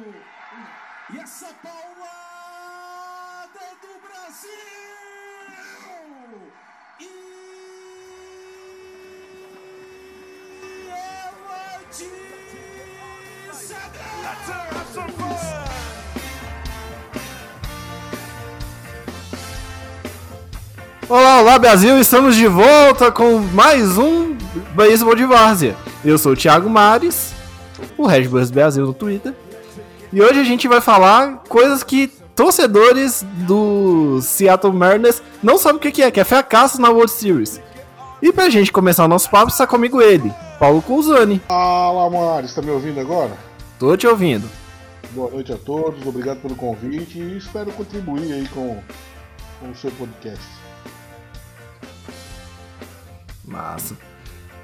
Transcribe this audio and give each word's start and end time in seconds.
E 0.00 1.18
essa 1.18 1.48
paulada 1.60 1.82
do 3.82 3.88
Brasil! 4.06 4.48
E 7.00 7.04
ela 10.88 11.80
diz 11.90 13.72
adeus! 13.72 15.08
Olá, 21.08 21.40
olá 21.40 21.58
Brasil, 21.58 21.98
estamos 21.98 22.36
de 22.36 22.46
volta 22.46 23.10
com 23.10 23.40
mais 23.40 23.98
um 23.98 24.36
Beisebol 24.76 25.16
de 25.16 25.24
Várzea. 25.24 25.74
Eu 26.04 26.16
sou 26.18 26.34
o 26.34 26.36
Thiago 26.36 26.70
Mares, 26.70 27.32
o 27.96 28.06
Red 28.06 28.28
Bulls 28.28 28.52
Brasil 28.52 28.86
no 28.86 28.94
Twitter. 28.94 29.34
E 30.12 30.22
hoje 30.22 30.40
a 30.40 30.44
gente 30.44 30.66
vai 30.66 30.80
falar 30.80 31.42
coisas 31.48 31.82
que 31.82 32.08
torcedores 32.34 33.24
do 33.46 34.20
Seattle 34.22 34.72
Mariners 34.72 35.22
não 35.42 35.58
sabem 35.58 35.76
o 35.76 35.92
que 35.92 36.02
é, 36.02 36.10
que 36.10 36.18
é 36.18 36.24
fracasso 36.24 36.80
na 36.80 36.88
World 36.88 37.10
Series. 37.10 37.60
E 38.22 38.32
pra 38.32 38.48
gente 38.48 38.72
começar 38.72 39.04
o 39.04 39.08
nosso 39.08 39.30
papo, 39.30 39.52
está 39.52 39.66
comigo 39.66 40.00
ele, 40.00 40.32
Paulo 40.58 40.80
Cousani. 40.80 41.40
Fala, 41.46 42.08
Maris, 42.08 42.54
tá 42.54 42.62
me 42.62 42.70
ouvindo 42.70 42.98
agora? 42.98 43.32
Tô 43.78 43.96
te 43.96 44.06
ouvindo. 44.06 44.48
Boa 45.10 45.30
noite 45.30 45.52
a 45.52 45.58
todos, 45.58 46.04
obrigado 46.06 46.40
pelo 46.40 46.54
convite 46.54 47.18
e 47.18 47.36
espero 47.36 47.70
contribuir 47.72 48.32
aí 48.32 48.48
com, 48.48 48.82
com 49.60 49.70
o 49.70 49.76
seu 49.76 49.90
podcast. 49.92 50.44
Massa. 53.44 53.96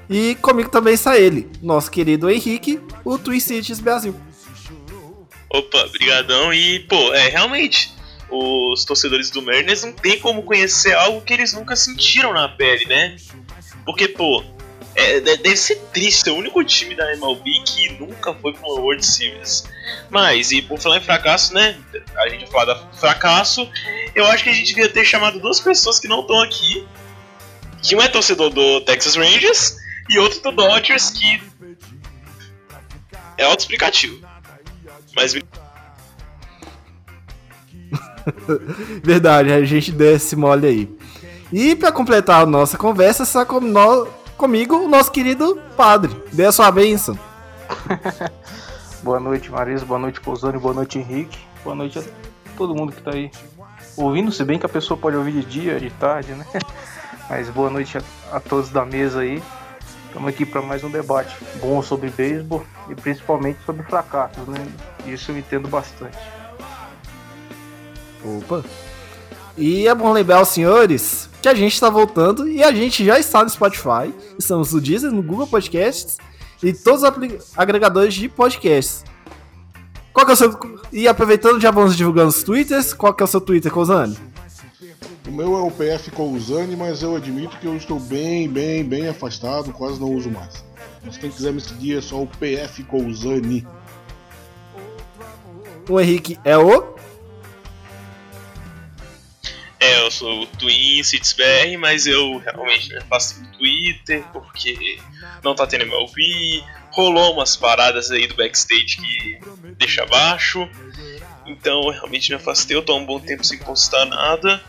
E 0.09 0.35
comigo 0.41 0.69
também 0.69 0.93
está 0.93 1.17
ele, 1.17 1.49
nosso 1.61 1.89
querido 1.89 2.29
Henrique, 2.29 2.81
o 3.03 3.17
Twin 3.17 3.39
Cities 3.39 3.79
Brasil. 3.79 4.15
Opa, 5.57 5.87
brigadão. 5.87 6.53
E, 6.53 6.79
pô, 6.81 7.13
é, 7.13 7.29
realmente, 7.29 7.93
os 8.29 8.83
torcedores 8.83 9.29
do 9.29 9.41
Mariners 9.41 9.83
não 9.83 9.93
tem 9.93 10.19
como 10.19 10.43
conhecer 10.43 10.93
algo 10.93 11.21
que 11.21 11.33
eles 11.33 11.53
nunca 11.53 11.75
sentiram 11.75 12.33
na 12.33 12.49
pele, 12.49 12.85
né? 12.85 13.15
Porque, 13.85 14.07
pô, 14.07 14.43
é, 14.95 15.19
deve 15.19 15.55
ser 15.55 15.75
triste, 15.93 16.29
é 16.29 16.31
o 16.31 16.35
único 16.35 16.63
time 16.63 16.93
da 16.95 17.13
MLB 17.13 17.61
que 17.65 17.89
nunca 17.99 18.33
foi 18.33 18.51
para 18.53 18.67
uma 18.67 18.79
World 18.81 19.05
Series. 19.05 19.63
Mas, 20.09 20.51
e 20.51 20.61
por 20.61 20.77
falar 20.77 20.97
em 20.97 21.01
fracasso, 21.01 21.53
né? 21.53 21.77
A 22.17 22.27
gente 22.27 22.49
falar 22.49 22.65
da 22.65 22.87
fracasso. 22.93 23.69
Eu 24.13 24.25
acho 24.25 24.43
que 24.43 24.49
a 24.49 24.53
gente 24.53 24.67
devia 24.67 24.89
ter 24.89 25.05
chamado 25.05 25.39
duas 25.39 25.59
pessoas 25.59 25.99
que 25.99 26.07
não 26.07 26.21
estão 26.21 26.41
aqui. 26.41 26.85
Que 27.81 27.95
um 27.95 28.01
é 28.01 28.07
torcedor 28.07 28.49
do 28.49 28.81
Texas 28.81 29.15
Rangers 29.15 29.77
e 30.09 30.17
outro 30.17 30.41
do 30.41 30.51
Dodgers, 30.51 31.11
que 31.11 31.41
é 33.37 33.43
autoexplicativo. 33.43 34.34
Mas 35.15 35.33
Verdade, 39.03 39.51
a 39.51 39.63
gente 39.63 39.91
desce 39.91 40.35
mole 40.35 40.67
aí. 40.67 40.97
E 41.53 41.75
para 41.75 41.91
completar 41.91 42.41
a 42.41 42.45
nossa 42.45 42.77
conversa, 42.77 43.23
está 43.23 43.45
com 43.45 43.59
no... 43.59 44.07
comigo 44.37 44.75
o 44.75 44.87
nosso 44.87 45.11
querido 45.11 45.61
padre. 45.77 46.15
Dê 46.33 46.45
a 46.45 46.51
sua 46.51 46.71
bênção. 46.71 47.17
boa 49.03 49.19
noite, 49.19 49.51
Marisa. 49.51 49.85
Boa 49.85 49.99
noite, 49.99 50.19
Pousani. 50.19 50.57
Boa 50.57 50.73
noite, 50.73 50.99
Henrique. 50.99 51.39
Boa 51.63 51.75
noite 51.75 51.99
a 51.99 52.03
todo 52.57 52.75
mundo 52.75 52.91
que 52.91 52.99
está 52.99 53.11
aí 53.11 53.31
ouvindo, 53.95 54.31
se 54.31 54.43
bem 54.43 54.59
que 54.59 54.65
a 54.65 54.69
pessoa 54.69 54.97
pode 54.97 55.15
ouvir 55.15 55.31
de 55.31 55.45
dia, 55.45 55.79
de 55.79 55.89
tarde, 55.91 56.33
né? 56.33 56.45
Mas 57.29 57.49
boa 57.49 57.69
noite 57.69 57.97
a, 57.97 58.01
a 58.35 58.39
todos 58.39 58.69
da 58.69 58.85
mesa 58.85 59.21
aí. 59.21 59.41
Estamos 60.15 60.29
aqui 60.29 60.45
para 60.45 60.61
mais 60.61 60.81
um 60.81 60.89
debate 60.89 61.35
bom 61.59 61.81
sobre 61.81 62.09
beisebol 62.09 62.65
e 62.89 62.95
principalmente 62.95 63.59
sobre 63.65 63.83
fracassos, 63.83 64.47
né? 64.47 64.65
Isso 65.05 65.29
eu 65.29 65.37
entendo 65.37 65.67
bastante. 65.67 66.17
Opa! 68.23 68.63
E 69.57 69.85
é 69.85 69.93
bom 69.93 70.13
lembrar 70.13 70.37
aos 70.37 70.47
senhores 70.47 71.29
que 71.41 71.49
a 71.49 71.53
gente 71.53 71.73
está 71.73 71.89
voltando 71.89 72.47
e 72.47 72.63
a 72.63 72.71
gente 72.71 73.03
já 73.03 73.19
está 73.19 73.43
no 73.43 73.49
Spotify, 73.49 74.13
estamos 74.39 74.71
no 74.71 74.79
Deezer, 74.79 75.11
no 75.11 75.21
Google 75.21 75.47
Podcasts 75.47 76.15
e 76.63 76.71
todos 76.71 77.03
os 77.03 77.57
agregadores 77.57 78.13
de 78.13 78.29
podcasts. 78.29 79.03
Qual 80.13 80.25
que 80.25 80.31
é 80.31 80.33
o 80.33 80.37
seu... 80.37 80.79
E 80.93 81.09
aproveitando, 81.09 81.59
já 81.59 81.71
vamos 81.71 81.93
divulgando 81.93 82.29
os 82.29 82.41
twitters, 82.41 82.93
qual 82.93 83.13
que 83.13 83.21
é 83.21 83.25
o 83.25 83.27
seu 83.27 83.41
Twitter, 83.41 83.69
Cozani? 83.69 84.17
O 85.27 85.31
meu 85.31 85.57
é 85.57 85.61
o 85.61 85.71
PF 85.71 86.11
Cousani, 86.11 86.75
mas 86.75 87.01
eu 87.01 87.15
admito 87.15 87.57
que 87.57 87.65
eu 87.65 87.75
estou 87.75 87.99
bem, 87.99 88.47
bem, 88.47 88.83
bem 88.83 89.07
afastado, 89.07 89.73
quase 89.73 89.99
não 89.99 90.11
uso 90.11 90.29
mais. 90.29 90.63
Mas 91.03 91.17
quem 91.17 91.31
quiser 91.31 91.51
me 91.51 91.59
seguir 91.59 91.97
é 91.97 92.01
só 92.01 92.21
o 92.21 92.27
PF 92.27 92.83
Cousani. 92.83 93.65
O 95.89 95.99
Henrique 95.99 96.39
é 96.43 96.55
o? 96.55 96.95
É, 99.79 100.01
eu 100.01 100.11
sou 100.11 100.43
o 100.43 100.47
Twin 100.47 101.01
BR, 101.01 101.77
mas 101.79 102.07
eu 102.07 102.37
realmente 102.37 102.93
né, 102.93 103.01
faço 103.09 103.41
no 103.41 103.47
Twitter 103.57 104.23
porque 104.31 104.99
não 105.43 105.55
tá 105.55 105.67
tendo 105.67 105.83
MLB. 105.83 106.63
Rolou 106.91 107.33
umas 107.33 107.55
paradas 107.55 108.09
aí 108.09 108.25
do 108.25 108.35
backstage 108.35 108.97
que 108.97 109.39
deixa 109.77 110.03
abaixo. 110.03 110.67
Então 111.45 111.83
eu 111.83 111.89
realmente 111.89 112.29
me 112.29 112.35
afastei, 112.35 112.75
eu 112.75 112.81
tô 112.81 112.93
há 112.93 112.95
um 112.95 113.05
bom 113.05 113.19
tempo 113.19 113.43
sem 113.43 113.57
postar 113.57 114.05
nada. 114.05 114.63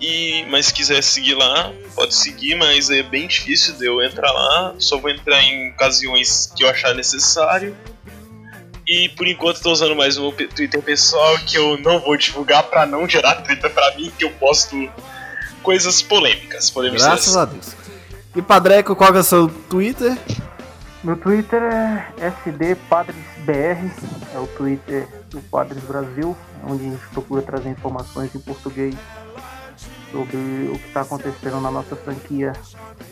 E, 0.00 0.44
mas 0.50 0.66
se 0.66 0.74
quiser 0.74 1.02
seguir 1.02 1.34
lá, 1.34 1.72
pode 1.94 2.14
seguir, 2.14 2.54
mas 2.54 2.90
é 2.90 3.02
bem 3.02 3.26
difícil 3.26 3.74
de 3.74 3.86
eu 3.86 4.02
entrar 4.02 4.30
lá. 4.30 4.74
Só 4.78 4.98
vou 4.98 5.10
entrar 5.10 5.42
em 5.42 5.70
ocasiões 5.70 6.52
que 6.54 6.64
eu 6.64 6.68
achar 6.68 6.94
necessário. 6.94 7.74
E 8.86 9.08
por 9.10 9.26
enquanto 9.26 9.56
estou 9.56 9.72
usando 9.72 9.96
mais 9.96 10.16
meu 10.16 10.32
Twitter 10.32 10.80
pessoal 10.82 11.36
que 11.38 11.56
eu 11.56 11.78
não 11.78 11.98
vou 11.98 12.16
divulgar 12.16 12.62
para 12.64 12.86
não 12.86 13.08
gerar 13.08 13.36
treta 13.36 13.68
para 13.70 13.96
mim, 13.96 14.12
que 14.16 14.24
eu 14.24 14.30
posto 14.32 14.88
coisas 15.62 16.02
polêmicas. 16.02 16.70
Podemos 16.70 17.02
Graças 17.02 17.36
a 17.36 17.44
Deus. 17.44 17.74
E 18.34 18.42
Padreco, 18.42 18.94
qual 18.94 19.14
é 19.16 19.18
o 19.18 19.24
seu 19.24 19.48
Twitter? 19.48 20.16
Meu 21.02 21.16
Twitter 21.16 21.62
é 21.62 22.12
SDPadresBR, 22.18 23.90
é 24.34 24.38
o 24.38 24.46
Twitter 24.46 25.08
do 25.30 25.40
Padres 25.40 25.82
Brasil, 25.84 26.36
onde 26.64 26.86
a 26.86 26.90
gente 26.90 27.06
procura 27.12 27.42
trazer 27.42 27.70
informações 27.70 28.34
em 28.34 28.40
português 28.40 28.94
sobre 30.10 30.36
o 30.72 30.78
que 30.78 30.86
está 30.88 31.02
acontecendo 31.02 31.60
na 31.60 31.70
nossa 31.70 31.96
franquia 31.96 32.52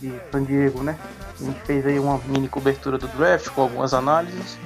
de 0.01 0.13
San 0.31 0.45
Diego, 0.45 0.83
né? 0.83 0.99
A 1.41 1.45
gente 1.45 1.61
fez 1.61 1.87
aí 1.87 1.99
uma 1.99 2.19
mini 2.27 2.49
cobertura 2.49 2.99
do 2.99 3.09
draft 3.09 3.49
com 3.51 3.63
algumas 3.63 3.93
análises. 3.93 4.59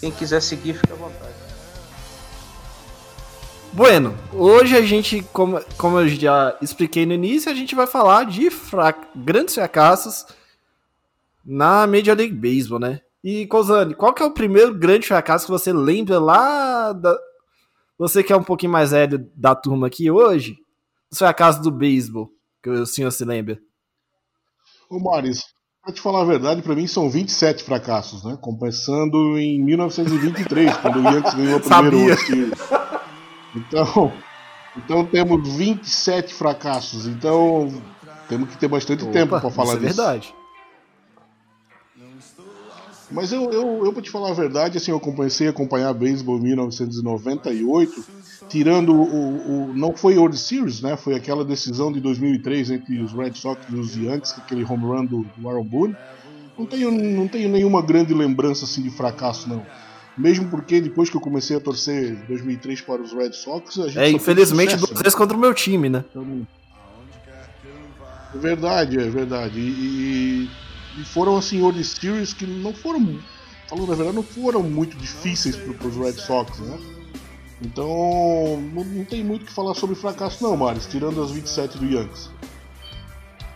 Quem 0.00 0.10
quiser 0.10 0.40
seguir, 0.40 0.74
fica 0.74 0.94
à 0.94 0.96
vontade. 0.96 1.34
Bueno, 3.72 4.14
hoje 4.32 4.76
a 4.76 4.82
gente, 4.82 5.20
como, 5.32 5.60
como 5.76 5.98
eu 5.98 6.08
já 6.08 6.56
expliquei 6.62 7.04
no 7.04 7.12
início, 7.12 7.50
a 7.50 7.54
gente 7.54 7.74
vai 7.74 7.88
falar 7.88 8.24
de 8.24 8.48
fra 8.48 8.94
grandes 9.16 9.54
fracassos 9.54 10.26
na 11.44 11.86
Major 11.86 12.16
League 12.16 12.34
Baseball, 12.34 12.78
né? 12.78 13.00
E, 13.22 13.46
Cozani, 13.46 13.94
qual 13.94 14.12
que 14.12 14.22
é 14.22 14.26
o 14.26 14.30
primeiro 14.30 14.74
grande 14.74 15.06
fracasso 15.06 15.46
que 15.46 15.50
você 15.50 15.72
lembra 15.72 16.20
lá 16.20 16.92
da... 16.92 17.18
Você 17.98 18.22
que 18.22 18.32
é 18.32 18.36
um 18.36 18.44
pouquinho 18.44 18.70
mais 18.70 18.90
velho 18.90 19.30
da 19.34 19.54
turma 19.54 19.86
aqui 19.86 20.10
hoje, 20.10 20.58
os 21.14 21.18
fracassos 21.18 21.62
do 21.62 21.70
beisebol, 21.70 22.28
que 22.62 22.68
o 22.68 22.84
senhor 22.84 23.10
se 23.12 23.24
lembra? 23.24 23.58
Ô 24.90 24.98
Maris, 24.98 25.42
pra 25.82 25.92
te 25.92 26.00
falar 26.00 26.22
a 26.22 26.24
verdade, 26.24 26.60
para 26.60 26.74
mim 26.74 26.88
são 26.88 27.08
27 27.08 27.62
fracassos, 27.62 28.24
né? 28.24 28.36
Começando 28.40 29.38
em 29.38 29.62
1923, 29.62 30.76
quando 30.78 30.98
o 30.98 31.02
Yankees 31.04 31.34
ganhou 31.34 31.58
o 31.58 31.60
primeiro 31.60 32.24
time. 32.24 32.52
Então, 33.54 34.12
então 34.76 35.06
temos 35.06 35.56
27 35.56 36.34
fracassos. 36.34 37.06
Então 37.06 37.72
temos 38.28 38.48
que 38.50 38.58
ter 38.58 38.66
bastante 38.66 39.04
Opa, 39.04 39.12
tempo 39.12 39.40
para 39.40 39.50
falar 39.50 39.76
isso 39.76 39.84
é 39.84 39.88
disso. 39.88 40.00
É 40.00 40.04
verdade. 40.04 40.34
Mas 43.10 43.30
eu, 43.32 43.52
eu, 43.52 43.84
eu 43.84 43.92
vou 43.92 44.02
te 44.02 44.10
falar 44.10 44.30
a 44.30 44.34
verdade, 44.34 44.78
assim, 44.78 44.90
eu 44.90 44.98
comecei 44.98 45.46
a 45.46 45.50
acompanhar 45.50 45.94
beisebol 45.94 46.38
em 46.38 46.42
1998, 46.42 48.04
tirando 48.48 48.94
o, 48.94 49.70
o, 49.70 49.74
Não 49.74 49.94
foi 49.96 50.16
World 50.16 50.38
Series, 50.38 50.80
né? 50.80 50.96
Foi 50.96 51.14
aquela 51.14 51.44
decisão 51.44 51.92
de 51.92 52.00
2003 52.00 52.70
entre 52.70 53.00
os 53.00 53.12
Red 53.12 53.34
Sox 53.34 53.60
e 53.70 53.76
os 53.76 53.96
Yankees, 53.96 54.34
aquele 54.38 54.64
home 54.64 54.84
run 54.84 55.04
do, 55.06 55.26
do 55.36 55.48
Aaron 55.48 55.64
Boone. 55.64 55.96
Não 56.56 56.66
tenho, 56.66 56.90
não 56.90 57.26
tenho 57.26 57.48
nenhuma 57.48 57.82
grande 57.82 58.14
lembrança 58.14 58.64
assim 58.64 58.82
de 58.82 58.90
fracasso, 58.90 59.48
não. 59.48 59.64
Mesmo 60.16 60.48
porque 60.48 60.80
depois 60.80 61.10
que 61.10 61.16
eu 61.16 61.20
comecei 61.20 61.56
a 61.56 61.60
torcer 61.60 62.12
em 62.12 62.26
2003 62.26 62.80
para 62.82 63.02
os 63.02 63.12
Red 63.12 63.32
Sox, 63.32 63.78
a 63.80 63.88
gente 63.88 63.98
É, 63.98 64.08
infelizmente 64.10 64.76
duas 64.76 64.90
né? 64.90 64.96
vezes 65.02 65.14
contra 65.16 65.36
o 65.36 65.40
meu 65.40 65.52
time, 65.52 65.88
né? 65.88 66.04
Então, 66.08 66.46
é 68.32 68.38
verdade, 68.38 68.98
é 68.98 69.10
verdade. 69.10 69.58
E, 69.58 70.48
e 70.98 71.04
foram 71.04 71.36
assim 71.36 71.60
World 71.60 71.82
Series 71.82 72.32
que 72.32 72.46
não 72.46 72.72
foram, 72.72 73.18
falando 73.68 73.92
a 73.92 73.96
verdade, 73.96 74.16
não 74.16 74.22
foram 74.22 74.62
muito 74.62 74.96
difíceis 74.96 75.56
para 75.56 75.88
os 75.88 75.96
Red 75.96 76.12
Sox, 76.12 76.60
né? 76.60 76.78
Então 77.62 78.60
não, 78.72 78.84
não 78.84 79.04
tem 79.04 79.22
muito 79.24 79.42
o 79.42 79.46
que 79.46 79.52
falar 79.52 79.74
sobre 79.74 79.96
fracasso 79.96 80.42
não, 80.42 80.56
Maris, 80.56 80.86
tirando 80.86 81.22
as 81.22 81.30
27 81.30 81.78
do 81.78 81.86
Yankees. 81.86 82.30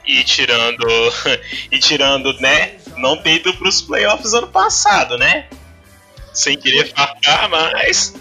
E 0.06 0.24
tirando, 0.24 0.86
e 1.70 1.78
tirando, 1.78 2.32
né, 2.40 2.78
não 2.96 3.16
ter 3.16 3.36
ido 3.36 3.52
para 3.54 3.68
os 3.68 3.82
playoffs 3.82 4.32
ano 4.32 4.48
passado, 4.48 5.18
né? 5.18 5.48
sem 6.38 6.56
querer 6.56 6.92
fartar, 6.92 7.50
mas 7.50 8.14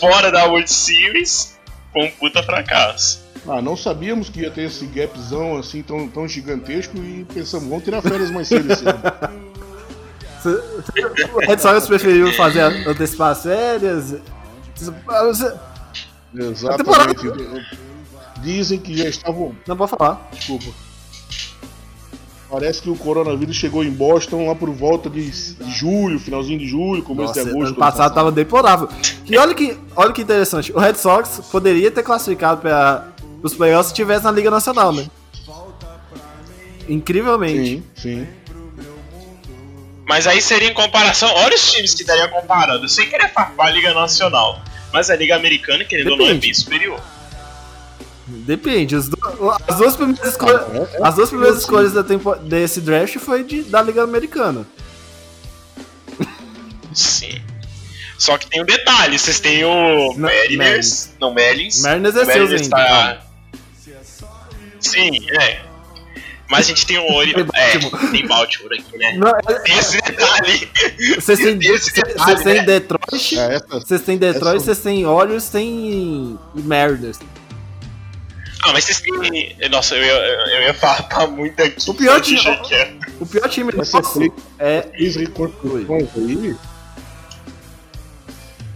fora 0.00 0.30
da 0.30 0.44
World 0.44 0.70
Series, 0.70 1.58
foi 1.92 2.06
um 2.06 2.10
puta 2.10 2.42
fracasso. 2.42 3.24
Ah, 3.46 3.60
não 3.60 3.76
sabíamos 3.76 4.28
que 4.28 4.40
ia 4.40 4.50
ter 4.50 4.62
esse 4.62 4.86
gapzão 4.86 5.58
assim 5.58 5.82
tão, 5.82 6.08
tão 6.08 6.26
gigantesco 6.26 6.96
e 6.96 7.26
pensamos, 7.32 7.68
vamos 7.68 7.84
tirar 7.84 8.00
férias 8.00 8.30
mais 8.30 8.48
cedo 8.48 8.72
esse 8.72 8.86
ano. 8.86 9.00
O 10.44 11.38
Red 11.38 11.56
Sox 11.56 11.86
preferiu 11.86 12.30
fazer 12.34 12.60
antecipar 12.86 13.30
as 13.30 13.44
férias. 13.44 14.16
Você- 14.76 15.54
Exatamente. 16.34 17.22
Dizem 18.42 18.78
que 18.78 18.96
já 18.96 19.08
estavam. 19.08 19.54
Não 19.66 19.76
pode 19.76 19.90
falar. 19.90 20.28
Desculpa. 20.32 20.66
Parece 22.50 22.82
que 22.82 22.90
o 22.90 22.94
coronavírus 22.96 23.56
chegou 23.56 23.82
em 23.82 23.90
Boston 23.90 24.46
lá 24.46 24.54
por 24.54 24.70
volta 24.70 25.08
de 25.10 25.30
julho, 25.76 26.18
finalzinho 26.20 26.58
de 26.58 26.68
julho, 26.68 27.02
começo 27.02 27.28
Nossa, 27.28 27.44
de 27.44 27.50
agosto. 27.50 27.66
ano 27.68 27.76
passado 27.76 28.14
tava 28.14 28.30
deplorável. 28.30 28.88
E 29.24 29.36
olha 29.36 29.54
que, 29.54 29.76
olha 29.96 30.12
que 30.12 30.22
interessante, 30.22 30.70
o 30.72 30.78
Red 30.78 30.94
Sox 30.94 31.40
poderia 31.50 31.90
ter 31.90 32.02
classificado 32.02 32.60
para 32.60 33.08
os 33.42 33.54
playoffs 33.54 33.88
se 33.88 33.94
tivesse 33.94 34.24
na 34.24 34.30
Liga 34.30 34.50
Nacional, 34.50 34.92
né? 34.92 35.06
Incrivelmente. 36.88 37.82
Sim, 37.96 38.24
sim. 38.24 38.26
Mas 40.06 40.26
aí 40.26 40.40
seria 40.42 40.68
em 40.68 40.74
comparação. 40.74 41.32
Olha 41.34 41.54
os 41.54 41.72
times 41.72 41.94
que 41.94 42.02
estaria 42.02 42.28
comparando, 42.28 42.88
sem 42.88 43.08
querer 43.08 43.32
farpar 43.32 43.68
a 43.68 43.70
Liga 43.70 43.94
Nacional. 43.94 44.60
Mas 44.92 45.10
a 45.10 45.16
Liga 45.16 45.34
Americana, 45.34 45.84
querendo 45.84 46.12
ou 46.12 46.16
não, 46.18 46.28
é 46.28 46.34
bem 46.34 46.52
superior. 46.54 47.00
Depende. 48.26 48.94
as 48.96 49.08
duas 49.76 49.96
primeiras 49.96 50.30
escolhas, 50.30 50.62
É, 50.72 50.96
é. 50.96 51.06
as 51.06 51.14
duas 51.14 51.28
primeiras 51.30 51.58
escolhas 51.58 51.92
da 51.92 52.02
tempo- 52.04 52.34
desse 52.36 52.80
draft 52.80 53.16
foi 53.18 53.42
de- 53.44 53.62
da 53.64 53.82
Liga 53.82 54.02
Americana. 54.02 54.66
Sim. 56.92 57.42
Só 58.18 58.38
que 58.38 58.46
tem 58.46 58.62
um 58.62 58.64
detalhe, 58.64 59.18
vocês 59.18 59.40
têm 59.40 59.64
o 59.64 60.12
Não, 60.14 60.20
Mariners, 60.30 61.10
não 61.20 61.34
Marlins. 61.34 61.82
Mariners 61.82 62.16
é 62.16 62.32
ainda. 62.32 62.68
tá- 62.70 63.18
Sim, 64.80 65.10
é. 65.40 65.60
Mas 66.48 66.66
a 66.66 66.68
gente 66.68 66.86
tem 66.86 66.98
o 66.98 67.10
Ori... 67.12 67.32
É, 67.54 67.78
Baltimore. 67.78 68.10
tem 68.10 68.26
Baltimore 68.26 68.72
aqui, 68.78 68.98
né? 68.98 69.16
Não, 69.16 69.28
é- 69.30 69.58
Tem 69.60 69.78
esse 69.78 69.96
detalhe. 70.02 70.68
Vocês 71.16 71.38
têm, 71.38 71.58
esse 71.58 71.92
têm 72.44 72.54
né? 72.54 72.62
Detroit, 72.62 73.38
É, 73.38 73.60
vocês 73.70 74.02
têm 74.02 74.18
Detroit, 74.18 74.62
vocês 74.62 74.78
têm 74.78 75.06
Orioles, 75.06 75.48
tem 75.48 76.38
Mariners. 76.54 77.18
Ah, 78.62 78.72
mas 78.72 78.84
vocês 78.84 79.00
têm... 79.00 79.56
Nossa, 79.70 79.94
eu 79.94 80.02
ia, 80.04 80.12
eu 80.12 80.62
ia 80.62 80.74
farpar 80.74 81.30
muito 81.30 81.62
aqui. 81.62 81.90
O 81.90 81.94
pior 81.94 82.20
time-. 82.20 82.40
O 83.20 83.26
pior 83.26 83.48
time 83.48 83.70
três- 83.72 83.88
é 84.58 84.88
reconstruções 85.16 86.08
aí. 86.16 86.56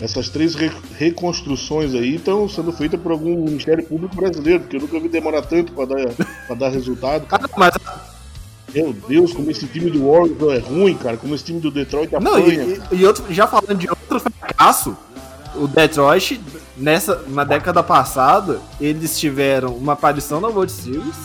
Essas 0.01 0.29
três 0.29 0.55
re- 0.55 0.71
reconstruções 0.97 1.93
aí 1.95 2.15
estão 2.17 2.49
sendo 2.49 2.71
feitas 2.73 3.01
por 3.01 3.11
algum 3.13 3.35
Ministério 3.45 3.85
Público 3.85 4.15
brasileiro, 4.15 4.61
porque 4.61 4.77
eu 4.77 4.81
nunca 4.81 5.01
vi 5.01 5.09
demorar 5.09 5.43
tanto 5.43 5.73
para 5.73 5.87
dar, 5.87 6.15
pra 6.47 6.55
dar 6.57 6.69
resultado. 6.69 7.27
Ah, 7.33 7.41
mas 7.57 7.75
Meu 8.73 8.93
Deus, 8.93 9.33
como 9.33 9.51
esse 9.51 9.67
time 9.67 9.91
do 9.91 10.09
Warriors 10.09 10.41
é 10.55 10.59
ruim, 10.59 10.95
cara. 10.97 11.17
Como 11.17 11.35
esse 11.35 11.45
time 11.45 11.59
do 11.59 11.71
Detroit 11.71 12.13
Não, 12.13 12.35
apanha. 12.37 12.63
e, 12.63 12.81
e- 12.95 12.99
e 13.01 13.05
outro, 13.07 13.25
já 13.33 13.47
falando 13.49 13.75
de 13.77 13.89
outro 13.91 14.21
fracasso, 14.21 14.97
o 15.57 15.67
Detroit, 15.67 16.41
nessa, 16.77 17.25
na 17.29 17.43
década 17.43 17.83
passada, 17.83 18.61
eles 18.81 19.19
tiveram 19.19 19.75
uma 19.75 19.95
aparição 19.95 20.41
na 20.41 20.47
World 20.47 20.71
Series, 20.71 21.17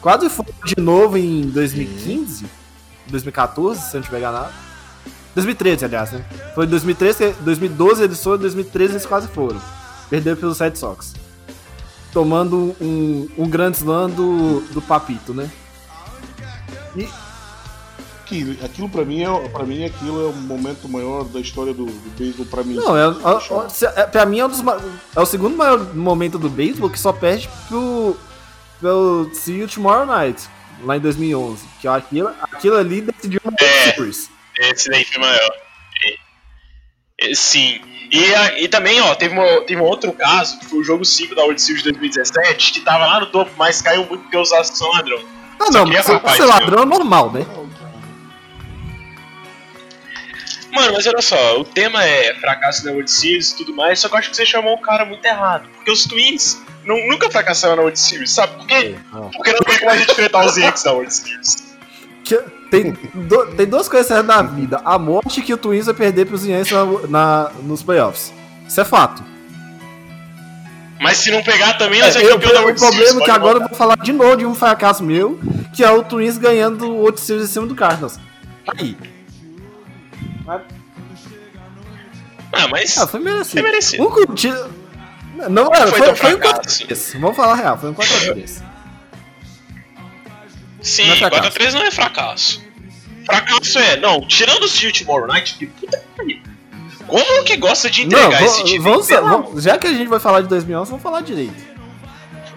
quase 0.00 0.28
foram 0.28 0.52
de 0.64 0.74
novo 0.80 1.16
em 1.16 1.42
2015, 1.42 2.46
2014, 3.06 3.80
se 3.90 3.96
eu 3.96 4.00
não 4.00 4.04
tiver 4.04 4.18
enganado. 4.18 4.52
2013, 5.38 5.84
aliás, 5.84 6.12
né? 6.12 6.24
Foi 6.54 6.66
em 6.66 6.68
2013, 6.68 7.18
que- 7.18 7.42
2012 7.42 8.02
eles 8.04 8.22
foram, 8.22 8.36
em 8.36 8.40
2013 8.40 8.92
eles 8.94 9.06
quase 9.06 9.28
foram. 9.28 9.60
Perderam 10.10 10.36
pelos 10.36 10.58
Red 10.58 10.76
Sox. 10.76 11.14
Tomando 12.12 12.74
um, 12.80 13.28
um 13.36 13.48
grande 13.48 13.76
slam 13.78 14.08
do, 14.10 14.60
do 14.72 14.80
Papito, 14.82 15.34
né? 15.34 15.50
E, 16.96 17.08
Aquilo, 18.24 18.62
aquilo 18.62 18.88
pra 18.90 19.06
mim 19.06 19.22
é 19.22 19.48
para 19.48 19.64
mim 19.64 19.84
aquilo 19.86 20.20
é 20.26 20.28
o 20.28 20.34
momento 20.34 20.86
maior 20.86 21.24
da 21.24 21.40
história 21.40 21.72
do, 21.72 21.86
do 21.86 22.10
beisebol 22.18 22.44
pra 22.44 22.62
mim. 22.62 22.74
Não, 22.74 22.94
é, 22.94 23.06
é, 23.06 24.00
é, 24.02 24.06
pra 24.06 24.26
mim 24.26 24.38
é, 24.38 24.44
um 24.44 24.48
dos, 24.50 24.60
é 25.16 25.20
o 25.20 25.24
segundo 25.24 25.56
maior 25.56 25.94
momento 25.94 26.38
do 26.38 26.50
beisebol 26.50 26.90
que 26.90 27.00
só 27.00 27.10
perde 27.10 27.48
pro, 27.68 28.14
pro 28.78 29.30
See 29.32 29.56
You 29.60 29.66
Tomorrow 29.66 30.04
Night, 30.04 30.46
lá 30.84 30.98
em 30.98 31.00
2011. 31.00 31.64
Que 31.80 31.88
aquilo, 31.88 32.28
aquilo 32.52 32.76
ali 32.76 33.00
decidiu 33.00 33.40
uma 33.42 33.54
É. 33.58 33.94
Series. 33.94 34.30
Esse 34.58 34.88
daí 34.90 35.04
foi 35.04 35.20
maior. 35.20 35.52
É, 36.04 37.30
é, 37.30 37.34
Sim. 37.34 37.80
E, 38.10 38.34
a- 38.34 38.58
e 38.60 38.68
também, 38.68 39.00
ó, 39.02 39.14
teve, 39.14 39.34
uma- 39.34 39.60
teve 39.66 39.80
um 39.80 39.84
outro 39.84 40.12
caso, 40.12 40.58
que 40.58 40.66
foi 40.66 40.78
o 40.78 40.84
jogo 40.84 41.04
5 41.04 41.34
da 41.34 41.42
World 41.42 41.60
Series 41.60 41.82
de 41.82 41.90
2017, 41.92 42.72
que 42.72 42.80
tava 42.80 43.06
lá 43.06 43.20
no 43.20 43.26
topo, 43.26 43.50
mas 43.58 43.82
caiu 43.82 44.06
muito 44.06 44.22
porque 44.22 44.36
os 44.36 44.50
astros 44.52 44.78
são 44.78 44.90
ladrão. 44.92 45.22
Ah, 45.60 45.66
Só 45.66 45.70
não, 45.72 45.86
mas 45.86 46.04
ser 46.06 46.20
isso, 46.24 46.46
ladrão 46.46 46.82
é 46.82 46.86
normal, 46.86 47.30
né? 47.32 47.44
Mano, 50.72 50.92
mas 50.92 51.06
olha 51.06 51.22
só, 51.22 51.60
o 51.60 51.64
tema 51.64 52.04
é 52.04 52.34
fracasso 52.34 52.84
na 52.84 52.92
World 52.92 53.10
Series 53.10 53.50
e 53.52 53.56
tudo 53.56 53.74
mais, 53.74 54.00
só 54.00 54.08
que 54.08 54.14
eu 54.14 54.18
acho 54.18 54.30
que 54.30 54.36
você 54.36 54.46
chamou 54.46 54.74
o 54.74 54.80
cara 54.80 55.04
muito 55.04 55.24
errado. 55.24 55.68
Porque 55.76 55.90
os 55.90 56.04
Twins 56.04 56.62
nu- 56.84 57.08
nunca 57.08 57.30
fracassaram 57.30 57.76
na 57.76 57.82
World 57.82 57.98
Series, 57.98 58.30
sabe 58.32 58.56
por 58.56 58.66
quê? 58.66 58.94
Porque 59.34 59.52
não 59.52 59.60
tem 59.60 59.78
como 59.78 59.90
a 59.90 59.96
gente 59.96 60.10
enfrentar 60.12 60.44
os 60.44 60.56
Yankees 60.56 60.84
na 60.84 60.92
World 60.92 61.12
Series. 61.14 61.56
Que 62.24 62.38
tem, 62.70 62.92
do- 63.14 63.46
tem 63.54 63.66
duas 63.66 63.88
coisas 63.88 64.06
certas 64.06 64.26
na 64.26 64.42
vida: 64.42 64.80
a 64.84 64.98
morte 64.98 65.42
que 65.42 65.52
o 65.52 65.56
Twins 65.58 65.86
vai 65.86 65.94
perder 65.94 66.26
pros 66.26 66.44
Yankees 66.44 66.72
na, 66.72 66.84
na- 67.08 67.50
nos 67.62 67.82
playoffs. 67.82 68.32
Isso 68.66 68.80
é 68.80 68.84
fato. 68.84 69.22
Mas 71.00 71.18
se 71.18 71.30
não 71.30 71.42
pegar 71.42 71.74
também, 71.78 72.00
É, 72.00 72.04
nós 72.06 72.14
vamos 72.14 72.28
eu- 72.28 72.34
campeão 72.34 72.52
da 72.54 72.60
o 72.60 72.62
World 72.64 72.80
problema 72.80 73.04
Series. 73.06 73.20
é 73.22 73.24
que 73.24 73.30
agora 73.30 73.58
eu 73.58 73.68
vou 73.68 73.76
falar 73.76 73.96
de 73.98 74.12
novo 74.12 74.36
de 74.36 74.44
um 74.46 74.54
fracasso 74.54 75.02
meu, 75.04 75.38
que 75.72 75.84
é 75.84 75.90
o 75.90 76.02
Twins 76.02 76.36
ganhando 76.36 76.86
o 76.90 76.96
World 77.02 77.20
Series 77.20 77.44
em 77.44 77.52
cima 77.52 77.66
do 77.66 77.74
Cardinals. 77.74 78.18
Aí. 78.76 78.96
Ah, 82.52 82.66
mas 82.68 82.96
Ah, 82.98 83.06
foi 83.06 83.20
merecido. 83.20 83.60
foi 83.60 83.62
merecido. 83.62 84.02
Um 84.02 84.10
curti... 84.10 84.48
Não, 85.50 85.72
era, 85.72 85.86
foi 85.86 85.98
foi, 85.98 86.14
foi 86.16 86.34
um 86.34 86.38
fracasso. 86.40 86.84
4x3. 86.86 87.20
Vamos 87.20 87.36
falar 87.36 87.52
a 87.52 87.56
real, 87.56 87.78
foi 87.78 87.90
um 87.90 87.94
4x3. 87.94 88.62
Sim, 90.82 91.06
Não 91.06 91.12
é 91.14 91.16
fracasso. 91.16 91.50
4x3 91.58 91.72
não 91.72 91.82
é 91.82 91.90
fracasso. 91.90 92.62
Fracasso 93.26 93.78
é, 93.78 93.96
não, 93.98 94.26
tirando 94.26 94.62
o 94.62 94.68
Seal 94.68 94.92
Tomorrow 94.92 95.26
Night, 95.26 95.54
que 95.58 95.66
puta 95.66 95.98
que 95.98 96.04
pariu. 96.16 96.38
Como 97.06 97.44
que 97.44 97.56
gosta 97.56 97.88
de 97.90 98.06
Não, 98.06 98.18
entregar 98.18 98.42
esse 98.42 98.56
vamos, 98.56 98.70
time? 98.70 98.84
vamos, 98.84 99.08
vamos- 99.08 99.62
já 99.64 99.78
que 99.78 99.86
a 99.86 99.92
gente 99.92 100.08
vai 100.08 100.20
falar 100.20 100.42
de 100.42 100.48
2011, 100.48 100.90
vamos 100.90 101.02
falar 101.02 101.20
direito. 101.22 101.54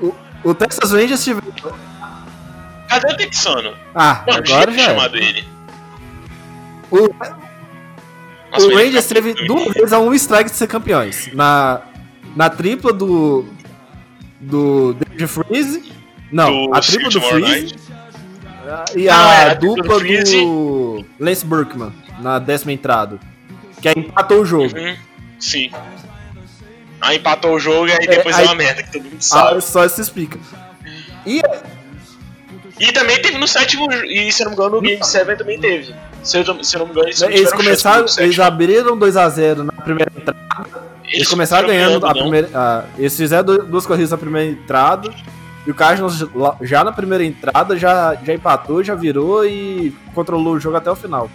O, 0.01 0.13
o 0.43 0.53
Texas 0.53 0.91
Rangers 0.91 1.23
tive... 1.23 1.41
Cadê 2.89 3.13
o 3.13 3.17
Texano? 3.17 3.73
Ah, 3.95 4.23
Mano, 4.27 4.43
agora 4.45 4.71
tinha 4.71 4.83
já 4.85 4.91
chamado 4.91 5.15
ele. 5.17 5.45
O, 6.89 7.07
Nossa, 8.51 8.67
o 8.67 8.71
ele 8.71 8.85
Rangers 8.85 9.05
teve 9.07 9.33
duas 9.47 9.73
vezes 9.73 9.93
a 9.93 9.99
um 9.99 10.13
strike 10.13 10.49
de 10.51 10.57
ser 10.57 10.67
campeões. 10.67 11.29
Na, 11.33 11.81
na 12.35 12.49
tripla 12.49 12.91
do... 12.93 13.45
Do 14.39 14.93
David 14.95 15.27
Freeze. 15.27 15.91
Não, 16.31 16.65
Do 16.67 16.75
a 16.75 16.81
tripla 16.81 17.09
do 17.09 17.21
Freeze. 17.21 17.75
Night. 18.71 18.97
E 18.99 19.09
a, 19.09 19.33
é, 19.33 19.49
a 19.51 19.53
dupla 19.53 19.99
do 19.99 21.05
Lance 21.19 21.45
Burkman 21.45 21.91
na 22.19 22.39
décima 22.39 22.71
entrada. 22.71 23.19
Que 23.81 23.89
aí 23.89 23.95
empatou 23.97 24.41
o 24.41 24.45
jogo. 24.45 24.75
Uhum, 24.77 24.95
sim. 25.39 25.71
Aí 27.01 27.17
empatou 27.17 27.55
o 27.55 27.59
jogo 27.59 27.87
e 27.87 27.91
aí 27.91 28.05
depois 28.07 28.35
é, 28.37 28.41
aí- 28.41 28.45
uma 28.45 28.55
merda, 28.55 28.83
que 28.83 28.91
todo 28.91 29.03
mundo 29.03 29.21
sabe. 29.21 29.57
Ah, 29.57 29.61
só 29.61 29.85
isso 29.85 29.99
explica. 30.01 30.37
E 31.25 31.41
E 32.79 32.91
também 32.91 33.21
teve 33.21 33.37
no 33.37 33.47
sétimo, 33.47 33.91
e 33.93 34.31
se 34.31 34.41
eu 34.43 34.45
não 34.45 34.51
me 34.51 34.55
engano, 34.57 34.75
no 34.77 34.81
Game 34.81 35.03
7 35.03 35.35
também 35.37 35.59
teve. 35.59 35.93
Se 36.23 36.37
eu, 36.37 36.63
se 36.63 36.75
eu 36.75 36.79
não 36.79 36.85
me 36.87 36.91
engano, 36.93 37.07
eles, 37.07 37.21
eles 37.21 37.51
começaram, 37.53 38.05
eles 38.19 38.39
abriram 38.39 38.97
2x0 38.97 39.57
na 39.63 39.71
primeira 39.73 40.11
entrada. 40.15 40.39
Eles 41.05 41.27
começaram 41.27 41.67
foram 41.67 41.77
ganhando 41.79 42.05
a 42.05 42.11
primeira. 42.13 42.49
ah, 42.53 42.83
eles 42.97 43.15
fizeram 43.17 43.43
du- 43.43 43.63
duas 43.65 43.85
corridas 43.85 44.11
na 44.11 44.17
primeira 44.17 44.49
entrada. 44.51 45.13
E 45.65 45.71
o 45.71 45.75
Cardinals 45.75 46.25
já 46.61 46.83
na 46.83 46.91
primeira 46.91 47.23
entrada 47.23 47.77
já, 47.77 48.15
já 48.15 48.33
empatou, 48.33 48.83
já 48.83 48.95
virou 48.95 49.45
e 49.45 49.95
controlou 50.13 50.55
o 50.55 50.59
jogo 50.59 50.77
até 50.77 50.89
o 50.89 50.95
final. 50.95 51.29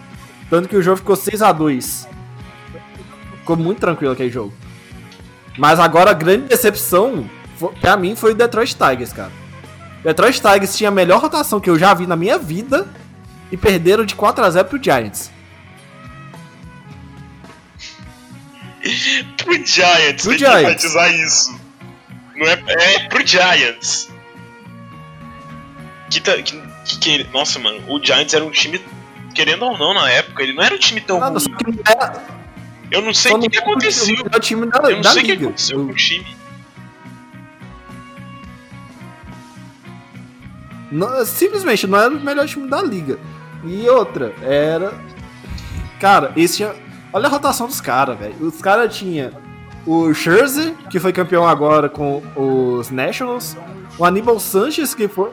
Tanto 0.49 0.67
que 0.67 0.75
o 0.75 0.81
jogo 0.81 0.97
ficou 0.97 1.15
6x2. 1.15 2.07
Ficou 3.39 3.55
muito 3.55 3.79
tranquilo 3.79 4.13
aquele 4.13 4.29
jogo. 4.29 4.53
Mas 5.57 5.79
agora 5.79 6.11
a 6.11 6.13
grande 6.13 6.47
decepção, 6.47 7.29
pra 7.79 7.95
mim, 7.95 8.15
foi 8.15 8.33
o 8.33 8.35
Detroit 8.35 8.75
Tigers, 8.75 9.13
cara. 9.13 9.31
Detroit 10.03 10.41
Tigers 10.41 10.75
tinha 10.77 10.89
a 10.89 10.91
melhor 10.91 11.21
rotação 11.21 11.59
que 11.59 11.69
eu 11.69 11.79
já 11.79 11.93
vi 11.93 12.05
na 12.05 12.15
minha 12.15 12.37
vida 12.37 12.87
e 13.51 13.57
perderam 13.57 14.05
de 14.05 14.15
4x0 14.15 14.63
pro 14.67 14.81
Giants. 14.81 15.31
Pro 19.37 19.53
Giants, 19.65 20.23
Pro 20.23 20.31
tem 20.31 20.39
Giants. 20.39 20.61
que 20.61 20.87
enfatizar 20.87 21.13
isso. 21.15 21.59
Não 22.35 22.45
é, 22.45 22.63
é 22.67 23.09
pro 23.09 23.25
Giants. 23.25 24.09
Que, 26.09 26.21
tá- 26.21 26.41
que, 26.41 26.61
que, 26.85 26.97
que- 26.99 27.23
Nossa, 27.33 27.59
mano, 27.59 27.81
o 27.87 28.03
Giants 28.03 28.33
era 28.33 28.43
um 28.45 28.51
time, 28.51 28.79
querendo 29.35 29.65
ou 29.65 29.77
não, 29.77 29.93
na 29.93 30.09
época, 30.09 30.41
ele 30.43 30.53
não 30.53 30.63
era 30.63 30.73
um 30.75 30.79
time 30.79 31.01
tão 31.01 31.21
Ah, 31.21 31.27
ruim. 31.29 31.43
não 31.49 31.83
era, 31.85 32.23
Eu 32.89 33.01
não 33.01 33.13
sei 33.13 33.31
o 33.33 33.35
que, 33.39 33.41
não 33.45 33.49
que 33.49 33.57
aconteceu. 33.57 34.15
O 34.33 34.39
time 34.39 34.65
da, 34.67 34.79
Eu 34.89 34.95
não 34.95 35.01
da 35.01 35.11
sei 35.11 35.21
o 35.21 35.25
que 35.25 35.31
liga. 35.31 35.45
aconteceu 35.47 35.85
com 35.85 35.91
o 35.91 35.95
time. 35.95 36.37
Não- 40.91 41.25
simplesmente 41.25 41.85
não 41.85 41.99
era 41.99 42.13
o 42.13 42.19
melhor 42.19 42.47
time 42.47 42.69
da 42.69 42.81
liga. 42.81 43.19
E 43.63 43.87
outra, 43.89 44.33
era. 44.41 44.93
Cara, 45.99 46.31
esse 46.35 46.57
tinha. 46.57 46.73
Olha 47.11 47.27
a 47.27 47.29
rotação 47.29 47.67
dos 47.67 47.81
caras, 47.81 48.17
velho. 48.17 48.35
Os 48.39 48.61
caras 48.61 48.95
tinham 48.95 49.31
o 49.85 50.13
Scherzer, 50.13 50.73
que 50.89 50.99
foi 50.99 51.11
campeão 51.11 51.45
agora 51.47 51.89
com 51.89 52.21
os 52.35 52.89
Nationals. 52.89 53.57
O 53.97 54.05
Aníbal 54.05 54.39
Sanches, 54.39 54.93
que 54.95 55.07
foi. 55.07 55.31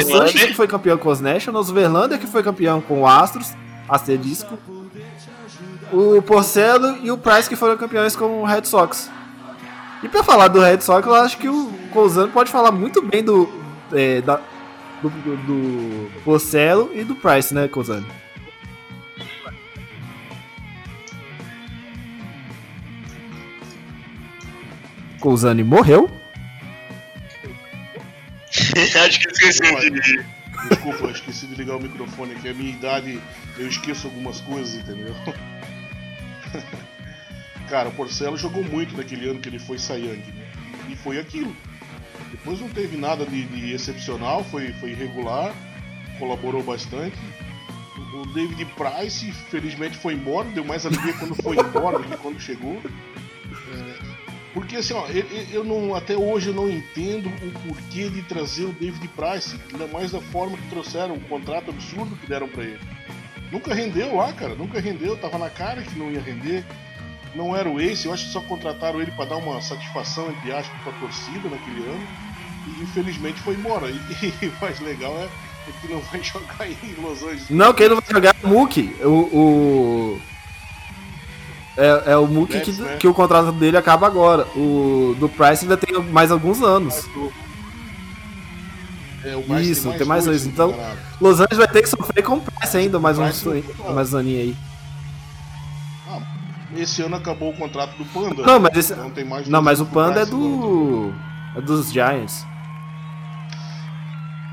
O 0.00 0.04
Verlander. 0.04 0.28
Sanches, 0.32 0.44
que 0.44 0.54
foi 0.54 0.66
campeão 0.66 0.98
com 0.98 1.08
os 1.08 1.20
Nationals. 1.20 1.70
O 1.70 1.74
Verlander, 1.74 2.18
que 2.18 2.26
foi 2.26 2.42
campeão 2.42 2.80
com 2.80 3.02
o 3.02 3.06
Astros. 3.06 3.52
Asterisco. 3.88 4.58
O 5.92 6.20
Porcelo 6.22 6.98
e 7.02 7.10
o 7.10 7.18
Price, 7.18 7.48
que 7.48 7.56
foram 7.56 7.76
campeões 7.76 8.16
com 8.16 8.42
o 8.42 8.44
Red 8.44 8.64
Sox. 8.64 9.10
E 10.02 10.08
pra 10.08 10.22
falar 10.22 10.48
do 10.48 10.60
Red 10.60 10.80
Sox, 10.80 11.06
eu 11.06 11.14
acho 11.14 11.38
que 11.38 11.48
o 11.48 11.72
Cousano 11.92 12.30
pode 12.32 12.50
falar 12.50 12.72
muito 12.72 13.00
bem 13.00 13.22
do. 13.22 13.48
é, 13.92 14.20
da, 14.20 14.40
do, 15.00 15.10
do, 15.10 15.36
do 15.36 16.22
Porcelo 16.22 16.90
e 16.94 17.04
do 17.04 17.14
Price, 17.14 17.54
né, 17.54 17.68
Cousano? 17.68 18.06
Cousani 25.20 25.62
morreu. 25.62 26.10
Acho 29.06 29.20
que 29.20 29.28
esqueceu 29.28 29.90
de. 29.90 30.24
Desculpa, 30.68 31.10
esqueci 31.10 31.46
de 31.46 31.54
ligar 31.56 31.76
o 31.76 31.80
microfone 31.80 32.34
aqui. 32.34 32.48
A 32.48 32.54
minha 32.54 32.70
idade, 32.70 33.20
eu 33.58 33.66
esqueço 33.66 34.06
algumas 34.06 34.40
coisas, 34.40 34.74
entendeu? 34.74 35.14
Cara, 37.68 37.88
o 37.88 37.92
Porcelo 37.92 38.36
jogou 38.36 38.62
muito 38.62 38.96
naquele 38.96 39.28
ano 39.28 39.40
que 39.40 39.48
ele 39.48 39.58
foi 39.58 39.78
Sayang. 39.78 40.16
né? 40.16 40.46
E 40.90 40.96
foi 40.96 41.18
aquilo. 41.18 41.54
Depois 42.30 42.60
não 42.60 42.68
teve 42.68 42.96
nada 42.96 43.26
de, 43.26 43.44
de 43.44 43.72
excepcional, 43.72 44.44
foi, 44.44 44.72
foi 44.74 44.90
irregular, 44.90 45.52
colaborou 46.18 46.62
bastante. 46.62 47.16
O 48.12 48.26
David 48.32 48.66
Price, 48.76 49.32
felizmente, 49.50 49.96
foi 49.96 50.14
embora, 50.14 50.48
deu 50.50 50.64
mais 50.64 50.86
alegria 50.86 51.14
quando 51.14 51.34
foi 51.42 51.56
embora 51.58 51.98
do 51.98 52.04
que 52.04 52.16
quando 52.18 52.40
chegou. 52.40 52.80
Porque 54.54 54.76
assim, 54.76 54.94
ó, 54.94 55.06
eu, 55.08 55.24
eu- 55.52 55.64
não, 55.64 55.94
até 55.96 56.16
hoje 56.16 56.48
eu 56.48 56.54
não 56.54 56.70
entendo 56.70 57.26
o 57.28 57.50
porquê 57.66 58.08
de 58.08 58.22
trazer 58.22 58.64
o 58.64 58.72
David 58.72 59.08
Price, 59.08 59.58
ainda 59.72 59.86
mais 59.88 60.12
da 60.12 60.20
forma 60.20 60.56
que 60.56 60.68
trouxeram, 60.70 61.16
o 61.16 61.20
contrato 61.22 61.70
absurdo 61.70 62.14
que 62.16 62.26
deram 62.28 62.48
pra 62.48 62.62
ele. 62.62 62.78
Nunca 63.50 63.74
rendeu 63.74 64.14
lá, 64.16 64.32
cara, 64.32 64.54
nunca 64.54 64.80
rendeu, 64.80 65.16
tava 65.16 65.38
na 65.38 65.50
cara 65.50 65.82
que 65.82 65.98
não 65.98 66.10
ia 66.10 66.20
render. 66.20 66.64
Não 67.34 67.54
era 67.54 67.68
o 67.68 67.80
Ace, 67.80 68.06
eu 68.06 68.12
acho 68.14 68.26
que 68.26 68.32
só 68.32 68.40
contrataram 68.42 69.00
ele 69.02 69.10
pra 69.10 69.24
dar 69.24 69.36
uma 69.36 69.60
satisfação, 69.60 70.30
entre 70.30 70.52
aspas, 70.52 70.80
pra 70.82 70.92
torcida 70.94 71.48
naquele 71.48 71.84
ano. 71.88 72.06
E 72.78 72.82
infelizmente 72.84 73.40
foi 73.40 73.54
embora. 73.54 73.88
E, 74.22 74.32
e 74.44 74.48
o 74.48 74.52
mais 74.60 74.78
legal 74.78 75.12
é, 75.18 75.24
é 75.24 75.72
que 75.80 75.92
não 75.92 75.98
vai 76.00 76.22
jogar 76.22 76.68
em 76.70 76.94
Los 77.02 77.22
Angeles. 77.24 77.50
Não, 77.50 77.74
quem 77.74 77.88
não 77.88 77.96
vai 78.00 78.04
jogar 78.08 78.36
é 78.40 78.46
o 78.46 78.48
Mookie. 78.50 78.94
O. 79.02 79.08
o- 79.08 80.33
É, 81.76 82.12
é 82.12 82.16
o 82.16 82.26
Mookie 82.26 82.60
que, 82.60 82.72
né? 82.72 82.96
que 83.00 83.08
o 83.08 83.14
contrato 83.14 83.50
dele 83.52 83.76
acaba 83.76 84.06
agora. 84.06 84.46
O 84.56 85.16
do 85.18 85.28
Price 85.28 85.64
ainda 85.64 85.76
tem 85.76 86.00
mais 86.04 86.30
alguns 86.30 86.62
anos. 86.62 87.06
É, 89.24 89.34
o 89.36 89.42
Price 89.42 89.70
Isso, 89.70 89.92
tem 89.92 90.06
mais 90.06 90.24
dois, 90.24 90.42
se 90.42 90.48
então- 90.48 90.68
não 90.68 90.76
me 90.76 90.82
engano. 90.82 90.98
Los 91.20 91.40
Angeles 91.40 91.58
vai 91.58 91.68
ter 91.68 91.82
que 91.82 91.88
sofrer 91.88 92.22
com 92.22 92.34
o 92.36 92.40
Price 92.40 92.76
ainda, 92.76 92.98
mais 93.00 93.18
Price 93.18 93.44
não- 93.84 93.94
mais 93.94 94.12
um 94.14 94.18
aninho 94.18 94.40
aí. 94.40 94.56
Ah, 96.08 96.20
esse 96.76 97.02
ano 97.02 97.16
acabou 97.16 97.50
o 97.50 97.56
contrato 97.56 97.96
do 97.96 98.04
Panda. 98.04 98.42
Não, 98.44 98.60
mas 98.60 98.76
esse- 98.76 98.94
Não, 98.94 99.10
tem 99.10 99.24
mais 99.24 99.48
Não, 99.48 99.62
dois 99.62 99.78
mas 99.78 99.80
o 99.80 99.86
Panda 99.86 100.20
é 100.20 100.22
agora. 100.22 100.26
do. 100.26 101.12
É 101.56 101.60
dos 101.60 101.90
Giants. 101.92 102.46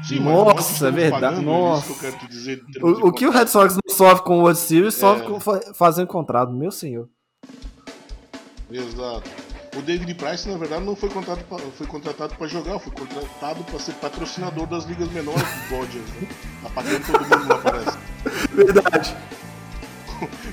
Sim, 0.03 0.20
Nossa, 0.22 0.88
é 0.88 0.91
verdade, 0.91 1.39
é 1.39 1.41
nossa. 1.41 1.86
que 1.86 1.91
eu 1.93 1.98
quero 1.98 2.17
te 2.17 2.27
dizer 2.27 2.63
O, 2.81 3.08
o 3.10 3.13
que 3.13 3.27
o 3.27 3.31
Red 3.31 3.48
Sox 3.48 3.75
não 3.75 3.96
sofre 3.96 4.24
com 4.24 4.39
o 4.39 4.41
World 4.41 4.58
Series, 4.60 4.96
sofre 4.96 5.25
É. 5.25 5.29
com 5.29 5.39
fa- 5.39 5.62
fazendo 5.75 6.08
contrato, 6.08 6.51
meu 6.51 6.72
senhor. 6.72 7.08
Exato. 8.72 9.29
O 9.77 9.81
David 9.81 10.13
Price, 10.15 10.50
na 10.50 10.58
verdade, 10.58 10.84
não 10.84 10.96
foi 10.96 11.10
contratado 11.10 11.46
pra, 11.48 11.58
foi 11.60 11.88
contratado 11.88 12.36
para 12.36 12.48
jogar, 12.48 12.79
foi 12.79 12.91
contratado 12.91 13.63
para 13.63 13.79
ser 13.79 13.93
patrocinador 13.93 14.65
das 14.67 14.84
ligas 14.86 15.10
menores 15.12 15.41
do 15.41 15.70
Dodgers, 15.77 16.05
né? 16.20 16.27
Tá 16.63 16.70
pagando 16.70 17.05
todo 17.05 17.22
mundo 17.22 17.48
lá, 17.48 17.58
parece. 17.60 17.98
Verdade. 18.53 19.15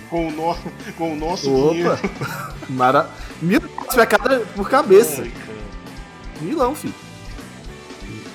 Com 0.08 0.28
o, 0.28 0.30
no, 0.30 0.56
com 0.96 1.12
o 1.12 1.16
nosso 1.16 1.52
Opa! 1.52 1.70
dinheiro. 1.74 1.98
Mara... 2.70 3.08
Mil 3.42 3.60
por 4.54 4.68
cabeça. 4.68 5.22
Ai. 5.22 5.32
Milão, 6.40 6.74
filho. 6.74 6.94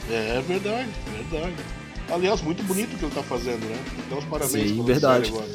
É 0.09 0.41
verdade, 0.41 0.89
verdade. 1.29 1.55
Aliás, 2.09 2.41
muito 2.41 2.63
bonito 2.63 2.95
o 2.95 2.97
que 2.97 3.05
ele 3.05 3.15
tá 3.15 3.23
fazendo, 3.23 3.65
né? 3.65 3.77
Então 4.05 4.17
os 4.17 4.25
parabéns 4.25 4.69
Sim, 4.69 4.83
verdade. 4.83 5.29
agora. 5.29 5.47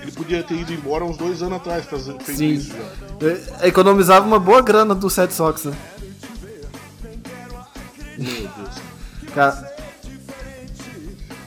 Ele 0.00 0.12
podia 0.12 0.42
ter 0.42 0.54
ido 0.54 0.72
embora 0.72 1.04
uns 1.04 1.16
dois 1.16 1.42
anos 1.42 1.56
atrás, 1.56 1.84
fazer, 1.86 2.12
feito 2.20 2.38
Sim. 2.38 2.52
isso 2.52 2.72
já. 2.72 3.62
É, 3.64 3.68
Economizava 3.68 4.26
uma 4.26 4.38
boa 4.38 4.60
grana 4.60 4.94
do 4.94 5.08
Red 5.08 5.30
Sox, 5.30 5.64
né? 5.64 5.76
Meu 8.18 8.32
Deus. 8.32 8.74
Cara, 9.34 9.74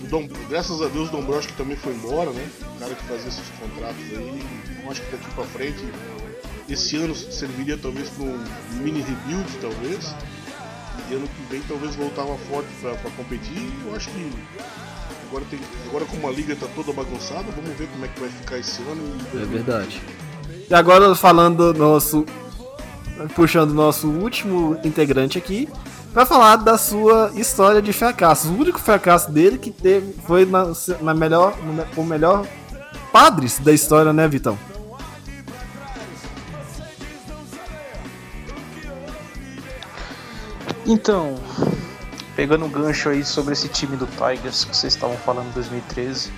Dom, 0.10 0.28
graças 0.50 0.82
a 0.82 0.88
Deus 0.88 1.10
o 1.10 1.12
Dombrowski 1.12 1.54
também 1.54 1.76
foi 1.76 1.94
embora, 1.94 2.32
né? 2.32 2.50
O 2.76 2.80
cara 2.80 2.96
que 2.96 3.04
fazia 3.04 3.28
esses 3.28 3.50
contratos 3.60 4.04
aí. 4.12 4.44
Eu 4.84 4.92
acho 4.92 5.02
que 5.02 5.12
daqui 5.12 5.36
pra 5.36 5.44
frente, 5.46 5.84
esse 6.70 6.96
ano 6.98 7.14
serviria 7.14 7.78
talvez 7.78 8.10
para 8.10 8.24
um 8.24 8.44
mini 8.82 9.02
rebuild, 9.02 9.50
talvez. 9.62 10.16
E 11.10 11.14
ano 11.16 11.28
que 11.28 11.42
vem 11.52 11.62
talvez 11.68 11.96
voltava 11.96 12.36
forte 12.50 12.68
pra, 12.82 12.94
pra 12.96 13.12
competir. 13.12 13.72
Eu 13.86 13.96
acho 13.96 14.10
que 14.10 14.32
agora, 15.30 15.46
tem, 15.50 15.60
agora 15.88 16.06
como 16.06 16.28
a 16.28 16.32
liga 16.32 16.56
tá 16.56 16.68
toda 16.76 16.94
bagunçada, 16.94 17.46
vamos 17.56 17.78
ver 17.78 17.88
como 17.88 18.06
é 18.06 18.08
que 18.08 18.20
vai 18.20 18.30
ficar 18.30 18.58
esse 18.60 18.82
ano. 18.82 19.18
é 19.34 19.46
verdade. 19.46 20.02
E 20.70 20.74
agora 20.74 21.14
falando 21.16 21.74
do 21.74 21.80
nosso. 21.80 22.26
Puxando 23.34 23.72
o 23.72 23.74
nosso 23.74 24.08
último 24.08 24.80
integrante 24.84 25.38
aqui. 25.38 25.68
Pra 26.14 26.26
falar 26.26 26.58
da 26.58 26.78
sua 26.78 27.32
história 27.36 27.82
de 27.82 27.94
fracasso. 27.94 28.50
O 28.50 28.58
único 28.60 28.80
fracasso 28.80 29.32
dele 29.32 29.58
que 29.58 29.72
teve 29.72 30.14
foi 30.26 30.46
na, 30.46 30.72
na 31.02 31.14
melhor, 31.14 31.56
no 31.64 32.02
o 32.02 32.06
melhor 32.06 32.46
padres 33.12 33.60
da 33.60 33.72
história, 33.72 34.12
né, 34.14 34.28
Vitão? 34.28 34.58
Então, 40.88 41.36
pegando 42.34 42.64
um 42.64 42.70
gancho 42.70 43.10
aí 43.10 43.26
sobre 43.26 43.52
esse 43.52 43.68
time 43.68 43.98
do 43.98 44.08
Tigers 44.08 44.64
que 44.64 44.76
vocês 44.76 44.94
estavam 44.94 45.18
falando 45.18 45.50
em 45.50 45.52
2013. 45.52 46.32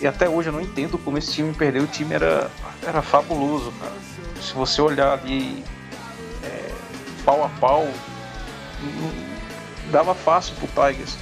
E 0.00 0.06
até 0.06 0.28
hoje 0.28 0.48
eu 0.48 0.52
não 0.52 0.60
entendo 0.60 0.96
como 0.96 1.18
esse 1.18 1.32
time 1.32 1.52
perdeu. 1.52 1.82
O 1.82 1.86
time 1.86 2.14
era, 2.14 2.48
era 2.86 3.02
fabuloso, 3.02 3.72
cara. 3.80 3.92
Se 4.40 4.52
você 4.54 4.80
olhar 4.80 5.12
ali 5.12 5.64
é, 6.44 6.70
pau 7.24 7.44
a 7.44 7.48
pau, 7.60 7.88
hum, 8.82 9.10
dava 9.90 10.14
fácil 10.14 10.54
pro 10.56 10.68
Tigers. 10.68 11.16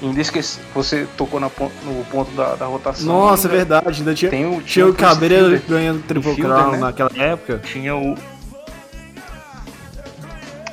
E 0.00 0.06
ainda 0.06 0.20
esqueci, 0.20 0.58
você 0.74 1.06
tocou 1.16 1.38
na 1.38 1.48
no 1.84 2.04
ponto 2.10 2.30
da, 2.32 2.54
da 2.54 2.66
rotação. 2.66 3.06
Nossa, 3.06 3.46
é 3.46 3.50
ainda 3.50 3.56
verdade. 3.56 4.00
Ainda 4.00 4.14
tinha, 4.14 4.30
Tem 4.30 4.44
o, 4.44 4.60
tinha 4.60 4.86
o 4.86 4.92
Chris 4.92 5.08
Cabreiro 5.08 5.44
Fielder. 5.44 5.62
ganhando 5.68 6.02
Triple 6.02 6.36
Crown 6.36 6.72
né? 6.72 6.78
naquela 6.78 7.10
época. 7.16 7.58
Tinha 7.64 7.96
o. 7.96 8.14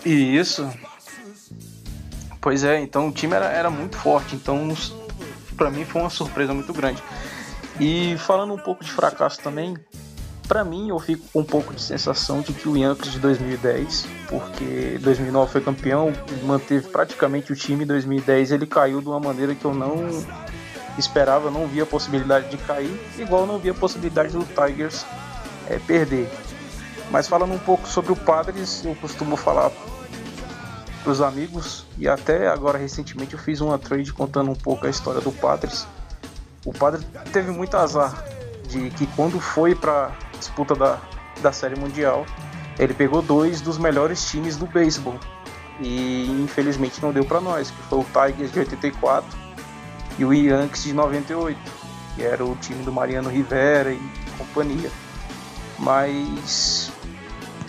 Isso. 0.03 0.67
Pois 2.41 2.63
é, 2.63 2.79
então 2.79 3.09
o 3.09 3.11
time 3.11 3.35
era, 3.35 3.45
era 3.47 3.69
muito 3.69 3.97
forte. 3.97 4.35
Então, 4.35 4.69
pra 5.57 5.69
mim 5.69 5.85
foi 5.85 6.01
uma 6.01 6.09
surpresa 6.09 6.53
muito 6.53 6.71
grande. 6.73 7.03
E 7.79 8.17
falando 8.17 8.53
um 8.53 8.57
pouco 8.57 8.83
de 8.83 8.91
fracasso 8.91 9.39
também, 9.41 9.77
pra 10.47 10.63
mim 10.63 10.89
eu 10.89 10.99
fico 10.99 11.25
com 11.31 11.39
um 11.41 11.45
pouco 11.45 11.73
de 11.73 11.81
sensação 11.81 12.41
de 12.41 12.53
que 12.53 12.67
o 12.67 12.75
Yankees 12.75 13.13
de 13.13 13.19
2010, 13.19 14.07
porque 14.27 14.97
2009 15.01 15.51
foi 15.51 15.61
campeão, 15.61 16.11
manteve 16.43 16.87
praticamente 16.87 17.53
o 17.53 17.55
time, 17.55 17.85
2010 17.85 18.51
ele 18.51 18.65
caiu 18.65 19.01
de 19.01 19.07
uma 19.07 19.19
maneira 19.19 19.53
que 19.53 19.63
eu 19.63 19.73
não 19.73 20.09
esperava, 20.97 21.49
não 21.49 21.67
via 21.67 21.83
a 21.83 21.85
possibilidade 21.85 22.49
de 22.49 22.57
cair, 22.57 22.99
igual 23.17 23.45
não 23.45 23.59
via 23.59 23.71
a 23.71 23.75
possibilidade 23.75 24.33
do 24.33 24.43
Tigers 24.43 25.05
é, 25.69 25.79
perder. 25.79 26.29
Mas 27.11 27.27
falando 27.27 27.53
um 27.53 27.59
pouco 27.59 27.87
sobre 27.87 28.11
o 28.11 28.15
Padres, 28.15 28.83
eu 28.83 28.95
costumo 28.95 29.35
falar 29.35 29.71
para 31.03 31.11
os 31.11 31.21
amigos 31.21 31.85
e 31.97 32.07
até 32.07 32.47
agora 32.47 32.77
recentemente 32.77 33.33
eu 33.33 33.39
fiz 33.39 33.61
uma 33.61 33.77
trade 33.77 34.11
contando 34.13 34.51
um 34.51 34.55
pouco 34.55 34.85
a 34.85 34.89
história 34.89 35.21
do 35.21 35.31
Padres. 35.31 35.87
O 36.65 36.73
Padres 36.73 37.05
teve 37.31 37.51
muito 37.51 37.75
azar 37.77 38.23
de 38.67 38.89
que 38.91 39.07
quando 39.15 39.39
foi 39.39 39.73
para 39.73 40.11
disputa 40.37 40.75
da, 40.75 40.99
da 41.41 41.51
Série 41.51 41.79
Mundial, 41.79 42.25
ele 42.77 42.93
pegou 42.93 43.21
dois 43.21 43.61
dos 43.61 43.77
melhores 43.77 44.29
times 44.29 44.57
do 44.57 44.67
beisebol 44.67 45.19
e 45.79 46.25
infelizmente 46.43 47.01
não 47.01 47.11
deu 47.11 47.25
para 47.25 47.39
nós, 47.39 47.71
que 47.71 47.81
foi 47.83 47.99
o 47.99 48.05
Tigers 48.05 48.51
de 48.51 48.59
84 48.59 49.37
e 50.17 50.25
o 50.25 50.33
Yankees 50.33 50.83
de 50.83 50.93
98, 50.93 51.57
que 52.15 52.23
era 52.23 52.43
o 52.43 52.55
time 52.57 52.83
do 52.83 52.91
Mariano 52.91 53.29
Rivera 53.29 53.93
e 53.93 54.01
companhia. 54.37 54.91
Mas 55.77 56.91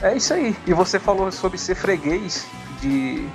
é 0.03 0.17
isso 0.17 0.35
aí. 0.35 0.57
E 0.67 0.75
você 0.75 0.99
falou 0.99 1.31
sobre 1.31 1.57
ser 1.59 1.77
freguês 1.77 2.47
de 2.81 3.29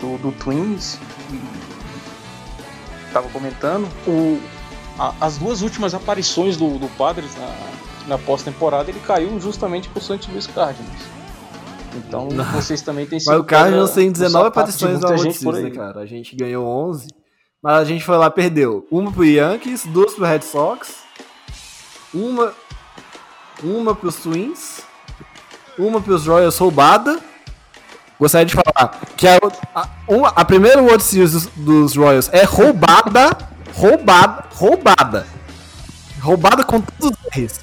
do, 0.00 0.18
do 0.18 0.32
Twins 0.32 0.98
que 1.28 3.12
tava 3.12 3.28
comentando. 3.30 3.88
O, 4.06 4.40
a- 4.98 5.14
as 5.20 5.38
duas 5.38 5.62
últimas 5.62 5.94
aparições 5.94 6.56
do, 6.56 6.78
do 6.78 6.88
Padres 6.96 7.30
na, 7.36 7.54
na 8.08 8.18
pós-temporada, 8.18 8.90
ele 8.90 9.00
caiu 9.00 9.38
justamente 9.40 9.88
pro 9.88 10.00
St. 10.02 10.30
Louis 10.30 10.46
Cardinals. 10.46 11.02
Então 11.94 12.28
Não. 12.28 12.44
vocês 12.52 12.82
também 12.82 13.06
têm 13.06 13.18
Mas 13.24 13.38
o 13.38 13.44
Cardinals 13.44 13.92
tem 13.92 14.08
no 14.08 14.12
19 14.12 14.44
sapato 14.44 14.70
de 14.72 14.84
aparições 14.84 15.00
na 15.00 15.16
gente 15.16 15.38
Series, 15.38 15.62
né, 15.64 15.70
cara? 15.70 16.00
A 16.00 16.06
gente 16.06 16.36
ganhou 16.36 16.66
11, 16.66 17.08
mas 17.62 17.78
a 17.80 17.84
gente 17.84 18.04
foi 18.04 18.18
lá 18.18 18.26
e 18.26 18.30
perdeu. 18.30 18.86
Uma 18.90 19.10
pro 19.10 19.24
Yankees, 19.24 19.84
duas 19.86 20.12
pro 20.14 20.26
Red 20.26 20.42
Sox, 20.42 20.96
uma, 22.12 22.52
uma 23.62 23.94
pros 23.94 24.16
Twins, 24.16 24.82
uma 25.78 25.98
pros 26.00 26.26
Royals 26.26 26.58
roubada. 26.58 27.18
Gostaria 28.18 28.46
de 28.46 28.54
falar 28.54 29.00
que 29.16 29.26
a, 29.28 29.38
a, 29.74 29.88
uma- 30.08 30.28
a 30.28 30.44
primeira 30.44 30.82
World 30.82 31.02
Series 31.02 31.32
dos, 31.32 31.46
dos 31.56 31.96
Royals 31.96 32.30
é 32.32 32.44
roubada, 32.44 33.36
roubada, 33.74 34.44
roubada. 34.54 35.26
Roubada 36.20 36.64
com 36.64 36.80
todos 36.80 37.16
os 37.18 37.36
R's. 37.38 37.60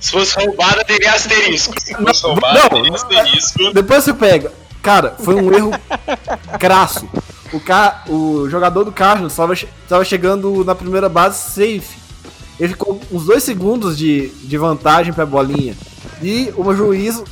Se 0.00 0.10
fosse 0.10 0.34
roubada, 0.44 0.84
teria 0.84 1.12
asterisco. 1.12 1.74
Se 1.80 1.94
fosse 1.94 2.22
roubada, 2.22 2.58
Não, 2.60 2.68
teria 2.68 2.94
asterisco. 2.94 3.72
Depois 3.72 4.02
você 4.02 4.14
pega. 4.14 4.52
Cara, 4.82 5.14
foi 5.22 5.34
um 5.36 5.52
erro 5.52 5.70
crasso. 6.58 7.08
O, 7.52 7.60
ca... 7.60 8.02
o 8.08 8.48
jogador 8.48 8.82
do 8.84 8.90
Cardinals 8.90 9.32
estava 9.32 9.54
che... 9.54 9.68
tava 9.88 10.04
chegando 10.04 10.64
na 10.64 10.74
primeira 10.74 11.08
base 11.08 11.50
safe. 11.50 12.00
Ele 12.58 12.70
ficou 12.72 13.00
uns 13.12 13.24
dois 13.26 13.42
segundos 13.44 13.96
de, 13.96 14.28
de 14.30 14.56
vantagem 14.58 15.12
pra 15.12 15.24
bolinha. 15.26 15.76
E 16.20 16.52
o 16.56 16.74
juiz, 16.74 17.22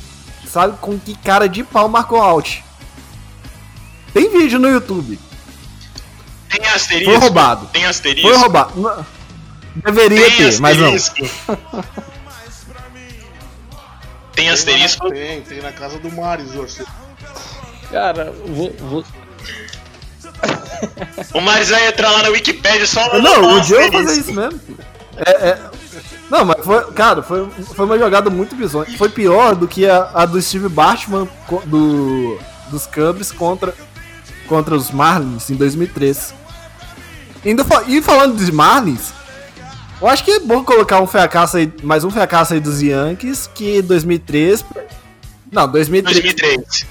sabe 0.51 0.77
com 0.81 0.99
que 0.99 1.15
cara 1.17 1.47
de 1.47 1.63
pau 1.63 1.87
marcou 1.87 2.21
out. 2.21 2.63
Tem 4.13 4.29
vídeo 4.29 4.59
no 4.59 4.67
YouTube. 4.67 5.17
Tem 6.49 6.65
asterisco. 6.67 7.11
Foi 7.11 7.19
roubado. 7.19 7.65
Tem 7.67 7.85
asterisco. 7.85 8.27
Foi 8.29 8.37
roubado. 8.37 8.73
Não- 8.79 9.05
Deveria 9.73 10.25
Tem 10.27 10.35
ter, 10.51 10.59
mas 10.59 10.77
não. 10.77 10.93
asterisco. 10.93 11.49
Tem 14.33 14.49
asterisco. 14.49 15.09
Tem, 15.09 15.41
tem 15.41 15.61
na 15.61 15.71
casa 15.71 15.97
do 15.99 16.11
Maris, 16.11 16.53
Orce. 16.55 16.83
Cara, 17.89 18.33
vou, 18.45 18.73
vou- 18.79 19.05
O 21.33 21.41
Maris 21.41 21.69
vai 21.69 21.87
entrar 21.87 22.11
lá 22.11 22.23
na 22.23 22.29
Wikipedia 22.29 22.85
só 22.87 23.19
Não, 23.19 23.59
o 23.59 23.63
Joe 23.63 23.77
vai 23.77 23.87
asterisco. 23.87 23.91
fazer 23.91 24.19
isso 24.19 24.33
mesmo. 24.33 24.61
É, 25.17 25.49
é- 25.49 25.69
Não, 26.29 26.45
mas 26.45 26.63
foi, 26.63 26.91
cara, 26.93 27.21
foi, 27.21 27.49
foi 27.75 27.85
uma 27.85 27.97
jogada 27.99 28.29
muito 28.29 28.55
bizonha. 28.55 28.87
Foi 28.97 29.09
pior 29.09 29.55
do 29.55 29.67
que 29.67 29.87
a, 29.87 30.09
a 30.13 30.25
do 30.25 30.41
Steve 30.41 30.69
Bartman 30.69 31.27
co- 31.47 31.61
do, 31.65 32.39
dos 32.69 32.87
Cubs 32.87 33.31
contra, 33.31 33.73
contra 34.47 34.75
os 34.75 34.91
Marlins 34.91 35.49
em 35.49 35.55
2003. 35.55 36.33
Ainda, 37.45 37.65
fa- 37.65 37.83
e 37.87 38.01
falando 38.01 38.35
dos 38.37 38.49
Marlins, 38.49 39.11
eu 40.01 40.07
acho 40.07 40.23
que 40.23 40.31
é 40.31 40.39
bom 40.39 40.63
colocar 40.63 41.01
um 41.01 41.07
fracasso 41.07 41.57
aí, 41.57 41.71
mais 41.83 42.03
um 42.03 42.09
fracasso 42.09 42.53
aí 42.53 42.59
dos 42.59 42.81
Yankees, 42.81 43.47
que 43.53 43.81
2003. 43.81 44.63
Não, 45.51 45.69
2003. 45.69 46.21
2003. 46.23 46.85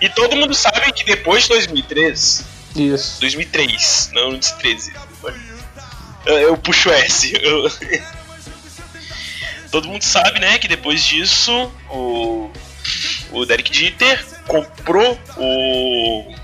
E 0.00 0.08
todo 0.08 0.34
mundo 0.34 0.54
sabe 0.54 0.90
que 0.92 1.04
depois 1.04 1.42
de 1.44 1.50
2003, 1.50 2.44
Isso. 2.74 3.20
2003, 3.20 4.10
não 4.14 4.30
2013. 4.30 4.92
Eu, 6.26 6.38
eu 6.38 6.56
puxo 6.56 6.90
S. 6.90 7.32
eu- 7.40 7.70
Todo 9.70 9.88
mundo 9.88 10.02
sabe, 10.02 10.38
né, 10.38 10.58
que 10.58 10.68
depois 10.68 11.02
disso 11.02 11.72
o, 11.90 12.50
o 13.30 13.46
Derek 13.46 13.74
Jeter 13.74 14.22
comprou 14.46 15.18
o 15.38 16.34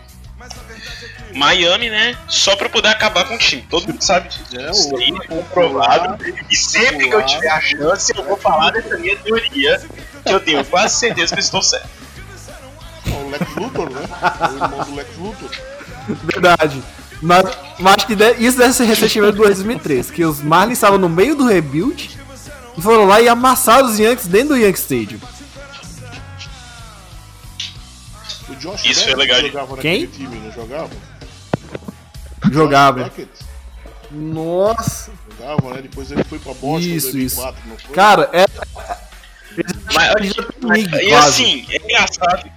Miami, 1.35 1.90
né, 1.90 2.16
só 2.26 2.57
pra 2.57 2.70
poder 2.70 2.88
acabar 2.88 3.26
com 3.26 3.35
o 3.35 3.38
time. 3.38 3.61
Todo 3.68 3.87
mundo 3.87 4.03
sabe 4.03 4.31
disso. 4.31 4.59
É, 4.59 4.70
Isso 4.70 4.94
o- 4.94 4.96
aí 4.96 5.12
é 5.22 5.26
comprovado. 5.26 6.24
E 6.50 6.57
sempre 6.57 7.07
que 7.11 7.14
eu 7.14 7.26
tiver 7.26 7.50
a 7.50 7.61
chance, 7.61 8.14
eu 8.16 8.24
vou 8.24 8.38
falar 8.38 8.70
dessa 8.70 8.96
minha 8.96 9.14
teoria, 9.18 9.79
que 10.24 10.33
eu 10.33 10.40
tenho 10.40 10.64
quase 10.64 10.96
certeza 10.96 11.35
que 11.35 11.40
eu 11.40 11.44
estou 11.44 11.61
certo. 11.62 11.87
O 13.07 13.29
Lex 13.31 13.55
Luthor, 13.57 13.90
né? 13.90 14.09
É 14.40 14.48
o 14.48 14.55
irmão 14.64 14.85
do 14.87 14.94
Lex 14.94 15.16
Luthor. 15.18 15.50
Verdade. 16.24 16.83
Mas, 17.20 17.44
mas 17.81 17.94
acho 17.96 18.07
que 18.07 18.14
de- 18.14 18.35
isso 18.38 18.57
deve 18.59 18.72
ser 18.72 18.85
recentemente 18.85 19.33
do 19.37 19.42
2003, 19.42 20.11
que 20.11 20.24
os 20.24 20.40
Marlins 20.40 20.78
estavam 20.78 20.98
no 20.98 21.09
meio 21.09 21.35
do 21.35 21.46
rebuild 21.46 22.16
e 22.76 22.81
foram 22.83 23.07
lá 23.07 23.20
e 23.20 23.28
amassaram 23.28 23.87
os 23.88 23.98
Yankees 23.98 24.28
dentro 24.28 24.50
do 24.50 24.57
Yankee 24.57 24.78
Stadium. 24.78 25.18
O 28.48 28.54
Josh 28.54 28.85
Isso 28.85 29.09
é 29.11 29.14
legal. 29.16 29.40
jogava 29.40 29.76
Quem? 29.78 30.02
naquele 30.02 30.07
time, 30.26 30.37
não 30.38 30.52
jogava? 30.52 30.90
Jogava. 32.52 33.12
Nossa. 34.11 35.11
jogava, 35.38 35.74
né? 35.74 35.83
Depois 35.83 36.11
ele 36.11 36.24
foi 36.24 36.38
pra 36.38 36.54
Boston 36.54 36.78
em 36.78 36.94
Isso, 36.94 37.12
2004, 37.12 37.61
não 37.68 37.76
foi? 37.78 37.94
Cara, 37.94 38.31
é. 38.33 38.46
Mas, 39.92 40.14
Ele 40.16 40.28
já 40.28 40.42
tem 40.44 40.70
league, 40.70 40.96
e 41.09 41.14
assim, 41.14 41.66
é 41.68 41.76
engraçado. 41.76 42.50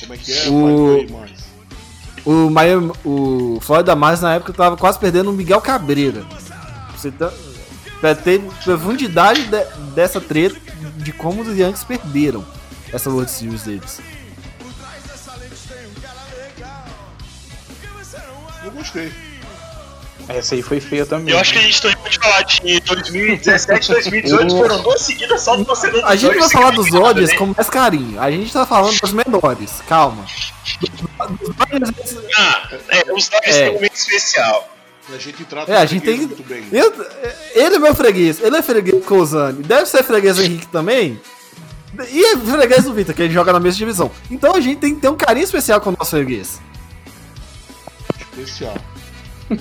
Como 0.00 0.12
é 0.14 0.16
que 0.18 0.32
é? 0.32 0.48
O- 0.50 0.96
aí. 1.24 1.34
O 2.24 2.48
Miami, 2.48 2.90
o 3.04 3.58
Florida 3.60 3.94
Mars 3.94 4.20
na 4.22 4.34
época 4.34 4.52
tava 4.52 4.76
quase 4.76 4.98
perdendo 4.98 5.30
o 5.30 5.34
Miguel 5.34 5.60
Cabreira. 5.60 6.24
Você 6.96 7.10
tá, 7.10 7.30
pra 8.00 8.14
ter 8.14 8.40
profundidade 8.62 9.42
de- 9.46 9.64
dessa 9.94 10.20
treta 10.20 10.58
de 10.96 11.12
como 11.12 11.42
os 11.42 11.56
Yankees 11.56 11.84
perderam 11.84 12.44
essa 12.92 13.10
World 13.10 13.30
Series 13.30 13.62
deles. 13.64 14.00
Eu 18.64 18.70
gostei. 18.70 19.12
Essa 20.28 20.54
aí 20.54 20.62
foi 20.62 20.80
feia 20.80 21.04
também. 21.04 21.34
Eu 21.34 21.40
acho 21.40 21.52
que 21.52 21.58
a 21.58 21.62
gente 21.62 21.82
também 21.82 21.96
pode 21.98 22.18
falar 22.18 22.42
de 22.42 22.80
2017 22.80 23.90
e 23.90 23.94
2018 23.94 24.56
foram 24.56 24.82
duas 24.82 25.02
seguidas 25.02 25.42
só 25.42 25.54
do 25.56 25.64
torcedor 25.64 26.02
A 26.04 26.16
gente 26.16 26.38
vai 26.38 26.48
falar 26.48 26.70
dos 26.70 26.90
Dodgers 26.90 27.30
né? 27.30 27.36
com 27.36 27.46
mais 27.54 27.68
carinho. 27.68 28.20
A 28.20 28.30
gente 28.30 28.52
tá 28.52 28.64
falando 28.64 28.98
dos 28.98 29.12
menores, 29.12 29.70
calma. 29.86 30.24
Ah, 32.36 32.68
é, 32.88 33.12
os 33.12 33.28
Dodgers 33.28 33.56
É. 33.56 33.60
têm 33.64 33.70
um 33.70 33.74
momento 33.74 33.94
especial. 33.94 34.68
A 35.12 35.18
gente 35.18 35.44
trata 35.44 35.70
É, 35.70 35.76
a 35.76 35.84
gente 35.84 36.02
tem 36.04 36.16
muito 36.16 36.42
bem. 36.42 36.64
Eu- 36.72 36.92
ele 37.54 37.76
é 37.76 37.78
meu 37.78 37.94
freguês, 37.94 38.40
ele 38.42 38.56
é 38.56 38.62
freguês 38.62 39.04
com 39.04 39.18
o 39.18 39.26
Zani. 39.26 39.62
Deve 39.62 39.86
ser 39.86 40.02
freguês 40.02 40.36
do 40.36 40.42
Henrique 40.42 40.66
também. 40.68 41.20
E 42.10 42.24
é 42.24 42.36
freguês 42.38 42.84
do 42.84 42.94
Vitor, 42.94 43.14
que 43.14 43.22
ele 43.22 43.32
joga 43.34 43.52
na 43.52 43.60
mesma 43.60 43.78
divisão. 43.78 44.10
Então 44.30 44.54
a 44.54 44.60
gente 44.60 44.78
tem 44.78 44.94
que 44.94 45.00
ter 45.02 45.08
um 45.08 45.16
carinho 45.16 45.44
especial 45.44 45.80
com 45.80 45.90
o 45.90 45.96
nosso 45.98 46.10
freguês. 46.12 46.58
Especial. 48.32 48.74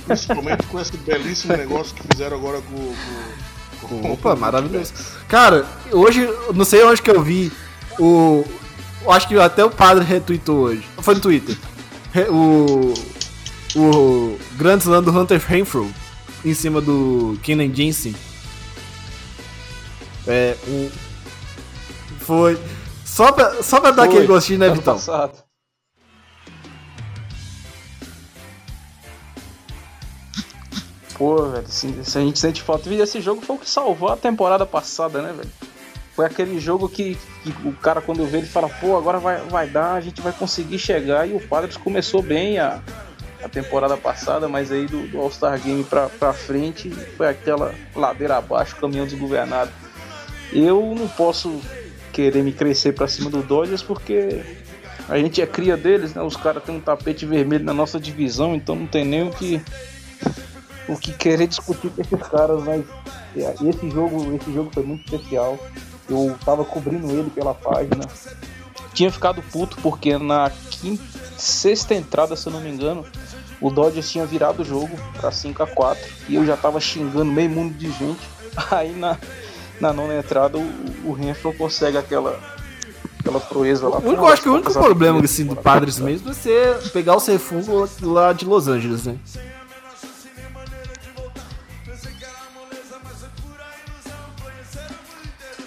Principalmente 0.06 0.66
com 0.68 0.80
esse 0.80 0.96
belíssimo 0.98 1.56
negócio 1.56 1.94
que 1.94 2.04
fizeram 2.12 2.38
agora 2.38 2.62
com, 2.62 2.96
com, 3.88 4.02
com 4.02 4.12
Opa, 4.14 4.36
maravilhoso. 4.36 4.94
Cara, 5.28 5.66
hoje, 5.92 6.28
não 6.54 6.66
sei 6.66 6.84
onde 6.84 7.02
que 7.02 7.12
eu 7.12 7.22
vi 7.22 7.52
o. 8.00 8.44
acho 9.10 9.28
que 9.28 9.38
até 9.38 9.64
o 9.64 9.70
padre 9.70 10.04
retweetou 10.04 10.58
hoje. 10.60 10.84
Foi 11.00 11.16
no 11.16 11.22
Twitter. 11.22 11.58
O. 12.30 12.94
O 13.76 14.38
Grand 14.56 14.78
Slam 14.78 15.02
do 15.02 15.10
Hunter 15.12 15.44
Renfro 15.44 15.92
em 16.46 16.54
cima 16.54 16.80
do 16.80 17.38
Kenan 17.42 17.74
Jensen. 17.74 18.16
É, 20.28 20.56
um. 20.68 20.90
Foi. 22.20 22.58
Só 23.04 23.32
pra, 23.32 23.62
só 23.62 23.80
pra 23.80 23.92
dar 23.92 24.06
Foi, 24.06 24.14
aquele 24.14 24.28
gostinho, 24.28 24.60
né, 24.60 24.70
Vitão? 24.70 24.94
passado. 24.96 25.43
Pô, 31.18 31.44
velho, 31.50 31.68
se, 31.68 31.88
a 31.88 32.22
gente 32.22 32.40
sente 32.40 32.62
falta. 32.62 32.90
E 32.90 33.00
esse 33.00 33.22
jogo 33.22 33.42
foi 33.42 33.56
o 33.56 33.60
que 33.60 33.70
salvou 33.70 34.10
a 34.10 34.18
temporada 34.18 34.66
passada, 34.66 35.22
né, 35.22 35.34
velho? 35.34 35.50
Foi 36.16 36.26
aquele 36.26 36.60
jogo 36.60 36.88
que, 36.88 37.18
que 37.44 37.50
o 37.68 37.74
cara, 37.74 38.00
quando 38.00 38.26
vê, 38.26 38.38
ele 38.38 38.48
fala, 38.48 38.70
pô, 38.70 38.96
agora 38.96 39.18
vai, 39.20 39.38
vai 39.42 39.68
dar, 39.68 39.94
a 39.94 40.02
gente 40.02 40.22
vai 40.22 40.32
conseguir 40.32 40.78
chegar. 40.78 41.28
E 41.28 41.34
o 41.34 41.40
Padres 41.40 41.76
começou 41.76 42.22
bem 42.22 42.60
a, 42.60 42.82
a 43.44 43.50
temporada 43.50 43.98
passada, 43.98 44.48
mas 44.48 44.72
aí 44.72 44.86
do, 44.86 45.08
do 45.08 45.20
All-Star 45.20 45.60
Game 45.60 45.84
pra, 45.84 46.10
pra 46.10 46.34
frente 46.34 46.90
foi 47.18 47.28
aquela 47.28 47.74
ladeira 47.96 48.38
abaixo, 48.38 48.76
caminhão 48.76 49.06
desgovernado. 49.06 49.72
Eu 50.52 50.94
não 50.96 51.08
posso 51.08 51.60
querer 52.12 52.44
me 52.44 52.54
crescer 52.54 52.94
pra 52.94 53.08
cima 53.08 53.30
do 53.30 53.42
Dodgers 53.42 53.82
porque 53.82 54.42
a 55.10 55.18
gente 55.18 55.42
é 55.42 55.48
cria 55.48 55.76
deles, 55.76 56.14
né? 56.14 56.22
Os 56.22 56.38
caras 56.38 56.64
têm 56.64 56.76
um 56.76 56.80
tapete 56.80 57.26
vermelho 57.26 57.66
na 57.66 57.74
nossa 57.74 58.00
divisão, 58.00 58.56
então 58.56 58.76
não 58.76 58.86
tem 58.86 59.04
nem 59.04 59.28
o 59.28 59.32
que 59.32 59.60
o 60.88 60.98
que 60.98 61.14
querer 61.14 61.48
discutir 61.48 61.90
com 61.90 62.02
esses 62.02 62.28
caras, 62.28 62.64
mas 62.64 62.86
é, 63.36 63.56
esse 63.68 63.90
jogo, 63.90 64.36
esse 64.36 64.52
jogo 64.54 64.70
foi 64.74 64.84
muito 64.84 65.06
especial. 65.06 65.58
Eu 66.10 66.36
tava 66.44 66.66
cobrindo 66.66 67.10
ele 67.12 67.30
pela 67.30 67.54
página. 67.54 68.06
Tinha 68.94 69.12
ficado 69.12 69.42
puto 69.42 69.78
porque 69.82 70.18
na 70.18 70.52
quinta, 70.70 71.04
sexta 71.38 71.96
entrada, 71.96 72.36
se 72.36 72.48
eu 72.48 72.54
não 72.54 72.62
me 72.62 72.70
engano, 72.70 73.06
o 73.60 73.70
Dodgers 73.70 74.12
tinha 74.12 74.26
virado 74.26 74.62
o 74.62 74.66
jogo 74.66 74.92
pra 75.20 75.32
5 75.32 75.64
a 75.64 75.68
4 75.68 76.04
e 76.30 76.36
eu 76.36 76.46
já 76.46 76.56
tava 76.56 76.80
xingando 76.80 77.32
meio 77.32 77.50
mundo 77.50 77.74
de 77.74 77.90
gente. 77.92 78.20
Aí 78.70 78.94
na, 78.94 79.18
na 79.80 79.94
nona 79.94 80.16
entrada 80.18 80.58
o, 80.58 80.72
o 81.06 81.14
Renfro 81.14 81.54
consegue 81.54 81.98
aquela, 81.98 82.40
aquela 83.20 83.40
proeza 83.40 83.88
lá. 83.88 83.98
O 83.98 84.08
único, 84.08 84.24
eu 84.24 84.28
acho 84.28 84.42
que 84.44 84.50
o 84.50 84.54
único 84.54 84.74
problema 84.74 85.20
assim, 85.24 85.46
do 85.46 85.56
Padres 85.56 85.98
mesmo 85.98 86.30
é 86.30 86.34
ser 86.34 86.78
pegar 86.92 87.16
o 87.16 87.20
refúgio 87.20 87.90
lá 88.02 88.34
de 88.34 88.46
Los 88.46 88.68
Angeles, 88.68 89.06
né? 89.06 89.18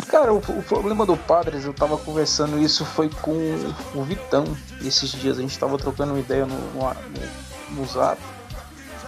Cara, 0.09 0.33
o, 0.33 0.39
o, 0.39 0.63
problema 0.63 1.05
do 1.05 1.17
Padres, 1.17 1.65
eu 1.65 1.73
tava 1.73 1.99
conversando 1.99 2.61
isso, 2.61 2.85
foi 2.85 3.11
com 3.23 3.33
o 3.95 4.03
Vitão 4.05 4.45
esses 4.81 5.11
dias. 5.11 5.39
A 5.39 5.43
gente 5.43 5.59
tava 5.59 5.77
trocando 5.79 6.13
uma 6.13 6.21
ideia 6.21 6.47
no, 6.47 6.57
no, 6.57 6.95
no 7.71 7.87
Zap. 7.87 8.21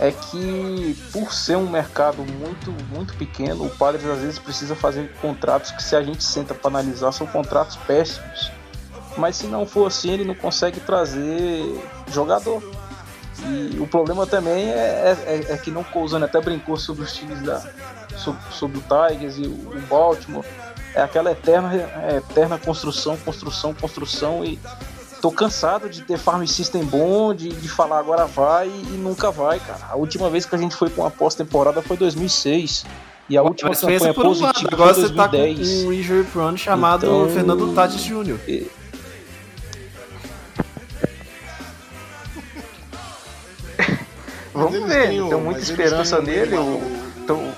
É 0.00 0.12
que 0.12 0.96
por 1.12 1.32
ser 1.32 1.56
um 1.56 1.68
mercado 1.68 2.24
muito, 2.24 2.72
muito 2.92 3.14
pequeno, 3.14 3.66
o 3.66 3.70
Padres 3.70 4.06
às 4.06 4.20
vezes 4.20 4.38
precisa 4.38 4.76
fazer 4.76 5.12
contratos 5.20 5.72
que 5.72 5.82
se 5.82 5.96
a 5.96 6.02
gente 6.02 6.22
senta 6.22 6.54
para 6.54 6.68
analisar 6.68 7.10
são 7.12 7.26
contratos 7.26 7.76
péssimos. 7.76 8.50
Mas 9.16 9.36
se 9.36 9.46
não 9.46 9.66
for 9.66 9.86
assim, 9.86 10.12
ele 10.12 10.24
não 10.24 10.34
consegue 10.34 10.78
trazer 10.80 11.80
jogador. 12.12 12.62
E 13.44 13.78
o 13.80 13.86
problema 13.86 14.26
também 14.26 14.68
é, 14.70 15.16
é, 15.26 15.52
é 15.52 15.56
que 15.56 15.70
não 15.70 15.84
Cousano 15.84 16.24
até 16.24 16.40
brincou 16.40 16.76
sobre 16.76 17.02
os 17.02 17.12
times 17.12 17.40
da. 17.42 17.60
sobre, 18.16 18.40
sobre 18.52 18.78
o 18.78 18.82
Tigers 18.82 19.36
e 19.38 19.42
o, 19.42 19.52
o 19.52 19.80
Baltimore 19.88 20.44
é 20.94 21.02
aquela 21.02 21.30
eterna, 21.32 21.74
é, 21.74 22.16
eterna 22.16 22.58
construção, 22.58 23.16
construção, 23.16 23.74
construção 23.74 24.44
e 24.44 24.58
tô 25.20 25.30
cansado 25.30 25.88
de 25.88 26.02
ter 26.02 26.16
farm 26.18 26.44
system 26.46 26.84
bom, 26.84 27.34
de, 27.34 27.48
de 27.50 27.68
falar 27.68 27.98
agora 27.98 28.24
vai 28.24 28.68
e, 28.68 28.96
nunca 28.96 29.30
vai, 29.30 29.58
cara. 29.60 29.86
A 29.90 29.96
última 29.96 30.30
vez 30.30 30.46
que 30.46 30.54
a 30.54 30.58
gente 30.58 30.74
foi 30.76 30.90
com 30.90 31.02
uma 31.02 31.10
pós-temporada 31.10 31.82
foi 31.82 31.96
2006. 31.96 32.84
E 33.28 33.36
a 33.36 33.42
última 33.42 33.68
Mas 33.70 33.80
campanha 33.80 34.14
por 34.14 34.24
um 34.24 34.28
positiva. 34.34 34.70
Agora 34.72 34.94
foi 34.94 35.02
você 35.02 35.14
tá 35.14 35.24
com 35.28 35.36
2010. 35.36 35.84
um 35.84 35.92
injury 35.92 36.24
prone 36.24 36.56
chamado 36.56 37.04
Então- 37.04 37.28
Fernando 37.28 37.74
Tatis 37.74 38.02
Jr. 38.02 38.38
E- 38.48 38.70
Vamos 44.52 44.88
ver, 44.88 45.08
tenho 45.08 45.40
muita 45.40 45.60
esperança 45.60 46.20
nele. 46.20 46.56
O, 46.56 46.80
então, 47.22 47.36
o 47.36 47.54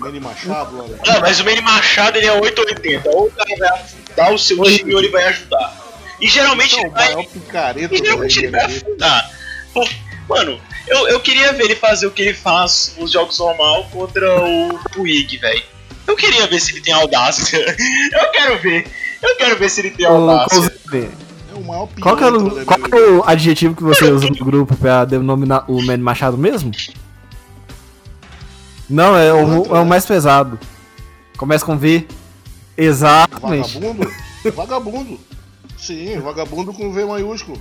Manny 0.00 0.20
Machado 0.20 0.76
lá. 0.76 0.84
Não, 1.06 1.20
mas 1.20 1.40
o 1.40 1.44
Manny 1.44 1.60
Machado 1.60 2.16
ele 2.18 2.26
é 2.26 2.32
880. 2.32 3.08
Ou 3.10 3.26
o 3.26 3.30
cara 3.30 3.56
vai 3.58 3.68
afundar 3.68 4.32
o 4.34 4.38
seu 4.38 4.62
time 4.64 4.94
ou 4.94 5.00
ele 5.00 5.08
vai 5.10 5.24
ajudar. 5.24 5.76
E 6.20 6.28
geralmente 6.28 6.72
Não, 6.76 6.80
ele 6.82 6.88
o 6.88 6.92
vai. 6.92 7.14
maior 7.14 7.26
picareta 7.26 7.94
E 7.94 7.98
geralmente 7.98 8.38
ele 8.38 8.48
vai 8.50 8.66
NBA. 8.66 8.76
afundar. 8.76 9.30
Mano, 10.28 10.60
eu, 10.86 11.08
eu 11.08 11.20
queria 11.20 11.52
ver 11.52 11.64
ele 11.64 11.74
fazer 11.76 12.06
o 12.06 12.10
que 12.10 12.22
ele 12.22 12.34
faz 12.34 12.94
nos 12.98 13.10
jogos 13.12 13.38
normal 13.38 13.88
contra 13.92 14.44
o 14.44 14.78
Puig, 14.92 15.36
velho. 15.38 15.62
Eu 16.06 16.16
queria 16.16 16.46
ver 16.46 16.60
se 16.60 16.72
ele 16.72 16.80
tem 16.80 16.92
audácia. 16.94 17.58
Eu 18.12 18.30
quero 18.32 18.58
ver. 18.58 18.86
Eu 19.22 19.36
quero 19.36 19.56
ver 19.56 19.68
se 19.70 19.80
ele 19.80 19.90
tem 19.90 20.06
audácia. 20.06 20.72
É 20.92 21.54
o 21.54 21.62
maior 21.62 21.88
Qual 22.00 22.16
que, 22.16 22.24
é 22.24 22.26
o, 22.26 22.50
da 22.50 22.64
qual 22.64 22.78
é 22.92 23.10
o 23.10 23.24
adjetivo 23.24 23.76
que 23.76 23.82
você 23.82 24.04
usa 24.10 24.26
no 24.26 24.44
grupo 24.44 24.74
pra 24.76 25.04
denominar 25.04 25.64
o 25.68 25.80
Manny 25.82 26.02
Machado 26.02 26.36
mesmo? 26.38 26.72
Não, 28.90 29.16
é 29.16 29.32
o, 29.32 29.76
é 29.76 29.80
o 29.80 29.86
mais 29.86 30.04
pesado. 30.04 30.58
Começa 31.38 31.64
com 31.64 31.78
V. 31.78 32.06
Exatamente. 32.76 33.78
Vagabundo? 33.78 34.12
vagabundo. 34.52 35.20
Sim, 35.78 36.18
vagabundo 36.18 36.74
com 36.74 36.92
V 36.92 37.04
maiúsculo. 37.04 37.58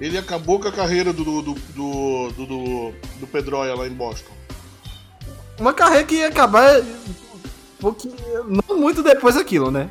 Ele 0.00 0.18
acabou 0.18 0.58
com 0.58 0.66
a 0.66 0.72
carreira 0.72 1.12
do, 1.12 1.24
do, 1.24 1.42
do, 1.42 2.30
do, 2.30 2.92
do, 3.20 3.26
Pedroia 3.28 3.74
lá 3.74 3.86
em 3.86 3.92
Boston. 3.92 4.32
Uma 5.60 5.72
carreira 5.72 6.04
que 6.04 6.16
ia 6.16 6.28
acabar 6.28 6.80
um 6.80 6.84
pouquinho, 7.78 8.16
não 8.48 8.80
muito 8.80 9.00
depois 9.00 9.36
daquilo, 9.36 9.70
né? 9.70 9.88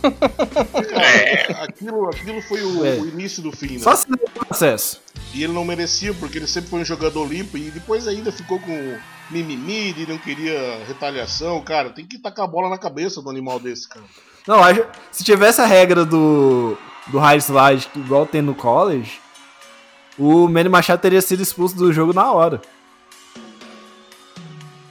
Cara, 0.00 1.64
aquilo, 1.64 2.08
aquilo 2.08 2.42
foi 2.42 2.62
o, 2.62 2.84
É. 2.84 2.96
o 2.98 3.06
início 3.08 3.42
do 3.42 3.52
fim, 3.52 3.74
né? 3.74 3.78
Só 3.80 3.94
se 3.96 4.08
der 4.10 4.24
o 4.24 4.30
processo. 4.46 5.00
E 5.34 5.44
ele 5.44 5.52
não 5.52 5.64
merecia, 5.64 6.12
porque 6.14 6.38
ele 6.38 6.46
sempre 6.46 6.70
foi 6.70 6.80
um 6.80 6.84
jogador 6.84 7.26
limpo 7.26 7.56
e 7.56 7.70
depois 7.70 8.08
ainda 8.08 8.32
ficou 8.32 8.58
com 8.60 8.98
mimimi 9.30 9.94
e 9.96 10.06
não 10.08 10.18
queria 10.18 10.82
retaliação. 10.86 11.60
Cara, 11.62 11.90
tem 11.90 12.04
que 12.06 12.18
tacar 12.18 12.44
a 12.44 12.48
bola 12.48 12.68
na 12.68 12.78
cabeça 12.78 13.20
do 13.22 13.30
animal 13.30 13.60
desse, 13.60 13.88
cara. 13.88 14.04
Não, 14.46 14.62
acho- 14.62 14.84
se 15.12 15.22
tivesse 15.22 15.60
a 15.60 15.66
regra 15.66 16.04
do, 16.04 16.76
do 17.08 17.18
high 17.18 17.38
slide, 17.38 17.88
igual 17.94 18.26
tem 18.26 18.42
no 18.42 18.54
college, 18.54 19.20
o 20.18 20.48
Manny 20.48 20.68
Machado 20.68 21.00
teria 21.00 21.20
sido 21.22 21.42
expulso 21.42 21.76
do 21.76 21.92
jogo 21.92 22.12
na 22.12 22.32
hora. 22.32 22.60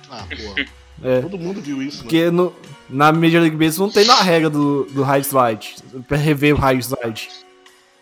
Ah, 0.10 0.24
porra. 0.30 0.66
É. 1.04 1.22
Todo 1.22 1.38
mundo 1.38 1.62
viu 1.62 1.82
isso, 1.82 1.98
né? 1.98 2.04
Porque 2.04 2.30
no, 2.30 2.56
na 2.90 3.12
Major 3.12 3.42
League 3.42 3.56
Baseball 3.56 3.88
não 3.88 3.94
tem 3.94 4.06
na 4.06 4.22
regra 4.22 4.50
do, 4.50 4.86
do 4.86 5.04
high 5.04 5.22
slide, 5.22 5.76
pra 6.08 6.18
rever 6.18 6.56
o 6.56 6.58
high 6.58 6.80
slide. 6.80 7.30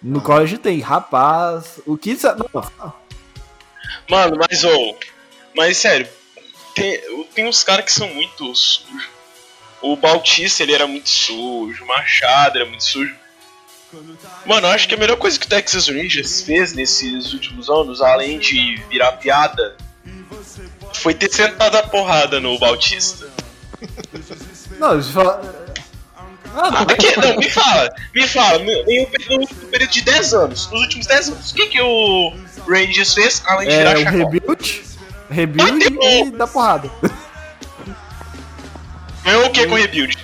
No 0.02 0.22
college 0.22 0.58
tem, 0.58 0.80
rapaz, 0.80 1.80
o 1.86 1.98
que... 1.98 2.18
Não, 2.24 2.94
Mano, 4.10 4.38
mas 4.38 4.64
ô. 4.64 4.96
mas 5.56 5.78
sério, 5.78 6.08
tem, 6.74 7.00
tem 7.34 7.48
uns 7.48 7.64
caras 7.64 7.86
que 7.86 7.92
são 7.92 8.08
muito 8.10 8.54
sujos. 8.56 9.10
O 9.82 9.96
Bautista 9.96 10.64
ele 10.64 10.74
era 10.74 10.88
muito 10.88 11.10
sujo, 11.10 11.84
o 11.84 11.88
Machado 11.88 12.58
era 12.58 12.66
muito 12.66 12.84
sujo. 12.84 13.16
Mano, 14.46 14.68
eu 14.68 14.72
acho 14.72 14.88
que 14.88 14.96
a 14.96 14.98
melhor 14.98 15.18
coisa 15.18 15.40
que 15.40 15.46
o 15.46 15.50
Texas 15.50 15.88
Rangers 15.88 16.42
fez 16.42 16.74
nesses 16.74 17.34
últimos 17.34 17.70
anos, 17.70 18.02
além 18.02 18.38
de 18.40 18.76
virar 18.90 19.14
piada, 19.14 19.78
foi 20.98 21.14
ter 21.14 21.32
sentado 21.32 21.76
a 21.78 21.84
porrada 21.84 22.40
no 22.40 22.58
Bautista. 22.60 23.28
não, 24.80 24.96
deixa 24.96 25.10
eu 25.10 25.14
falar... 25.14 25.42
Ah, 26.60 26.70
Ah, 26.82 26.86
que, 26.86 27.20
não, 27.20 27.38
me 27.38 27.50
fala, 27.52 27.90
me 28.16 28.28
fala, 28.28 28.60
em 28.88 29.04
um 29.04 29.46
período 29.70 29.92
de 29.92 30.02
10 30.02 30.34
anos, 30.34 30.72
nos 30.72 30.82
últimos 30.82 31.06
10 31.06 31.30
anos, 31.30 31.52
o 31.52 31.54
que, 31.54 31.68
que 31.68 31.82
o 31.82 32.34
Rangers 32.68 33.14
fez 33.14 33.44
além 33.46 33.68
de 33.68 33.76
é 33.76 33.78
virar 33.78 33.96
o 33.96 34.00
chacota? 34.02 34.18
rebuild, 34.32 34.84
rebuild 35.30 35.98
e 36.02 36.32
dá 36.32 36.48
porrada. 36.48 36.90
Ganhou 39.24 39.46
o 39.46 39.52
que 39.52 39.68
com 39.68 39.76
o 39.76 39.78
rebuild? 39.78 40.18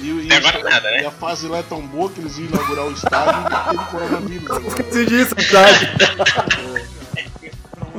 E, 0.00 0.10
e, 0.10 0.26
Até 0.26 0.36
agora 0.36 0.70
nada, 0.70 0.90
né? 0.90 1.02
e 1.02 1.06
a 1.06 1.10
fase 1.10 1.48
lá 1.48 1.58
é 1.58 1.62
tão 1.62 1.80
boa 1.80 2.10
que 2.10 2.20
eles 2.20 2.36
iam 2.38 2.48
inaugurar 2.48 2.84
o 2.86 2.92
estádio 2.92 3.40
e 3.40 3.70
teve 3.70 3.84
coronavírus. 3.90 4.50
agora. 4.50 4.68
Esqueci 4.68 5.06
disso, 5.06 5.34
verdade. 5.34 5.90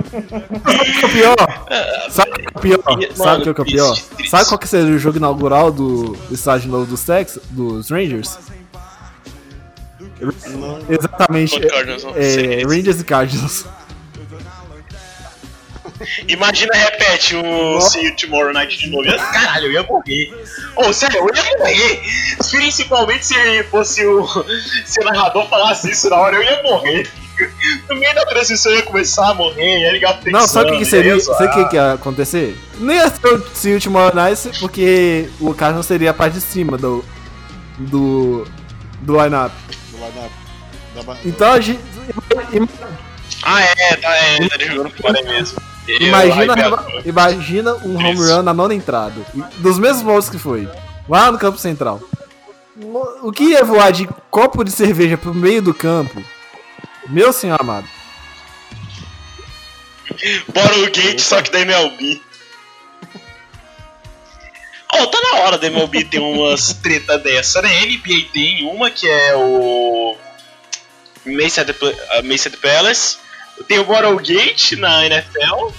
Sabe 0.10 0.90
o 0.92 0.94
que 0.94 1.06
é 1.06 1.06
o 1.06 1.10
pior? 1.10 1.36
Sabe 2.10 2.32
o 2.32 2.36
que 2.36 2.42
é 2.42 2.50
o 2.56 2.62
pior? 2.62 2.84
Mano, 2.86 3.16
Sabe 3.16 3.50
o 3.50 3.54
que 3.54 3.62
é 3.62 3.64
o 3.64 3.66
pior? 3.66 3.92
triste, 3.94 4.10
triste. 4.16 4.30
Sabe 4.32 4.46
qual 4.50 4.60
que 4.60 4.68
seria 4.68 4.96
o 4.96 5.00
jogo 5.00 5.18
inaugural 5.18 5.72
do, 5.72 6.18
estádio 6.32 6.70
novo 6.72 6.86
dos, 6.86 7.04
Tex, 7.04 7.40
dos 7.52 7.90
Rangers? 7.90 8.38
Não. 10.48 10.80
Exatamente. 10.90 11.60
Cardinals, 11.62 12.04
É, 12.16 12.22
sei. 12.34 12.64
Rangers 12.66 13.00
e 13.00 13.04
Cardinals. 13.04 13.66
Imagina, 16.30 16.72
repete 16.74 17.36
o 17.36 17.82
See 17.82 18.06
You 18.06 18.16
Tomorrow 18.16 18.54
Night 18.54 18.78
de 18.78 18.90
novo. 18.90 19.06
Eu- 19.06 19.18
Caralho, 19.18 19.66
eu 19.68 19.72
ia 19.74 19.84
morrer. 19.84 20.34
Ô, 20.78 20.94
sério, 20.94 21.18
eu 21.20 21.30
ia 21.36 21.58
morrer. 21.58 22.02
Principalmente 22.52 23.26
se 23.26 23.64
fosse 23.64 24.06
o. 24.06 24.26
Se 24.86 25.02
o 25.02 25.04
narrador 25.04 25.48
falasse 25.50 25.92
isso 25.92 26.10
na 26.10 26.16
hora, 26.18 26.38
eu 26.38 26.44
ia 26.44 26.64
morrer. 26.64 27.10
No 27.90 27.96
meio 27.96 28.14
da 28.16 28.26
transmissão 28.26 28.72
eu 28.72 28.78
ia 28.80 28.84
começar 28.84 29.30
a 29.30 29.34
morrer, 29.34 29.80
ia 29.82 29.92
ligar 29.92 30.20
Não, 30.28 30.48
sabe 30.48 30.70
o 30.70 30.74
que, 30.74 30.80
que 30.80 30.86
seria? 30.86 31.14
ia 31.16 31.20
Sabe 31.22 31.46
o 31.46 31.52
que, 31.54 31.66
que 31.70 31.76
ia 31.76 31.94
acontecer? 31.94 32.58
Não 32.78 32.94
ia 32.94 33.10
ser 33.10 33.28
o 33.28 33.48
Sea 33.56 33.74
Ultimate 33.74 34.16
Nice, 34.16 34.50
porque 34.60 35.30
o 35.40 35.54
Cardinals 35.54 35.86
seria 35.86 36.12
a 36.12 36.14
parte 36.14 36.34
de 36.34 36.42
cima 36.42 36.78
do. 36.78 37.04
do. 37.78 38.46
do 39.02 39.14
lineup. 39.24 39.52
Do 39.92 39.98
lineup. 39.98 40.32
Da 40.96 41.18
Então 41.26 41.52
a 41.54 41.60
gente. 41.62 41.80
Ah, 43.44 43.62
é, 43.62 43.96
tá, 43.96 44.16
é, 44.16 44.48
tá 44.48 44.66
jogando 44.66 44.90
fora 45.02 45.22
mesmo. 45.24 45.58
Eu- 45.88 46.02
Imagina, 46.08 46.54
ai, 46.54 47.02
imagina 47.06 47.74
um 47.84 47.96
home 47.98 48.14
Isso. 48.14 48.36
run 48.36 48.44
na 48.44 48.54
nona 48.54 48.76
entrada. 48.76 49.16
Dos 49.58 49.80
mesmos 49.80 50.04
moldes 50.04 50.30
que 50.30 50.38
foi. 50.38 50.70
Lá 51.08 51.32
no 51.32 51.40
campo 51.40 51.58
central. 51.58 52.00
O 53.24 53.32
que 53.32 53.44
ia 53.44 53.64
voar 53.64 53.92
de 53.92 54.08
copo 54.30 54.64
de 54.64 54.72
cerveja 54.72 55.18
pro 55.18 55.34
meio 55.34 55.62
do 55.62 55.74
campo? 55.74 56.24
Meu 57.10 57.34
senhor 57.34 57.60
amado. 57.60 57.88
Bora 60.54 60.78
o 60.80 60.86
Gate, 60.86 61.20
só 61.20 61.42
que 61.42 61.52
da 61.52 61.60
MLB. 61.62 62.22
Ó, 64.94 65.06
tá 65.06 65.20
na 65.22 65.40
hora 65.42 65.58
da 65.58 65.68
MLB 65.68 66.04
ter 66.06 66.20
umas 66.20 66.74
treta 66.74 67.18
dessa, 67.18 67.62
né? 67.62 67.86
NBA 67.86 68.30
tem 68.34 68.66
uma 68.66 68.90
que 68.90 69.08
é 69.08 69.36
o. 69.36 70.16
Mace 71.26 71.60
at 71.60 71.68
the, 71.68 72.58
Palace. 72.58 73.18
Tem 73.68 73.78
o 73.80 73.86
Gate 74.18 74.72
na 74.74 75.06
NFL. 75.06 75.72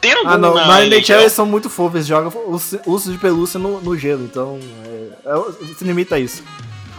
Tem 0.00 0.12
algum 0.12 0.28
Ah, 0.28 0.36
não. 0.36 0.54
na, 0.54 0.66
Na 0.66 0.84
NHL? 0.84 1.20
Eles 1.20 1.32
são 1.32 1.46
muito 1.46 1.70
fofos, 1.70 1.94
eles 1.94 2.06
jogam 2.06 2.30
os 2.48 2.74
ursos 2.84 3.10
de 3.12 3.18
pelúcia 3.18 3.58
no, 3.58 3.80
no 3.80 3.96
gelo, 3.96 4.24
então. 4.24 4.60
É, 5.24 5.30
é, 5.30 5.74
se 5.74 5.84
limita 5.84 6.16
a 6.16 6.18
isso. 6.20 6.42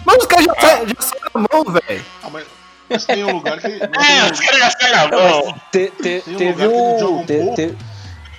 Mas 0.03 0.17
os 0.17 0.25
caras 0.25 0.45
já, 0.45 0.55
saem- 0.55 0.87
já 0.87 1.01
saem 1.01 1.21
na 1.33 1.45
mão, 1.51 1.63
velho. 1.65 2.05
Ah, 2.23 2.29
mas, 2.31 2.45
mas 2.89 3.05
tem 3.05 3.23
um 3.23 3.31
lugar 3.33 3.59
que. 3.59 3.67
É, 3.67 4.31
os 4.31 4.39
caras 4.75 5.11
mão. 5.11 5.47
um 5.49 6.37
teve 6.37 6.67
um. 6.67 7.25
te- 7.25 7.55
te- 7.55 7.77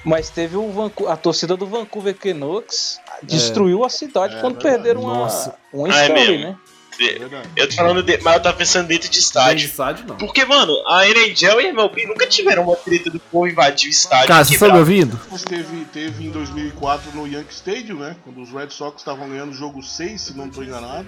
Mas 0.05 0.31
teve 0.31 0.57
o 0.57 0.71
Vanco- 0.71 1.09
a 1.09 1.17
torcida 1.17 1.57
do 1.57 1.67
Vancouver 1.67 2.15
Canucks 2.15 3.01
destruiu 3.23 3.85
a 3.85 3.89
cidade 3.89 4.37
É, 4.37 4.41
quando 4.41 4.55
verdade. 4.55 4.77
perderam 4.77 5.01
uma, 5.03 5.15
Nossa. 5.15 5.55
uma 5.73 5.93
Ah, 5.93 6.05
é 6.05 6.09
né? 6.39 6.57
É. 6.99 7.19
Eu 7.57 7.69
tô 7.69 7.75
falando 7.75 8.03
de, 8.03 8.17
mas 8.23 8.35
eu 8.37 8.41
tava 8.43 8.57
pensando 8.57 8.87
dentro 8.87 9.11
de 9.11 9.19
estádio. 9.19 9.67
estádio, 9.67 10.07
não. 10.07 10.17
Porque, 10.17 10.47
mano, 10.47 10.73
a 10.89 11.07
NHL 11.07 11.61
e 11.61 11.67
a 11.67 11.69
MLB 11.69 12.07
nunca 12.07 12.27
tiveram 12.27 12.63
uma 12.63 12.75
treta 12.77 13.11
do 13.11 13.19
povo 13.21 13.47
invadir 13.47 13.89
o 13.89 13.91
estádio. 13.91 14.29
Cara, 14.29 14.43
vocês 14.45 14.55
estão 14.55 14.69
me 14.69 14.85
quebrar. 14.85 15.11
ouvindo? 15.11 15.21
Teve, 15.47 15.85
teve 15.93 16.27
em 16.27 16.31
2004 16.31 17.13
no 17.15 17.27
Yankee 17.27 17.53
Stadium, 17.53 17.99
né? 17.99 18.17
Quando 18.25 18.41
os 18.41 18.51
Red 18.51 18.71
Sox 18.71 19.03
estavam 19.03 19.29
ganhando 19.29 19.51
o 19.51 19.55
jogo 19.55 19.83
6, 19.83 20.21
se 20.23 20.35
não 20.39 20.47
estou 20.47 20.65
enganado. 20.65 21.07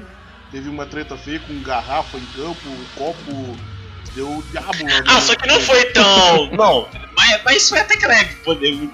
Teve 0.51 0.69
uma 0.69 0.87
treta 0.87 1.17
feia 1.17 1.41
com 1.41 1.61
garrafa 1.63 2.17
em 2.17 2.25
campo, 2.35 2.59
o 2.69 2.87
copo 2.99 3.57
deu 4.15 4.29
o 4.29 4.43
diabo 4.51 4.83
lá. 4.85 5.03
Ah, 5.07 5.21
só 5.21 5.35
que 5.35 5.47
não 5.47 5.61
foi 5.61 5.85
tão. 5.87 6.51
Não, 6.57 6.89
mas, 7.17 7.41
mas 7.45 7.57
isso 7.59 7.69
foi 7.71 7.81
até 7.81 7.97
que 7.97 8.07
leve. 8.07 8.35
pô, 8.37 8.53
eu- 8.55 8.91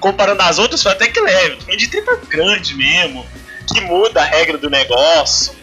Comparando 0.00 0.42
as 0.42 0.58
outras, 0.58 0.82
foi 0.82 0.92
até 0.92 1.06
que 1.06 1.20
leve. 1.20 1.60
Foi 1.64 1.76
de 1.76 1.86
treta 1.88 2.18
grande 2.28 2.74
mesmo, 2.74 3.24
que 3.72 3.80
muda 3.82 4.20
a 4.20 4.24
regra 4.24 4.58
do 4.58 4.68
negócio. 4.68 5.54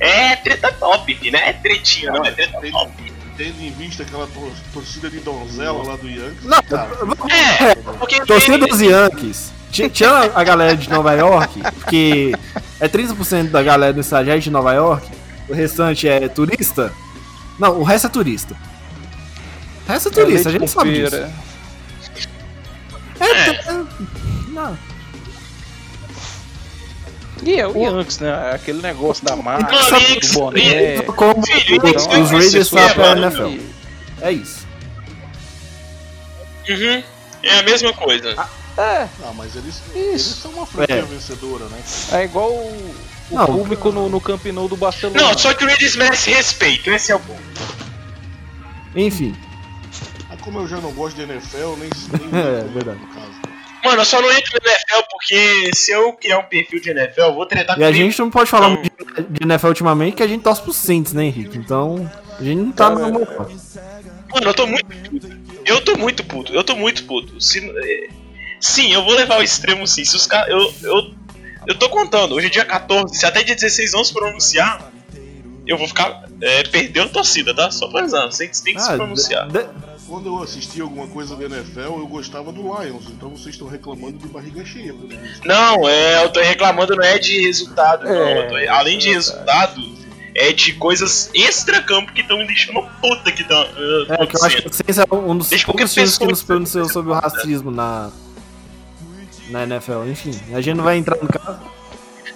É 0.00 0.34
treta 0.36 0.72
top, 0.72 1.30
não 1.30 1.38
é 1.38 1.52
tretinha, 1.52 2.10
não, 2.10 2.24
é 2.24 2.32
treta 2.32 2.58
Tendo, 2.60 2.72
top. 2.72 3.12
tendo 3.36 3.62
em 3.62 3.70
vista 3.70 4.02
aquela 4.02 4.26
tor- 4.26 4.52
torcida 4.72 5.08
de 5.08 5.20
donzela 5.20 5.80
lá 5.86 5.94
do 5.96 6.08
Yankees. 6.08 6.42
Não, 6.44 6.60
cara, 6.62 6.90
É, 7.30 7.74
porque. 7.98 8.20
Torcida 8.26 8.58
dos 8.66 8.80
Yankees. 8.80 9.52
Ti- 9.70 9.88
Tinha 9.88 10.10
a 10.34 10.42
galera 10.44 10.76
de 10.76 10.90
Nova 10.90 11.12
York, 11.14 11.60
porque 11.74 12.32
é 12.84 12.88
30% 12.88 13.50
da 13.50 13.62
galera 13.62 13.92
do 13.92 14.00
estádio 14.00 14.32
é 14.32 14.38
de 14.38 14.50
Nova 14.50 14.72
York, 14.74 15.08
o 15.48 15.54
restante 15.54 16.08
é 16.08 16.28
turista. 16.28 16.92
Não, 17.58 17.78
o 17.78 17.82
resto 17.84 18.08
é 18.08 18.10
turista. 18.10 18.56
O 19.86 19.92
resto 19.92 20.08
é 20.08 20.12
turista, 20.12 20.48
a 20.48 20.52
leite 20.52 20.60
gente 20.66 20.70
sabe 20.70 20.92
disso. 20.94 21.10
pera. 21.10 21.30
É, 23.20 23.24
É. 23.24 23.50
é- 23.50 23.84
não. 24.48 24.78
E 27.44 27.54
é 27.58 27.66
o 27.66 27.76
Yankees, 27.76 28.18
né? 28.20 28.52
Aquele 28.54 28.80
negócio 28.82 29.24
da 29.24 29.34
marca, 29.34 29.76
do 29.76 30.32
boné. 30.34 31.02
Como 31.02 31.44
Filho, 31.44 31.82
os, 31.84 32.06
é 32.06 32.16
Raiders 32.20 32.54
isso, 32.54 32.64
são 32.76 32.88
pra. 32.90 33.16
NFL. 33.16 33.58
É 34.20 34.30
isso. 34.32 34.66
Uhum, 36.68 37.02
é 37.42 37.58
a 37.58 37.62
mesma 37.64 37.92
coisa. 37.94 38.36
É, 38.76 39.06
Ah, 39.24 39.32
mas 39.36 39.54
eles, 39.54 39.82
eles 39.94 40.20
isso. 40.22 40.40
são 40.40 40.50
uma 40.52 40.66
franquia 40.66 40.96
É. 40.96 41.02
vencedora, 41.02 41.66
né? 41.66 41.78
É 42.12 42.24
igual 42.24 42.50
o, 42.50 42.94
o 43.30 43.34
Não. 43.36 43.46
público 43.46 43.92
no, 43.92 44.08
no 44.08 44.20
Camp 44.20 44.44
Nou 44.46 44.66
do 44.68 44.76
Barcelona. 44.76 45.20
Não, 45.20 45.36
só 45.38 45.52
que 45.52 45.64
o 45.64 45.66
Raiders 45.66 45.94
merece 45.96 46.30
respeito, 46.30 46.90
esse 46.90 47.12
é 47.12 47.14
o 47.16 47.20
ponto. 47.20 47.42
Enfim. 48.94 49.34
Mas 50.28 50.40
como 50.40 50.60
eu 50.60 50.68
já 50.68 50.78
não 50.80 50.90
gosto 50.92 51.16
de 51.16 51.22
NFL, 51.22 51.76
nem, 51.78 51.90
nem 52.30 52.40
É, 52.40 52.64
verdade. 52.64 52.98
no 53.00 53.06
caso. 53.08 53.32
Mano, 53.84 54.00
eu 54.00 54.04
só 54.04 54.22
não 54.22 54.30
entro 54.32 54.52
no 54.62 54.70
NFL 54.70 55.02
porque 55.10 55.70
se 55.74 55.90
eu 55.90 56.12
criar 56.12 56.38
um 56.38 56.44
perfil 56.44 56.80
de 56.80 56.90
NFL, 56.90 57.20
eu 57.22 57.34
vou 57.34 57.44
tretar 57.46 57.78
E 57.78 57.82
a 57.84 57.88
com 57.88 57.92
gente 57.92 58.18
não 58.20 58.30
pode 58.30 58.48
falar 58.48 58.68
Não. 58.68 58.76
muito 58.76 59.04
de, 59.16 59.22
de 59.38 59.44
NFL 59.44 59.66
ultimamente, 59.68 60.14
que 60.16 60.22
a 60.22 60.26
gente 60.28 60.42
torce 60.42 60.62
pro 60.62 60.72
Saints, 60.72 61.12
né, 61.12 61.24
Henrique? 61.24 61.58
Então, 61.58 62.10
a 62.38 62.42
gente 62.42 62.58
não 62.58 62.72
tá 62.72 62.88
Cara, 62.90 63.08
no 63.08 63.12
Mano, 63.20 64.46
eu 64.46 64.54
tô 64.54 64.66
muito 64.66 64.86
puto. 64.86 65.42
Eu 65.64 65.80
tô 65.84 65.96
muito 65.96 66.24
puto, 66.24 66.52
eu 66.54 66.64
tô 66.64 66.76
muito 66.76 67.04
puto. 67.04 67.40
Se, 67.40 67.58
é, 67.58 68.08
sim, 68.62 68.92
eu 68.92 69.04
vou 69.04 69.14
levar 69.14 69.34
ao 69.36 69.42
extremo 69.42 69.86
sim. 69.86 70.04
Se 70.04 70.16
os 70.16 70.26
caras. 70.26 70.48
Eu, 70.50 70.72
eu, 70.82 71.14
eu 71.66 71.74
tô 71.78 71.88
contando, 71.88 72.34
hoje 72.34 72.46
é 72.46 72.50
dia 72.50 72.64
14, 72.64 73.14
se 73.14 73.26
até 73.26 73.42
dia 73.42 73.54
16 73.54 73.92
vão 73.92 74.02
se 74.04 74.12
pronunciar, 74.12 74.90
eu 75.66 75.76
vou 75.76 75.86
ficar. 75.86 76.24
É, 76.40 76.62
perdeu 76.64 77.04
a 77.04 77.08
torcida, 77.08 77.54
tá? 77.54 77.70
Só 77.70 77.86
pra 77.88 78.00
avisar, 78.00 78.28
tem, 78.30 78.48
tem 78.48 78.74
que 78.74 78.80
se 78.82 78.90
Ah, 78.90 78.96
pronunciar. 78.96 79.46
de- 79.48 79.58
de- 79.62 79.68
Quando 80.08 80.26
eu 80.26 80.42
assisti 80.42 80.80
alguma 80.80 81.06
coisa 81.06 81.36
da 81.36 81.44
NFL, 81.44 81.80
eu 82.00 82.06
gostava 82.08 82.52
do 82.52 82.60
Lions, 82.62 83.04
então 83.08 83.30
vocês 83.30 83.54
estão 83.54 83.68
reclamando 83.68 84.18
de 84.18 84.26
barriga 84.26 84.64
cheia, 84.64 84.92
por 84.92 85.10
isso. 85.10 85.40
Não, 85.44 85.88
é, 85.88 86.24
eu 86.24 86.30
tô 86.30 86.40
reclamando 86.40 86.94
não 86.96 87.04
é 87.04 87.18
de 87.18 87.40
resultado, 87.46 88.04
não. 88.04 88.10
É, 88.12 88.38
Eu 88.46 88.48
tô- 88.66 88.72
além 88.72 88.98
de 88.98 89.08
resultado, 89.10 89.80
é 90.34 90.52
de 90.52 90.72
coisas 90.74 91.30
extra-campo 91.32 92.12
que 92.12 92.20
estão 92.22 92.36
me 92.38 92.46
deixando 92.46 92.82
puta 93.00 93.30
que 93.30 93.42
estão. 93.42 93.62
É, 93.62 94.26
que 94.26 94.36
eu 94.36 94.44
acho 94.44 94.62
que 94.62 94.68
o 94.68 94.72
Saints 94.72 94.98
é 94.98 95.04
um 95.14 95.38
dos 95.38 95.48
Deixa 95.48 95.64
qualquer 95.64 95.78
poucos 95.84 95.94
times 95.94 96.10
que 96.12 96.18
pessoa 96.18 96.30
nos 96.30 96.42
pronunciou 96.42 96.88
sobre 96.90 97.12
o 97.12 97.14
racismo 97.14 97.70
na, 97.70 98.10
na 99.52 99.62
NFL. 99.64 100.04
Enfim, 100.10 100.32
a 100.54 100.60
gente 100.60 100.76
não 100.76 100.84
vai 100.84 100.96
entrar 100.96 101.16
no 101.22 101.28
caso. 101.28 101.60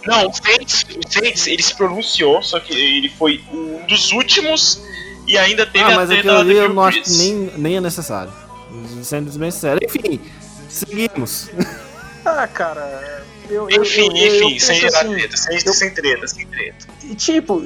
Não, 0.07 0.29
o 0.29 0.33
Saints, 0.33 0.85
o 1.05 1.13
Saints, 1.13 1.47
ele 1.49 1.63
se 1.63 1.75
pronunciou, 1.75 2.41
só 2.43 2.61
que 2.61 2.73
ele 2.73 3.09
foi 3.09 3.43
um 3.53 3.85
dos 3.87 4.13
últimos 4.13 4.81
e 5.27 5.37
ainda 5.37 5.67
teve 5.67 5.85
Ah, 5.85 5.89
a 5.95 5.97
mas 5.97 6.09
treta 6.09 6.21
aquilo 6.29 6.39
ali 6.39 6.57
eu 6.57 6.73
não 6.73 6.83
acho 6.85 7.03
que 7.03 7.11
nem, 7.11 7.35
nem 7.57 7.77
é 7.77 7.81
necessário. 7.81 8.33
Sendo 9.03 9.37
bem 9.39 9.51
sincero. 9.51 9.81
Enfim, 9.83 10.21
seguimos. 10.69 11.51
Ah, 12.29 12.49
cara. 12.49 13.25
Eu, 13.49 13.71
Enfim, 13.71 14.09
eu- 14.19 14.27
eu 14.27 14.49
enfim, 14.49 14.59
sem 14.59 14.85
assim, 14.85 15.13
treta, 15.15 15.37
sem, 15.37 15.55
eu- 15.65 15.73
sem 15.73 15.95
treta, 15.95 16.27
sem 16.27 16.45
treta. 16.49 16.87
E 17.05 17.15
tipo, 17.15 17.65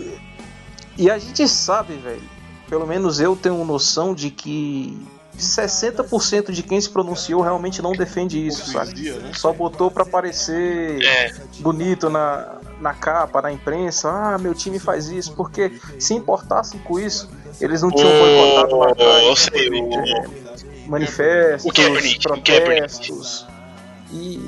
e 0.99 1.11
a 1.11 1.17
gente 1.19 1.49
sabe, 1.49 1.95
velho, 1.95 2.21
pelo 2.69 2.87
menos 2.87 3.21
eu 3.21 3.35
tenho 3.35 3.65
noção 3.65 4.15
de 4.15 4.29
que 4.31 4.99
60% 5.41 6.51
de 6.53 6.63
quem 6.63 6.81
se 6.81 6.89
pronunciou 6.91 7.41
realmente 7.43 7.81
não 7.83 7.93
defende 7.93 8.45
isso, 8.47 8.71
sabe? 8.73 9.15
Só 9.35 9.53
botou 9.53 9.91
pra 9.91 10.05
parecer 10.05 11.03
É, 11.03 11.33
bonito 11.61 12.09
na, 12.11 12.59
na 12.81 12.95
capa, 12.95 13.43
na 13.43 13.53
imprensa. 13.53 14.09
Ah, 14.11 14.39
meu 14.39 14.55
time 14.55 14.79
faz 14.79 15.09
isso. 15.09 15.33
Porque 15.35 15.73
se 15.99 16.15
importassem 16.15 16.81
com 16.81 16.99
isso, 16.99 17.29
eles 17.61 17.83
não 17.83 17.91
tinham 17.91 18.09
Ô, 18.09 18.19
boicotado 18.19 18.77
lá 18.79 18.91
atrás. 18.91 19.25
eu 19.27 19.37
sei, 19.37 19.69
o- 19.81 20.89
manifestos, 20.89 21.73
Kaepernick. 21.73 22.21
protestos. 22.23 23.47
E, 24.13 24.41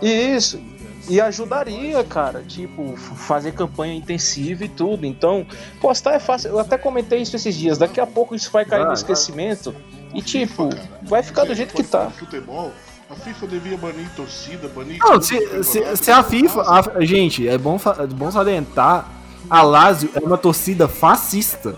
e 0.00 0.34
isso. 0.36 0.60
E 1.06 1.20
ajudaria, 1.20 2.02
cara, 2.02 2.42
tipo, 2.48 2.96
fazer 2.96 3.52
campanha 3.52 3.92
intensiva 3.94 4.64
e 4.64 4.68
tudo. 4.70 5.04
Então, 5.04 5.46
postar 5.78 6.14
é 6.14 6.18
fácil. 6.18 6.48
Eu 6.48 6.58
até 6.58 6.78
comentei 6.78 7.20
isso 7.20 7.36
esses 7.36 7.54
dias. 7.54 7.76
Daqui 7.76 8.00
a 8.00 8.06
pouco 8.06 8.34
isso 8.34 8.50
vai 8.50 8.64
cair 8.64 8.78
Vai, 8.80 8.88
no 8.88 8.94
esquecimento. 8.94 9.74
E, 10.14 10.22
tipo, 10.22 10.70
FIFA, 10.70 10.88
vai 11.02 11.22
ficar 11.22 11.44
do 11.44 11.54
jeito 11.54 11.74
que 11.74 11.82
tá. 11.82 12.10
Futebol, 12.10 12.72
a 13.10 13.14
FIFA 13.14 13.46
devia 13.46 13.76
banir 13.76 14.08
torcida, 14.16 14.68
banir. 14.68 14.98
Não, 15.00 15.20
se, 15.20 15.62
se, 15.64 15.96
se 15.96 16.10
a 16.10 16.22
FIFA. 16.22 16.62
a- 16.62 17.04
gente, 17.04 17.46
é 17.48 17.58
bom, 17.58 17.78
é 17.98 18.06
bom 18.06 18.30
salientar. 18.30 19.08
A 19.50 19.60
Lazio 19.62 20.08
é 20.14 20.20
uma 20.20 20.38
torcida 20.38 20.88
fascista. 20.88 21.76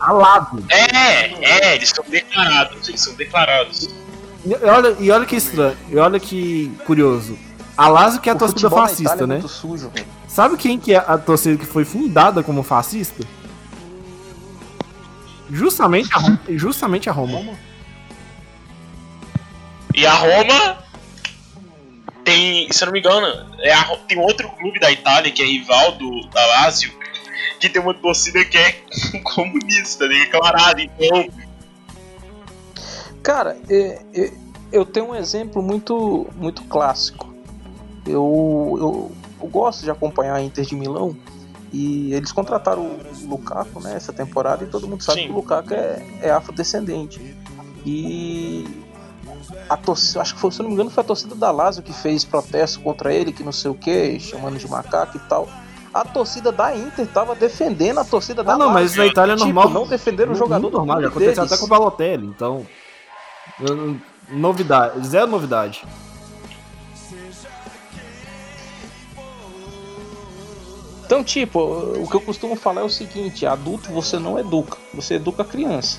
A 0.00 0.12
Lazio. 0.12 0.64
é, 0.68 1.26
é, 1.70 1.74
eles 1.76 1.90
são 1.90 2.04
declarados, 2.08 2.88
eles 2.88 3.00
são 3.00 3.14
declarados. 3.14 3.88
E 4.44 4.54
olha, 4.66 4.96
e 4.98 5.10
olha 5.10 5.24
que 5.24 5.36
estranho. 5.36 5.76
E 5.88 5.96
olha 5.96 6.18
que 6.18 6.68
curioso. 6.84 7.38
A 7.76 7.88
Lazio 7.88 8.20
que 8.20 8.28
é 8.28 8.32
a 8.32 8.34
O 8.34 8.38
torcida 8.38 8.68
fascista, 8.68 9.22
é 9.22 9.26
né? 9.26 9.34
muito 9.36 9.48
sujo, 9.48 9.88
velho. 9.94 10.06
Sabe 10.28 10.56
quem 10.56 10.78
que 10.78 10.92
é 10.92 10.98
a 10.98 11.16
torcida 11.16 11.56
que 11.56 11.64
foi 11.66 11.84
fundada 11.84 12.42
como 12.42 12.62
fascista? 12.62 13.24
Justamente 15.52 16.10
a 16.14 16.18
Roma. 16.18 16.40
Justamente 16.48 17.08
a 17.08 17.12
Roma. 17.12 17.58
E 19.94 20.06
a 20.06 20.14
Roma 20.14 20.78
tem, 22.24 22.72
se 22.72 22.82
eu 22.82 22.86
não 22.86 22.92
me 22.92 23.00
engano, 23.00 23.26
é 23.60 23.72
a 23.72 23.84
tem 24.08 24.18
outro 24.18 24.48
clube 24.50 24.80
da 24.80 24.90
Itália 24.90 25.30
que 25.30 25.42
é 25.42 25.44
rival 25.46 25.92
do 25.92 26.26
da 26.28 26.44
Lazio, 26.46 26.90
que 27.60 27.68
tem 27.68 27.82
uma 27.82 27.92
torcida 27.92 28.42
que 28.44 28.56
é 28.56 28.72
comunista, 29.22 30.08
declarada. 30.08 30.80
Então, 30.82 31.28
Cara, 33.22 33.56
é- 33.68 34.02
é- 34.14 34.32
eu 34.72 34.84
tenho 34.84 35.10
um 35.10 35.14
exemplo 35.14 35.62
muito, 35.62 36.26
muito 36.34 36.62
clássico. 36.64 37.32
Eu, 38.06 38.76
eu, 38.80 39.12
eu 39.42 39.48
gosto 39.48 39.82
de 39.84 39.90
acompanhar 39.90 40.34
a 40.34 40.42
Inter 40.42 40.64
de 40.64 40.74
Milão 40.74 41.16
e 41.72 42.12
eles 42.12 42.30
contrataram 42.32 42.82
o 42.82 43.00
Lukaku 43.28 43.80
né, 43.80 43.94
essa 43.96 44.12
temporada 44.12 44.62
e 44.64 44.66
todo 44.66 44.86
mundo 44.86 45.02
sabe 45.02 45.20
Sim. 45.22 45.26
que 45.26 45.32
o 45.32 45.36
Lukaku 45.36 45.72
é, 45.74 46.02
é 46.20 46.30
afrodescendente. 46.30 47.18
E 47.86 48.66
a 49.68 49.76
torcida, 49.76 50.20
acho 50.20 50.34
que 50.34 50.40
foi, 50.40 50.50
se 50.52 50.60
eu 50.60 50.64
não 50.64 50.68
me 50.70 50.74
engano, 50.74 50.90
foi 50.90 51.02
a 51.02 51.06
torcida 51.06 51.34
da 51.34 51.50
Lazio 51.50 51.82
que 51.82 51.92
fez 51.92 52.24
protesto 52.24 52.80
contra 52.80 53.12
ele, 53.12 53.32
que 53.32 53.42
não 53.42 53.52
sei 53.52 53.70
o 53.70 53.74
que, 53.74 54.20
chamando 54.20 54.58
de 54.58 54.68
macaco 54.68 55.16
e 55.16 55.20
tal. 55.20 55.48
A 55.94 56.04
torcida 56.04 56.50
da 56.52 56.74
Inter 56.76 57.06
tava 57.06 57.34
defendendo 57.34 57.98
a 58.00 58.04
torcida 58.04 58.42
da 58.42 58.54
Ah, 58.54 58.58
não, 58.58 58.66
Lazio. 58.68 58.80
mas 58.82 58.96
na 58.96 59.06
Itália 59.06 59.32
é 59.32 59.36
Tipo, 59.36 59.46
normal. 59.52 59.70
não 59.70 59.86
defenderam 59.86 60.32
o 60.32 60.34
jogador 60.34 60.70
normal, 60.70 61.00
já 61.02 61.08
aconteceu 61.08 61.34
deles. 61.34 61.52
até 61.52 61.58
com 61.60 61.66
o 61.66 61.68
Balotelli, 61.68 62.26
então. 62.26 62.66
Novidade, 64.30 65.06
zero 65.06 65.26
novidade. 65.26 65.84
Então, 71.12 71.22
tipo, 71.22 71.60
o 71.60 72.08
que 72.08 72.14
eu 72.16 72.22
costumo 72.22 72.56
falar 72.56 72.80
é 72.80 72.84
o 72.84 72.88
seguinte: 72.88 73.44
adulto 73.44 73.92
você 73.92 74.18
não 74.18 74.38
educa, 74.38 74.78
você 74.94 75.16
educa 75.16 75.42
a 75.42 75.44
criança. 75.44 75.98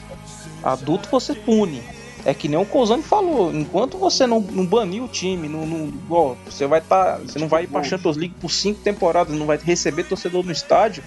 Adulto 0.64 1.08
você 1.12 1.36
pune. 1.36 1.84
É 2.26 2.34
que 2.34 2.48
nem 2.48 2.58
o 2.60 2.66
Cousani 2.66 3.04
falou, 3.04 3.54
enquanto 3.54 3.96
você 4.00 4.26
não, 4.26 4.40
não 4.40 4.66
banir 4.66 5.04
o 5.04 5.08
time, 5.08 5.48
não, 5.48 5.68
não, 5.68 5.94
ó, 6.10 6.34
você 6.50 6.66
vai 6.66 6.82
tá, 6.82 7.18
você 7.20 7.38
não 7.38 7.48
vai 7.48 7.66
ir 7.66 7.68
pra 7.68 7.84
Champions 7.84 8.18
League 8.18 8.34
por 8.42 8.50
cinco 8.50 8.80
temporadas, 8.80 9.36
não 9.38 9.46
vai 9.46 9.58
receber 9.58 10.06
torcedor 10.06 10.44
no 10.44 10.52
estádio. 10.52 11.04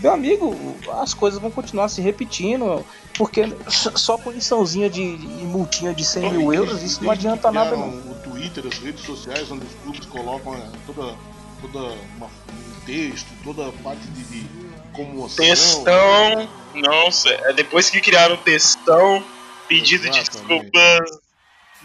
Meu 0.00 0.12
amigo, 0.12 0.54
as 1.00 1.14
coisas 1.14 1.40
vão 1.40 1.50
continuar 1.50 1.88
se 1.88 2.02
repetindo, 2.02 2.84
porque 3.16 3.50
só 3.68 4.18
puniçãozinha 4.18 4.90
de, 4.90 5.16
de 5.16 5.44
multinha 5.46 5.94
de 5.94 6.04
100 6.04 6.32
mil 6.32 6.52
euros, 6.52 6.82
isso 6.82 7.02
não 7.02 7.12
adianta 7.12 7.50
nada 7.50 7.76
não. 7.76 7.88
O 7.88 8.14
Twitter, 8.22 8.66
as 8.66 8.76
redes 8.78 9.04
sociais, 9.06 9.50
onde 9.50 9.64
os 9.64 9.74
clubes 9.82 10.04
colocam 10.06 10.54
é, 10.54 10.60
toda, 10.84 11.14
toda 11.62 11.78
uma- 12.18 12.26
um 12.26 12.75
texto, 12.86 13.26
toda 13.44 13.68
a 13.68 13.72
parte 13.72 14.00
de, 14.08 14.22
de 14.24 14.46
comoção. 14.92 15.44
Textão. 15.44 16.48
Nossa, 16.74 17.28
é 17.28 17.52
depois 17.52 17.90
que 17.90 18.00
criaram 18.00 18.34
o 18.36 18.38
textão, 18.38 19.22
pedido 19.68 20.08
de 20.08 20.18
Exatamente. 20.18 20.70
desculpas. 20.70 21.20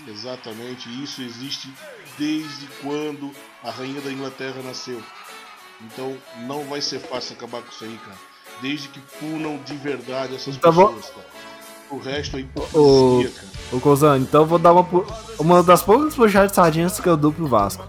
Exatamente, 0.07 1.03
isso 1.03 1.21
existe 1.21 1.69
desde 2.17 2.67
quando 2.81 3.31
a 3.63 3.69
rainha 3.69 4.01
da 4.01 4.11
Inglaterra 4.11 4.61
nasceu. 4.63 5.01
Então 5.81 6.15
não 6.47 6.63
vai 6.65 6.81
ser 6.81 6.99
fácil 6.99 7.35
acabar 7.35 7.61
com 7.61 7.69
isso 7.69 7.83
aí, 7.83 7.97
cara. 8.03 8.17
Desde 8.61 8.87
que 8.89 8.99
punam 9.19 9.57
de 9.63 9.75
verdade 9.75 10.35
essas 10.35 10.57
Tá 10.57 10.71
bom. 10.71 10.87
pessoas, 10.93 11.09
cara. 11.13 11.27
O 11.89 11.97
resto 11.99 12.37
é 12.37 12.39
O- 12.39 13.21
hipocrisia, 13.21 13.29
cara. 13.31 13.47
Ô, 13.73 13.79
Cozão, 13.79 14.17
então 14.17 14.41
eu 14.41 14.47
vou 14.47 14.59
dar 14.59 14.71
uma, 14.73 14.83
pu- 14.83 15.05
uma 15.39 15.61
das 15.63 15.81
poucas 15.83 16.15
puxadas 16.15 16.51
de 16.51 16.55
sardinhas 16.55 16.99
que 16.99 17.07
eu 17.07 17.17
dou 17.17 17.31
pro 17.31 17.47
Vasco. 17.47 17.85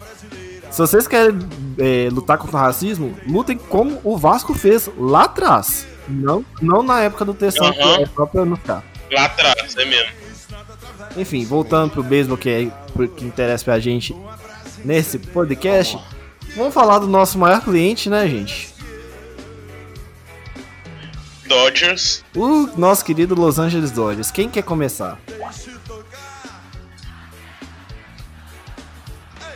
Se 0.73 0.79
vocês 0.79 1.07
querem 1.07 1.39
é, 1.79 2.09
lutar 2.11 2.39
contra 2.39 2.57
o 2.57 2.61
racismo, 2.61 3.15
lutem 3.29 3.59
como 3.59 4.01
o 4.03 4.17
Vasco 4.17 4.55
fez 4.55 4.89
lá 4.97 5.25
atrás. 5.25 5.87
Não, 6.09 6.43
não 6.63 6.83
na 6.83 7.03
época 7.03 7.27
do 7.27 7.35
Aham. 7.67 7.73
que 7.75 8.03
é 8.03 8.07
próprio 8.07 8.57
ficar. 8.57 8.83
Lá 9.11 9.27
atrás, 9.27 9.77
é 9.77 9.85
mesmo. 9.85 10.11
Enfim, 11.17 11.45
voltando 11.45 11.91
pro 11.91 12.03
beisebol 12.03 12.39
que 12.39 12.49
é 12.49 12.71
que 13.07 13.25
interessa 13.25 13.65
pra 13.65 13.79
gente 13.79 14.17
nesse 14.83 15.19
podcast, 15.19 15.99
vamos 16.57 16.73
falar 16.73 17.01
do 17.01 17.07
nosso 17.07 17.39
maior 17.39 17.61
cliente, 17.61 18.09
né, 18.09 18.27
gente? 18.27 18.73
Dodgers. 21.47 22.25
O 22.35 22.69
nosso 22.79 23.05
querido 23.05 23.35
Los 23.35 23.59
Angeles 23.59 23.91
Dodgers. 23.91 24.31
Quem 24.31 24.49
quer 24.49 24.63
começar? 24.63 25.19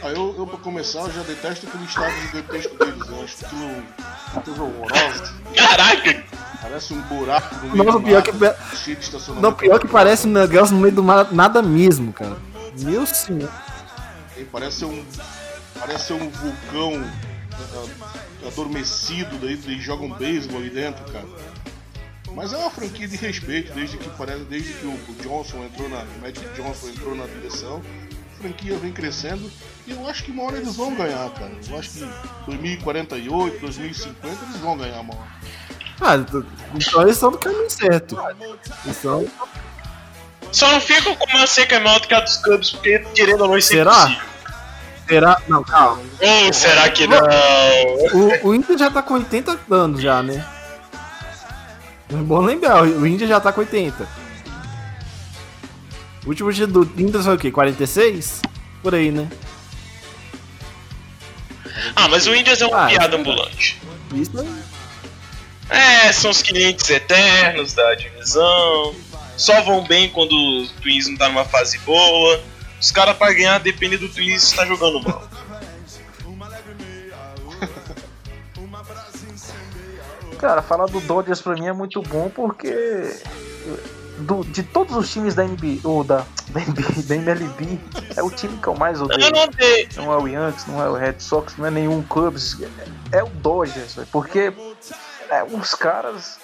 Ah, 0.06 0.12
eu, 0.12 0.32
eu, 0.38 0.46
pra 0.46 0.58
começar, 0.58 1.00
eu 1.00 1.10
já 1.10 1.22
detesto 1.24 1.66
aquele 1.66 1.84
estádio 1.84 2.20
gigantesco 2.28 2.78
deles. 2.78 3.08
Eu 3.08 3.24
acho 3.24 3.44
aquilo 3.44 3.64
uma 4.32 4.42
coisa 4.42 4.62
horrorosa. 4.62 5.34
Caraca! 5.56 6.24
Parece 6.62 6.94
um 6.94 7.00
buraco 7.02 7.54
no 7.56 7.62
meio 7.72 7.84
Nossa, 7.84 7.98
do 7.98 8.04
pior 8.04 8.22
que, 8.22 8.76
cheio 8.76 8.96
de 8.96 9.02
estacionamento. 9.02 9.42
não, 9.42 9.52
pior 9.52 9.80
que 9.80 9.88
parece 9.88 10.28
um 10.28 10.30
negócio 10.30 10.76
no 10.76 10.80
meio 10.80 10.94
do 10.94 11.02
mar, 11.02 11.32
nada 11.32 11.60
mesmo, 11.60 12.12
cara. 12.12 12.36
Meu 12.78 13.04
senhor. 13.04 13.50
E 14.36 14.44
Parece 14.44 14.78
ser 14.78 14.84
um, 14.84 15.04
parece 15.76 16.12
um 16.12 16.30
vulcão 16.30 17.04
ah, 17.52 18.46
adormecido, 18.46 19.36
daí 19.38 19.54
eles 19.54 19.82
jogam 19.82 20.08
beisebol 20.10 20.60
ali 20.60 20.70
dentro, 20.70 21.04
cara. 21.12 21.26
Mas 22.32 22.52
é 22.52 22.56
uma 22.58 22.70
franquia 22.70 23.08
de 23.08 23.16
respeito, 23.16 23.72
desde 23.72 23.96
que 23.96 24.08
parece, 24.10 24.44
desde 24.44 24.72
que 24.74 24.86
o 24.86 24.98
Johnson 25.22 25.64
entrou 25.64 25.88
na, 25.88 26.02
o 26.02 26.20
Magic 26.20 26.46
Johnson 26.54 26.88
entrou 26.90 27.16
na 27.16 27.26
direção, 27.26 27.82
franquia 28.40 28.76
vem 28.78 28.92
crescendo 28.92 29.50
e 29.86 29.92
eu 29.92 30.08
acho 30.08 30.24
que 30.24 30.30
uma 30.30 30.44
hora 30.44 30.56
eles 30.58 30.74
vão 30.76 30.94
ganhar, 30.94 31.28
cara. 31.30 31.52
Eu 31.68 31.78
acho 31.78 31.90
que 31.90 32.08
2048, 32.46 33.60
2050 33.60 34.44
eles 34.44 34.56
vão 34.60 34.76
ganhar 34.76 35.00
uma 35.00 35.14
hora. 35.14 35.36
Ah, 36.00 36.16
então 36.16 36.44
eles 37.02 37.14
estão 37.14 37.30
no 37.30 37.38
caminho 37.38 37.70
certo. 37.70 38.16
São- 39.00 39.26
Só 40.52 40.70
não 40.70 40.80
fica 40.80 41.14
com 41.16 41.24
uma 41.36 41.46
seca 41.46 41.80
maior 41.80 42.00
do 42.00 42.06
que 42.08 42.14
a 42.14 42.20
dos 42.20 42.36
Cubs, 42.38 42.70
porque 42.72 42.98
querendo 43.14 43.42
ou 43.42 43.48
não 43.48 43.58
isso 43.58 43.72
é 43.72 43.76
Será? 43.76 43.92
impossível. 43.92 44.26
Será? 45.08 45.40
Não, 45.48 45.62
calma. 45.64 46.02
Ou 46.46 46.52
será 46.52 46.88
que 46.90 47.06
não? 47.06 47.18
O, 48.42 48.48
o 48.48 48.54
Inter 48.54 48.76
já 48.76 48.90
tá 48.90 49.00
com 49.02 49.14
80 49.14 49.58
anos 49.70 50.02
já, 50.02 50.22
né? 50.22 50.44
É 52.10 52.14
bom 52.16 52.40
lembrar, 52.40 52.82
o 52.82 53.06
Inter 53.06 53.26
já 53.26 53.40
tá 53.40 53.52
com 53.52 53.60
80. 53.60 54.06
O 56.26 56.30
último 56.30 56.52
dia 56.52 56.66
do 56.66 56.82
Inter 56.98 57.22
foi 57.22 57.34
o 57.34 57.38
quê? 57.38 57.50
46? 57.50 58.42
Por 58.82 58.94
aí, 58.94 59.10
né? 59.10 59.28
Ah, 61.94 62.08
mas 62.08 62.26
o 62.26 62.34
Indians 62.34 62.60
é 62.60 62.66
uma 62.66 62.84
Ah, 62.84 62.88
piada 62.88 63.16
ambulante. 63.16 63.80
Isso. 64.14 64.32
É, 65.70 66.12
são 66.12 66.30
os 66.30 66.42
clientes 66.42 66.90
eternos 66.90 67.72
da 67.74 67.94
divisão. 67.94 68.94
Só 69.36 69.62
vão 69.62 69.84
bem 69.84 70.08
quando 70.08 70.32
o 70.32 70.68
Twins 70.82 71.08
não 71.08 71.16
tá 71.16 71.28
numa 71.28 71.44
fase 71.44 71.78
boa. 71.80 72.42
Os 72.80 72.90
caras 72.90 73.16
pra 73.16 73.32
ganhar 73.32 73.58
depende 73.58 73.96
do 73.96 74.08
Twins 74.08 74.42
estar 74.42 74.66
jogando 74.66 75.00
mal. 75.02 75.28
Cara, 80.38 80.60
falar 80.62 80.86
do 80.86 81.00
Dodgers 81.00 81.40
pra 81.40 81.54
mim 81.54 81.66
é 81.66 81.72
muito 81.72 82.02
bom 82.02 82.28
porque 82.28 82.68
do- 84.18 84.44
de 84.44 84.62
todos 84.62 84.96
os 84.96 85.10
times 85.10 85.34
da 85.34 85.44
NBA, 85.44 85.80
ou 85.84 86.02
da, 86.04 86.24
da, 86.48 86.60
NBA, 86.60 87.02
da 87.06 87.16
MLB, 87.16 87.78
é 88.16 88.22
o 88.22 88.30
time 88.30 88.56
que 88.58 88.66
eu 88.66 88.74
mais 88.74 89.00
odeio. 89.00 89.20
Não 89.96 90.12
é 90.12 90.16
o 90.16 90.26
Yankees, 90.28 90.66
não 90.66 90.82
é 90.82 90.88
o 90.88 90.94
Red 90.94 91.16
Sox, 91.18 91.54
não 91.56 91.66
é 91.66 91.70
nenhum 91.70 92.02
Cubs, 92.02 92.56
é, 93.12 93.22
o 93.22 93.28
Dodgers, 93.28 93.96
porque 94.10 94.52
é, 95.30 95.44
os 95.44 95.74
caras. 95.74 96.38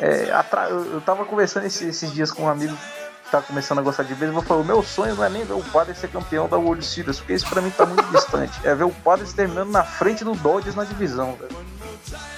é, 0.00 0.30
atra- 0.32 0.68
eu, 0.68 1.00
tava 1.00 1.24
conversando 1.24 1.66
esses, 1.66 1.82
esses 1.82 2.12
dias 2.12 2.30
com 2.30 2.42
um 2.44 2.48
amigo 2.48 2.76
que 3.24 3.30
tá 3.30 3.40
começando 3.42 3.78
a 3.78 3.82
gostar 3.82 4.02
de 4.04 4.14
beisebol, 4.14 4.42
falou: 4.42 4.62
meu 4.64 4.82
sonho 4.82 5.14
não 5.16 5.24
é 5.24 5.28
nem 5.28 5.44
ver 5.44 5.54
o 5.54 5.62
Padres 5.64 5.98
ser 5.98 6.08
campeão 6.08 6.48
da 6.48 6.56
World 6.56 6.84
Series, 6.84 7.18
porque 7.18 7.32
isso 7.34 7.46
pra 7.48 7.60
mim 7.62 7.70
tá 7.70 7.84
muito 7.86 8.04
distante. 8.12 8.58
É 8.64 8.74
ver 8.74 8.84
o 8.84 8.90
Padres 8.90 9.32
terminando 9.32 9.70
na 9.70 9.82
frente 9.84 10.24
do 10.24 10.34
Dodgers 10.34 10.74
na 10.76 10.84
divisão, 10.84 11.34
velho. 11.36 11.56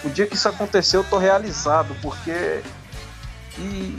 O 0.05 0.09
dia 0.11 0.27
que 0.27 0.35
isso 0.35 0.49
aconteceu, 0.49 1.01
eu 1.01 1.05
tô 1.09 1.19
realizado, 1.19 1.95
porque. 2.01 2.63
E. 3.59 3.97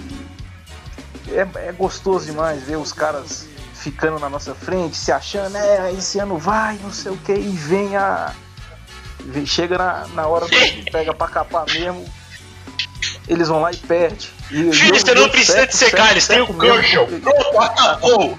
É, 1.31 1.67
é 1.67 1.71
gostoso 1.71 2.25
demais 2.25 2.63
ver 2.63 2.77
os 2.77 2.91
caras 2.91 3.45
ficando 3.73 4.19
na 4.19 4.29
nossa 4.29 4.53
frente, 4.53 4.97
se 4.97 5.11
achando, 5.11 5.55
é, 5.55 5.93
esse 5.93 6.19
ano 6.19 6.37
vai, 6.37 6.77
não 6.83 6.91
sei 6.91 7.11
o 7.11 7.17
que, 7.17 7.33
e 7.33 7.49
vem 7.49 7.95
a. 7.95 8.33
vem- 9.25 9.45
chega 9.45 9.77
na, 9.77 10.07
na 10.09 10.27
hora 10.27 10.45
do 10.45 10.51
que 10.51 10.91
pega 10.91 11.13
pra 11.13 11.27
capar 11.27 11.65
mesmo, 11.67 12.05
eles 13.27 13.47
vão 13.47 13.61
lá 13.61 13.71
e 13.71 13.77
perde. 13.77 14.29
E, 14.51 14.71
Filho, 14.73 14.95
eu- 14.95 14.99
você 14.99 15.13
não 15.13 15.29
precisa 15.29 15.59
seco, 15.59 15.71
de 15.71 15.77
secar, 15.77 16.11
eles 16.11 16.27
têm 16.27 16.41
o 16.41 16.53
Kershaw. 16.53 17.07
Pronto, 17.07 17.59
acabou. 17.59 18.37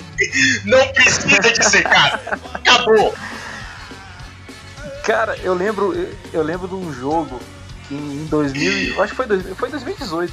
Não 0.65 0.89
precisa 0.89 1.41
de 1.53 1.65
secar. 1.65 2.21
Acabou. 2.53 3.15
Cara, 5.05 5.37
eu 5.43 5.55
lembro, 5.55 5.95
eu- 6.33 6.43
lembro 6.43 6.69
de 6.69 6.75
um 6.75 6.93
jogo 6.93 7.41
que 7.89 7.95
em 7.95 8.27
2000, 8.27 8.95
eu 8.95 9.03
acho 9.03 9.15
que 9.15 9.17
foi, 9.17 9.55
foi 9.55 9.71
2018. 9.71 10.33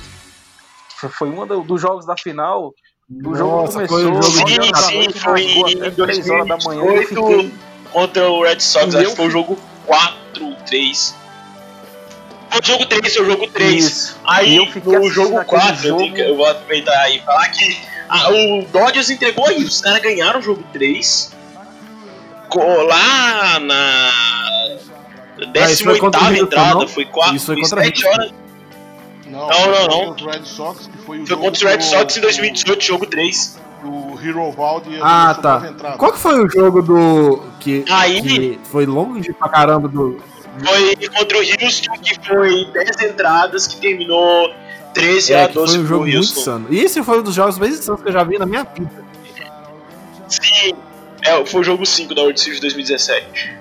Foi- 0.99 1.29
um 1.29 1.45
do- 1.45 1.61
dos 1.61 1.81
jogos 1.81 2.05
da 2.05 2.15
final. 2.17 2.73
O 3.09 3.35
jogo 3.35 3.61
Nossa, 3.61 3.73
começou 3.73 3.97
foi 3.99 4.05
o 4.09 4.21
jogo 4.21 4.23
Sim, 4.23 4.75
sim, 4.75 5.19
foi 5.19 5.41
em 5.43 5.73
até 5.81 5.91
3 5.91 6.29
horas 6.29 6.47
da 6.47 6.57
manhã. 6.57 6.81
Eu 6.81 6.85
2018 6.93 7.07
fiquei, 7.37 7.53
contra 7.91 8.29
o 8.31 8.43
Red 8.43 8.59
Sox. 8.59 8.95
Acho 8.95 8.97
eu 9.05 9.09
que 9.11 9.15
foi 9.15 9.27
o 9.27 9.29
jogo 9.29 9.59
4, 9.85 10.55
3. 10.65 11.15
Foi 12.49 12.59
o 12.61 12.65
jogo 12.65 12.85
3, 12.85 13.13
foi 13.15 13.23
o 13.23 13.25
jogo 13.29 13.47
3. 13.47 13.85
Isso. 13.85 14.17
Aí, 14.25 14.55
eu 14.57 14.65
no 14.65 14.69
assistindo 14.71 15.09
jogo 15.09 15.37
aquele 15.37 15.45
4, 15.61 15.75
eu, 15.75 15.81
jogo- 15.89 15.99
tenho 16.01 16.13
que- 16.15 16.21
eu 16.21 16.35
vou 16.35 16.45
aproveitar 16.49 16.99
aí 17.01 17.17
e 17.17 17.21
falar 17.21 17.49
que 17.49 17.77
ah, 18.09 18.29
o 18.31 18.65
Dodgers 18.71 19.09
entregou 19.09 19.45
aí. 19.47 19.63
Os 19.63 19.79
caras 19.81 20.01
ganharam 20.01 20.39
o 20.39 20.41
jogo 20.43 20.63
3. 20.73 21.31
co- 22.49 22.63
Lá 22.83 23.59
na 23.59 24.09
Ah, 25.55 25.71
isso 25.71 25.83
foi 25.83 25.99
contra 25.99 26.19
o 26.21 26.23
18 26.23 26.41
Houston, 26.41 26.55
entrada, 26.61 26.87
foi 26.87 27.05
4, 27.05 27.35
Isso 27.35 27.45
foi 27.45 27.55
foi 27.55 27.63
contra 27.63 27.79
o 27.81 27.83
7 27.83 28.05
Houston. 28.05 28.21
horas. 28.21 28.46
Não, 29.29 29.47
Não, 29.49 29.71
não, 29.71 29.87
não. 29.87 30.05
contra 30.07 30.25
os 30.29 30.35
Red 30.35 30.45
Sox, 30.45 30.87
que 30.87 30.97
foi 30.99 31.17
o 31.17 31.19
Foi 31.21 31.25
jogo 31.27 31.41
contra 31.43 31.57
os 31.57 31.71
Red 31.71 31.77
do- 31.77 31.83
Sox 31.83 32.17
em 32.17 32.21
2018, 32.21 32.83
jogo 32.83 33.05
3. 33.05 33.59
O 33.83 34.17
Hero 34.21 34.51
Valdi 34.51 34.97
Ah, 35.01 35.37
tá. 35.39 35.93
Qual 35.97 36.11
que 36.11 36.17
foi 36.19 36.43
o 36.43 36.49
jogo 36.49 36.81
do. 36.81 37.43
que, 37.59 37.85
Aí- 37.89 38.21
que 38.21 38.59
foi 38.65 38.85
longo 38.85 39.19
de 39.21 39.31
pra 39.33 39.47
caramba 39.49 39.87
do. 39.87 40.19
Foi 40.63 40.95
contra 41.09 41.37
o 41.37 41.41
Houston, 41.41 41.93
que 42.01 42.15
foi 42.25 42.65
10 42.73 43.01
entradas, 43.03 43.67
que 43.67 43.77
terminou 43.77 44.51
13 44.93 45.31
É, 45.33 45.43
a 45.43 45.47
que 45.47 45.53
foi 45.53 45.61
12 45.63 45.77
um 45.77 45.81
pro 45.81 45.87
jogo 45.89 46.01
muito 46.05 46.17
insano. 46.17 46.67
E 46.71 46.79
esse 46.79 47.03
foi 47.03 47.19
um 47.19 47.23
dos 47.23 47.35
jogos 47.35 47.59
mais 47.59 47.77
insanos 47.77 48.01
que 48.01 48.07
eu 48.09 48.13
já 48.13 48.23
vi 48.23 48.39
na 48.39 48.45
minha 48.47 48.63
vida. 48.63 49.05
Sim, 50.27 50.73
é, 51.23 51.45
foi 51.45 51.61
o 51.61 51.63
jogo 51.63 51.85
5 51.85 52.13
da 52.15 52.21
World 52.23 52.39
Series 52.39 52.57
de 52.59 52.61
2017. 52.67 53.53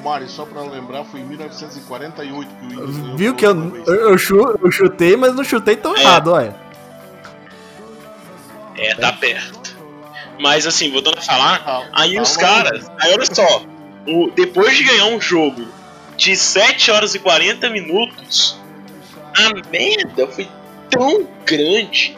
O 0.00 0.04
Mari, 0.04 0.28
só 0.28 0.44
pra 0.44 0.62
lembrar, 0.62 1.04
foi 1.04 1.20
em 1.20 1.24
1948 1.24 2.48
que 2.48 2.66
o 2.66 2.68
ganhou 2.68 3.16
Viu 3.16 3.34
que 3.34 3.44
eu, 3.46 3.82
eu, 3.86 3.94
eu 4.10 4.18
chu- 4.18 4.58
eu 4.62 4.70
chutei, 4.70 5.16
mas 5.16 5.34
não 5.34 5.42
chutei 5.42 5.76
tão 5.76 5.96
É. 5.96 6.00
errado, 6.00 6.32
olha. 6.32 6.54
É, 8.76 8.94
tá 8.94 9.12
perto. 9.12 9.76
Mas 10.40 10.66
assim, 10.66 10.90
voltando 10.92 11.18
a 11.18 11.22
falar, 11.22 11.64
Calma, 11.64 11.88
aí 11.92 12.18
os 12.20 12.36
caras, 12.36 12.88
aí 13.00 13.12
olha 13.12 13.26
só, 13.34 13.62
o, 14.06 14.30
depois 14.30 14.76
de 14.76 14.84
ganhar 14.84 15.06
um 15.06 15.20
jogo 15.20 15.66
de 16.16 16.36
7 16.36 16.90
horas 16.92 17.14
e 17.14 17.18
40 17.18 17.68
minutos, 17.70 18.56
a 19.36 19.52
merda 19.70 20.28
foi 20.28 20.48
tão 20.90 21.26
grande, 21.44 22.16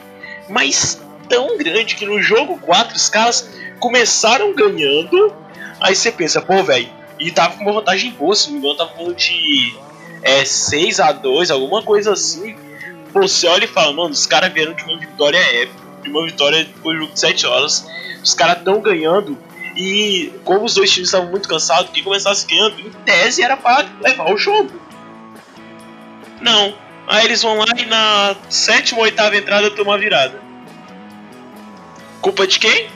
mas 0.50 1.00
tão 1.30 1.56
grande 1.56 1.94
que 1.94 2.04
no 2.04 2.20
jogo 2.20 2.58
4 2.58 2.94
os 2.94 3.08
caras 3.08 3.48
começaram 3.78 4.54
ganhando, 4.54 5.32
aí 5.80 5.94
você 5.96 6.12
pensa, 6.12 6.42
pô, 6.42 6.62
velho, 6.62 6.90
e 7.20 7.30
tava 7.30 7.56
com 7.56 7.64
uma 7.64 7.72
vantagem 7.74 8.10
boa, 8.12 8.34
se 8.34 8.46
não 8.46 8.54
me 8.54 8.58
engano, 8.60 8.76
tava 8.76 8.92
falando 8.92 9.14
de 9.14 9.74
é 10.22 10.42
6x2, 10.42 11.50
alguma 11.50 11.82
coisa 11.82 12.12
assim. 12.12 12.56
Você 13.12 13.46
olha 13.46 13.64
e 13.64 13.68
fala, 13.68 13.92
mano, 13.92 14.10
os 14.10 14.26
caras 14.26 14.52
vieram 14.52 14.72
de 14.72 14.82
uma 14.84 14.98
vitória 14.98 15.38
épica, 15.38 15.80
de 16.02 16.10
uma 16.10 16.24
vitória 16.24 16.64
depois 16.64 16.98
de 16.98 17.20
7 17.20 17.46
horas. 17.46 17.86
Os 18.22 18.34
caras 18.34 18.58
estão 18.58 18.80
ganhando. 18.80 19.36
E 19.76 20.32
como 20.44 20.64
os 20.64 20.74
dois 20.74 20.90
times 20.90 21.08
estavam 21.08 21.30
muito 21.30 21.48
cansados, 21.48 21.90
quem 21.90 22.02
começasse 22.02 22.46
ganhando, 22.46 22.80
em 22.80 22.90
tese 23.04 23.42
era 23.42 23.56
pra 23.56 23.86
levar 24.00 24.32
o 24.32 24.36
jogo. 24.36 24.70
Não. 26.40 26.74
Aí 27.06 27.24
eles 27.24 27.42
vão 27.42 27.58
lá 27.58 27.66
e 27.76 27.86
na 27.86 28.36
sétima 28.48 28.98
ou 28.98 29.04
oitava 29.04 29.36
entrada 29.36 29.70
tomam 29.70 29.94
a 29.94 29.96
virada. 29.96 30.40
Culpa 32.20 32.46
de 32.46 32.58
quem? 32.58 32.88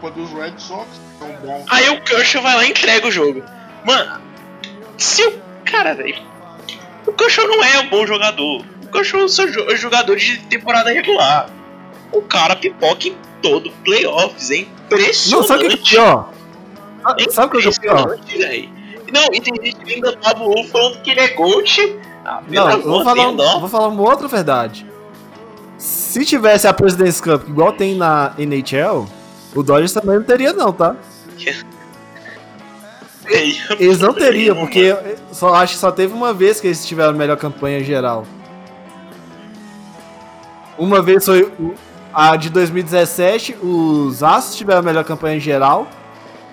Culpa 0.00 0.14
dos 0.18 0.30
Red 0.32 0.52
Sox, 0.58 0.86
são 1.18 1.28
bons. 1.42 1.64
Aí 1.70 1.88
o 1.90 2.00
Kershaw 2.02 2.42
vai 2.42 2.54
lá 2.56 2.64
e 2.64 2.70
entrega 2.70 3.06
o 3.06 3.10
jogo. 3.10 3.42
Mano, 3.84 4.20
se 4.96 5.22
o 5.26 5.38
cara, 5.64 5.94
velho. 5.94 6.16
O 7.06 7.12
Kershaw 7.12 7.46
não 7.46 7.62
é 7.64 7.78
um 7.80 7.88
bom 7.88 8.06
jogador. 8.06 8.64
O 8.84 8.86
Kershaw 8.92 9.20
é 9.20 9.72
é 9.72 9.76
jogador 9.76 10.16
de 10.16 10.38
temporada 10.44 10.90
regular. 10.92 11.48
O 12.12 12.22
cara 12.22 12.54
pipoca 12.56 13.08
em 13.08 13.16
todo 13.42 13.70
playoffs. 13.84 14.50
É 14.50 14.56
impressionante. 14.58 15.30
Não, 15.30 15.42
sabe 15.42 15.66
o 15.66 15.68
que 15.68 15.74
é 15.74 15.90
pior? 15.90 16.30
Ah, 17.04 17.16
Sabe 17.30 17.56
o 17.56 17.60
que 17.60 17.68
é 17.68 17.70
pior? 17.72 18.00
Impressionante, 18.00 18.38
véi. 18.38 18.68
Não, 19.12 19.24
e 19.32 19.40
tem 19.40 19.54
gente 19.62 19.76
que 19.84 19.94
ainda 19.94 20.14
tava 20.16 20.44
o 20.44 20.64
falando 20.64 21.00
que 21.02 21.10
ele 21.10 21.20
é 21.20 21.28
GOAT. 21.28 21.96
Ah, 22.24 22.42
Não, 22.46 22.80
vou 22.82 23.02
falar, 23.04 23.28
um- 23.28 23.36
vou 23.60 23.68
falar 23.68 23.88
uma 23.88 24.02
outra 24.02 24.28
verdade. 24.28 24.86
Se 25.78 26.24
tivesse 26.26 26.66
a 26.66 26.72
President's 26.74 27.20
Cup 27.20 27.48
igual 27.48 27.72
tem 27.72 27.94
na 27.94 28.34
NHL, 28.36 29.06
o 29.58 29.62
Dodgers 29.62 29.92
também 29.92 30.16
não 30.16 30.22
teria 30.22 30.52
não, 30.52 30.72
tá? 30.72 30.94
Eles 33.78 33.98
não 33.98 34.14
teriam, 34.14 34.56
porque 34.56 34.96
só, 35.32 35.52
acho 35.54 35.74
que 35.74 35.80
só 35.80 35.90
teve 35.90 36.14
uma 36.14 36.32
vez 36.32 36.60
que 36.60 36.68
eles 36.68 36.86
tiveram 36.86 37.10
a 37.10 37.12
melhor 37.12 37.36
campanha 37.36 37.82
geral. 37.82 38.24
Uma 40.78 41.02
vez 41.02 41.24
foi 41.24 41.52
a 42.14 42.36
de 42.36 42.50
2017, 42.50 43.56
os 43.60 44.22
Astros 44.22 44.56
tiveram 44.56 44.78
a 44.78 44.82
melhor 44.82 45.04
campanha 45.04 45.40
geral. 45.40 45.88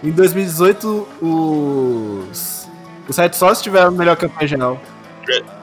Em 0.04 0.12
2018, 0.12 1.08
os, 1.22 2.68
os 3.08 3.18
Red 3.18 3.34
Sox 3.34 3.62
tiveram 3.62 3.90
a 3.90 3.92
melhor 3.92 4.18
campanha 4.18 4.48
geral. 4.48 4.82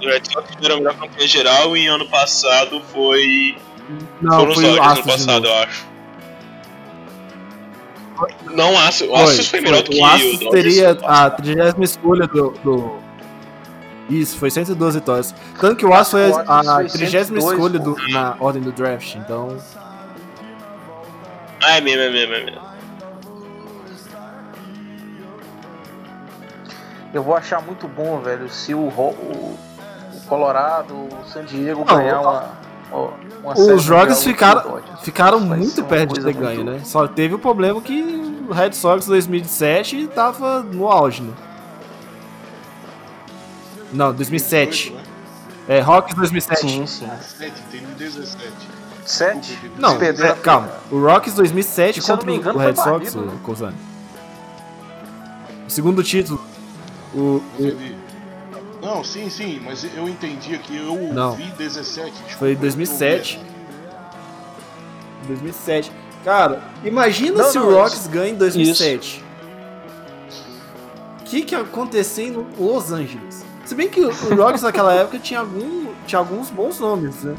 O 0.01 0.07
Red 0.07 0.23
Sox 0.33 0.49
tiveram 0.55 0.77
a 0.77 0.79
melhor 0.79 0.95
campanha 0.95 1.27
geral 1.27 1.77
e 1.77 1.89
ano 1.89 2.09
passado 2.09 2.81
foi. 2.93 3.57
Não, 4.21 4.39
foram 4.39 4.53
os 4.53 4.55
foi 4.55 4.65
o 4.65 4.77
Dodgers 4.77 4.99
ano 4.99 5.07
passado, 5.07 5.47
eu 5.47 5.55
acho. 5.55 5.92
Não, 8.51 8.73
o 8.75 8.79
Astros, 8.79 9.11
o 9.11 9.15
Astros 9.15 9.49
foi, 9.49 9.61
melhor 9.61 9.83
do 9.83 9.91
que 9.91 10.01
o 10.01 10.05
Astros 10.05 10.39
Dodgers 10.39 10.51
teria 10.53 10.91
a 10.91 10.95
passado. 10.97 11.37
30 11.43 11.85
escolha 11.85 12.27
do, 12.27 12.51
do- 12.63 12.97
Isso, 14.11 14.37
foi 14.39 14.51
112 14.51 14.99
vitórias. 15.01 15.35
Tanto 15.61 15.77
que 15.77 15.87
o 15.87 15.93
Astros 15.95 16.35
foi 16.35 16.43
O 16.45 16.51
a 16.51 16.63
foi 16.65 16.89
30 16.89 17.11
102, 17.25 17.45
escolha 17.53 17.79
do- 17.79 17.97
na 18.11 18.37
ordem 18.41 18.63
do 18.63 18.71
draft, 18.73 19.15
então. 19.17 19.57
Ah, 21.63 21.77
é 21.79 21.81
mesmo, 21.81 22.03
é 22.03 22.11
mesmo, 22.11 22.35
é 22.35 22.45
mesmo. 22.45 22.73
Eu 27.15 27.23
vou 27.23 27.37
achar 27.37 27.61
muito 27.61 27.87
bom, 27.87 28.21
velho, 28.21 28.49
se 28.49 28.75
o, 28.75 28.79
o, 28.79 29.59
o 30.15 30.21
Colorado, 30.27 30.95
o 30.95 31.09
San 31.31 31.45
Diego 31.45 31.85
ganhar 31.85 32.21
uma, 32.21 32.51
Os 32.93 33.89
Rockets 33.89 33.89
mundial 33.89 34.17
ficaram, 34.17 34.81
ficaram 35.03 35.41
muito 35.41 35.83
perto 35.85 36.15
de 36.15 36.23
ter 36.25 36.33
ganho, 36.35 36.65
muito- 36.65 36.79
né? 36.79 36.81
Só 36.85 37.09
teve 37.09 37.35
o 37.35 37.39
problema 37.39 37.81
que 37.81 38.45
o 38.49 38.53
Red 38.53 38.73
Sox 38.73 39.07
2007 39.07 40.07
tava 40.09 40.63
no 40.63 40.87
auge, 40.89 41.23
né? 41.23 41.33
Não, 43.93 44.13
2007. 44.13 44.91
18, 44.91 44.97
né? 44.97 45.03
É, 45.69 45.81
Rocks 45.81 46.15
2007. 46.15 46.61
Sim, 46.61 46.87
sim. 46.87 47.07
17, 47.07 47.63
tem 47.71 47.81
de 47.81 47.95
17. 47.95 48.53
Sete? 49.05 49.59
Não, 49.79 49.91
Eles 49.91 50.01
perderam 50.01 50.31
é, 50.31 50.39
calma. 50.39 50.69
O 50.91 51.01
Rocks 51.01 51.35
2007 51.35 52.01
Se 52.01 52.11
contra 52.11 52.33
engano, 52.33 52.59
o 52.59 52.63
Red 52.63 52.77
Sox, 52.77 53.15
o 53.15 53.21
né? 53.23 53.33
Cozani. 53.43 53.77
O 55.67 55.71
segundo 55.71 56.03
título. 56.03 56.41
O, 57.15 57.19
o-. 57.19 58.02
Não, 58.83 59.05
sim, 59.05 59.31
sim, 59.31 59.61
mas 59.65 59.85
eu 59.97 60.09
entendi 60.09 60.55
aqui, 60.57 60.77
eu 60.77 60.97
Não. 61.15 61.33
vi 61.37 61.45
17. 61.53 62.11
desculpa, 62.11 62.37
Foi 62.39 62.49
em 62.51 62.55
eu 62.55 62.59
2007. 62.59 63.39
tô 63.39 63.45
2007. 65.29 65.93
Cara, 66.25 66.61
imagina 66.85 67.39
Não, 67.45 67.51
se 67.51 67.59
não, 67.59 67.69
o 67.69 67.75
Rocks 67.75 68.01
isso- 68.01 68.09
ganha 68.09 68.33
em 68.33 68.37
2007. 68.37 69.25
O 71.21 71.25
que 71.25 71.43
que 71.43 71.55
ia 71.55 71.61
acontecer 71.63 72.25
em 72.25 72.47
Los 72.59 72.91
Angeles? 72.93 73.45
Se 73.65 73.75
bem 73.75 73.89
que 73.89 74.01
o 74.01 74.11
Rocks 74.37 74.63
naquela 74.63 74.93
época 74.93 75.19
tinha, 75.19 75.41
algum, 75.41 75.87
tinha 76.07 76.19
alguns 76.19 76.51
bons 76.51 76.79
nomes, 76.81 77.23
né? 77.23 77.35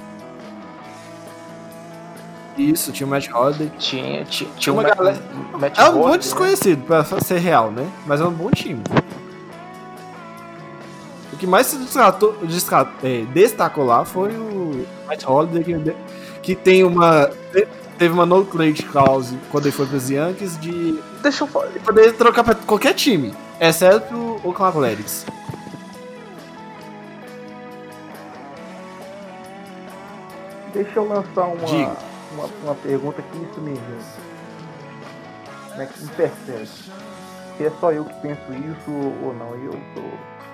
Isso, 2.57 2.91
tinha 2.91 3.05
o 3.05 3.09
Matt 3.09 3.29
Holiday. 3.31 3.71
Tinha, 3.77 4.23
tinha, 4.25 4.49
Tinha 4.57 4.73
uma 4.73 4.83
um 4.83 4.85
galera- 4.95 5.21
Matt 5.59 5.77
É 5.77 5.89
um 5.89 5.93
bom 5.99 6.09
né? 6.11 6.17
desconhecido, 6.17 6.83
pra 6.85 7.03
ser 7.19 7.39
real, 7.39 7.71
né? 7.71 7.85
Mas 8.05 8.21
é 8.21 8.25
um 8.25 8.31
bom 8.31 8.49
time. 8.51 8.81
O 11.33 11.35
que 11.37 11.47
mais 11.47 11.67
se 11.67 11.77
destatou, 11.77 12.33
desca- 12.43 12.87
é, 13.03 13.25
destacou 13.33 13.83
lá 13.85 14.05
foi 14.05 14.29
o 14.31 14.85
Matt 15.07 15.23
Holiday, 15.25 15.63
que, 15.63 15.95
que 16.41 16.55
tem 16.55 16.83
uma. 16.83 17.27
te- 17.51 17.67
Teve 17.97 18.11
uma 18.15 18.25
no 18.25 18.43
trade 18.43 18.83
clause 18.83 19.37
quando 19.51 19.65
ele 19.67 19.71
foi 19.71 19.85
pros 19.85 20.09
Yankees 20.09 20.59
de 20.59 20.99
Deixa 21.21 21.43
eu 21.43 21.47
falar. 21.47 21.67
poder 21.85 22.11
trocar 22.13 22.43
pra 22.43 22.55
qualquer 22.55 22.93
time, 22.95 23.33
exceto 23.61 24.13
o 24.15 24.41
Oakland 24.49 24.69
Athletics. 24.77 25.25
Deixa 30.73 30.99
eu 30.99 31.07
lançar 31.07 31.45
uma, 31.45 31.65
Diga. 31.65 31.95
uma, 32.33 32.45
uma 32.63 32.75
pergunta 32.75 33.21
que 33.21 33.37
isso 33.37 33.61
me, 33.61 33.77
como 35.69 35.81
é 35.81 35.85
que 35.85 36.01
me 36.03 36.09
percebe. 36.09 36.67
Se 36.67 37.65
é 37.65 37.71
só 37.79 37.91
eu 37.91 38.05
que 38.05 38.13
penso 38.21 38.41
isso 38.53 38.91
ou 39.23 39.33
não. 39.35 39.53
Eu 39.55 39.71
tô, 39.93 40.01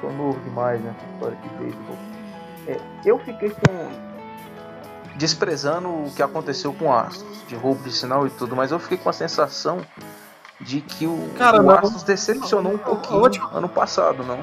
tô 0.02 0.10
novo 0.12 0.40
demais 0.42 0.82
nessa 0.84 1.06
história 1.14 1.38
de 1.38 1.50
beisebol. 1.64 1.98
É, 2.68 2.78
eu 3.06 3.20
fiquei 3.20 3.50
com. 3.50 4.10
desprezando 5.16 5.88
o 5.90 6.12
que 6.16 6.22
aconteceu 6.24 6.74
com 6.74 6.86
o 6.86 6.94
Astros, 6.94 7.44
de 7.48 7.56
roubo 7.56 7.84
de 7.84 7.92
sinal 7.92 8.26
e 8.26 8.30
tudo, 8.30 8.56
mas 8.56 8.72
eu 8.72 8.80
fiquei 8.80 8.98
com 8.98 9.10
a 9.10 9.14
sensação 9.14 9.80
de 10.62 10.82
que 10.82 11.06
o, 11.06 11.30
Cara, 11.38 11.60
o 11.60 11.64
não. 11.64 11.72
Astros 11.72 12.04
decepcionou 12.04 12.72
um 12.74 12.76
Eu 12.76 12.80
pouquinho 12.80 13.30
te- 13.30 13.42
ano 13.54 13.68
passado, 13.70 14.24
não? 14.24 14.40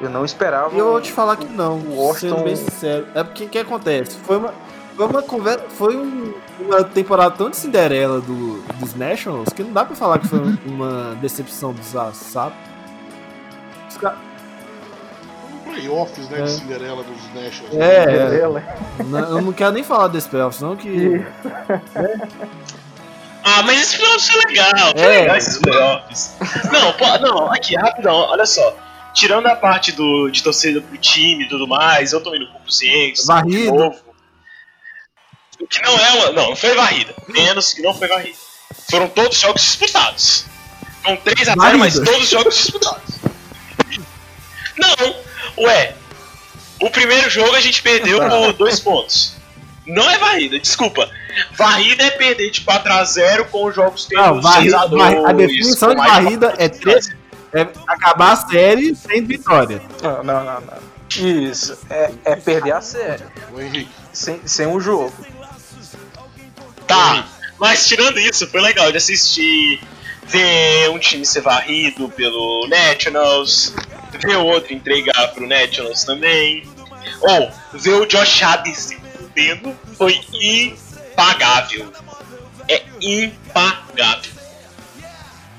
Eu 0.00 0.10
não 0.10 0.24
esperava. 0.24 0.74
E 0.74 0.78
eu 0.78 0.92
vou 0.92 1.00
te 1.00 1.12
falar 1.12 1.36
que 1.36 1.46
não, 1.46 1.78
o 1.78 1.96
Washington- 1.96 2.36
sendo 2.36 2.44
bem 2.44 2.56
sincero. 2.56 3.06
É 3.14 3.22
porque 3.22 3.44
o 3.44 3.48
que 3.48 3.58
acontece? 3.58 4.16
Foi 4.18 4.36
uma, 4.36 4.52
foi 4.96 5.06
uma 5.06 5.22
conversa. 5.22 5.64
Foi 5.70 5.96
um- 5.96 6.34
uma 6.60 6.82
temporada 6.84 7.34
tão 7.36 7.50
de 7.50 7.56
Cinderela 7.56 8.20
do, 8.20 8.60
dos 8.78 8.94
Nationals 8.94 9.48
que 9.50 9.62
não 9.62 9.72
dá 9.72 9.84
pra 9.84 9.94
falar 9.96 10.18
que 10.18 10.28
foi 10.28 10.38
uma 10.66 11.14
decepção 11.20 11.72
dos 11.72 11.94
Astros, 11.96 12.32
sabe? 12.32 12.54
Os 13.88 13.96
ca- 13.96 14.10
vendo. 14.10 14.31
Playoffs, 15.72 16.28
né? 16.28 16.38
É. 16.40 16.42
De 16.42 16.50
Cinderela 16.50 17.02
dos 17.02 17.34
Nationals. 17.34 17.76
É, 17.76 18.02
é. 18.04 18.30
Dela. 18.30 18.62
Não, 19.06 19.18
eu 19.18 19.42
não 19.42 19.52
quero 19.52 19.72
nem 19.72 19.82
falar 19.82 20.08
desse 20.08 20.28
playoffs, 20.28 20.60
não, 20.60 20.76
que. 20.76 21.24
Ah, 23.44 23.60
mas 23.64 23.82
esse 23.82 23.96
playoffs 23.98 24.30
foi 24.30 24.40
legal, 24.46 24.70
foi 24.92 25.00
É. 25.02 25.20
legal 25.22 25.36
esses 25.36 25.58
playoffs. 25.58 26.36
Não, 26.70 26.92
pô, 26.92 27.18
não, 27.18 27.52
aqui, 27.52 27.74
rapidão, 27.74 28.14
olha 28.14 28.46
só. 28.46 28.76
Tirando 29.14 29.46
a 29.48 29.56
parte 29.56 29.90
do, 29.90 30.30
de 30.30 30.42
torcida 30.44 30.80
pro 30.80 30.96
time 30.96 31.44
e 31.44 31.48
tudo 31.48 31.66
mais, 31.66 32.12
eu 32.12 32.22
tô 32.22 32.34
indo 32.36 32.46
pro 32.46 32.72
Ciências, 32.72 33.26
Varrido. 33.26 33.50
de 33.72 33.78
novo. 33.78 33.98
O 35.60 35.66
que 35.66 35.82
não 35.82 35.92
é 35.98 36.10
uma. 36.12 36.30
Não, 36.32 36.48
não 36.50 36.56
foi 36.56 36.72
varrida. 36.76 37.14
Menos 37.28 37.74
que 37.74 37.82
não 37.82 37.92
foi 37.92 38.06
varrida. 38.06 38.36
Foram 38.90 39.08
todos 39.08 39.36
jogos 39.38 39.60
disputados. 39.60 40.46
Com 41.04 41.16
3 41.16 41.48
a 41.48 41.54
0 41.54 41.78
mas 41.78 41.94
todos 41.98 42.28
jogos 42.28 42.54
disputados. 42.54 43.16
Não, 44.78 45.14
ué. 45.58 45.94
O 46.80 46.90
primeiro 46.90 47.30
jogo 47.30 47.54
a 47.54 47.60
gente 47.60 47.82
perdeu 47.82 48.18
por 48.18 48.52
dois 48.54 48.80
pontos. 48.80 49.34
Não 49.86 50.08
é 50.08 50.18
varrida, 50.18 50.58
desculpa. 50.58 51.08
Varrida 51.56 52.04
é 52.04 52.10
perder 52.10 52.50
de 52.50 52.60
4x0 52.62 53.44
com 53.50 53.66
os 53.66 53.74
jogos 53.74 54.04
tendo 54.06 54.20
Não, 54.22 54.40
varrida, 54.40 54.78
6x2. 54.78 54.98
var- 54.98 55.30
a 55.30 55.32
definição 55.32 55.90
de 55.90 55.96
varrida 55.96 56.54
é 56.58 56.68
três- 56.68 57.10
É 57.54 57.68
acabar 57.86 58.32
a 58.32 58.36
série 58.48 58.94
sem 58.96 59.24
vitória. 59.24 59.82
Não, 60.02 60.22
não, 60.24 60.44
não, 60.44 60.60
não. 60.60 60.92
Isso, 61.14 61.78
é, 61.90 62.10
é 62.24 62.36
perder 62.36 62.72
a 62.72 62.80
série, 62.80 63.22
sem, 64.12 64.40
sem 64.46 64.66
um 64.66 64.80
jogo. 64.80 65.12
Tá, 66.86 67.26
mas 67.58 67.86
tirando 67.86 68.18
isso, 68.18 68.46
foi 68.48 68.60
legal 68.60 68.90
de 68.90 68.96
assistir, 68.98 69.80
ver 70.26 70.90
um 70.90 70.98
time 70.98 71.24
ser 71.24 71.40
varrido 71.42 72.08
pelo 72.10 72.66
Nationals, 72.68 73.74
ver 74.20 74.36
outro 74.36 74.72
entregar 74.72 75.28
pro 75.34 75.46
Nationals 75.46 76.04
também. 76.04 76.66
Ou, 77.20 77.50
ver 77.74 77.94
o 77.94 78.06
Josh 78.06 78.42
Allen 78.42 78.74
se 78.74 78.96
fudendo 78.96 79.76
foi 79.96 80.20
impagável. 80.32 81.92
É 82.68 82.82
impagável. 83.00 84.32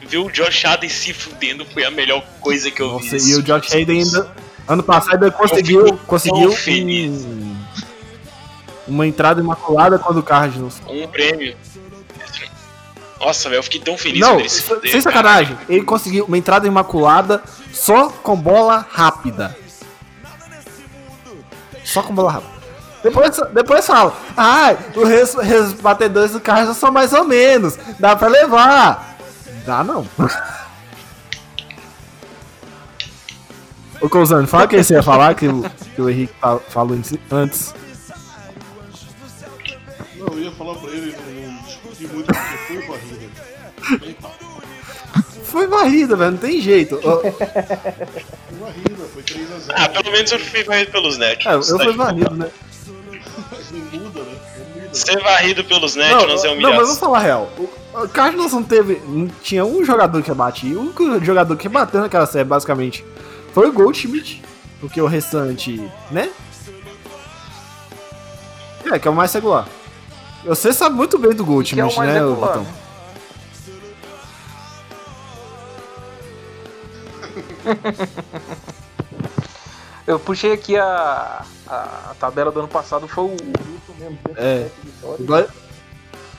ver 0.08 0.18
o 0.18 0.30
Josh 0.30 0.66
Allen 0.66 0.90
se 0.90 1.14
fudendo 1.14 1.66
foi 1.66 1.86
a 1.86 1.92
melhor 1.92 2.24
coisa 2.40 2.70
que 2.70 2.82
eu 2.82 2.98
vi. 3.00 3.12
Nossa, 3.12 3.30
e 3.30 3.36
o 3.36 3.42
Josh. 3.44 3.74
Hayden 3.74 4.02
ainda. 4.04 4.32
Ano 4.68 4.82
passado 4.84 5.30
conseguiu, 5.34 5.98
conseguiu 6.08 6.54
um- 6.70 7.64
uma 8.88 9.06
entrada 9.08 9.42
imaculada 9.42 10.00
quando 10.00 10.20
o 10.20 10.24
Cardinals. 10.24 10.82
Um 10.88 11.08
prêmio. 11.08 11.56
Nossa, 13.20 13.50
velho, 13.50 13.60
eu 13.60 13.64
fiquei 13.64 13.80
tão 13.80 13.98
feliz 13.98 14.20
Não, 14.20 14.40
fudeu. 14.50 14.92
sem 14.92 15.02
sacanagem. 15.02 15.58
Ele 15.70 15.84
conseguiu 15.84 16.26
uma 16.26 16.38
entrada 16.38 16.68
imaculada 16.68 17.42
só 17.72 18.10
com 18.10 18.36
bola 18.36 18.86
rápida. 18.92 19.58
Só 21.86 22.02
com 22.04 22.14
bola 22.14 22.32
rápida. 22.34 22.54
Depois, 23.04 23.38
depois 23.54 23.86
fala, 23.86 24.16
ah, 24.38 24.76
os 24.96 25.08
res- 25.10 25.36
res- 25.36 25.74
batedores 25.74 26.32
do 26.32 26.40
Cardinals 26.40 26.78
são 26.78 26.90
mais 26.92 27.12
ou 27.14 27.24
menos, 27.26 27.78
dá 28.00 28.16
pra 28.16 28.28
levar. 28.30 29.18
Dá 29.66 29.84
não. 29.84 30.08
Ô 34.02 34.10
Cousano, 34.10 34.48
fala 34.48 34.66
o 34.66 34.68
que 34.68 34.84
você 34.84 34.94
ia 34.96 35.04
falar, 35.04 35.34
que 35.36 35.48
o, 35.48 35.64
que 35.96 36.02
o 36.02 36.10
Henrique 36.10 36.34
fa- 36.40 36.60
falou 36.60 36.98
antes. 37.32 37.74
Não, 40.18 40.28
eu 40.28 40.40
ia 40.40 40.52
falar 40.52 40.76
pra 40.76 40.90
ele, 40.92 41.16
não, 42.02 42.14
não 42.14 42.14
discutir 42.14 42.14
muito 42.14 42.28
porque 42.28 42.58
foi 42.58 42.88
varrida. 42.88 44.34
Foi 45.44 45.68
velho, 45.68 46.32
não 46.32 46.38
tem 46.38 46.60
jeito. 46.60 47.00
Foi 47.00 47.22
varrida, 48.60 49.04
foi 49.14 49.22
3x0. 49.22 49.74
Ah, 49.76 49.90
pelo 49.90 50.12
menos 50.12 50.32
eu 50.32 50.40
fui 50.40 50.64
varrido 50.64 50.92
pelos 50.92 51.18
Nets. 51.20 51.46
é, 51.46 51.54
eu 51.54 51.62
fui 51.62 51.94
varrido, 51.94 52.34
né? 52.34 52.50
Mas 53.52 53.72
não 53.72 53.80
muda, 53.80 54.24
né? 54.24 54.36
Não 54.72 54.80
muda. 54.80 54.94
Ser 54.94 55.20
varrido 55.22 55.64
pelos 55.64 55.96
Nets 55.96 56.44
Não, 56.44 56.52
é 56.52 56.56
não, 56.56 56.72
mas 56.72 56.82
vamos 56.88 56.98
falar 56.98 57.20
a 57.20 57.22
real. 57.22 57.52
O, 57.94 58.08
Cardinals 58.08 58.54
não 58.54 58.64
teve. 58.64 59.00
Não 59.08 59.28
tinha 59.44 59.64
um 59.64 59.86
jogador 59.86 60.24
que 60.24 60.34
batia. 60.34 60.76
O 60.76 60.82
único 60.82 61.24
jogador 61.24 61.56
que 61.56 61.70
bateu 61.70 62.02
naquela 62.02 62.26
série, 62.26 62.46
basicamente, 62.46 63.06
foi 63.54 63.70
o 63.70 63.72
Goldschmidt. 63.72 64.42
Porque 64.80 65.00
o 65.00 65.06
restante, 65.06 65.88
né? 66.10 66.32
É, 68.92 68.98
que 68.98 69.08
é 69.08 69.12
o 69.12 69.14
mais 69.14 69.32
regular. 69.32 69.68
Você 70.46 70.74
sabe 70.74 70.96
muito 70.96 71.18
bem 71.18 71.32
do 71.34 71.38
Que 71.38 71.42
é 71.42 71.44
o 71.44 71.46
Goldschmidt, 71.46 71.98
mais 71.98 72.14
né? 72.14 72.20
Eu 80.06 80.20
puxei 80.20 80.52
aqui 80.52 80.76
a, 80.76 81.46
a, 81.68 82.12
a 82.12 82.16
tabela 82.20 82.52
do 82.52 82.60
ano 82.60 82.68
passado, 82.68 83.08
foi 83.08 83.24
o 83.24 83.30
Wilson 83.30 83.94
mesmo, 83.98 84.20
107 84.36 84.38
É. 84.38 84.70
vitórias. 84.84 85.50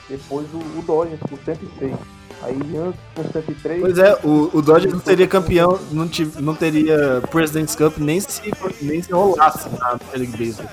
Depois 0.07 0.47
o, 0.53 0.57
o 0.57 0.83
Dodgers 0.85 1.19
com 1.21 1.35
106. 1.35 1.95
Aí 2.43 2.77
antes 2.77 2.99
com 3.15 3.23
103. 3.23 3.81
Pois 3.81 3.97
é, 3.97 4.13
o, 4.23 4.51
o 4.53 4.61
Dodgers 4.61 4.93
não 4.93 4.99
teria 4.99 5.27
campeão, 5.27 5.79
não, 5.91 6.07
tive, 6.07 6.39
não 6.41 6.53
teria 6.53 7.23
President's 7.31 7.75
Cup 7.75 7.97
nem 7.97 8.19
se, 8.19 8.41
nem 8.83 9.01
se 9.01 9.11
rolasse 9.11 9.67
na 9.69 9.93
Major 9.93 9.99
League 10.13 10.37
Baseball. 10.37 10.69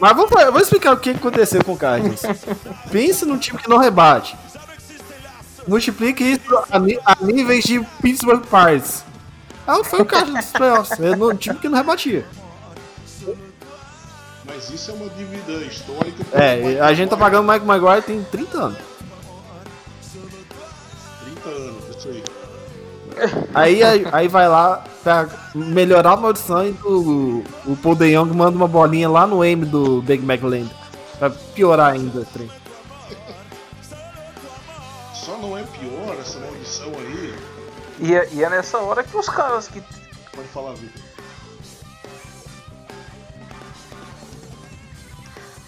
Mas 0.00 0.16
vamos, 0.16 0.30
falar- 0.30 0.50
vou 0.50 0.60
explicar 0.60 0.92
o 0.92 0.96
que 0.98 1.10
aconteceu 1.10 1.64
com 1.64 1.72
o 1.72 1.76
Cardinals. 1.76 2.22
Pense 2.90 3.24
num 3.24 3.38
time 3.38 3.58
que 3.58 3.68
não 3.68 3.78
rebate. 3.78 4.36
Multiplique 5.66 6.22
isso 6.22 6.56
a, 6.70 7.12
a 7.12 7.16
níveis 7.24 7.64
de 7.64 7.80
Pittsburgh 8.02 8.42
Pirates. 8.44 9.04
Ah, 9.66 9.82
foi 9.82 10.02
o 10.02 10.04
Cardinals 10.04 10.44
dos 10.44 10.52
playoffs. 10.52 11.00
É 11.00 11.10
um 11.16 11.34
time 11.36 11.58
que 11.58 11.68
não 11.68 11.78
rebatia. 11.78 12.26
Mas 14.44 14.68
isso 14.68 14.90
é 14.90 14.94
uma 14.94 15.08
dívida 15.10 15.52
histórica. 15.64 16.22
É, 16.32 16.60
Mike 16.60 16.78
a 16.80 16.92
gente 16.92 17.08
tá 17.08 17.16
pagando 17.16 17.48
o 17.48 17.52
Mike 17.52 17.64
Maguire 17.64 18.02
tem 18.02 18.22
30 18.24 18.58
anos. 18.58 18.78
30 21.24 21.48
anos, 21.48 21.96
isso 21.96 22.08
aí. 22.08 22.24
Aí, 23.54 23.82
aí, 23.82 24.06
aí 24.12 24.28
vai 24.28 24.48
lá 24.48 24.84
pra 25.04 25.28
melhorar 25.54 26.12
a 26.12 26.16
maldição 26.16 26.66
e 26.66 26.72
do, 26.72 27.44
o 27.66 27.76
Paul 27.76 27.94
De 27.94 28.10
Jong 28.12 28.34
manda 28.34 28.56
uma 28.56 28.66
bolinha 28.66 29.08
lá 29.08 29.26
no 29.26 29.42
aim 29.42 29.58
do 29.58 30.00
Big 30.00 30.24
Mac 30.24 30.42
Land. 30.42 30.70
Pra 31.18 31.30
piorar 31.30 31.92
ainda 31.92 32.20
o 32.20 32.24
trem. 32.24 32.50
Só 35.14 35.36
não 35.36 35.56
é 35.56 35.62
pior 35.62 36.16
essa 36.18 36.40
maldição 36.40 36.90
aí. 36.98 37.34
E 38.00 38.14
é, 38.14 38.28
e 38.32 38.42
é 38.42 38.50
nessa 38.50 38.78
hora 38.78 39.04
que 39.04 39.16
os 39.16 39.28
caras 39.28 39.68
que. 39.68 39.80
Pode 40.34 40.48
falar, 40.48 40.72
Vitor. 40.72 41.03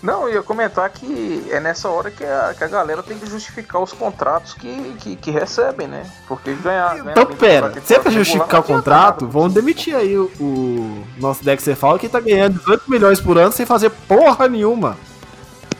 Não, 0.06 0.28
eu 0.28 0.34
ia 0.34 0.42
comentar 0.42 0.88
que 0.88 1.44
é 1.50 1.58
nessa 1.58 1.88
hora 1.88 2.12
que 2.12 2.22
a, 2.22 2.54
que 2.56 2.62
a 2.62 2.68
galera 2.68 3.02
tem 3.02 3.18
que 3.18 3.26
justificar 3.28 3.82
os 3.82 3.92
contratos 3.92 4.54
que, 4.54 4.94
que, 5.00 5.16
que 5.16 5.30
recebem, 5.32 5.88
né? 5.88 6.08
Porque 6.28 6.54
ganhar. 6.54 6.96
Então, 6.98 7.26
pera, 7.26 7.72
se 7.84 7.92
é 7.92 7.98
pra 7.98 8.12
justificar 8.12 8.60
o 8.60 8.62
contrato, 8.62 9.26
vamos 9.26 9.52
demitir 9.52 9.96
aí 9.96 10.16
o, 10.16 10.30
o 10.38 11.04
nosso 11.18 11.44
Dexter 11.44 11.74
Fala 11.74 11.98
que 11.98 12.08
tá 12.08 12.20
ganhando 12.20 12.56
18 12.56 12.88
milhões 12.88 13.20
por 13.20 13.36
ano 13.36 13.50
sem 13.50 13.66
fazer 13.66 13.90
porra 13.90 14.46
nenhuma. 14.46 14.96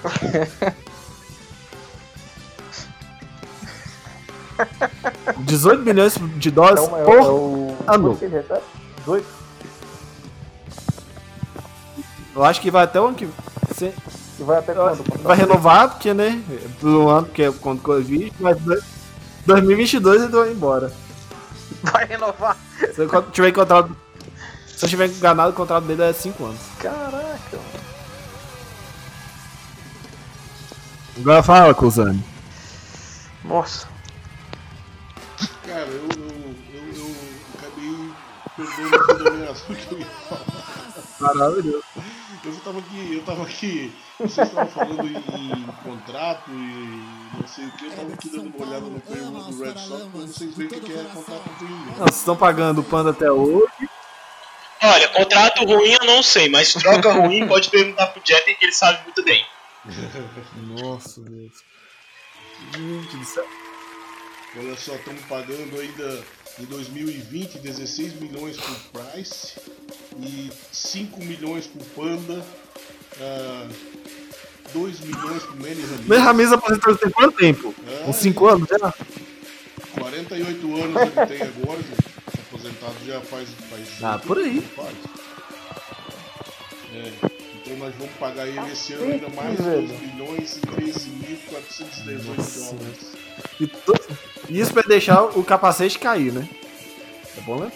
$18 5.44 5.84
milhões 5.84 6.18
de 6.36 6.50
dólares 6.50 6.82
Então, 6.82 6.98
é, 6.98 7.04
por 7.04 7.14
é 7.14 7.20
o. 7.20 7.76
ano. 7.86 8.16
18? 8.16 9.24
Eu 12.34 12.44
acho 12.44 12.60
que 12.60 12.72
vai 12.72 12.82
até 12.84 13.00
o 13.00 13.06
ano 13.06 13.14
que. 13.14 13.28
Se- 13.74 13.94
E 14.38 14.42
vai 14.42 14.58
até 14.58 14.74
quando? 14.74 15.02
Vai 15.22 15.36
renovar, 15.36 15.90
porque, 15.90 16.12
né? 16.14 16.42
Por 16.80 16.88
um 16.88 17.08
ano, 17.08 17.26
porque 17.26 17.42
é 17.44 17.52
quando 17.52 17.80
Covid, 17.82 18.32
mas 18.40 18.58
dois- 18.60 18.84
2022 19.46 20.22
ele 20.22 20.32
vai 20.32 20.52
embora. 20.52 20.92
Vai 21.82 22.04
renovar. 22.06 22.56
Se 22.94 23.00
eu 23.02 23.22
tiver 23.30 23.48
encontrado. 23.50 23.96
Se 24.76 24.84
eu 24.84 24.88
tiver 24.88 25.08
enganado, 25.08 25.50
o 25.50 25.54
contrato 25.54 25.84
dele 25.84 26.02
é 26.02 26.12
5 26.12 26.44
anos. 26.44 26.60
Caraca, 26.78 27.12
mano. 27.52 27.86
Agora 31.18 31.42
fala, 31.42 31.74
Cusane. 31.74 32.22
Nossa. 33.44 33.86
Cara, 35.66 35.86
eu, 35.86 36.08
eu, 36.16 36.54
eu, 36.74 36.94
eu 36.96 37.16
acabei 37.58 38.12
perdendo 38.56 39.50
a 39.50 39.54
que 39.54 39.94
eu 39.94 39.98
ia 40.00 40.06
falar. 40.06 40.44
Maravilhoso. 41.20 41.84
Eu 42.46 42.60
tava 42.60 42.78
aqui, 42.78 43.14
eu 43.14 43.24
tava 43.24 43.42
aqui, 43.42 43.92
vocês 44.20 44.48
estavam 44.48 44.70
falando 44.70 45.04
em, 45.04 45.16
em 45.16 45.66
contrato 45.82 46.48
e 46.48 47.36
não 47.36 47.48
sei 47.48 47.66
o 47.66 47.72
que, 47.72 47.86
eu 47.86 47.90
tava 47.90 48.12
aqui 48.14 48.28
dando 48.28 48.56
uma 48.56 48.66
olhada 48.66 48.86
no 48.86 49.00
payroll 49.00 49.32
do 49.32 49.64
Red 49.64 49.78
Sox 49.80 50.02
pra 50.04 50.20
vocês 50.20 50.54
verem 50.54 50.78
o 50.78 50.80
que 50.80 50.92
é 50.92 51.04
contrato 51.12 51.48
ruim. 51.58 51.86
Não, 51.86 51.94
vocês 51.96 52.16
estão 52.18 52.36
pagando 52.36 52.82
o 52.82 52.84
Panda 52.84 53.10
até 53.10 53.32
hoje. 53.32 53.90
Olha, 54.80 55.08
contrato 55.08 55.64
ruim 55.64 55.96
eu 56.00 56.06
não 56.06 56.22
sei, 56.22 56.48
mas 56.48 56.72
troca 56.72 57.12
ruim 57.14 57.48
pode 57.48 57.68
perguntar 57.68 58.06
pro 58.08 58.22
Jeter 58.24 58.56
que 58.56 58.64
ele 58.64 58.72
sabe 58.72 59.02
muito 59.02 59.24
bem. 59.24 59.44
Nossa, 60.80 61.20
Deus. 61.22 61.64
Gente 62.72 63.16
do 63.16 63.24
céu. 63.24 63.46
Olha 64.56 64.76
só, 64.76 64.94
estamos 64.94 65.22
pagando 65.22 65.80
ainda 65.80 66.24
em 66.58 66.64
2020 66.64 67.58
16 67.58 68.14
milhões 68.20 68.56
por 68.56 69.02
Price 69.02 69.54
e 70.20 70.50
5 70.72 71.22
milhões 71.24 71.66
por 71.66 71.82
Panda, 71.94 72.44
ah, 73.20 73.68
2 74.72 75.00
milhões 75.00 75.42
por 75.42 75.56
Manny 75.56 75.80
Ramirez. 75.82 76.06
Meu 76.06 76.20
Ramirez 76.20 76.52
aposentou 76.52 76.96
tem 76.96 77.10
quanto 77.10 77.36
tempo? 77.36 77.74
É, 77.86 78.08
Uns 78.08 78.16
5 78.16 78.46
anos 78.48 78.68
já? 78.68 78.94
48 80.00 80.76
anos 80.82 81.02
ele 81.02 81.26
tem 81.26 81.42
agora, 81.42 81.80
se 81.82 82.40
aposentado 82.40 82.94
já 83.06 83.20
faz. 83.22 83.48
faz 83.70 84.02
Ah, 84.02 84.18
por 84.18 84.38
aí. 84.38 84.60
Faz. 84.74 84.94
É, 86.92 87.12
então 87.54 87.76
nós 87.78 87.94
vamos 87.98 88.14
pagar 88.14 88.46
ele 88.48 88.72
esse 88.72 88.92
ano 88.94 89.12
ainda 89.12 89.28
mais 89.30 89.58
velho. 89.60 89.88
2 89.88 90.00
milhões 90.00 90.56
e 90.56 90.60
13.418 90.60 92.54
dólares. 92.54 93.06
E 93.60 93.66
to- 93.66 93.94
Isso 94.48 94.72
pra 94.72 94.82
deixar 94.82 95.22
o 95.22 95.42
capacete 95.42 95.98
cair, 95.98 96.32
né? 96.32 96.48
É 97.36 97.40
bom, 97.40 97.58
né? 97.58 97.70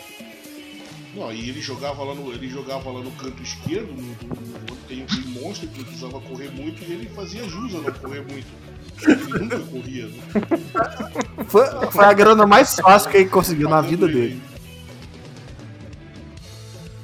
Não, 1.14 1.32
e 1.32 1.48
ele 1.48 1.60
jogava 1.60 2.04
lá 2.04 2.14
no, 2.14 2.32
ele 2.32 2.48
jogava 2.48 2.90
lá 2.90 3.00
no 3.00 3.10
canto 3.12 3.42
esquerdo, 3.42 3.92
no, 3.92 4.02
no, 4.02 4.76
tem 4.86 5.04
um 5.04 5.40
monstro 5.40 5.66
que 5.68 5.82
precisava 5.82 6.20
correr 6.20 6.50
muito 6.50 6.82
e 6.84 6.92
ele 6.92 7.10
fazia 7.14 7.42
jus 7.48 7.74
a 7.74 7.78
não 7.78 7.92
correr 7.92 8.22
muito. 8.22 8.46
Ele 9.02 9.38
nunca 9.40 9.58
corria. 9.58 10.06
Né? 10.06 10.18
Foi, 11.48 11.66
foi 11.90 12.04
a 12.04 12.12
grana 12.12 12.46
mais 12.46 12.76
fácil 12.76 13.10
que 13.10 13.16
ele 13.16 13.28
conseguiu 13.28 13.68
na 13.68 13.80
vida 13.80 14.06
Pagando 14.06 14.20
dele. 14.20 14.32
ele. 14.34 14.42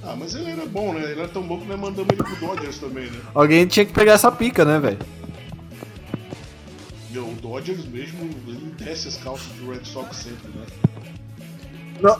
Ah, 0.04 0.14
mas 0.16 0.36
ele 0.36 0.50
era 0.50 0.64
bom, 0.66 0.92
né? 0.92 1.02
Ele 1.02 1.20
era 1.20 1.28
tão 1.28 1.42
bom 1.42 1.58
que 1.58 1.66
nós 1.66 1.80
mandamos 1.80 2.12
ele 2.12 2.22
pro 2.22 2.36
Dodgers 2.36 2.78
também, 2.78 3.10
né? 3.10 3.18
Alguém 3.34 3.66
tinha 3.66 3.84
que 3.84 3.92
pegar 3.92 4.12
essa 4.12 4.30
pica, 4.30 4.64
né, 4.64 4.78
velho? 4.78 4.98
E 7.16 7.18
o 7.18 7.32
Dodgers 7.40 7.86
mesmo, 7.86 8.24
ele 8.46 8.74
desce 8.76 9.08
as 9.08 9.16
calças 9.16 9.46
do 9.54 9.70
Red 9.70 9.84
Sox 9.84 10.16
sempre, 10.18 10.50
né? 10.50 10.66
Não, 12.02 12.14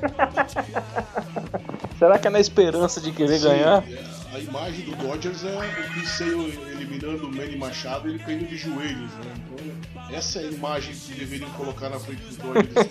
Será 1.96 2.18
que 2.18 2.26
é 2.26 2.30
na 2.30 2.40
esperança 2.40 3.00
de 3.00 3.12
querer 3.12 3.38
ganhar? 3.40 3.82
Sim, 3.84 3.94
é. 3.94 4.04
a 4.34 4.38
imagem 4.40 4.84
do 4.86 4.96
Dodgers 4.96 5.44
é 5.44 5.56
o 5.58 5.92
Piseio 5.92 6.48
eliminando 6.72 7.26
o 7.26 7.32
Manny 7.32 7.56
Machado 7.56 8.08
e 8.08 8.12
ele 8.14 8.18
caindo 8.18 8.48
de 8.48 8.56
joelhos, 8.56 9.10
né? 9.12 9.34
Então, 9.36 10.16
essa 10.16 10.40
é 10.40 10.48
a 10.48 10.50
imagem 10.50 10.92
que 10.94 11.12
deveriam 11.14 11.50
colocar 11.50 11.88
na 11.90 12.00
frente 12.00 12.22
do 12.22 12.36
Dodgers. 12.42 12.88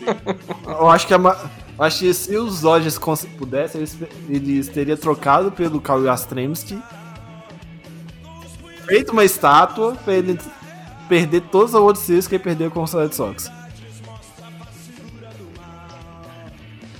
Eu 0.65 0.89
acho 0.89 1.05
que, 1.07 1.13
a 1.13 1.17
ma- 1.17 1.49
eu 1.77 1.83
acho 1.83 1.99
que 1.99 2.13
se 2.13 2.37
os 2.37 2.61
Dodgers 2.61 2.97
pudessem, 3.37 3.81
eles, 3.81 3.97
eles 4.29 4.69
teriam 4.69 4.95
trocado 4.95 5.51
pelo 5.51 5.81
Kyle 5.81 6.05
Yastrzemski, 6.05 6.79
feito 8.89 9.11
uma 9.11 9.23
estátua 9.23 9.95
pra 10.03 10.13
ele 10.15 10.37
perder 11.07 11.41
todos 11.41 11.73
os 11.73 11.79
World 11.79 11.99
Series 11.99 12.27
que 12.27 12.35
ele 12.35 12.43
perdeu 12.43 12.71
com 12.71 12.83
os 12.83 12.91
Red 12.93 13.13
Sox. 13.13 13.51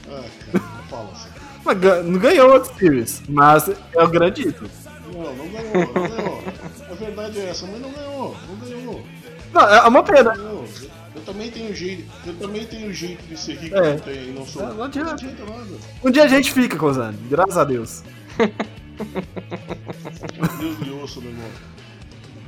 Ah, 0.08 0.24
cara, 0.52 0.64
não 0.92 1.12
assim. 1.12 2.20
Ganhou 2.20 2.48
o 2.48 2.52
World 2.52 2.68
Series, 2.78 3.24
mas 3.28 3.70
é 3.70 4.04
o 4.04 4.08
grande 4.08 4.44
ídolo. 4.44 4.70
Não, 5.12 5.36
não 5.36 5.48
ganhou, 5.50 5.94
não 5.94 6.08
ganhou. 6.08 6.44
A 6.90 6.94
verdade 6.94 7.40
é 7.40 7.50
essa, 7.50 7.66
mas 7.68 7.82
não 7.82 7.92
ganhou, 7.92 8.36
não 8.48 8.56
ganhou. 8.68 9.06
Não, 9.52 9.62
é 9.62 9.88
uma 9.88 10.04
pena. 10.04 10.36
Não, 10.36 10.64
eu, 11.16 11.22
também 11.26 11.50
tenho 11.52 11.76
jeito, 11.76 12.06
eu 12.26 12.34
também 12.36 12.66
tenho 12.66 12.94
jeito 12.94 13.24
de 13.24 13.36
ser 13.38 13.56
rico 13.56 13.76
É. 13.76 13.94
não 13.94 14.00
tem, 14.00 14.32
não 14.32 14.46
sou. 14.46 14.62
Não, 14.62 14.74
não 14.76 14.84
adianta. 14.84 15.26
Um 16.04 16.12
dia 16.12 16.24
a 16.24 16.28
gente 16.28 16.54
fica, 16.54 16.78
Cozani, 16.78 17.18
graças 17.30 17.58
a 17.58 17.64
Deus. 17.64 18.04
Deus 20.60 20.80
lhe 20.80 20.92
ouça, 20.92 21.20
meu 21.20 21.32
irmão. 21.32 21.50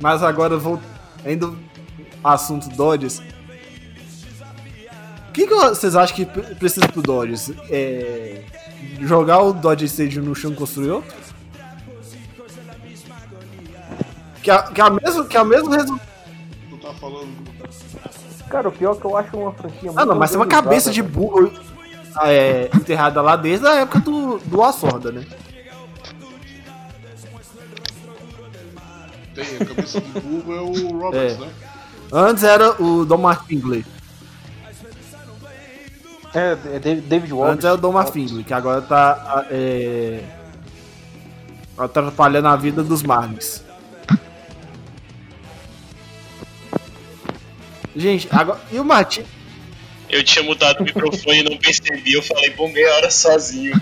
Mas 0.02 0.20
agora 0.22 0.56
vou 0.58 0.80
ainda 1.24 1.52
assunto 2.24 2.68
Dodgers. 2.70 3.20
O 5.28 5.32
que, 5.32 5.46
que 5.46 5.54
vocês 5.54 5.94
acham 5.96 6.16
que 6.16 6.26
pre- 6.26 6.54
precisa 6.56 6.88
pro 6.88 7.00
Dodgers? 7.00 7.52
É, 7.70 8.42
jogar 9.00 9.38
o 9.42 9.52
Dodger 9.52 9.86
Stadium 9.86 10.24
no 10.24 10.34
chão 10.34 10.50
e 10.50 10.56
construir 10.56 10.90
outro? 10.90 11.14
Que 14.42 14.50
é, 14.50 14.62
que 14.62 14.80
é 14.80 14.84
a 14.84 14.90
mesmo, 14.90 15.24
que 15.24 15.36
é 15.36 15.40
o 15.40 15.46
mesmo 15.46 15.70
resultado. 15.70 16.00
Tu 16.68 16.76
tá 16.78 16.92
falando. 16.94 17.28
Cara, 18.50 18.68
o 18.68 18.72
pior 18.72 18.96
é 18.96 19.00
que 19.00 19.04
eu 19.06 19.16
acho 19.16 19.36
uma 19.36 19.52
franquia 19.52 19.84
muito 19.84 19.98
Ah, 20.00 20.04
não, 20.04 20.16
mas 20.16 20.30
tem 20.30 20.38
uma 20.38 20.46
cabeça 20.46 20.90
de 20.90 21.00
burro 21.00 21.50
é, 22.24 22.68
enterrada 22.74 23.22
lá 23.22 23.36
desde 23.36 23.66
a 23.66 23.76
época 23.76 24.00
do, 24.00 24.38
do 24.40 24.62
Assorda, 24.62 25.12
né? 25.12 25.24
Tem, 29.34 29.44
a 29.60 29.64
cabeça 29.64 30.00
de 30.00 30.20
burro 30.20 30.54
é 30.54 30.60
o 30.60 30.98
Roberts, 30.98 31.36
É. 31.36 31.40
né? 31.40 31.52
Antes 32.12 32.44
era 32.44 32.82
o 32.82 33.04
Domar 33.04 33.46
Fingley. 33.46 33.84
É, 36.34 36.56
é 36.76 36.78
David 36.78 37.32
Walsh. 37.32 37.52
Antes 37.52 37.64
era 37.64 37.74
o 37.74 37.78
Domar 37.78 38.10
Fingley, 38.10 38.44
que 38.44 38.52
agora 38.52 38.82
tá 38.82 39.46
é, 39.50 40.22
atrapalhando 41.76 42.48
a 42.48 42.56
vida 42.56 42.82
dos 42.82 43.02
Marlins. 43.02 43.62
Gente, 47.94 48.28
agora. 48.30 48.60
E 48.70 48.78
o 48.78 48.84
Martin? 48.84 49.24
Eu 50.08 50.22
tinha 50.24 50.44
mudado 50.44 50.80
o 50.80 50.84
microfone 50.84 51.40
e 51.40 51.42
não 51.42 51.56
percebi. 51.56 52.12
Eu 52.12 52.22
falei, 52.22 52.50
bom, 52.50 52.70
meia 52.70 52.94
hora 52.96 53.10
sozinho. 53.10 53.80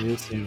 Meu 0.00 0.18
senhor. 0.18 0.46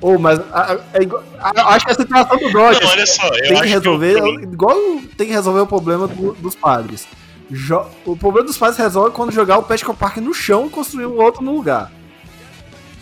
Ô, 0.00 0.18
mas 0.18 0.38
a- 0.52 0.72
a- 0.72 0.78
é 0.94 1.02
igual- 1.02 1.22
a- 1.38 1.74
acho 1.74 1.84
que 1.84 1.92
a 1.92 1.94
situação 1.94 2.38
do 2.38 2.50
Dodgers 2.50 2.80
Não, 2.80 2.90
olha 2.90 3.06
só, 3.06 3.26
eu 3.26 3.32
tem 3.42 3.52
acho 3.52 3.62
que 3.62 3.68
resolver, 3.68 4.14
que 4.14 4.20
o- 4.22 4.40
igual 4.40 4.76
tem 5.16 5.26
que 5.26 5.32
resolver 5.32 5.60
o 5.60 5.66
problema 5.66 6.08
do- 6.08 6.32
dos 6.32 6.54
padres. 6.54 7.06
Jo- 7.50 7.86
o 8.06 8.16
problema 8.16 8.46
dos 8.46 8.56
padres 8.56 8.78
resolve 8.78 9.10
quando 9.14 9.30
jogar 9.32 9.58
o 9.58 9.62
Petco 9.62 9.92
Park 9.94 10.16
no 10.18 10.32
chão 10.32 10.66
e 10.66 10.70
construir 10.70 11.04
um 11.06 11.20
outro 11.20 11.42
no 11.42 11.52
lugar. 11.54 11.90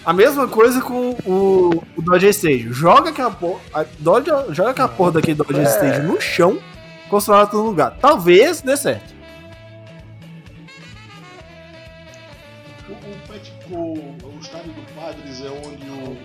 A 0.04 0.12
mesma 0.12 0.48
coisa 0.48 0.80
com 0.80 1.10
o, 1.26 1.84
o 1.96 2.02
Dodger 2.02 2.30
Stadium. 2.30 2.72
Joga 2.72 3.10
aquela 3.10 3.30
porra, 3.30 3.60
a- 3.74 3.84
Dodger- 3.98 4.52
joga 4.54 4.70
aquela 4.70 4.88
porra 4.88 5.12
daquele 5.12 5.34
Dodger 5.36 5.64
Stadium 5.66 6.04
no 6.14 6.20
chão, 6.20 6.58
constrói 7.10 7.40
outro 7.42 7.58
no 7.58 7.64
lugar. 7.66 7.96
Talvez 8.00 8.60
dê 8.62 8.76
certo. 8.76 9.14
O, 12.88 12.92
o 12.92 13.28
Petco, 13.28 13.74
o 13.74 14.38
estádio 14.40 14.72
do 14.72 14.82
Padres 14.98 15.42
é 15.42 15.50
onde 15.50 15.90
o, 15.90 16.12
o 16.12 16.16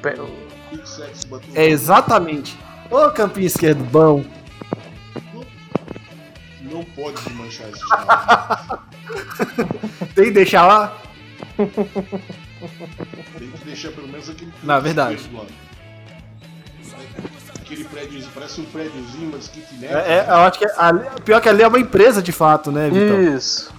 Bateu. 1.33 1.49
É 1.55 1.65
exatamente. 1.65 2.57
Ô 2.91 3.09
campinho 3.11 3.47
esquerdo 3.47 3.83
bom. 3.85 4.23
Não 6.61 6.83
pode 6.83 7.21
desmanchar 7.21 7.67
esse. 7.69 7.81
Tem 10.15 10.25
que 10.25 10.31
deixar 10.31 10.65
lá? 10.65 10.97
Tem 11.57 11.67
que 13.51 13.65
deixar 13.65 13.91
pelo 13.91 14.07
menos 14.07 14.29
aquele. 14.29 14.51
É 14.67 14.79
verdade. 14.79 15.29
Aquele 17.61 17.83
prédio, 17.85 18.27
parece 18.33 18.61
um 18.61 18.65
prédiozinho, 18.65 19.31
mas 19.33 19.47
kitnet. 19.47 19.91
É, 19.93 20.19
é, 20.19 20.25
eu 20.29 20.35
acho 20.35 20.59
que 20.59 20.65
ali, 20.77 21.01
pior 21.23 21.41
que 21.41 21.49
ali 21.49 21.63
é 21.63 21.67
uma 21.67 21.79
empresa 21.79 22.21
de 22.21 22.31
fato, 22.31 22.71
né, 22.71 22.89
Vitão? 22.89 23.21
Isso. 23.35 23.73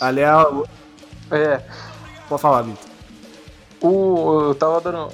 Ali 0.00 0.20
é. 0.20 0.26
a- 0.26 0.46
É. 1.30 1.62
Pode 2.28 2.42
falar, 2.42 2.62
Vitor. 2.62 2.91
O, 3.82 4.48
eu 4.48 4.54
tava 4.54 4.80
dando. 4.80 5.12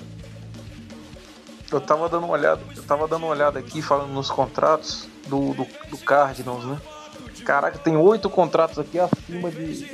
Eu 1.71 1.81
tava 1.81 2.09
dando 2.09 2.25
uma 2.25 2.35
olhada. 2.35 2.61
Eu 2.77 2.83
tava 2.83 3.09
dando 3.09 3.25
uma 3.25 3.33
olhada 3.33 3.59
aqui 3.59 3.81
falando 3.83 4.13
nos 4.13 4.31
contratos 4.31 5.09
do, 5.27 5.55
do, 5.55 5.67
do 5.91 5.99
Cardinals, 5.99 6.65
né? 6.65 6.79
Caraca, 7.45 7.79
tem 7.79 7.97
oito 7.97 8.29
contratos 8.29 8.79
aqui 8.79 8.99
acima 8.99 9.51
de 9.51 9.91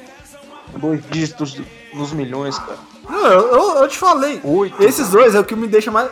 dois 0.77 1.01
dígitos 1.09 1.61
nos 1.93 2.13
milhões, 2.13 2.59
cara. 2.59 2.79
Não, 3.09 3.27
eu, 3.27 3.41
eu, 3.53 3.83
eu 3.83 3.89
te 3.89 3.99
falei. 3.99 4.41
Oito. 4.43 4.83
Esses 4.83 5.09
dois 5.11 5.35
é 5.35 5.41
o 5.41 5.45
que 5.45 5.55
me 5.55 5.69
deixa 5.69 5.91
mais. 5.91 6.11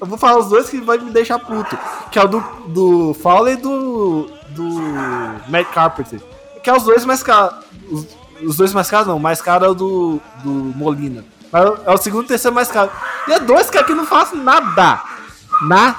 Eu 0.00 0.06
vou 0.06 0.18
falar 0.18 0.38
os 0.38 0.48
dois 0.48 0.68
que 0.68 0.80
vai 0.80 0.98
me 0.98 1.10
deixar 1.10 1.38
puto. 1.38 1.76
Que 2.10 2.18
é 2.18 2.24
o 2.24 2.28
do, 2.28 2.40
do 2.68 3.14
Fowler 3.14 3.54
e 3.54 3.60
do. 3.60 4.30
do. 4.50 4.68
Matt 5.48 5.68
Carpenter. 5.72 6.20
Que 6.62 6.70
é 6.70 6.76
os 6.76 6.84
dois 6.84 7.04
mais 7.04 7.22
caros. 7.22 7.64
Os, 7.90 8.06
os 8.42 8.56
dois 8.56 8.72
mais 8.72 8.90
caros 8.90 9.06
não, 9.06 9.16
o 9.16 9.20
mais 9.20 9.40
caro 9.40 9.64
é 9.64 9.68
o 9.68 9.74
do. 9.74 10.20
do 10.44 10.50
Molina. 10.50 11.24
Mas 11.52 11.64
É 11.86 11.90
o 11.92 11.96
segundo 11.96 12.24
e 12.24 12.28
terceiro 12.28 12.54
mais 12.54 12.68
caro. 12.68 12.90
E 13.28 13.32
é 13.32 13.38
dois 13.40 13.70
que 13.70 13.78
aqui 13.78 13.94
não 13.94 14.06
fazem 14.06 14.40
nada. 14.40 15.02
Na. 15.62 15.96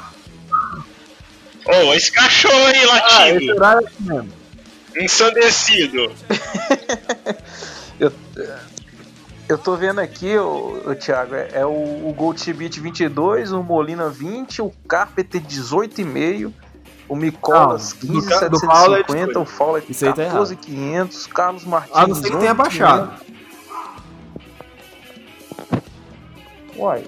Ô, 1.66 1.94
esse 1.94 2.12
cachorro 2.12 2.56
aí 2.68 2.76
Ah, 2.76 3.30
esse 3.30 3.34
latindo, 3.48 3.56
horário 3.56 3.82
é 3.86 3.90
aqui 3.90 4.04
mesmo. 4.04 4.34
ensandecido. 5.00 6.12
Eu, 8.00 8.14
eu 9.50 9.58
tô 9.58 9.76
vendo 9.76 9.98
aqui, 10.00 10.38
o, 10.38 10.84
o 10.86 10.94
Thiago, 10.96 11.34
é, 11.34 11.50
é 11.52 11.66
o, 11.66 11.70
o 12.08 12.14
Gold 12.16 12.40
Chibit 12.40 12.80
22, 12.80 13.52
o 13.54 13.64
Molina 13.64 14.08
20, 14.08 14.62
o 14.62 14.72
Carpenter 14.88 15.42
18,5, 15.42 16.54
o 17.10 17.16
Micolas 17.16 17.96
Não, 18.04 18.20
do 18.22 18.26
Ca- 18.28 18.48
do 18.50 18.60
Fowler 18.60 19.00
é 19.00 19.04
15,750, 19.04 19.40
o 19.40 19.46
Fowler 19.46 19.84
Isso 19.90 20.06
aí 20.06 20.14
tá 20.14 20.22
errado. 20.22 20.34
14,500, 20.38 21.26
Carlos 21.28 21.64
Martins. 21.66 21.96
A 21.98 22.06
não 22.08 22.14
ser 22.16 22.30
que 22.30 22.38
tenha 22.38 22.52
11,500. 22.54 22.58
baixado. 22.58 23.12
Uai. 26.78 27.04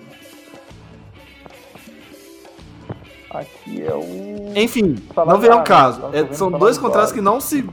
Aqui 3.30 3.84
é 3.84 3.94
o. 3.94 4.54
Enfim, 4.56 4.96
não 5.16 5.40
vem 5.40 5.52
ao 5.52 5.64
caso. 5.64 6.02
tá 6.02 6.10
É, 6.14 6.34
são 6.34 6.50
dois 6.52 6.78
contratos 6.78 7.12
que 7.12 7.22
não 7.22 7.40
se. 7.40 7.68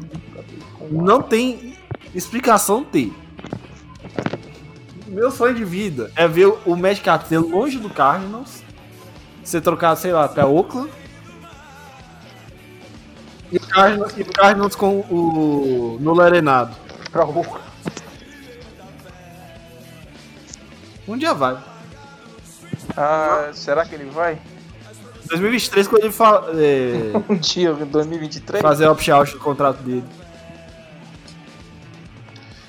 Não 0.91 1.23
tem 1.23 1.77
explicação 2.15 2.85
ter. 2.85 3.13
Meu 5.07 5.31
sonho 5.31 5.55
de 5.55 5.65
vida 5.65 6.13
é 6.15 6.29
ver 6.29 6.47
o 6.67 6.77
Magic 6.77 7.03
Carter 7.03 7.41
longe 7.41 7.79
do 7.79 7.89
Cardinals, 7.89 8.63
ser 9.43 9.63
trocado, 9.63 9.99
sei 9.99 10.13
lá, 10.13 10.29
pra 10.29 10.47
Oakland. 10.47 10.91
E 13.51 13.57
o 13.57 13.61
Cardinals, 13.61 14.15
e 14.19 14.23
o 14.23 14.27
Cardinals 14.27 14.77
com 14.77 15.01
o 15.01 15.97
Nulo 16.01 16.21
Arenado. 16.21 16.77
Pra 17.11 17.25
o. 17.25 17.61
Um 21.09 21.17
dia 21.17 21.33
vai. 21.33 21.57
Ah, 22.97 23.51
será 23.53 23.85
que 23.85 23.95
ele 23.95 24.07
vai? 24.11 24.39
2023, 25.29 25.89
quando 25.89 26.05
ele 26.05 26.13
fa 26.13 26.45
é, 26.55 27.13
Um 27.29 27.35
dia, 27.37 27.71
em 27.71 27.85
2023? 27.87 28.63
fazer 28.63 28.87
opt-out 28.87 29.33
do 29.33 29.39
contrato 29.41 29.83
dele. 29.83 30.05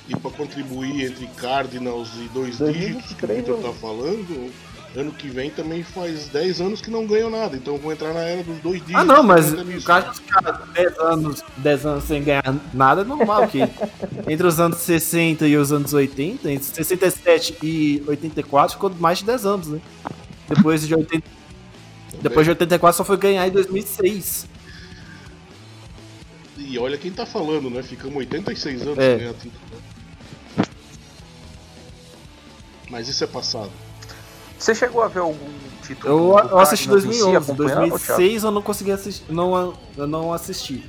E 0.09 0.15
para 0.15 0.31
contribuir 0.31 1.05
entre 1.11 1.27
Cardinals 1.37 2.09
e 2.15 2.29
dois 2.33 2.57
dígitos 2.57 3.13
que 3.13 3.25
o 3.25 3.27
2023, 3.27 3.37
Victor 3.37 3.55
eu- 3.57 3.61
tá 3.61 3.73
falando, 3.79 4.51
ano 4.95 5.11
que 5.11 5.27
vem 5.27 5.49
também 5.51 5.83
faz 5.83 6.27
10 6.29 6.61
anos 6.61 6.81
que 6.81 6.89
não 6.89 7.05
ganham 7.05 7.29
nada. 7.29 7.55
Então 7.57 7.77
vão 7.77 7.91
entrar 7.91 8.13
na 8.13 8.21
era 8.21 8.41
dos 8.41 8.57
dois 8.59 8.79
dígitos. 8.79 8.95
Ah 9.01 9.03
não, 9.03 9.21
mas 9.21 9.51
o. 9.53 9.83
Cardinals 9.83 10.19
ficar 10.19 10.41
10 10.73 10.97
anos, 10.99 11.43
10 11.57 11.85
anos 11.85 12.03
sem 12.05 12.23
ganhar 12.23 12.55
nada 12.73 13.01
é 13.01 13.03
normal, 13.03 13.47
que 13.49 13.59
entre 14.27 14.47
os 14.47 14.59
anos 14.59 14.77
60 14.79 15.45
e 15.45 15.57
os 15.57 15.71
anos 15.73 15.93
80, 15.93 16.49
entre 16.51 16.65
67 16.65 17.57
e 17.61 18.01
84 18.07 18.73
ficou 18.75 18.89
mais 18.97 19.19
de 19.19 19.25
10 19.25 19.45
anos, 19.45 19.67
né? 19.67 19.79
Depois 20.47 20.87
de 20.87 20.95
80, 20.95 21.27
depois 22.21 22.45
de 22.45 22.51
84 22.51 22.97
só 22.97 23.03
foi 23.03 23.17
ganhar 23.17 23.47
em 23.47 23.51
2006. 23.51 24.47
E 26.57 26.79
olha 26.79 26.97
quem 26.97 27.11
tá 27.11 27.25
falando, 27.25 27.69
né? 27.69 27.83
Ficamos 27.83 28.17
86 28.17 28.81
anos 28.81 28.97
É. 28.97 29.09
sem 29.09 29.17
ganhar 29.19 29.33
título. 29.33 29.53
Mas 32.89 33.07
isso 33.07 33.23
é 33.23 33.27
passado. 33.27 33.71
Você 34.57 34.73
chegou 34.73 35.03
a 35.03 35.07
ver 35.07 35.19
algum 35.19 35.49
título? 35.85 36.11
Eu, 36.39 36.49
eu 36.49 36.59
assisti 36.59 36.87
Cardinals 36.87 37.15
em 37.15 37.19
si, 37.19 37.23
2011, 37.23 37.51
acompanhando, 37.51 37.89
2006 37.89 38.43
eu 38.43 38.51
não 38.51 38.61
consegui 38.61 38.91
assistir, 38.91 39.31
não, 39.31 39.77
eu 39.95 40.07
não 40.07 40.33
assisti. 40.33 40.83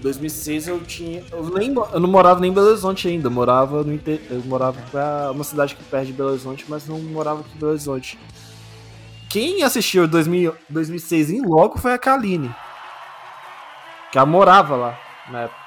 2006 0.00 0.68
eu 0.68 0.80
tinha, 0.80 1.24
eu, 1.32 1.50
nem, 1.50 1.72
eu 1.74 2.00
não 2.00 2.08
morava 2.08 2.40
nem 2.40 2.50
em 2.50 2.54
Belo 2.54 2.68
Horizonte 2.68 3.08
ainda, 3.08 3.28
eu 3.28 3.30
morava 3.30 3.82
no 3.82 3.92
eu 3.94 4.42
morava 4.44 4.78
pra 4.90 5.30
uma 5.32 5.44
cidade 5.44 5.74
que 5.74 5.82
perto 5.84 6.06
de 6.06 6.12
Belo 6.12 6.30
Horizonte, 6.30 6.64
mas 6.68 6.86
não 6.86 6.98
morava 7.00 7.40
aqui 7.40 7.50
em 7.54 7.58
Belo 7.58 7.72
Horizonte. 7.72 8.18
Quem 9.34 9.64
assistiu 9.64 10.06
2000, 10.06 10.56
2006 10.68 11.30
em 11.32 11.42
loco 11.42 11.76
foi 11.76 11.92
a 11.92 11.98
Kaline. 11.98 12.54
Que 14.12 14.16
ela 14.16 14.28
morava 14.28 14.76
lá 14.76 15.00
na 15.28 15.40
época. 15.40 15.60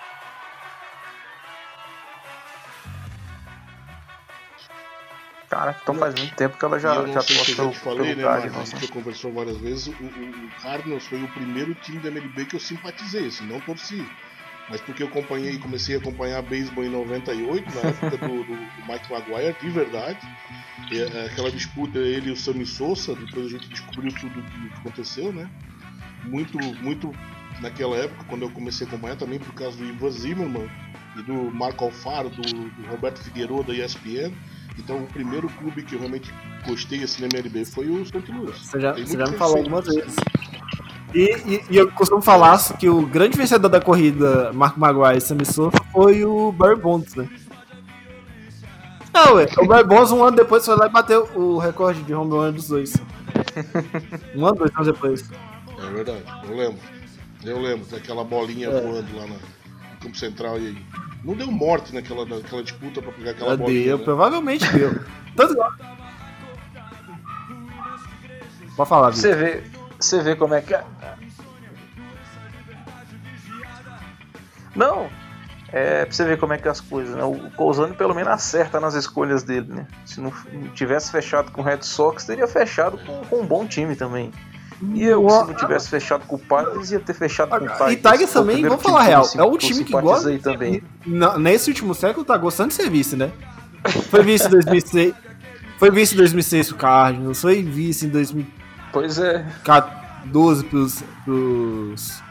Cara, 5.49 5.78
então 5.84 5.95
faz 5.95 6.15
muito 6.15 6.34
tempo 6.34 6.57
que 6.57 6.63
ela 6.63 6.80
já, 6.80 7.05
já 7.07 7.20
se 7.20 7.38
passou 7.38 7.72
te 7.72 7.80
falei, 7.80 8.15
pelo 8.15 8.30
né, 8.30 8.49
mas 8.49 8.55
a 8.55 8.63
gente 8.63 8.88
já 8.88 8.93
conversou 8.93 9.34
várias 9.34 9.57
vezes, 9.57 9.88
o, 9.88 9.91
o, 9.91 10.05
o 10.05 10.61
Cardinals 10.61 11.05
foi 11.05 11.22
o 11.22 11.28
primeiro 11.28 11.76
time 11.76 11.99
da 11.99 12.07
MLB 12.07 12.45
que 12.45 12.55
eu 12.55 12.61
simpatizei, 12.61 13.28
assim, 13.28 13.45
não 13.47 13.59
torci. 13.59 14.01
Mas 14.70 14.82
porque 14.82 15.03
eu 15.03 15.07
acompanhei, 15.07 15.57
comecei 15.57 15.95
a 15.95 15.99
acompanhar 15.99 16.41
beisebol 16.41 16.84
em 16.84 16.89
98, 16.89 17.76
na 17.76 17.89
época 17.89 18.18
do, 18.18 18.28
do, 18.28 18.43
do 18.43 18.88
Mike 18.88 19.11
Maguire, 19.11 19.55
de 19.61 19.70
verdade. 19.70 20.20
É, 20.91 21.26
aquela 21.26 21.49
disputa 21.49 21.99
ele 21.99 22.30
e 22.30 22.32
o 22.34 22.38
Sammy 22.38 22.65
Sosa, 22.65 23.15
depois 23.15 23.45
a 23.45 23.49
gente 23.49 23.70
descobriu 23.70 24.13
tudo 24.13 24.39
o 24.39 24.43
que 24.43 24.80
aconteceu, 24.80 25.32
né? 25.32 25.49
Muito, 26.26 26.57
muito 26.82 27.11
naquela 27.61 27.95
época, 27.95 28.26
quando 28.28 28.41
eu 28.43 28.49
comecei 28.51 28.86
a 28.86 28.89
acompanhar, 28.89 29.15
também 29.15 29.39
por 29.39 29.53
causa 29.53 29.78
do 29.78 29.86
Ivan 29.86 30.11
Zimmerman 30.11 30.70
e 31.18 31.24
do 31.24 31.34
Marco 31.51 31.86
Alfaro, 31.86 32.30
do, 32.30 32.41
do 32.41 32.88
Roberto 32.89 33.20
Figueiredo 33.20 33.63
da 33.63 33.74
ESPN. 33.74 34.34
Então 34.78 35.03
o 35.03 35.07
primeiro 35.07 35.49
clube 35.49 35.82
que 35.84 35.95
eu 35.95 35.99
realmente 35.99 36.32
gostei 36.65 37.03
assim 37.03 37.22
na 37.22 37.28
MLB 37.28 37.65
foi 37.65 37.89
o 37.89 38.05
St. 38.05 38.20
Louis. 38.32 38.57
Você 38.57 38.80
já, 38.80 38.93
você 38.93 39.18
já 39.18 39.26
me 39.26 39.38
falou 39.38 39.57
algumas 39.57 39.86
vezes. 39.86 40.15
E, 41.14 41.20
e- 41.45 41.64
e 41.70 41.78
eu 41.78 41.89
costumo 41.91 42.22
falar 42.22 42.58
que 42.78 42.89
o 42.89 43.05
grande 43.05 43.38
vencedor 43.38 43.70
da 43.70 43.80
corrida, 43.80 44.51
Marco 44.53 44.80
Maguire 44.80 45.18
e 45.18 45.22
Sammy 45.22 45.45
Sosa, 45.45 45.72
foi 45.91 46.24
o 46.26 46.51
Barry 46.51 46.76
Bonds, 46.76 47.16
né? 47.16 47.28
Não, 49.14 49.36
ué, 49.36 49.47
o 49.58 49.66
Barry 49.66 49.88
Bonds 49.88 50.12
um 50.12 50.24
ano 50.24 50.36
depois 50.38 50.64
foi 50.66 50.76
lá 50.76 50.86
e 50.86 50.89
bateu 50.89 51.28
o 51.34 51.58
recorde 51.58 52.03
de 52.03 52.14
home 52.14 52.32
run 52.32 52.51
dos 52.51 52.68
dois. 52.68 52.93
Um 54.36 54.45
ano, 54.45 54.58
dois 54.58 54.72
anos 54.76 54.88
depois. 54.88 55.30
É 55.82 55.89
verdade, 55.91 56.24
eu 56.47 56.55
lembro. 56.58 56.80
Eu 57.43 57.60
lembro 57.62 57.86
daquela 57.89 58.24
bolinha 58.24 58.68
É. 58.68 58.82
voando 58.82 59.16
lá 59.16 59.22
na- 59.28 59.36
no 59.36 59.99
campo 60.01 60.18
central 60.18 60.60
e 60.60 60.78
não 61.24 61.36
deu 61.36 61.49
morte 61.49 61.93
naquela, 61.95 62.26
naquela 62.26 62.62
disputa 62.62 63.01
pra 63.01 63.12
pegar 63.14 63.32
aquela 63.32 63.51
Ela 63.51 63.58
bolinha. 63.58 63.84
deu, 63.86 63.97
né? 63.97 64.03
provavelmente 64.03 64.68
deu. 64.74 64.99
Tanto 65.36 65.55
Pode 68.76 68.89
falar, 68.89 69.10
Vitor. 69.10 69.22
Você 69.32 69.36
vê, 69.36 69.64
você 70.00 70.22
vê 70.22 70.36
como 70.36 70.54
é 70.54 70.62
que. 70.62 70.74
é. 70.74 70.84
Não, 74.76 75.08
é 75.72 76.06
pra 76.06 76.14
você 76.14 76.24
ver 76.26 76.38
como 76.38 76.54
é 76.54 76.58
que 76.58 76.68
é 76.68 76.72
as 76.72 76.80
coisas, 76.82 77.16
né? 77.16 77.24
O 77.24 77.50
Cousano 77.56 77.95
pelo 77.95 78.14
menos 78.14 78.32
acerta 78.32 78.80
nas 78.80 78.93
escolhas 78.93 79.43
dele, 79.43 79.68
né? 79.74 79.88
Se 80.06 80.22
não, 80.22 80.32
tivesse 80.76 81.12
fechado 81.12 81.52
com 81.52 81.62
o 81.62 81.64
Red 81.64 81.80
Sox, 81.82 82.26
teria 82.26 82.48
fechado 82.48 82.98
com, 83.00 83.22
com 83.26 83.41
um 83.41 83.45
bom 83.45 83.66
time 83.66 83.95
também. 83.95 84.32
E 84.93 85.04
eu, 85.04 85.28
se 85.28 85.38
não 85.48 85.56
tivesse 85.56 85.89
fechado 85.89 86.28
com 86.28 86.36
o 86.36 86.39
Padres, 86.39 86.91
ia 86.91 87.00
ter 87.00 87.16
fechado 87.16 87.50
com 87.50 87.66
o 87.66 87.68
Tigers. 87.68 87.91
E 87.93 87.95
Tigers 87.95 88.30
o 88.30 88.34
também, 88.34 88.62
vamos 88.62 88.84
falar 88.84 89.02
real, 89.04 89.24
é 89.36 89.43
o 89.43 89.52
sim- 89.54 89.58
time 89.74 89.84
que 89.84 89.91
gosta. 89.91 90.38
também. 90.38 90.84
Na- 91.04 91.36
Nesse 91.39 91.72
último 91.72 91.95
século 91.95 92.24
tá 92.24 92.38
gostando 92.38 92.70
de 92.70 92.76
ser 92.76 92.88
vice, 92.89 93.16
né? 93.16 93.32
Foi 94.12 94.22
vice 94.22 94.45
em 94.45 94.50
2006. 94.52 95.16
Foi 95.80 95.89
vice 95.89 96.14
em 96.14 96.18
2006 96.18 96.68
pro 96.70 96.78
Cardinals, 96.78 97.41
foi 97.41 97.64
vice 97.64 98.06
em 98.06 98.10
2014 98.10 98.57
Pois 99.00 99.18
é, 99.20 99.45
pros, 100.64 101.04
pros, 101.24 102.22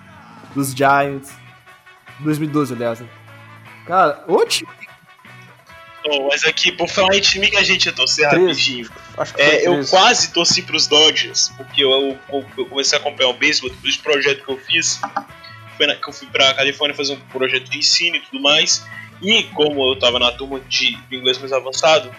pros 0.52 0.72
Giants. 0.74 1.32
2012, 2.20 2.74
aliás. 2.74 3.00
né? 3.00 3.08
Cara, 3.86 4.24
o 4.26 4.44
time. 4.46 4.68
Oh, 6.08 6.28
mas 6.28 6.44
aqui, 6.44 6.70
por 6.72 6.88
falar 6.88 7.16
em 7.16 7.20
time 7.20 7.50
que 7.50 7.56
a 7.56 7.62
gente 7.64 7.86
ia 7.86 7.92
torcer 7.92 8.28
Treze. 8.30 8.46
rapidinho. 8.46 8.90
acho 9.18 9.34
que 9.34 9.42
foi 9.42 9.52
É, 9.54 9.66
eu 9.66 9.72
13. 9.74 9.90
quase 9.90 10.32
torci 10.32 10.62
pros 10.62 10.86
Dodgers, 10.86 11.52
porque 11.56 11.82
eu, 11.82 11.90
eu- 12.32 12.46
eu 12.56 12.66
comecei 12.66 12.96
a 12.96 13.00
acompanhar 13.00 13.30
o 13.30 13.34
beisebol 13.34 13.70
depois 13.70 13.96
do 13.96 14.02
projeto 14.04 14.44
que 14.44 14.50
eu 14.52 14.56
fiz. 14.58 15.00
Foi 15.76 15.86
na- 15.86 15.96
que 15.96 16.08
eu 16.08 16.12
fui 16.12 16.28
pra 16.28 16.54
Califórnia 16.54 16.96
fazer 16.96 17.12
um 17.14 17.20
projeto 17.20 17.68
de 17.68 17.78
ensino 17.78 18.16
e 18.16 18.20
tudo 18.20 18.40
mais. 18.40 18.86
E 19.20 19.42
como 19.54 19.92
eu 19.92 19.98
tava 19.98 20.18
na 20.18 20.30
turma 20.32 20.60
de 20.60 20.96
inglês 21.10 21.38
mais 21.38 21.52
avançado, 21.52 22.10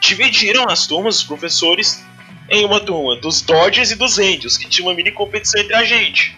dividiram 0.00 0.68
as 0.68 0.86
turmas, 0.86 1.16
os 1.16 1.24
professores, 1.24 2.04
em 2.50 2.64
uma 2.64 2.80
turma 2.80 3.16
dos 3.16 3.40
Dodgers 3.40 3.92
e 3.92 3.94
dos 3.94 4.18
Angels, 4.18 4.56
que 4.56 4.68
tinha 4.68 4.86
uma 4.86 4.94
mini 4.94 5.12
competição 5.12 5.60
entre 5.60 5.74
a 5.74 5.84
gente. 5.84 6.36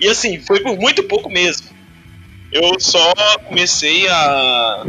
E 0.00 0.08
assim, 0.08 0.40
foi 0.40 0.60
por 0.60 0.76
muito 0.76 1.04
pouco 1.04 1.30
mesmo. 1.30 1.68
Eu 2.50 2.80
só 2.80 3.12
comecei 3.46 4.08
a 4.08 4.84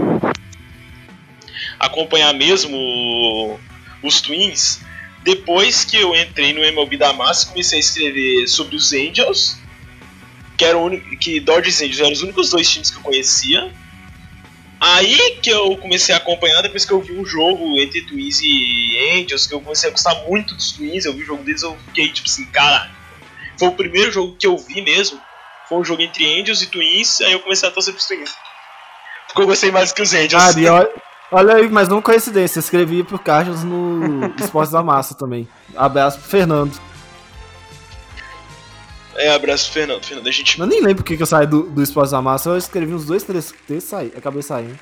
acompanhar 1.80 2.34
mesmo 2.34 3.60
os 4.02 4.22
Twins 4.22 4.80
depois 5.24 5.84
que 5.84 5.98
eu 5.98 6.16
entrei 6.16 6.54
no 6.54 6.64
MLB 6.64 6.98
da 6.98 7.14
Massa 7.14 7.48
comecei 7.48 7.78
a 7.78 7.80
escrever 7.80 8.48
sobre 8.48 8.76
os 8.76 8.94
Angels 8.94 9.60
que 10.58 10.66
era 10.66 10.78
o 10.78 10.86
único 10.86 11.18
que 11.18 11.40
Dodgers 11.40 11.82
e 11.82 11.86
Angels 11.86 12.00
eram 12.00 12.12
os 12.12 12.22
únicos 12.22 12.50
dois 12.50 12.70
times 12.70 12.90
que 12.90 12.98
eu 12.98 13.02
conhecia 13.02 13.72
aí 14.80 15.38
que 15.42 15.50
eu 15.50 15.76
comecei 15.78 16.14
a 16.14 16.18
acompanhar 16.18 16.62
depois 16.62 16.86
que 16.86 16.92
eu 16.92 17.02
vi 17.02 17.14
um 17.14 17.26
jogo 17.26 17.80
entre 17.80 18.02
Twins 18.02 18.42
e 18.42 18.81
Angels 19.02 19.48
que 19.48 19.54
eu 19.54 19.62
comecei 19.62 19.90
a 19.90 19.92
gostar 19.92 20.16
muito 20.28 20.56
dos 20.56 20.72
Twins 20.72 21.06
eu 21.06 21.14
vi 21.14 21.24
o 21.24 21.26
jogo 21.26 21.44
deles 21.44 21.64
eu 21.64 21.78
fiquei 21.88 22.12
tipo 22.12 22.28
assim 22.28 22.46
cara 22.46 22.90
foi 23.58 23.68
o 23.70 23.74
primeiro 23.74 24.12
jogo 24.12 24.36
que 24.38 24.48
eu 24.48 24.58
vi 24.58 24.82
mesmo 24.82 25.22
foi 25.68 25.78
um 25.80 25.84
jogo 25.84 26.02
entre 26.02 26.40
Angels 26.40 26.62
e 26.62 26.68
Twins 26.68 27.22
aí 27.22 27.34
eu 27.34 27.40
comecei 27.40 27.68
a 27.68 27.72
torcer 27.72 27.94
pros 27.94 28.08
Twins 28.08 28.34
porque 29.28 29.42
eu 29.42 29.48
gostei 29.48 29.72
mais 29.72 29.92
que 29.92 30.02
os 30.02 30.14
Angels 30.14 30.44
Cara, 30.44 30.60
e 30.60 30.68
olha, 30.68 30.90
olha 31.32 31.56
aí, 31.56 31.70
mas 31.70 31.88
não 31.88 32.02
coincidência, 32.02 32.60
eu 32.60 32.62
escrevi 32.62 33.04
pro 33.04 33.18
Cardinals 33.18 33.64
no 33.64 34.34
Esportes 34.38 34.74
da 34.74 34.84
Massa 34.84 35.16
também. 35.16 35.48
Abraço 35.74 36.20
pro 36.20 36.30
Fernando. 36.30 36.92
É, 39.16 39.34
abraço, 39.34 39.72
Fernando. 39.72 40.04
Fernando, 40.04 40.28
a 40.28 40.32
gente. 40.32 40.60
Eu 40.60 40.66
nem 40.66 40.82
lembro 40.82 40.98
porque 40.98 41.18
que 41.18 41.24
eu 41.24 41.28
saí 41.28 41.46
do, 41.46 41.64
do 41.64 41.82
Esportes 41.82 42.12
da 42.12 42.22
Massa, 42.22 42.50
eu 42.50 42.58
escrevi 42.58 42.94
uns 42.94 43.06
dois, 43.06 43.24
três 43.24 43.54
textos 43.68 43.92
e 43.92 44.18
acabei 44.18 44.42
saindo. 44.42 44.78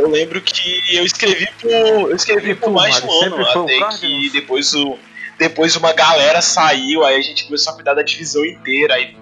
Eu 0.00 0.08
lembro 0.08 0.40
que 0.40 0.96
eu 0.96 1.04
escrevi 1.04 1.46
por. 1.60 1.70
Eu 1.70 2.16
escrevi 2.16 2.54
por 2.54 2.70
mais 2.70 3.02
de 3.02 3.06
um 3.06 3.22
ano, 3.22 3.36
até 3.46 3.74
que 3.74 3.80
Cardinals? 3.80 4.32
depois 4.32 4.74
o. 4.74 4.96
Depois 5.38 5.76
uma 5.76 5.92
galera 5.92 6.40
saiu, 6.40 7.04
aí 7.04 7.16
a 7.16 7.22
gente 7.22 7.44
começou 7.44 7.72
a 7.72 7.76
cuidar 7.76 7.92
da 7.92 8.02
divisão 8.02 8.44
inteira, 8.44 8.94
aí. 8.94 9.14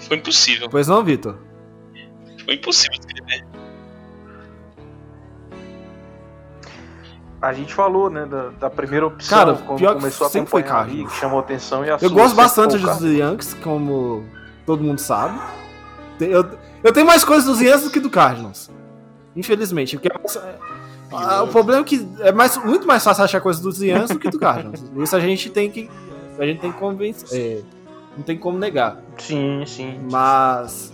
Foi 0.00 0.18
impossível. 0.18 0.68
Pois 0.70 0.88
não, 0.88 1.02
Vitor? 1.02 1.38
Foi 2.44 2.54
impossível 2.54 2.98
escrever. 2.98 3.46
A 7.40 7.52
gente 7.52 7.72
falou, 7.72 8.10
né, 8.10 8.26
da, 8.26 8.48
da 8.48 8.70
primeira 8.70 9.06
opção, 9.06 9.38
Cara, 9.38 9.54
quando 9.54 9.78
pior 9.78 9.94
que 9.94 10.00
começou 10.00 10.26
a 10.26 10.30
sempre 10.30 10.50
foi 10.50 10.62
Cardinals. 10.62 11.12
chamou 11.14 11.38
atenção 11.38 11.84
e 11.84 11.90
a 11.90 11.96
Eu 12.00 12.10
gosto 12.10 12.34
bastante 12.34 12.76
dos. 12.76 13.02
Yankees, 13.02 13.54
como 13.54 14.26
todo 14.66 14.82
mundo 14.82 14.98
sabe. 14.98 15.38
Eu, 16.20 16.58
eu 16.82 16.92
tenho 16.92 17.06
mais 17.06 17.24
coisas 17.24 17.46
dos 17.46 17.60
Yankees 17.60 17.84
do 17.84 17.90
que 17.90 18.00
do 18.00 18.10
Cardinals. 18.10 18.70
Infelizmente. 19.38 19.96
Porque 19.96 20.08
é 20.08 20.18
mais- 20.18 20.36
é- 20.36 20.58
ah, 21.12 21.42
o 21.44 21.48
problema 21.48 21.80
é 21.82 21.84
que 21.84 22.06
é 22.20 22.32
mais, 22.32 22.56
muito 22.58 22.86
mais 22.86 23.02
fácil 23.04 23.24
achar 23.24 23.40
coisas 23.40 23.62
dos 23.62 23.80
Yankees 23.80 24.10
do 24.10 24.18
que 24.18 24.28
do 24.30 24.38
Cardinals. 24.38 24.82
Isso 24.98 25.16
a 25.16 25.20
gente 25.20 25.48
tem 25.50 25.70
que. 25.70 25.88
A 26.38 26.44
gente 26.44 26.60
tem 26.60 26.70
que 26.72 26.78
convencer. 26.78 27.26
é, 27.32 27.62
não 28.16 28.22
tem 28.24 28.36
como 28.36 28.58
negar. 28.58 29.00
Sim, 29.18 29.64
sim. 29.66 29.98
Mas. 30.10 30.92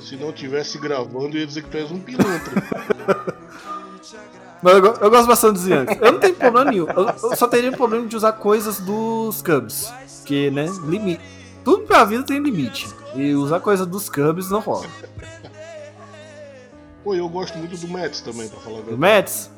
Se 0.00 0.16
não 0.16 0.32
tivesse 0.32 0.78
gravando, 0.78 1.36
eu 1.36 1.40
ia 1.40 1.46
dizer 1.46 1.62
que 1.62 1.70
tu 1.70 1.76
és 1.78 1.90
um 1.90 1.98
pilantra. 1.98 2.62
Mas 4.62 4.74
eu, 4.76 4.84
eu 4.84 5.10
gosto 5.10 5.26
bastante 5.26 5.54
dos 5.54 5.66
Yankees. 5.66 5.98
Eu 6.00 6.12
não 6.12 6.20
tenho 6.20 6.34
problema 6.34 6.70
nenhum. 6.70 6.86
Eu, 6.88 7.08
eu 7.30 7.36
só 7.36 7.48
teria 7.48 7.72
problema 7.72 8.06
de 8.06 8.16
usar 8.16 8.32
coisas 8.32 8.78
dos 8.80 9.42
Cubs. 9.42 9.92
Que, 10.24 10.50
né, 10.50 10.66
limite. 10.86 11.20
Tudo 11.64 11.84
pra 11.84 12.04
vida 12.04 12.22
tem 12.22 12.38
limite. 12.38 12.88
E 13.14 13.34
usar 13.34 13.58
coisa 13.60 13.84
dos 13.84 14.08
Cubs 14.08 14.50
não 14.50 14.60
rola. 14.60 14.86
Pô, 17.04 17.14
eu 17.14 17.28
gosto 17.28 17.58
muito 17.58 17.76
do 17.76 17.88
Mets 17.88 18.20
também, 18.20 18.48
pra 18.48 18.60
falar 18.60 18.78
a 18.78 18.80
Do 18.80 18.86
verdade. 18.96 19.00
Mets, 19.00 19.50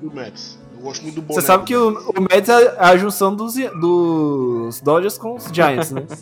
Do 0.00 0.10
Mets. 0.12 0.58
Eu 0.76 0.80
gosto 0.82 1.02
muito 1.02 1.14
do 1.14 1.22
boné. 1.22 1.40
você 1.40 1.46
sabe 1.46 1.62
do 1.62 1.66
que 1.66 1.76
o, 1.76 2.10
o 2.10 2.20
Mets 2.20 2.48
é 2.48 2.76
a 2.78 2.96
junção 2.96 3.34
dos, 3.34 3.54
dos 3.80 4.80
Dodgers 4.80 5.16
com 5.16 5.36
os 5.36 5.44
Giants, 5.44 5.90
né? 5.92 6.02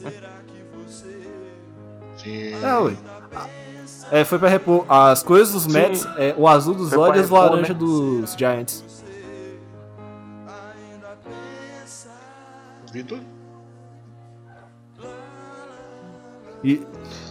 Sim. 2.19 2.53
É, 2.63 2.79
ué. 2.79 2.97
É, 4.11 4.25
foi 4.25 4.39
pra 4.39 4.49
repor 4.49 4.85
as 4.89 5.23
coisas 5.23 5.55
dos 5.55 5.63
Sim. 5.65 5.73
Mets, 5.73 6.07
é, 6.19 6.35
o 6.37 6.47
azul 6.47 6.75
dos 6.75 6.91
Foi 6.91 6.99
Dodgers 6.99 7.29
e 7.29 7.33
o 7.33 7.35
laranja 7.35 7.73
né? 7.73 7.79
dos 7.79 8.35
Giants. 8.35 8.85
Vitor? 12.93 13.19
E, 16.63 16.83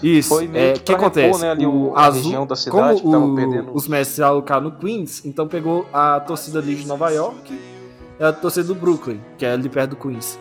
isso, 0.02 0.30
Foi 0.30 0.48
meio 0.48 0.66
é, 0.72 0.74
que 0.74 0.80
o 0.80 0.84
que 0.84 0.94
acontece? 0.94 1.42
né, 1.42 1.52
ali 1.52 1.66
o 1.66 1.94
a 1.96 2.06
azul, 2.06 2.24
região 2.24 2.46
da 2.48 2.56
cidade 2.56 3.02
como 3.02 3.34
o- 3.34 3.36
perdendo. 3.36 3.72
os 3.74 3.88
Mets 3.88 4.08
se 4.10 4.24
alocaram 4.24 4.64
no 4.64 4.72
Queens, 4.72 5.24
então 5.26 5.48
pegou 5.48 5.86
a 5.94 6.20
torcida 6.20 6.60
ali 6.60 6.76
de 6.76 6.88
Nova 6.88 7.10
York 7.10 7.60
e 8.20 8.24
a 8.24 8.32
torcida 8.34 8.68
do 8.68 8.76
Brooklyn, 8.76 9.20
que 9.38 9.46
é 9.46 9.52
ali 9.54 9.70
perto 9.70 9.92
do 9.92 9.96
Queens. 9.96 10.40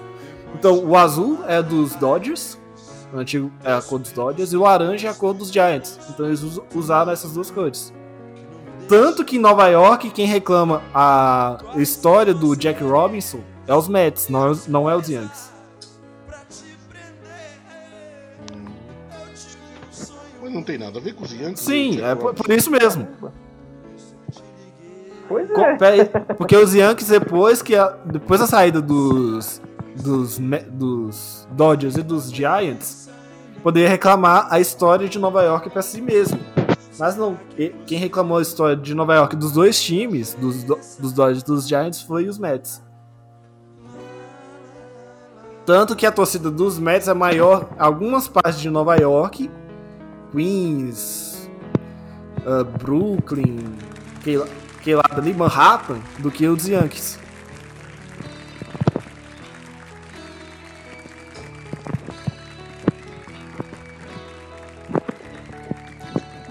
Então 0.54 0.84
o 0.84 0.96
azul 0.96 1.38
é 1.46 1.62
dos 1.62 1.94
Dodgers, 1.94 2.58
o 3.12 3.18
antigo 3.18 3.50
é 3.64 3.72
a 3.72 3.82
cor 3.82 3.98
dos 3.98 4.12
Dodgers, 4.12 4.52
e 4.52 4.56
o 4.56 4.62
laranja 4.62 5.08
é 5.08 5.11
a 5.11 5.14
cor 5.14 5.34
dos 5.34 5.50
Giants. 5.52 5.98
Então 6.11 6.26
eles 6.26 6.42
us- 6.42 6.61
usaram 6.74 7.12
essas 7.12 7.32
duas 7.32 7.50
cores. 7.50 7.92
Tanto 8.88 9.24
que 9.24 9.36
em 9.36 9.38
Nova 9.38 9.68
York, 9.68 10.11
quem 10.11 10.26
reclama 10.26 10.82
a 10.92 11.58
história 11.76 12.34
do 12.34 12.56
Jack 12.56 12.82
Robinson 12.82 13.38
é 13.68 13.74
os 13.74 13.86
Mets, 13.86 14.28
não 14.28 14.46
é 14.46 14.50
os, 14.50 14.66
não 14.66 14.90
é 14.90 14.96
os 14.96 15.08
Yankees. 15.08 15.49
Mas 20.51 20.55
não 20.55 20.62
tem 20.64 20.76
nada 20.78 20.98
a 20.98 21.03
ver 21.03 21.14
com 21.14 21.24
os 21.24 21.32
Yankees. 21.32 21.61
Sim, 21.61 21.96
né? 22.01 22.11
é 22.11 22.14
por, 22.16 22.34
por 22.34 22.51
isso 22.51 22.70
mesmo. 22.70 23.07
Pois 25.28 25.48
é. 25.48 26.05
Porque 26.36 26.57
os 26.57 26.74
Yankees, 26.74 27.09
depois, 27.09 27.62
que 27.62 27.76
a- 27.76 27.96
depois 28.05 28.40
da 28.40 28.46
saída 28.48 28.82
dos, 28.82 29.62
dos, 30.03 30.38
dos 30.72 31.46
Dodgers 31.53 31.96
e 31.96 32.03
dos 32.03 32.32
Giants, 32.32 33.09
poderia 33.62 33.88
reclamar 33.88 34.48
a 34.51 34.59
história 34.59 35.09
de 35.09 35.18
Nova 35.20 35.42
York 35.42 35.70
pra 35.70 35.82
si 35.82 36.01
mesmo. 36.01 36.40
Mas 36.98 37.16
não, 37.16 37.38
quem 37.86 37.98
reclamou 37.98 38.38
a 38.38 38.42
história 38.42 38.76
de 38.76 38.92
Nova 38.92 39.14
York 39.14 39.36
dos 39.36 39.53
dois 39.53 39.80
times, 39.80 40.34
dos, 40.34 40.64
do- 40.64 40.78
dos 40.98 41.12
Dodgers 41.12 41.42
e 41.42 41.46
dos 41.46 41.68
Giants, 41.68 42.03
foi 42.03 42.26
os 42.28 42.36
Mets. 42.38 42.82
Tanto 45.64 45.94
que 45.94 46.05
a 46.05 46.11
torcida 46.11 46.51
dos 46.51 46.78
Mets 46.78 47.07
é 47.07 47.14
maior 47.14 47.68
em 47.76 47.80
algumas 47.80 48.26
partes 48.26 48.61
de 48.61 48.68
Nova 48.68 48.96
York, 48.96 49.48
Queens, 50.33 51.51
ah, 52.47 52.64
Brooklyn, 52.64 53.59
que, 54.22 54.39
que 54.83 54.95
lado 54.95 55.20
ali, 55.20 55.35
Manhattan, 55.35 55.99
do 56.18 56.31
que 56.31 56.47
os 56.47 56.66
Yankees. 56.66 57.18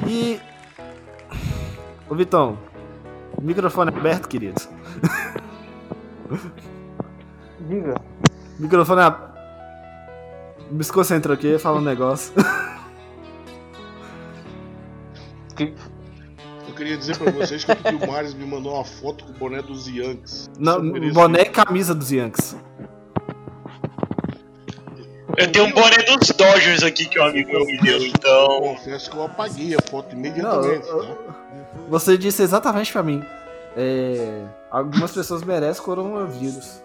E. 0.08 0.40
Ô 2.10 2.16
Vitão, 2.16 2.58
microfone 3.42 3.90
aberto, 3.96 4.28
querido. 4.28 4.60
Diga. 7.62 7.96
Microfone 8.58 9.02
é. 9.02 9.06
ab- 9.06 9.30
Me 10.72 10.78
desconcentra 10.80 11.34
aqui, 11.34 11.58
fala 11.60 11.78
um 11.80 11.84
negócio. 11.84 12.34
Que- 15.66 15.74
Eu 16.68 16.74
queria 16.76 16.97
dizer 16.97 17.18
pra 17.18 17.32
vocês 17.32 17.64
que 17.66 17.72
o 17.72 18.07
Maris 18.12 18.34
me 18.34 18.45
mandou 18.45 18.76
uma 18.76 18.86
foto 18.86 19.26
com 19.26 19.32
o 19.32 19.34
boné 19.34 19.62
dos 19.62 19.88
Yankees. 19.88 20.49
Não, 20.57 20.80
boné 21.12 21.41
e 21.41 21.45
camisa 21.49 21.93
dos 21.93 22.12
Yankees. 22.12 22.55
Eu 25.38 25.51
tenho 25.51 25.66
um 25.66 25.72
boné 25.72 25.97
dos 26.03 26.30
Dodgers 26.30 26.84
aqui 26.84 27.05
que 27.05 27.20
um 27.20 27.24
amigo 27.24 27.51
meu 27.51 27.66
me 27.66 27.78
deu, 27.80 27.97
Eu 27.97 28.05
então. 28.07 28.62
confesso 28.62 29.10
que 29.10 29.18
eu 29.18 29.24
apaguei 29.24 29.76
a 29.76 29.80
foto 29.89 30.12
Não, 30.14 30.20
imediatamente. 30.20 30.88
eu- 30.88 31.05
tá? 31.05 31.36
Você 31.89 32.18
disse 32.18 32.41
exatamente 32.43 32.91
pra 32.91 33.03
mim. 33.03 33.24
É, 33.78 34.43
algumas 34.72 35.12
pessoas 35.12 35.43
merecem 35.43 35.84
coronavírus. 35.84 36.82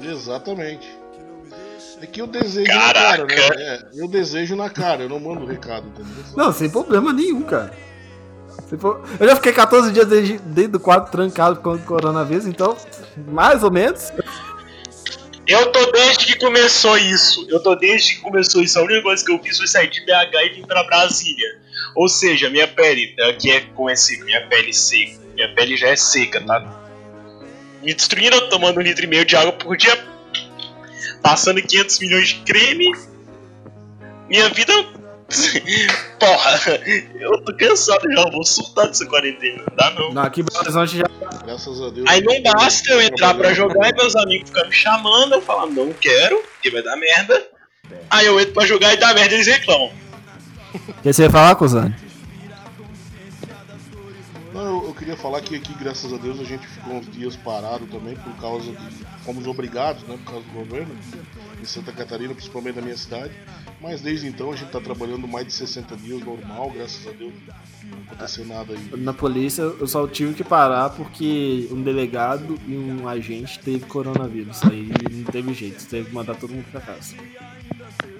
Exatamente. 0.00 0.97
É 2.00 2.06
que 2.06 2.20
eu 2.20 2.26
desejo 2.26 2.66
Caraca. 2.70 3.24
na 3.24 3.26
cara, 3.34 3.56
né? 3.56 3.64
É, 3.64 4.00
eu 4.00 4.08
desejo 4.08 4.54
na 4.56 4.70
cara, 4.70 5.02
eu 5.02 5.08
não 5.08 5.18
mando 5.18 5.44
recado, 5.46 5.86
entendeu? 5.88 6.24
Não, 6.36 6.52
sem 6.52 6.70
problema 6.70 7.12
nenhum, 7.12 7.42
cara. 7.42 7.72
Eu 9.18 9.26
já 9.28 9.36
fiquei 9.36 9.52
14 9.52 9.92
dias 9.92 10.06
desde- 10.06 10.38
dentro 10.38 10.72
do 10.72 10.80
quarto 10.80 11.10
trancado 11.10 11.60
com 11.60 11.70
o 11.74 11.78
coronavírus, 11.78 12.46
então, 12.46 12.76
mais 13.28 13.62
ou 13.64 13.70
menos. 13.70 14.12
Eu 15.46 15.72
tô 15.72 15.90
desde 15.90 16.26
que 16.26 16.38
começou 16.38 16.98
isso. 16.98 17.46
Eu 17.48 17.62
tô 17.62 17.74
desde 17.74 18.16
que 18.16 18.20
começou 18.20 18.62
isso. 18.62 18.78
A 18.78 18.82
única 18.82 19.02
coisa 19.02 19.24
que 19.24 19.32
eu 19.32 19.38
fiz 19.42 19.56
foi 19.56 19.66
sair 19.66 19.88
de 19.88 20.04
BH 20.04 20.44
e 20.44 20.48
vir 20.56 20.66
pra 20.66 20.84
Brasília. 20.84 21.58
Ou 21.96 22.08
seja, 22.08 22.50
minha 22.50 22.68
pele, 22.68 23.16
aqui 23.30 23.50
é 23.50 23.60
como 23.74 23.88
é 23.88 23.96
seca, 23.96 24.24
minha 24.24 24.46
pele 24.46 24.74
seca. 24.74 25.18
Minha 25.34 25.54
pele 25.54 25.76
já 25.76 25.88
é 25.88 25.96
seca, 25.96 26.40
tá? 26.42 26.60
Me 27.82 27.94
destruindo 27.94 28.48
tomando 28.50 28.78
um 28.78 28.82
litro 28.82 29.04
e 29.04 29.06
meio 29.06 29.24
de 29.24 29.34
água 29.36 29.52
por 29.52 29.76
dia. 29.76 29.98
Passando 31.22 31.60
500 31.62 31.98
milhões 32.00 32.28
de 32.28 32.34
creme. 32.40 32.90
Minha 34.28 34.48
vida. 34.50 34.72
Porra, 36.18 36.80
eu 37.20 37.44
tô 37.44 37.54
cansado 37.54 38.10
já, 38.10 38.22
eu 38.22 38.30
vou 38.30 38.44
surtar 38.44 38.86
dessa 38.86 39.04
quarentena. 39.06 39.58
Não 39.58 39.76
dá 39.76 39.90
não. 39.90 40.14
Não, 40.14 40.22
aqui 40.22 40.40
em 40.40 40.44
Belo 40.44 40.58
Horizonte 40.60 40.96
já. 40.96 41.04
Graças 41.44 41.82
a 41.82 41.90
Deus. 41.90 42.08
Aí 42.08 42.22
não 42.22 42.42
basta 42.42 42.90
eu 42.90 43.02
entrar 43.02 43.34
pra 43.34 43.52
jogar 43.52 43.90
e 43.90 43.94
meus 43.94 44.16
amigos 44.16 44.48
ficam 44.48 44.66
me 44.66 44.72
chamando, 44.72 45.34
eu 45.34 45.42
falo, 45.42 45.70
não 45.70 45.92
quero, 45.92 46.42
porque 46.54 46.70
vai 46.70 46.82
dar 46.82 46.96
merda. 46.96 47.46
Aí 48.10 48.26
eu 48.26 48.40
entro 48.40 48.54
pra 48.54 48.66
jogar 48.66 48.94
e 48.94 48.96
dá 48.96 49.12
merda 49.12 49.34
e 49.34 49.36
eles 49.36 49.46
reclamam. 49.46 49.90
O 50.72 51.02
que 51.02 51.12
você 51.12 51.24
ia 51.24 51.30
falar, 51.30 51.54
Cusane? 51.56 51.94
Queria 54.98 55.16
falar 55.16 55.40
que 55.40 55.54
aqui, 55.54 55.72
graças 55.74 56.12
a 56.12 56.16
Deus, 56.16 56.40
a 56.40 56.44
gente 56.44 56.66
ficou 56.66 56.94
uns 56.94 57.08
dias 57.08 57.36
parado 57.36 57.86
também 57.86 58.16
por 58.16 58.34
causa 58.36 58.72
de. 58.72 59.04
Fomos 59.24 59.46
obrigados, 59.46 60.02
né? 60.02 60.18
Por 60.24 60.32
causa 60.32 60.46
do 60.46 60.52
governo, 60.52 60.92
em 61.60 61.64
Santa 61.64 61.92
Catarina, 61.92 62.34
principalmente 62.34 62.76
na 62.76 62.82
minha 62.82 62.96
cidade. 62.96 63.32
Mas 63.80 64.00
desde 64.00 64.26
então 64.26 64.50
a 64.50 64.56
gente 64.56 64.72
tá 64.72 64.80
trabalhando 64.80 65.28
mais 65.28 65.46
de 65.46 65.52
60 65.52 65.96
dias 65.98 66.20
normal, 66.24 66.70
graças 66.70 67.06
a 67.06 67.12
Deus. 67.12 67.32
Não 67.84 67.98
aconteceu 68.08 68.44
nada 68.44 68.72
aí. 68.72 69.00
Na 69.00 69.12
polícia 69.12 69.62
eu 69.62 69.86
só 69.86 70.04
tive 70.08 70.34
que 70.34 70.42
parar 70.42 70.90
porque 70.90 71.68
um 71.70 71.80
delegado 71.80 72.58
e 72.66 72.76
um 72.76 73.06
agente 73.08 73.60
teve 73.60 73.86
coronavírus. 73.86 74.60
Aí 74.64 74.90
não 75.12 75.24
teve 75.24 75.54
jeito, 75.54 75.86
teve 75.86 76.08
que 76.08 76.14
mandar 76.14 76.34
todo 76.34 76.52
mundo 76.52 76.66
pra 76.72 76.80
casa. 76.80 77.14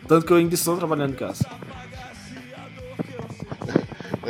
Tanto 0.06 0.24
que 0.24 0.32
eu 0.32 0.36
ainda 0.36 0.54
estou 0.54 0.76
trabalhando 0.76 1.10
em 1.10 1.16
casa. 1.16 1.44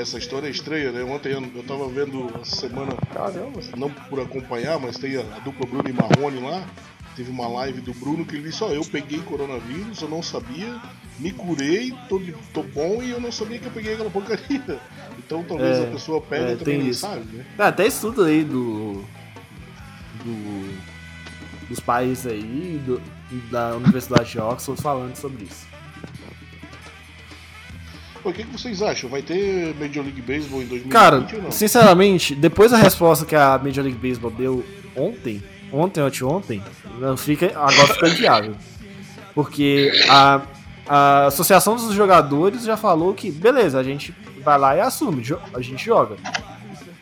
Essa 0.00 0.16
história 0.18 0.46
é 0.46 0.50
estranha, 0.50 0.92
né? 0.92 1.02
Ontem 1.02 1.32
eu, 1.32 1.42
eu 1.54 1.62
tava 1.64 1.88
vendo 1.88 2.30
essa 2.40 2.56
semana, 2.56 2.92
Caramba. 3.12 3.60
não 3.76 3.90
por 3.90 4.20
acompanhar, 4.20 4.78
mas 4.78 4.96
tem 4.96 5.16
a, 5.16 5.20
a 5.20 5.38
dupla 5.40 5.66
Bruno 5.66 5.88
e 5.88 5.92
Marrone 5.92 6.40
lá. 6.40 6.64
Teve 7.16 7.30
uma 7.32 7.48
live 7.48 7.80
do 7.80 7.92
Bruno 7.94 8.24
que 8.24 8.36
ele 8.36 8.44
disse: 8.48 8.62
Ó, 8.62 8.68
eu 8.68 8.84
peguei 8.84 9.18
coronavírus, 9.22 10.00
eu 10.00 10.08
não 10.08 10.22
sabia, 10.22 10.80
me 11.18 11.32
curei, 11.32 11.92
tô, 12.08 12.20
tô 12.54 12.62
bom 12.62 13.02
e 13.02 13.10
eu 13.10 13.20
não 13.20 13.32
sabia 13.32 13.58
que 13.58 13.66
eu 13.66 13.72
peguei 13.72 13.94
aquela 13.94 14.08
porcaria. 14.10 14.78
Então 15.18 15.42
talvez 15.42 15.78
É, 15.80 15.88
a 15.88 15.90
pessoa 15.90 16.20
pega 16.20 16.50
é, 16.50 16.52
e 16.52 16.56
também 16.58 16.82
não 16.84 16.92
sabe, 16.94 17.36
né? 17.36 17.44
Ah, 17.58 17.66
até 17.68 17.86
estudo 17.86 18.22
aí 18.22 18.44
do. 18.44 19.02
do 20.24 20.98
dos 21.68 21.80
países 21.80 22.26
aí, 22.26 22.80
do- 22.86 23.02
da 23.50 23.74
Universidade 23.76 24.30
de 24.30 24.38
Oxford 24.38 24.80
falando 24.80 25.14
sobre 25.16 25.44
isso. 25.44 25.66
O 28.24 28.32
que, 28.32 28.44
que 28.44 28.52
vocês 28.52 28.82
acham? 28.82 29.08
Vai 29.08 29.22
ter 29.22 29.74
Major 29.74 30.02
League 30.04 30.20
Baseball 30.22 30.62
em 30.62 30.66
2020 30.66 30.92
Cara, 30.92 31.26
ou 31.34 31.42
não? 31.42 31.50
sinceramente, 31.50 32.34
depois 32.34 32.70
da 32.70 32.76
resposta 32.76 33.24
que 33.24 33.34
a 33.34 33.58
Major 33.58 33.84
League 33.84 33.98
Baseball 33.98 34.30
deu 34.30 34.64
ontem, 34.96 35.42
ontem 35.72 36.00
ou 36.00 36.06
anteontem, 36.06 36.62
não 36.98 37.16
fica, 37.16 37.46
agora 37.54 37.94
fica 37.94 38.08
inviável. 38.08 38.54
Porque 39.34 39.92
a, 40.08 40.42
a 40.88 41.26
Associação 41.26 41.76
dos 41.76 41.94
Jogadores 41.94 42.64
já 42.64 42.76
falou 42.76 43.14
que, 43.14 43.30
beleza, 43.30 43.78
a 43.78 43.82
gente 43.82 44.14
vai 44.42 44.58
lá 44.58 44.76
e 44.76 44.80
assume, 44.80 45.22
a 45.54 45.60
gente 45.60 45.84
joga. 45.84 46.16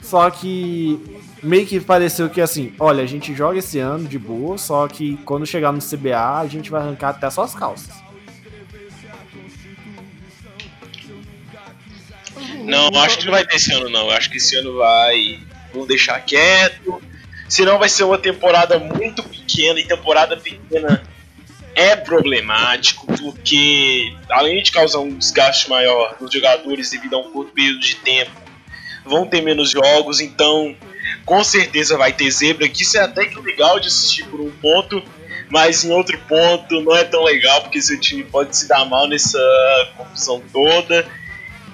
Só 0.03 0.31
que 0.31 1.01
meio 1.43 1.67
que 1.67 1.81
pareceu 1.81 2.29
que 2.29 2.41
assim, 2.41 2.73
olha, 2.79 3.03
a 3.03 3.07
gente 3.07 3.35
joga 3.35 3.59
esse 3.59 3.79
ano 3.79 4.07
de 4.07 4.19
boa, 4.19 4.57
só 4.57 4.87
que 4.87 5.17
quando 5.25 5.47
chegar 5.47 5.73
no 5.73 5.81
CBA 5.81 6.39
a 6.39 6.47
gente 6.47 6.71
vai 6.71 6.81
arrancar 6.81 7.11
até 7.11 7.29
só 7.31 7.43
as 7.43 7.55
calças. 7.55 8.06
Não, 12.67 12.89
acho 13.01 13.19
que 13.19 13.25
não 13.25 13.33
vai 13.33 13.47
ter 13.47 13.57
esse 13.57 13.73
ano 13.73 13.89
não. 13.89 14.11
Acho 14.11 14.31
que 14.31 14.37
esse 14.37 14.57
ano 14.57 14.77
vai. 14.77 15.39
Vão 15.73 15.87
deixar 15.87 16.21
quieto. 16.21 17.03
Senão 17.49 17.79
vai 17.79 17.89
ser 17.89 18.05
uma 18.05 18.19
temporada 18.19 18.79
muito 18.79 19.23
pequena 19.23 19.79
e 19.79 19.85
temporada 19.85 20.37
pequena 20.37 21.03
é 21.77 21.95
problemático 21.95 23.07
porque 23.19 24.15
além 24.31 24.63
de 24.63 24.73
causar 24.73 25.01
um 25.01 25.15
desgaste 25.17 25.69
maior 25.69 26.17
nos 26.19 26.33
jogadores 26.33 26.91
devido 26.91 27.17
a 27.17 27.19
um 27.19 27.31
curto 27.31 27.53
período 27.53 27.81
de 27.81 27.97
tempo, 27.97 28.33
vão 29.05 29.27
ter 29.27 29.43
menos 29.43 29.71
jogos, 29.71 30.21
então 30.21 30.75
com 31.25 31.45
certeza 31.45 31.99
vai 31.99 32.13
ter 32.15 32.31
zebra, 32.31 32.67
que 32.67 32.83
isso 32.83 32.97
é 32.97 33.03
até 33.03 33.27
que 33.27 33.39
legal 33.39 33.79
de 33.79 33.89
assistir 33.89 34.25
por 34.25 34.41
um 34.41 34.51
ponto, 34.51 35.03
mas 35.51 35.85
em 35.85 35.93
outro 35.93 36.19
ponto 36.27 36.81
não 36.81 36.97
é 36.97 37.05
tão 37.05 37.23
legal 37.23 37.61
porque 37.61 37.81
seu 37.81 38.01
time 38.01 38.25
pode 38.25 38.57
se 38.57 38.67
dar 38.67 38.85
mal 38.87 39.07
nessa 39.07 39.39
confusão 39.99 40.43
toda. 40.51 41.07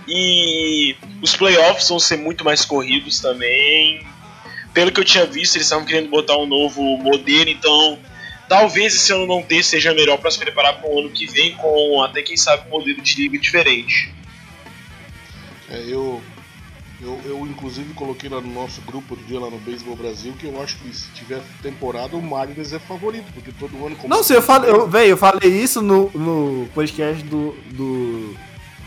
E 0.06 0.96
os 1.20 1.36
playoffs 1.36 1.88
vão 1.88 1.98
ser 1.98 2.16
muito 2.16 2.44
mais 2.44 2.64
corridos 2.64 3.20
também. 3.20 4.04
Pelo 4.74 4.90
que 4.90 5.00
eu 5.00 5.04
tinha 5.04 5.26
visto, 5.26 5.56
eles 5.56 5.66
estavam 5.66 5.84
querendo 5.84 6.08
botar 6.08 6.36
um 6.38 6.46
novo 6.46 6.82
modelo, 6.98 7.50
então 7.50 7.98
talvez 8.48 8.94
esse 8.94 9.12
ano 9.12 9.26
não 9.26 9.42
ter 9.42 9.62
seja 9.62 9.94
melhor 9.94 10.18
para 10.18 10.30
se 10.30 10.38
preparar 10.38 10.78
para 10.78 10.90
o 10.90 10.98
ano 10.98 11.10
que 11.10 11.26
vem 11.26 11.54
com 11.56 12.02
até 12.02 12.22
quem 12.22 12.36
sabe 12.36 12.66
um 12.68 12.70
modelo 12.70 13.00
de 13.00 13.14
liga 13.16 13.38
diferente. 13.38 14.12
É, 15.70 15.78
eu, 15.86 16.22
eu, 17.00 17.20
eu, 17.24 17.46
inclusive, 17.46 17.92
coloquei 17.94 18.28
lá 18.28 18.40
no 18.40 18.52
nosso 18.52 18.80
grupo 18.82 19.16
do 19.16 19.24
dia 19.24 19.40
lá 19.40 19.50
no 19.50 19.58
Beisebol 19.58 19.96
Brasil 19.96 20.34
que 20.38 20.46
eu 20.46 20.62
acho 20.62 20.76
que 20.78 20.94
se 20.94 21.10
tiver 21.12 21.40
temporada, 21.62 22.16
o 22.16 22.22
Mariners 22.22 22.72
é 22.72 22.78
favorito, 22.78 23.26
porque 23.32 23.52
todo 23.52 23.86
ano. 23.86 23.96
Não, 24.04 24.22
se 24.22 24.34
eu 24.34 24.42
falei, 24.42 24.70
eu, 24.70 24.88
véio, 24.88 25.10
eu 25.10 25.16
falei 25.16 25.50
isso 25.50 25.80
no, 25.82 26.10
no 26.10 26.68
podcast 26.74 27.22
do, 27.24 27.52
do 27.70 28.36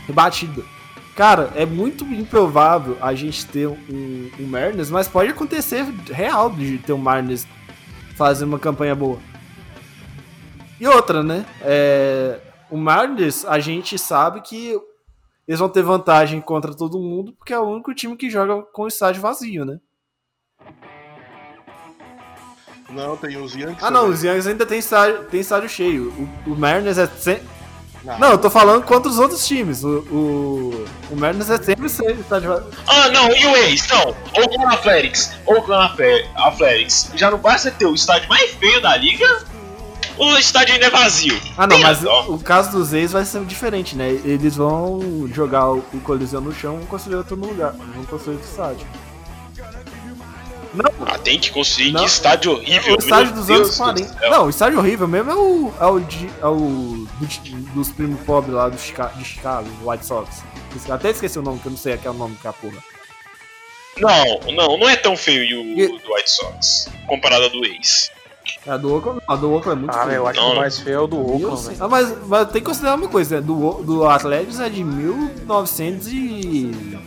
Rebatida. 0.06 0.75
Cara, 1.16 1.50
é 1.54 1.64
muito 1.64 2.04
improvável 2.04 2.98
a 3.00 3.14
gente 3.14 3.46
ter 3.46 3.66
um, 3.66 4.30
um 4.38 4.46
Mariners, 4.46 4.90
mas 4.90 5.08
pode 5.08 5.30
acontecer 5.30 5.82
real 6.12 6.50
de 6.50 6.76
ter 6.76 6.92
um 6.92 6.98
Mariners 6.98 7.46
fazer 8.14 8.44
uma 8.44 8.58
campanha 8.58 8.94
boa. 8.94 9.18
E 10.78 10.86
outra, 10.86 11.22
né? 11.22 11.46
É, 11.62 12.38
o 12.70 12.76
Mariners, 12.76 13.46
a 13.46 13.58
gente 13.58 13.98
sabe 13.98 14.42
que 14.42 14.78
eles 15.48 15.58
vão 15.58 15.70
ter 15.70 15.82
vantagem 15.82 16.38
contra 16.38 16.74
todo 16.74 16.98
mundo, 16.98 17.32
porque 17.32 17.54
é 17.54 17.58
o 17.58 17.64
único 17.66 17.94
time 17.94 18.14
que 18.14 18.28
joga 18.28 18.60
com 18.64 18.82
o 18.82 18.88
estádio 18.88 19.22
vazio, 19.22 19.64
né? 19.64 19.80
Não, 22.90 23.16
tem 23.16 23.38
os 23.38 23.54
Yankees. 23.54 23.82
Ah, 23.82 23.90
não, 23.90 24.02
também. 24.02 24.14
os 24.14 24.22
Yankees 24.22 24.46
ainda 24.46 24.66
tem 24.66 24.78
estádio, 24.80 25.24
tem 25.24 25.40
estádio 25.40 25.68
cheio. 25.70 26.12
O, 26.46 26.52
o 26.52 26.56
Mariners 26.56 26.98
é. 26.98 27.06
Não. 28.06 28.18
não, 28.20 28.30
eu 28.30 28.38
tô 28.38 28.48
falando 28.48 28.84
contra 28.84 29.10
os 29.10 29.18
outros 29.18 29.44
times. 29.46 29.82
O, 29.82 29.98
o, 30.10 30.84
o 31.10 31.16
Mariners 31.16 31.50
é 31.50 31.60
sempre 31.60 31.86
estádio 31.86 32.48
vazio. 32.48 32.70
Ah, 32.86 33.08
não, 33.08 33.28
e 33.34 33.46
o 33.46 33.56
Ace? 33.56 33.88
Não, 33.90 34.14
Oakland 34.34 34.74
Athletics. 34.76 35.32
Oakland 35.44 35.92
Athletics. 36.36 37.10
Já 37.16 37.30
não 37.30 37.38
basta 37.38 37.70
ter 37.70 37.86
o 37.86 37.94
estádio 37.94 38.28
mais 38.28 38.52
feio 38.52 38.80
da 38.80 38.96
liga 38.96 39.44
o 40.18 40.38
estádio 40.38 40.74
ainda 40.74 40.86
é 40.86 40.90
vazio. 40.90 41.38
Ah, 41.58 41.66
não, 41.66 41.78
mas 41.78 42.02
o 42.02 42.38
caso 42.38 42.70
dos 42.70 42.92
ex 42.94 43.12
vai 43.12 43.24
ser 43.24 43.44
diferente, 43.44 43.94
né? 43.94 44.08
Eles 44.08 44.56
vão 44.56 45.28
jogar 45.32 45.70
o 45.70 45.82
Coliseu 46.02 46.40
no 46.40 46.54
chão 46.54 46.80
e 46.82 46.86
construir 46.86 47.16
outro 47.16 47.36
lugar. 47.36 47.72
Vão 47.72 48.04
construir 48.06 48.36
outro 48.36 48.48
estádio. 48.48 48.86
Não. 50.72 51.15
Ah, 51.26 51.30
tem 51.30 51.40
que 51.40 51.50
construir 51.50 51.92
não. 51.92 52.00
que 52.00 52.06
estádio 52.06 52.52
horrível. 52.52 52.94
O 52.94 52.98
estádio 52.98 53.34
dos 53.34 53.46
Deus 53.46 53.60
anos 53.60 53.76
40. 53.76 54.30
Não, 54.30 54.46
o 54.46 54.50
estádio 54.50 54.78
horrível 54.78 55.08
mesmo 55.08 55.30
é 55.30 55.34
o. 55.34 55.72
É 55.80 55.86
o, 55.86 56.00
de, 56.00 56.30
é 56.40 56.46
o 56.46 57.06
do, 57.18 57.56
dos 57.74 57.90
primos 57.90 58.20
pobres 58.20 58.54
lá 58.54 58.68
do 58.68 58.78
Chicago, 58.78 59.18
de 59.18 59.24
Chicago, 59.24 59.68
White 59.82 60.06
Sox. 60.06 60.44
Até 60.88 61.10
esqueci 61.10 61.38
o 61.38 61.42
nome, 61.42 61.58
que 61.58 61.66
eu 61.66 61.70
não 61.70 61.78
sei 61.78 61.94
aquele 61.94 62.16
nome 62.16 62.36
que 62.36 62.46
é 62.46 62.50
a 62.50 62.52
porra. 62.52 62.82
Não, 63.98 64.52
não, 64.52 64.78
não 64.78 64.88
é 64.88 64.94
tão 64.94 65.16
feio 65.16 65.62
o 65.62 65.64
e... 65.64 65.88
do 65.88 66.14
White 66.14 66.30
Sox 66.30 66.88
comparado 67.08 67.44
ao 67.44 67.50
do 67.50 67.64
ex. 67.64 68.10
A 68.66 68.76
do 68.76 68.94
Oakland, 68.94 69.20
a 69.26 69.36
do 69.36 69.52
Oakland 69.52 69.78
é 69.78 69.80
muito 69.80 69.96
ah, 69.96 70.04
feio. 70.04 70.16
eu 70.16 70.26
acho 70.26 70.40
que 70.40 70.46
o 70.46 70.56
mais 70.56 70.78
feio 70.78 70.94
é 70.94 71.00
o 71.00 71.06
do 71.06 71.18
Oakland. 71.18 71.76
Ah, 71.80 71.88
mas, 71.88 72.26
mas 72.26 72.48
tem 72.50 72.60
que 72.60 72.66
considerar 72.66 72.94
uma 72.94 73.08
coisa, 73.08 73.36
né? 73.36 73.40
Do, 73.40 73.82
do 73.82 74.06
Atlético 74.06 74.62
é 74.62 74.68
de 74.68 74.84
1900 74.84 76.06
e... 76.08 76.98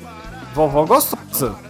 Vovó 0.53 0.85
gostosa. 0.85 1.68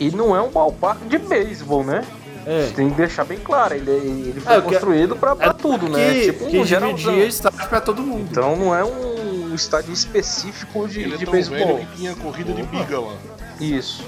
E 0.00 0.10
não 0.10 0.34
é 0.34 0.40
um 0.40 0.50
ballpark 0.50 1.06
de 1.06 1.18
beisebol, 1.18 1.84
né? 1.84 2.02
É. 2.46 2.70
Tem 2.74 2.88
que 2.88 2.96
deixar 2.96 3.24
bem 3.24 3.38
claro, 3.38 3.74
ele, 3.74 3.90
ele 3.90 4.40
foi 4.40 4.54
é, 4.54 4.60
construído 4.62 5.14
pra, 5.14 5.36
pra 5.36 5.48
é 5.48 5.52
tudo, 5.52 5.90
né? 5.90 6.14
Que, 6.14 6.32
tipo 6.32 6.46
um 6.46 6.50
que 6.50 6.64
dividia 6.64 7.26
estádio 7.26 7.68
pra 7.68 7.82
todo 7.82 8.02
mundo. 8.02 8.26
Então 8.30 8.56
não 8.56 8.74
é 8.74 8.82
um 8.82 9.54
estádio 9.54 9.92
específico 9.92 10.88
de, 10.88 11.00
ele 11.00 11.18
de 11.18 11.24
é 11.24 11.26
tão 11.26 11.32
beisebol. 11.32 11.76
Velho 11.76 11.86
que 11.86 11.96
tinha 11.96 12.14
corrida 12.16 12.52
de 12.54 12.62
biga 12.62 12.98
lá. 12.98 13.14
Isso. 13.60 14.02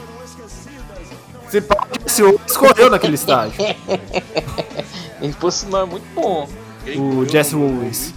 Se 1.51 1.63
esse 2.07 2.23
outro 2.23 2.41
escorreu 2.47 2.89
naquele 2.89 3.17
estágio. 3.17 3.55
Ele 5.21 5.33
fosse 5.35 5.67
não 5.67 5.81
é 5.81 5.85
muito 5.85 6.07
bom. 6.15 6.49
O 6.97 7.25
Jesse 7.29 7.55
Owens. 7.55 8.15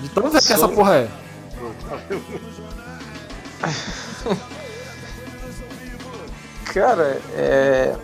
De 0.00 0.08
tão 0.08 0.30
velho 0.30 0.44
que 0.44 0.52
essa 0.52 0.66
porra 0.66 0.96
é. 0.96 1.08
Cara, 6.72 7.20
é. 7.34 7.96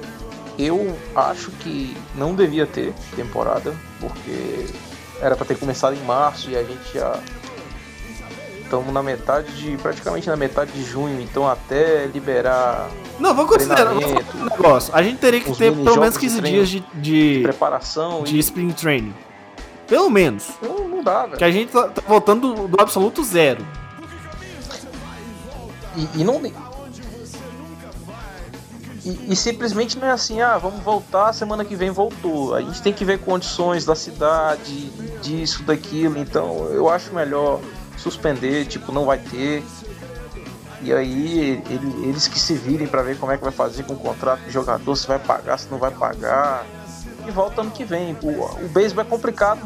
Eu 0.58 0.94
acho 1.16 1.50
que 1.50 1.96
não 2.14 2.34
devia 2.34 2.66
ter 2.66 2.92
temporada, 3.16 3.74
porque 3.98 4.66
era 5.20 5.34
para 5.34 5.46
ter 5.46 5.56
começado 5.56 5.94
em 5.96 6.04
março 6.04 6.50
e 6.50 6.56
a 6.56 6.62
gente 6.62 6.92
já 6.92 7.18
estamos 8.62 8.92
na 8.92 9.02
metade 9.02 9.50
de. 9.56 9.76
praticamente 9.78 10.28
na 10.28 10.36
metade 10.36 10.72
de 10.72 10.84
junho, 10.84 11.20
então 11.20 11.48
até 11.48 12.06
liberar 12.06 12.90
não, 13.22 13.34
vamos 13.34 13.52
considerar 13.52 13.92
um 13.94 14.44
negócio. 14.50 14.92
A 14.94 15.00
gente 15.00 15.18
teria 15.18 15.40
que 15.40 15.56
ter 15.56 15.72
pelo 15.72 16.00
menos 16.00 16.16
15 16.16 16.40
de 16.40 16.50
dias 16.50 16.68
de, 16.68 16.80
de, 16.94 17.36
de 17.36 17.42
preparação 17.42 18.24
de 18.24 18.36
e... 18.36 18.40
spring 18.40 18.72
training. 18.72 19.14
Pelo 19.86 20.10
menos. 20.10 20.48
Não, 20.60 20.88
não 20.88 21.04
dá, 21.04 21.26
velho. 21.26 21.36
Que 21.36 21.44
a 21.44 21.50
gente 21.50 21.70
tá, 21.70 21.88
tá 21.88 22.02
voltando 22.06 22.54
do, 22.54 22.68
do, 22.68 22.80
absoluto 22.80 23.22
zero. 23.22 23.64
E, 25.96 26.20
e 26.20 26.24
não. 26.24 26.40
E, 29.04 29.32
e, 29.32 29.36
simplesmente 29.36 29.98
não 29.98 30.06
é 30.06 30.12
assim, 30.12 30.40
ah, 30.40 30.56
vamos 30.58 30.80
voltar, 30.80 31.32
semana 31.32 31.64
que 31.64 31.74
vem 31.74 31.90
voltou. 31.90 32.54
A 32.54 32.60
gente 32.60 32.80
tem 32.80 32.92
que 32.92 33.04
ver 33.04 33.18
condições 33.18 33.84
da 33.84 33.96
cidade, 33.96 34.90
disso, 35.20 35.64
daquilo. 35.64 36.18
Então 36.18 36.66
eu 36.66 36.88
acho 36.88 37.12
melhor 37.12 37.60
suspender, 37.98 38.66
tipo, 38.66 38.92
não 38.92 39.04
vai 39.04 39.18
ter. 39.18 39.64
E 40.82 40.92
aí 40.92 41.62
ele, 41.68 42.08
eles 42.08 42.28
que 42.28 42.38
se 42.38 42.54
virem 42.54 42.86
para 42.86 43.02
ver 43.02 43.18
como 43.18 43.32
é 43.32 43.36
que 43.36 43.42
vai 43.42 43.52
fazer 43.52 43.84
com 43.84 43.94
o 43.94 43.96
contrato 43.96 44.40
de 44.40 44.50
jogador, 44.50 44.96
se 44.96 45.06
vai 45.06 45.18
pagar, 45.18 45.58
se 45.58 45.68
não 45.68 45.78
vai 45.78 45.90
pagar. 45.90 46.64
E 47.26 47.30
volta 47.30 47.60
ano 47.60 47.70
que 47.70 47.84
vem. 47.84 48.16
O, 48.22 48.64
o 48.64 48.68
beisebol 48.68 49.04
é 49.04 49.08
complicado 49.08 49.60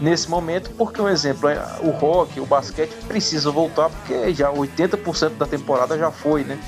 nesse 0.00 0.28
momento, 0.28 0.70
porque 0.76 1.00
um 1.00 1.08
exemplo, 1.08 1.48
é, 1.48 1.58
o 1.80 1.90
rock, 1.90 2.40
o 2.40 2.46
basquete 2.46 2.92
precisa 3.06 3.50
voltar, 3.50 3.88
porque 3.88 4.34
já 4.34 4.50
80% 4.50 5.36
da 5.36 5.46
temporada 5.46 5.96
já 5.96 6.10
foi, 6.10 6.44
né? 6.44 6.58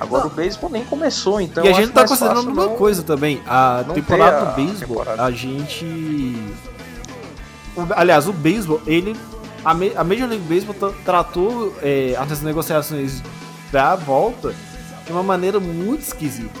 Agora 0.00 0.24
não. 0.24 0.30
o 0.30 0.34
beisebol 0.34 0.70
nem 0.70 0.84
começou, 0.84 1.40
então. 1.40 1.64
E 1.64 1.68
a 1.68 1.72
gente 1.72 1.92
tá 1.92 2.06
considerando 2.06 2.50
uma 2.50 2.66
não, 2.66 2.76
coisa 2.76 3.02
também. 3.02 3.40
A 3.46 3.84
temporada 3.94 4.46
do 4.46 4.56
beisebol, 4.56 5.04
a 5.06 5.30
gente. 5.30 6.34
Aliás, 7.96 8.26
o 8.26 8.32
beisebol, 8.32 8.80
ele 8.86 9.16
a, 9.64 9.74
Me 9.74 9.92
a 9.96 10.02
Major 10.02 10.28
League 10.28 10.44
Baseball 10.44 10.94
tratou 11.04 11.74
é, 11.82 12.16
as 12.18 12.40
negociações 12.40 13.22
da 13.70 13.94
volta 13.94 14.54
de 15.04 15.12
uma 15.12 15.22
maneira 15.22 15.60
muito 15.60 16.02
esquisita. 16.02 16.60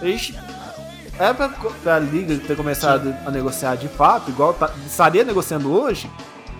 A 0.00 0.04
gente, 0.04 0.38
é 1.18 1.32
pra, 1.32 1.48
pra 1.48 1.98
liga 1.98 2.36
ter 2.38 2.56
começado 2.56 3.10
Sim. 3.10 3.16
a 3.26 3.30
negociar 3.30 3.76
de 3.76 3.88
fato, 3.88 4.30
igual 4.30 4.52
tá, 4.54 4.70
estaria 4.86 5.24
negociando 5.24 5.72
hoje, 5.72 6.10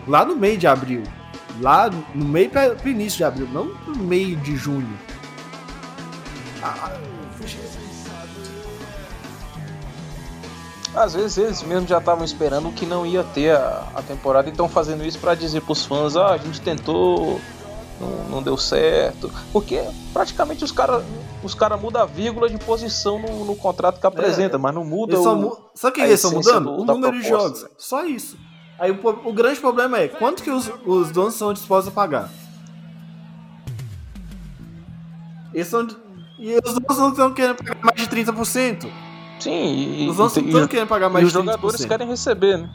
lá 0.07 0.25
no 0.25 0.37
meio 0.37 0.57
de 0.57 0.67
abril. 0.67 1.03
Lá 1.61 1.91
no 2.15 2.25
meio 2.25 2.51
para 2.51 2.77
o 2.85 2.89
início 2.89 3.19
de 3.19 3.25
abril, 3.25 3.49
não 3.53 3.67
no 3.87 3.97
meio 3.97 4.37
de 4.37 4.57
junho. 4.57 4.99
Ah, 6.63 6.99
Às 10.95 11.15
vezes 11.15 11.37
eles 11.37 11.63
mesmos 11.63 11.91
já 11.91 11.99
estavam 11.99 12.25
esperando 12.25 12.73
que 12.73 12.87
não 12.87 13.05
ia 13.05 13.23
ter 13.23 13.55
a, 13.55 13.87
a 13.95 14.03
temporada 14.03 14.49
e 14.49 14.51
estão 14.51 14.69
fazendo 14.69 15.05
isso 15.05 15.19
para 15.19 15.35
dizer 15.35 15.61
para 15.61 15.73
os 15.73 15.85
fãs: 15.85 16.17
ah, 16.17 16.33
a 16.33 16.39
gente 16.39 16.61
tentou, 16.61 17.39
não, 18.01 18.09
não 18.31 18.43
deu 18.43 18.57
certo. 18.57 19.31
Porque 19.53 19.83
praticamente 20.13 20.65
os 20.65 20.73
caras 20.73 21.05
os 21.43 21.55
cara 21.55 21.77
mudam 21.77 22.03
a 22.03 22.07
vírgula 22.07 22.49
de 22.49 22.59
posição 22.59 23.19
no, 23.19 23.45
no 23.45 23.55
contrato 23.55 24.01
que 24.01 24.07
apresenta, 24.07 24.57
é, 24.57 24.59
mas 24.59 24.75
não 24.75 24.85
muda 24.85 25.21
o. 25.21 25.37
Mu 25.37 25.59
o 25.83 25.93
que 25.93 26.01
eles 26.01 26.15
estão 26.15 26.33
mudando? 26.33 26.65
Do, 26.65 26.83
o 26.83 26.85
número 26.85 27.21
de 27.21 27.29
jogos. 27.29 27.67
Só 27.77 28.05
isso. 28.05 28.37
Aí 28.79 28.91
o, 28.91 29.29
o, 29.29 29.33
grande 29.33 29.59
problema 29.59 29.99
é 29.99 30.09
quanto 30.09 30.43
que 30.43 30.51
os, 30.51 30.71
os 30.85 31.11
donos 31.11 31.35
são 31.35 31.53
dispostos 31.53 31.93
a 31.93 31.95
pagar. 31.95 32.31
Eles 35.55 35.69
são, 35.69 35.87
e 36.39 36.55
os 36.57 36.75
donos 36.75 36.99
não 36.99 37.11
estão 37.11 37.33
querendo 37.33 37.57
pagar 37.57 37.77
mais 37.83 37.97
de 37.97 38.15
30%. 38.15 38.91
Sim, 39.39 40.05
e, 40.05 40.09
os 40.09 40.19
outros 40.19 40.43
não 40.43 40.51
estão 40.51 40.69
querendo 40.69 40.89
pagar 40.89 41.09
mais 41.09 41.25
e 41.25 41.27
os 41.27 41.33
jogadores 41.33 41.85
querem 41.85 42.07
receber, 42.07 42.59
né? 42.59 42.71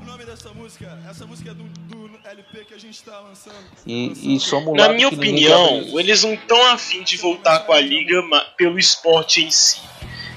O 0.00 0.04
nome 0.04 0.24
dessa 0.24 0.52
música, 0.52 0.98
essa 1.08 1.26
música 1.26 1.50
é 1.50 1.54
do, 1.54 1.64
do 1.64 2.06
LP 2.24 2.64
que 2.64 2.74
a 2.74 2.78
gente 2.78 3.02
tá 3.04 3.20
lançando. 3.20 3.56
E, 3.86 4.34
e 4.34 4.40
somos 4.40 4.76
Na 4.76 4.88
minha 4.88 5.08
opinião, 5.08 5.78
eles 5.98 6.24
não 6.24 6.34
estão 6.34 6.72
afim 6.72 7.04
de 7.04 7.16
voltar 7.16 7.60
com 7.60 7.72
a 7.72 7.80
liga 7.80 8.20
pelo 8.56 8.78
esporte 8.78 9.44
em 9.44 9.50
si. 9.50 9.80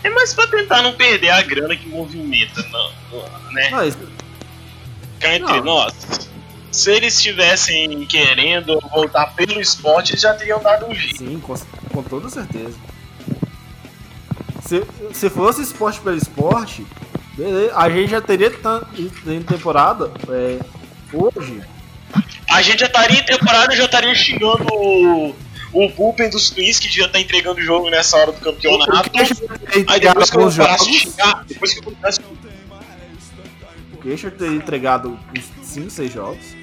É 0.04 0.10
mais 0.10 0.34
pra 0.34 0.48
tentar 0.48 0.82
não 0.82 0.94
perder 0.94 1.30
a 1.30 1.42
grana 1.42 1.76
que 1.76 1.88
movimenta, 1.88 2.64
não, 2.70 3.52
né? 3.52 3.70
Mas... 3.72 3.98
Cá 5.20 5.36
entre 5.36 5.58
não. 5.58 5.64
nós. 5.64 6.30
Se 6.72 6.92
eles 6.92 7.16
estivessem 7.16 8.06
querendo 8.06 8.80
voltar 8.90 9.34
pelo 9.36 9.60
esporte, 9.60 10.12
eles 10.12 10.22
já 10.22 10.34
teriam 10.34 10.62
dado 10.62 10.86
um 10.86 10.96
jeito. 10.96 11.18
Sim, 11.18 11.40
com, 11.40 11.56
com 11.92 12.04
toda 12.04 12.30
certeza. 12.30 12.78
Se, 14.66 14.84
se 15.14 15.30
fosse 15.30 15.62
esporte 15.64 16.00
pelo 16.00 16.16
esporte, 16.16 16.86
a 17.76 17.90
gente 17.90 18.12
já 18.12 18.22
teria 18.22 18.52
em 19.28 19.42
temporada 19.42 20.12
é, 20.30 20.60
hoje. 21.12 21.62
A 22.52 22.62
gente 22.62 22.80
já 22.80 22.86
estaria 22.86 23.20
em 23.20 23.26
temporada 23.26 23.74
e 23.74 23.78
já 23.78 23.86
estaria 23.86 24.14
xingando 24.16 25.36
o, 25.74 25.90
bullpen 25.90 26.30
dos 26.30 26.50
Twins 26.50 26.80
que 26.80 26.88
devia 26.88 27.06
estar 27.06 27.20
entregando 27.20 27.60
o 27.60 27.64
jogo 27.64 27.90
nessa 27.90 28.18
hora 28.18 28.32
do 28.32 28.40
campeonato. 28.42 29.08
O 29.08 29.10
Keisha 29.12 29.36
teria 29.36 29.60
Aí 29.76 29.82
entregado 29.82 30.20
depois 30.20 30.30
que 30.30 30.38
eu 30.38 30.66
parasse 30.66 30.86
de 30.92 31.00
xingar, 31.00 31.46
depois 31.46 31.74
que 31.74 31.80
eu 31.88 31.92
parasse 31.94 32.20
O 33.94 33.98
Keisha 33.98 34.32
teria 34.32 34.56
entregado 34.56 35.20
uns 35.38 35.46
5, 35.68 35.90
6 35.90 36.14
jogos. 36.14 36.60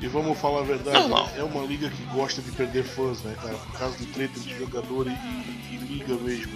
E 0.00 0.06
vamos 0.06 0.38
falar 0.38 0.60
a 0.60 0.62
verdade, 0.62 0.96
Normal. 0.96 1.28
é 1.36 1.42
uma 1.42 1.64
liga 1.64 1.90
que 1.90 2.02
gosta 2.14 2.40
de 2.40 2.52
perder 2.52 2.84
fãs, 2.84 3.20
né, 3.22 3.34
cara? 3.42 3.54
Por 3.54 3.78
causa 3.78 3.96
de 3.98 4.06
treta 4.06 4.38
de 4.38 4.56
jogador 4.56 5.08
e, 5.08 5.10
e- 5.10 5.74
e 5.74 5.76
liga 5.76 6.14
mesmo. 6.14 6.52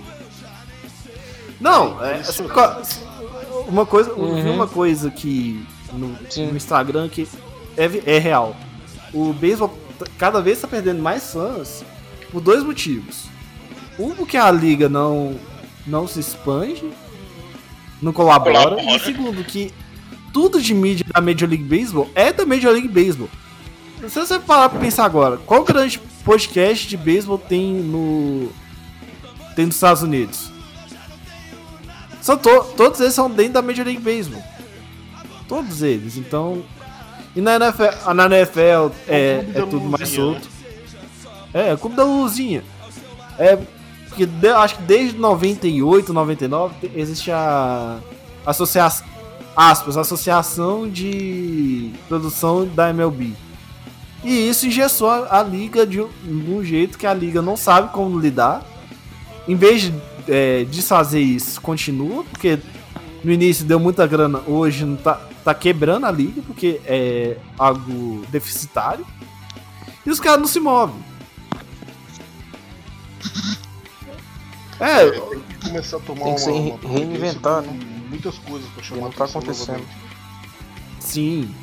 Não, 1.61 2.05
é, 2.05 2.21
Isso- 2.21 2.45
uma 3.67 3.85
coisa, 3.85 4.13
Uhum. 4.15 4.55
uma 4.55 4.67
coisa 4.69 5.11
que 5.11 5.65
no, 5.93 6.09
no 6.09 6.57
Instagram 6.57 7.09
que 7.09 7.29
é, 7.77 8.15
é 8.15 8.19
real. 8.19 8.57
O 9.13 9.33
beisebol 9.33 9.77
cada 10.19 10.41
vez 10.41 10.59
está 10.59 10.69
perdendo 10.69 11.03
mais 11.03 11.33
fãs 11.33 11.85
por 12.31 12.41
dois 12.41 12.63
motivos. 12.63 13.25
Um, 13.99 14.11
porque 14.15 14.37
a 14.37 14.51
liga 14.51 14.89
não 14.89 15.37
não 15.87 16.07
se 16.07 16.21
expande, 16.21 16.91
não 18.01 18.13
colabora, 18.13 18.71
Colabora. 18.77 18.97
e 18.97 19.01
segundo 19.01 19.43
que 19.45 19.73
tudo 20.33 20.61
de 20.63 20.73
mídia 20.75 21.05
da 21.13 21.21
Major 21.21 21.49
League 21.49 21.65
Baseball 21.65 22.09
é 22.15 22.33
da 22.33 22.47
Major 22.47 22.73
League 22.73 22.89
Baseball. 22.89 23.29
Se 24.09 24.19
você 24.19 24.39
parar 24.39 24.69
pra 24.69 24.81
pensar 24.81 25.05
agora, 25.05 25.37
qual 25.39 25.63
grande 25.65 26.01
podcast 26.25 26.89
de 26.89 26.97
beisebol 26.97 27.37
tem 27.39 27.73
no 27.75 28.49
tem 29.55 29.67
nos 29.67 29.75
Estados 29.75 30.03
Unidos? 30.03 30.51
São 32.21 32.37
to- 32.37 32.65
todos 32.77 33.01
eles 33.01 33.15
são 33.15 33.29
dentro 33.31 33.55
da 33.55 33.63
Major 33.63 33.85
League 33.85 34.01
Baseball. 34.01 34.43
Todos 35.49 35.83
eles. 35.83 36.17
Então, 36.17 36.63
e 37.35 37.41
na 37.41 37.57
NFL, 37.57 38.13
na 38.15 38.27
NFL 38.27 38.93
é, 39.09 39.39
é 39.39 39.43
da 39.53 39.61
tudo 39.67 39.81
mais 39.83 40.09
solto. 40.09 40.49
É, 41.55 41.69
é 41.71 41.75
o 41.75 41.79
clube 41.79 41.97
da 41.97 42.05
Luzinha. 42.05 42.63
É 43.39 43.59
porque 44.09 44.27
de- 44.27 44.49
acho 44.49 44.77
que 44.77 44.83
desde 44.83 45.19
98, 45.19 46.13
99 46.13 46.75
te- 46.81 46.91
existe 46.95 47.31
a 47.31 47.99
associação 48.45 49.07
aspas, 49.55 49.97
associação 49.99 50.89
de 50.89 51.91
produção 52.09 52.67
da 52.67 52.89
MLB. 52.91 53.33
E 54.25 54.49
isso 54.49 54.67
engessou 54.67 55.11
a, 55.11 55.41
a 55.41 55.43
liga 55.43 55.87
de 55.87 56.01
um, 56.01 56.09
de 56.25 56.51
um 56.51 56.65
jeito 56.65 56.97
que 56.97 57.07
a 57.07 57.13
liga 57.13 57.43
não 57.43 57.57
sabe 57.57 57.93
como 57.93 58.19
lidar. 58.19 58.63
Em 59.47 59.55
vez 59.57 59.83
de 59.83 59.95
é, 60.29 60.65
desfazer 60.65 61.21
isso, 61.21 61.61
continua, 61.61 62.25
porque 62.25 62.59
no 63.25 63.33
início 63.33 63.65
deu 63.65 63.79
muita 63.81 64.07
grana, 64.07 64.41
hoje 64.47 64.85
não 64.85 64.97
tá, 64.97 65.15
tá 65.45 65.55
quebrando 65.55 66.07
a 66.07 66.11
liga, 66.11 66.43
porque 66.43 66.81
é 66.85 67.37
algo 67.59 68.25
deficitário. 68.31 69.07
E 70.05 70.11
os 70.11 70.19
caras 70.21 70.41
não 70.41 70.49
se 70.49 70.59
movem. 70.61 70.97
É, 74.81 75.11
Tem 75.11 75.41
que 75.41 75.69
começar 75.69 75.97
a 75.97 76.01
tomar 76.01 76.25
Tem 76.25 76.35
que 76.35 76.43
uma, 76.51 76.75
uma 76.75 76.89
reinventar, 76.99 77.63
né? 77.63 77.79
Muitas 78.09 78.37
coisas 78.39 78.69
pra 78.71 78.83
E 78.83 78.85
chamar 78.85 79.01
não 79.03 79.11
tá 79.13 79.25
acontecendo. 79.25 79.69
novamente. 79.79 79.97
sim. 81.01 81.55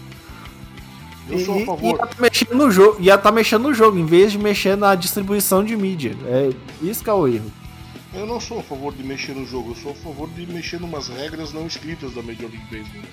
Eu 1.29 1.37
sou 1.45 1.53
a 1.55 1.57
E- 1.59 1.65
favor. 1.65 1.83
E, 1.83 1.89
ia 1.89 1.97
tá 2.07 2.15
mexendo 2.19 2.55
no 2.55 2.71
jogo, 2.71 2.97
ia 2.99 3.17
tá 3.17 3.31
mexendo 3.31 3.61
no 3.63 3.73
jogo, 3.73 3.99
em 3.99 4.05
vez 4.05 4.31
de 4.31 4.39
mexer 4.39 4.75
na 4.75 4.95
distribuição 4.95 5.63
de 5.63 5.75
mídia. 5.77 6.15
É 6.25 6.49
isso 6.81 7.03
que 7.03 7.09
é 7.09 7.13
o 7.13 7.27
erro. 7.27 7.51
Eu 8.13 8.25
não 8.25 8.39
sou 8.39 8.59
a 8.59 8.63
favor 8.63 8.93
de 8.93 9.03
mexer 9.03 9.35
no 9.35 9.45
jogo, 9.45 9.71
eu 9.71 9.75
sou 9.75 9.91
a 9.91 9.95
favor 9.95 10.27
de 10.29 10.45
mexer 10.47 10.81
em 10.81 10.83
umas 10.83 11.07
regras 11.07 11.53
não 11.53 11.67
escritas 11.67 12.13
da 12.13 12.23
Major 12.23 12.49
League 12.49 12.65
Baseball. 12.65 13.03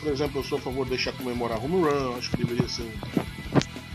Por 0.00 0.12
exemplo, 0.12 0.40
eu 0.40 0.44
sou 0.44 0.58
a 0.58 0.60
favor 0.60 0.84
de 0.84 0.90
deixar 0.90 1.12
comemorar 1.12 1.64
home 1.64 1.82
run, 1.82 2.16
acho 2.18 2.30
que 2.30 2.38
deveria 2.38 2.68
ser. 2.68 2.92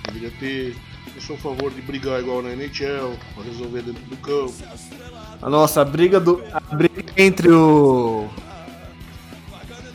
Deveria 0.05 0.31
ter. 0.39 0.75
Eu 1.13 1.21
sou 1.21 1.35
a 1.35 1.39
favor 1.39 1.71
de 1.71 1.81
brigar 1.81 2.21
igual 2.21 2.41
na 2.41 2.51
NHL, 2.51 3.17
pra 3.35 3.43
resolver 3.43 3.81
dentro 3.81 4.01
do 4.05 4.17
campo. 4.17 4.53
A 5.41 5.49
nossa 5.49 5.81
a 5.81 5.85
briga 5.85 6.19
do. 6.19 6.41
A 6.53 6.75
briga 6.75 7.03
entre 7.17 7.51
o. 7.51 8.29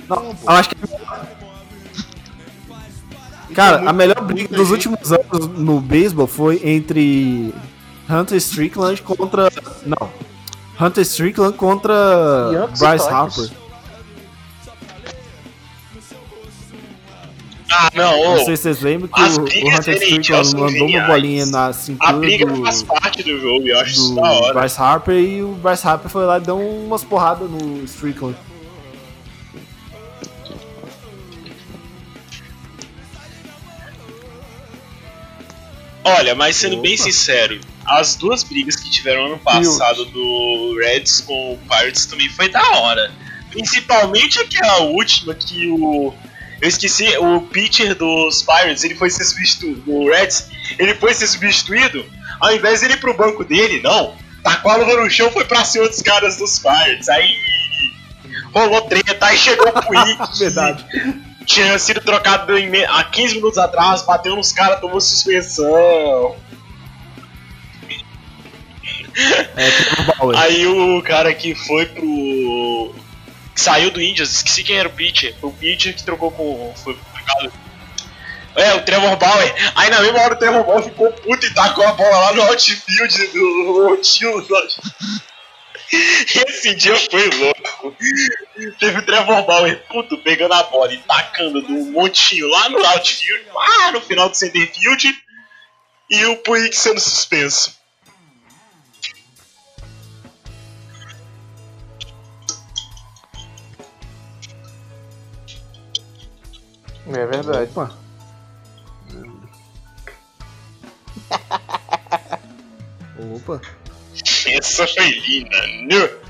Não, 0.08 0.26
eu 0.26 0.36
acho 0.50 0.68
que. 0.68 0.76
E 3.48 3.54
Cara, 3.54 3.88
a 3.88 3.92
melhor 3.94 4.20
briga 4.22 4.54
dos 4.54 4.70
últimos 4.70 5.10
anos 5.10 5.46
no 5.48 5.80
beisebol 5.80 6.26
foi 6.26 6.60
entre 6.68 7.54
Hunter 8.08 8.36
Strickland 8.36 9.00
contra. 9.02 9.50
Não. 9.86 10.33
Hunter 10.80 11.02
Strickland 11.02 11.56
contra 11.56 12.68
Bryce. 12.78 13.08
Harper. 13.08 13.50
Ah, 17.70 17.90
não, 17.94 18.20
ô, 18.20 18.36
Não 18.36 18.44
sei 18.44 18.56
se 18.56 18.62
vocês 18.62 18.80
lembram 18.82 19.08
que 19.08 19.20
o, 19.20 19.40
o 19.40 19.76
Hunter 19.76 19.94
Strickland 19.94 20.48
são 20.48 20.60
mandou 20.60 20.86
uma 20.86 21.06
bolinha 21.06 21.46
na 21.46 21.66
a 21.66 21.72
cintura 21.72 22.12
briga 22.14 22.46
do, 22.46 22.62
faz 22.62 22.82
parte 22.82 23.22
do 23.22 23.40
jogo, 23.40 23.66
eu 23.66 23.78
acho 23.80 23.92
isso 23.92 24.14
da 24.14 24.22
hora. 24.22 24.54
Bryce 24.54 24.80
Harper 24.80 25.14
e 25.16 25.42
o 25.42 25.52
Bryce 25.54 25.86
Harper 25.86 26.10
foi 26.10 26.24
lá 26.24 26.38
e 26.38 26.40
deu 26.40 26.58
umas 26.58 27.02
porradas 27.02 27.50
no 27.50 27.82
Strickland. 27.84 28.36
Olha, 36.04 36.34
mas 36.34 36.56
sendo 36.56 36.80
bem 36.80 36.94
Opa. 36.94 37.02
sincero, 37.04 37.58
as 37.84 38.16
duas 38.16 38.42
brigas 38.42 38.76
que 38.76 38.90
tiveram 38.90 39.26
ano 39.26 39.38
passado 39.38 40.04
do 40.06 40.78
Reds 40.78 41.20
com 41.20 41.54
o 41.54 41.58
Pirates 41.58 42.06
também 42.06 42.28
foi 42.28 42.48
da 42.48 42.62
hora. 42.78 43.12
Principalmente 43.50 44.40
aquela 44.40 44.80
última 44.80 45.34
que 45.34 45.66
o. 45.68 46.14
Eu 46.60 46.68
esqueci, 46.68 47.06
o 47.18 47.40
pitcher 47.42 47.94
dos 47.94 48.42
Pirates, 48.42 48.84
ele 48.84 48.94
foi 48.94 49.10
ser 49.10 49.24
substituído. 49.24 49.80
Do 49.82 50.10
Reds, 50.10 50.48
ele 50.78 50.94
foi 50.94 51.12
ser 51.14 51.26
substituído. 51.26 52.04
Ao 52.40 52.54
invés 52.54 52.80
de 52.80 52.86
ele 52.86 52.94
ir 52.94 53.00
pro 53.00 53.16
banco 53.16 53.44
dele, 53.44 53.80
não. 53.82 54.16
Tacou 54.42 54.70
a 54.70 54.76
luva 54.76 55.02
no 55.02 55.10
chão 55.10 55.30
foi 55.30 55.44
pra 55.44 55.64
cima 55.64 55.88
dos 55.88 56.00
caras 56.02 56.36
dos 56.36 56.58
Pirates. 56.58 57.08
Aí 57.08 57.36
rolou 58.52 58.82
treta, 58.82 59.26
aí 59.26 59.36
chegou 59.36 59.68
o 59.68 59.82
Puig. 59.82 60.18
Verdade. 60.38 60.84
Tinha 61.44 61.78
sido 61.78 62.00
trocado 62.00 62.52
há 62.88 63.04
15 63.04 63.34
minutos 63.34 63.58
atrás, 63.58 64.02
bateu 64.02 64.34
nos 64.34 64.52
caras, 64.52 64.80
tomou 64.80 65.00
suspensão. 65.00 66.36
É. 69.56 70.38
Aí 70.38 70.66
o 70.66 71.02
cara 71.02 71.32
que 71.32 71.54
foi 71.54 71.86
pro. 71.86 72.94
que 73.54 73.60
saiu 73.60 73.90
do 73.90 74.02
Indians, 74.02 74.30
esqueci 74.30 74.64
quem 74.64 74.76
era 74.76 74.88
o 74.88 74.92
pitcher. 74.92 75.34
Foi 75.40 75.50
o 75.50 75.52
pitcher 75.52 75.94
que 75.94 76.02
trocou 76.02 76.30
com. 76.32 76.74
Foi 76.76 76.94
trocado. 76.94 77.52
É, 78.56 78.74
o 78.74 78.84
Trevor 78.84 79.16
Bauer. 79.16 79.72
Aí 79.74 79.90
na 79.90 80.00
mesma 80.00 80.20
hora 80.20 80.34
o 80.34 80.38
Trevor 80.38 80.64
Bauer 80.64 80.84
ficou 80.84 81.12
puto 81.12 81.46
e 81.46 81.54
tacou 81.54 81.86
a 81.86 81.92
bola 81.92 82.18
lá 82.18 82.32
no 82.32 82.42
outfield 82.42 83.26
do 83.28 83.96
tio. 83.98 84.46
Esse 86.48 86.74
dia 86.74 86.96
foi 86.96 87.30
louco. 87.30 87.96
Teve 88.78 88.98
o 88.98 89.06
Trevor 89.06 89.42
Bauer 89.44 89.82
puto 89.88 90.18
pegando 90.18 90.54
a 90.54 90.62
bola 90.64 90.92
e 90.92 90.98
tacando 90.98 91.62
montinho 91.90 92.48
lá 92.48 92.68
no 92.68 92.84
outfield, 92.84 93.44
lá 93.52 93.92
no 93.92 94.00
final 94.00 94.28
do 94.28 94.36
center 94.36 94.72
field. 94.72 95.14
E 96.10 96.24
o 96.26 96.36
Puig 96.38 96.74
sendo 96.74 97.00
suspenso. 97.00 97.76
É 107.14 107.26
verdade. 107.26 107.70
Opa. 107.70 107.90
Opa. 113.34 113.60
Essa 114.46 114.86
foi 114.86 115.10
linda. 115.10 116.20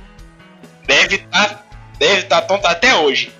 Deve 0.86 1.18
tá, 1.18 1.64
deve 1.98 2.22
tá 2.24 2.42
tonta 2.42 2.68
até 2.68 2.94
hoje. 2.96 3.32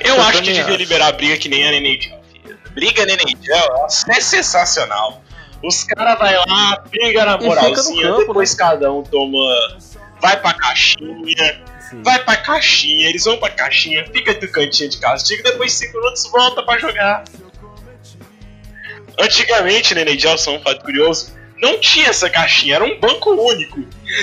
Eu 0.00 0.22
acho 0.22 0.42
que 0.42 0.52
devia 0.52 0.76
liberar 0.76 1.12
briga 1.12 1.38
que 1.38 1.48
nem 1.48 1.66
a 1.66 1.72
NHL. 1.72 2.17
Briga 2.78 3.04
na 3.04 3.14
NHL 3.14 3.86
é 4.08 4.20
sensacional. 4.20 5.20
Os 5.64 5.82
caras 5.82 6.16
vai 6.16 6.36
lá, 6.36 6.84
briga 6.88 7.24
na 7.24 7.36
moralzinha, 7.36 8.06
campo, 8.06 8.18
depois 8.20 8.54
cada 8.54 8.92
um 8.92 9.02
toma. 9.02 9.38
Vai 10.20 10.40
pra 10.40 10.52
caixinha, 10.54 11.60
Sim. 11.90 12.02
vai 12.04 12.22
pra 12.22 12.36
caixinha, 12.36 13.08
eles 13.08 13.24
vão 13.24 13.36
pra 13.38 13.50
caixinha, 13.50 14.06
fica 14.12 14.32
do 14.34 14.46
cantinho 14.48 14.90
de 14.90 14.98
castigo, 14.98 15.42
depois 15.42 15.72
de 15.72 15.78
5 15.78 15.98
minutos 15.98 16.30
volta 16.30 16.62
pra 16.62 16.78
jogar. 16.78 17.24
Antigamente, 19.20 19.94
na 19.96 20.02
NHL, 20.02 20.38
só 20.38 20.52
um 20.54 20.60
fato 20.62 20.84
curioso, 20.84 21.36
não 21.60 21.80
tinha 21.80 22.06
essa 22.08 22.30
caixinha, 22.30 22.76
era 22.76 22.84
um 22.84 23.00
banco 23.00 23.30
único. 23.30 23.80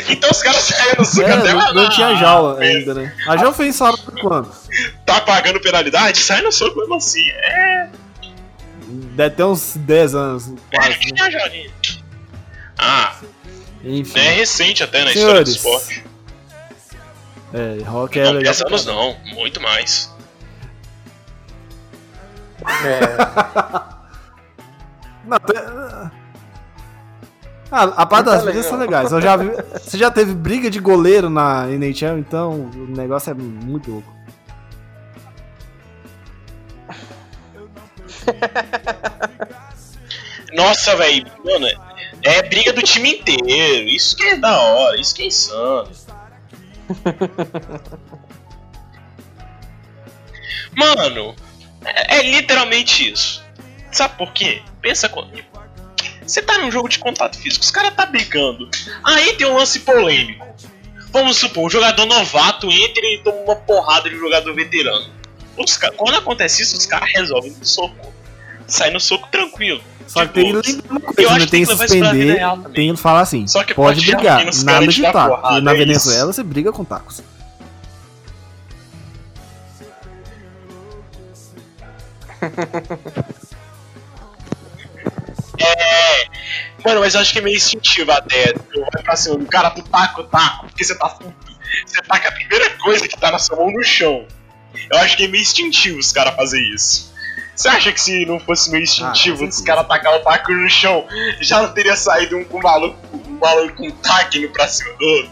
Então 0.10 0.30
os 0.32 0.42
caras 0.42 0.62
saíam 0.62 0.96
no 0.98 1.04
suco 1.06 1.28
É, 1.28 1.34
até 1.34 1.54
lá. 1.54 1.74
não, 1.74 1.84
não 1.84 1.90
tinha 1.90 2.16
jaula 2.16 2.64
é, 2.64 2.70
ainda, 2.70 2.94
né? 2.94 3.14
A 3.28 3.36
jaula 3.36 3.54
foi 3.54 3.68
instalada 3.68 3.98
por 3.98 4.18
quanto? 4.22 4.52
Tá 5.06 5.20
pagando 5.20 5.60
penalidade? 5.60 6.20
Sai 6.20 6.42
no 6.42 6.52
soco 6.54 6.80
mesmo 6.80 6.96
assim. 6.96 7.30
É, 7.30 7.90
Deve 9.16 9.36
ter 9.36 9.44
uns 9.44 9.76
10 9.78 10.16
anos, 10.16 10.54
é 10.72 10.76
quase. 10.78 10.90
Né? 10.92 10.96
tinha 10.98 11.32
jaulinha. 11.32 11.72
Ah, 12.78 13.16
Enfim. 13.84 14.20
É 14.20 14.32
recente 14.32 14.84
até 14.84 15.04
na 15.06 15.12
Senhores. 15.12 15.50
história 15.56 15.80
do 15.80 15.82
esporte. 15.82 16.06
É, 17.54 17.84
rock 17.90 18.20
é 18.20 18.24
Não, 18.26 18.32
legal. 18.34 18.54
10 18.54 18.62
anos 18.64 18.86
não, 18.86 19.16
muito 19.34 19.62
mais. 19.62 20.14
É, 22.66 23.96
Não, 25.26 25.40
tem- 25.40 26.12
Ah, 27.72 27.84
a 27.98 28.06
parte 28.06 28.26
das 28.26 28.44
brigas 28.44 28.66
são 28.66 28.78
legais. 28.78 29.12
Eu 29.12 29.20
já 29.22 29.36
vi... 29.36 29.50
Você 29.84 29.98
já 29.98 30.10
teve 30.12 30.34
briga 30.34 30.70
de 30.70 30.80
goleiro 30.80 31.30
na 31.30 31.68
NHL, 31.70 32.18
então 32.20 32.52
o 32.74 32.88
negócio 32.96 33.32
é 33.32 33.34
muito 33.34 33.92
louco. 33.92 34.15
Nossa, 40.54 40.96
velho, 40.96 41.30
mano, 41.44 41.68
é 42.22 42.42
briga 42.44 42.72
do 42.74 42.82
time 42.82 43.18
inteiro. 43.18 43.90
Isso 43.90 44.16
que 44.16 44.24
é 44.24 44.38
da 44.38 44.58
hora, 44.60 45.00
isso 45.00 45.14
que 45.14 45.24
é 45.24 45.26
insano. 45.26 45.92
Mano, 50.76 51.36
é, 51.84 52.18
é 52.18 52.24
literalmente 52.24 53.12
isso. 53.12 53.44
Sabe 53.92 54.18
por 54.18 54.34
quê? 54.34 54.62
Pensa 54.82 55.08
comigo. 55.08 55.48
Você 56.22 56.42
tá 56.42 56.58
num 56.58 56.72
jogo 56.72 56.90
de 56.90 57.00
contato 57.00 57.38
físico, 57.38 57.64
os 57.64 57.72
caras 57.72 57.94
tá 57.96 58.06
brigando. 58.06 58.70
Aí 59.04 59.34
tem 59.34 59.48
um 59.48 59.56
lance 59.56 59.80
polêmico. 59.82 60.46
Vamos 61.12 61.38
supor, 61.38 61.66
um 61.66 61.70
jogador 61.70 62.06
novato 62.06 62.70
entra 62.70 63.06
e 63.06 63.22
toma 63.24 63.38
uma 63.38 63.56
porrada 63.56 64.10
de 64.10 64.16
um 64.16 64.20
jogador 64.20 64.54
veterano. 64.54 65.14
Os 65.58 65.78
Quando 65.78 66.18
acontece 66.18 66.64
isso, 66.64 66.76
os 66.76 66.86
caras 66.86 67.10
resolvem 67.14 67.52
no 67.52 67.66
soco. 67.66 68.14
Sai 68.68 68.90
no 68.92 69.00
soco 69.00 69.28
tranquilo. 69.30 69.82
Só 70.08 70.24
de 70.24 70.30
que 70.30 70.34
tem 70.36 70.62
que 70.62 70.72
lembrar 70.72 70.90
uma 70.92 71.00
Eu 71.00 71.14
coisa, 71.14 71.30
acho 71.32 71.40
né? 71.40 71.46
que 71.46 71.52
Tem 71.52 71.66
que 71.66 71.72
isso 71.72 71.78
suspender, 71.78 72.40
tem 72.74 72.94
que 72.96 73.02
falar 73.02 73.22
assim, 73.22 73.48
Só 73.48 73.64
que 73.64 73.74
pode 73.74 74.02
brigar, 74.06 74.46
nada 74.64 74.88
de 74.88 75.02
taco. 75.02 75.36
porrada, 75.36 75.58
E 75.58 75.62
na 75.62 75.72
é 75.72 75.74
isso. 75.74 75.86
Venezuela 75.86 76.34
você 76.34 76.44
briga 76.44 76.72
com 76.72 76.84
tacos. 76.86 77.24
Mano, 86.84 87.00
mas 87.00 87.16
eu 87.16 87.22
acho 87.22 87.34
que 87.34 87.40
é 87.40 87.42
meio 87.42 87.56
instintivo 87.58 88.12
até. 88.12 88.54
Tu 88.54 88.80
vai 88.94 89.04
pra 89.04 89.16
cima 89.16 89.38
do 89.38 89.46
cara, 89.46 89.72
tu 89.72 89.82
taca 89.84 90.22
o 90.22 90.24
taco, 90.26 90.68
porque 90.68 90.84
você 90.84 90.96
tá 90.96 91.10
puto. 91.10 91.56
Você 91.86 92.02
taca 92.04 92.30
a 92.30 92.32
primeira 92.32 92.70
coisa 92.78 93.08
que 93.08 93.18
tá 93.18 93.32
na 93.32 93.40
sua 93.40 93.58
mão 93.58 93.72
no 93.72 93.84
chão. 93.84 94.28
Eu 94.92 95.00
acho 95.00 95.18
que 95.18 95.24
é 95.24 95.28
meio 95.28 95.42
instintivo 95.42 95.98
os 95.98 96.12
caras 96.12 96.36
fazer 96.36 96.62
isso. 96.62 97.14
Você 97.56 97.70
acha 97.70 97.92
que 97.94 98.02
se 98.02 98.26
não 98.26 98.40
fosse 98.40 98.70
meio 98.70 98.84
instintivo 98.84 99.38
com 99.38 99.46
os 99.46 99.56
certeza. 99.56 99.66
caras 99.66 99.88
tacar 99.88 100.16
o 100.16 100.20
taco 100.24 100.52
no 100.52 100.70
chão, 100.70 101.06
já 101.40 101.62
não 101.62 101.72
teria 101.74 101.96
saído 101.96 102.38
um 102.38 102.44
com 102.44 102.58
um 102.58 102.62
maluco, 102.62 102.98
um 103.14 103.40
maluco 103.40 103.76
com 103.78 103.88
um 103.88 103.92
taco 103.92 104.38
indo 104.38 104.50
pra 104.50 104.68
cima 104.68 104.94
do 104.98 105.06
outro? 105.06 105.32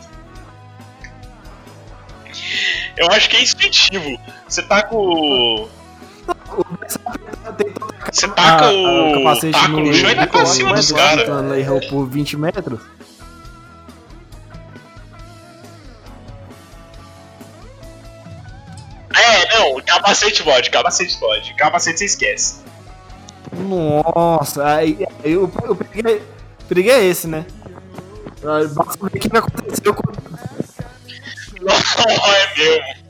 Eu 2.96 3.08
acho 3.12 3.30
que 3.30 3.36
é 3.38 3.42
instintivo. 3.42 4.18
Você 4.48 4.62
taca 4.62 4.96
o. 4.96 5.68
Você 8.12 8.28
taca 8.30 8.66
Ah, 8.66 8.72
o, 8.72 9.14
capacete 9.18 9.52
taco 9.60 9.70
no, 9.80 9.94
chão 9.94 10.10
e 10.12 10.16
vai 10.16 10.28
pra 10.28 10.42
no- 10.42 10.46
cima 10.48 10.70
no- 10.70 10.76
dos 10.76 10.92
no- 10.92 10.98
caras. 10.98 11.28
no- 11.28 11.42
no- 11.44 11.88
por 11.90 12.06
20 12.08 12.38
metros. 12.38 12.80
É, 19.16 19.58
não, 19.58 19.82
capacete 19.82 20.44
pode, 20.44 20.70
capacete 20.70 21.18
pode. 21.18 21.54
Capacete 21.56 22.00
você 22.00 22.06
esquece. 22.06 22.64
Nossa, 23.52 24.66
aí, 24.76 24.98
é, 25.24 25.38
o 25.38 25.48
perigo 26.68 26.90
é 26.90 27.04
esse, 27.04 27.28
né? 27.28 27.46
Basta 28.74 29.10
ver 29.10 29.18
o 29.18 29.22
que 29.22 29.38
aconteceu 29.38 29.94
com 29.94 30.04
Não, 31.62 32.36
é 32.36 32.58
mesmo. 32.58 33.03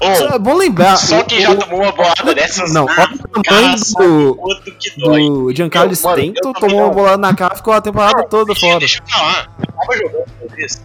Não, 0.00 0.34
é 0.34 0.38
bom 0.38 0.54
lembrar. 0.54 0.96
Só 0.96 1.22
quem 1.24 1.40
já 1.40 1.54
tomou 1.56 1.82
uma 1.82 1.92
bolada 1.92 2.34
dessas 2.34 2.72
Não, 2.72 2.84
olha 2.86 3.08
o 3.36 3.42
tamanho 3.42 3.74
do- 3.76 4.72
que 4.78 4.90
dói. 5.00 5.22
do 5.28 5.54
Giancarlo 5.54 5.94
Stento 5.94 6.52
tomou 6.54 6.78
uma 6.78 6.86
não. 6.88 6.94
bolada 6.94 7.18
na 7.18 7.34
cara 7.34 7.54
e 7.54 7.56
ficou 7.56 7.72
a 7.74 7.80
temporada 7.80 8.22
toda 8.28 8.46
Deixa- 8.52 8.66
fora. 8.66 8.78
Deixa 8.78 9.02
eu 9.02 9.06
falar. 9.08 9.50
Eu 9.58 9.72
tava 9.72 9.96
jogando 9.96 10.26
uma 10.40 10.54
vez. 10.56 10.82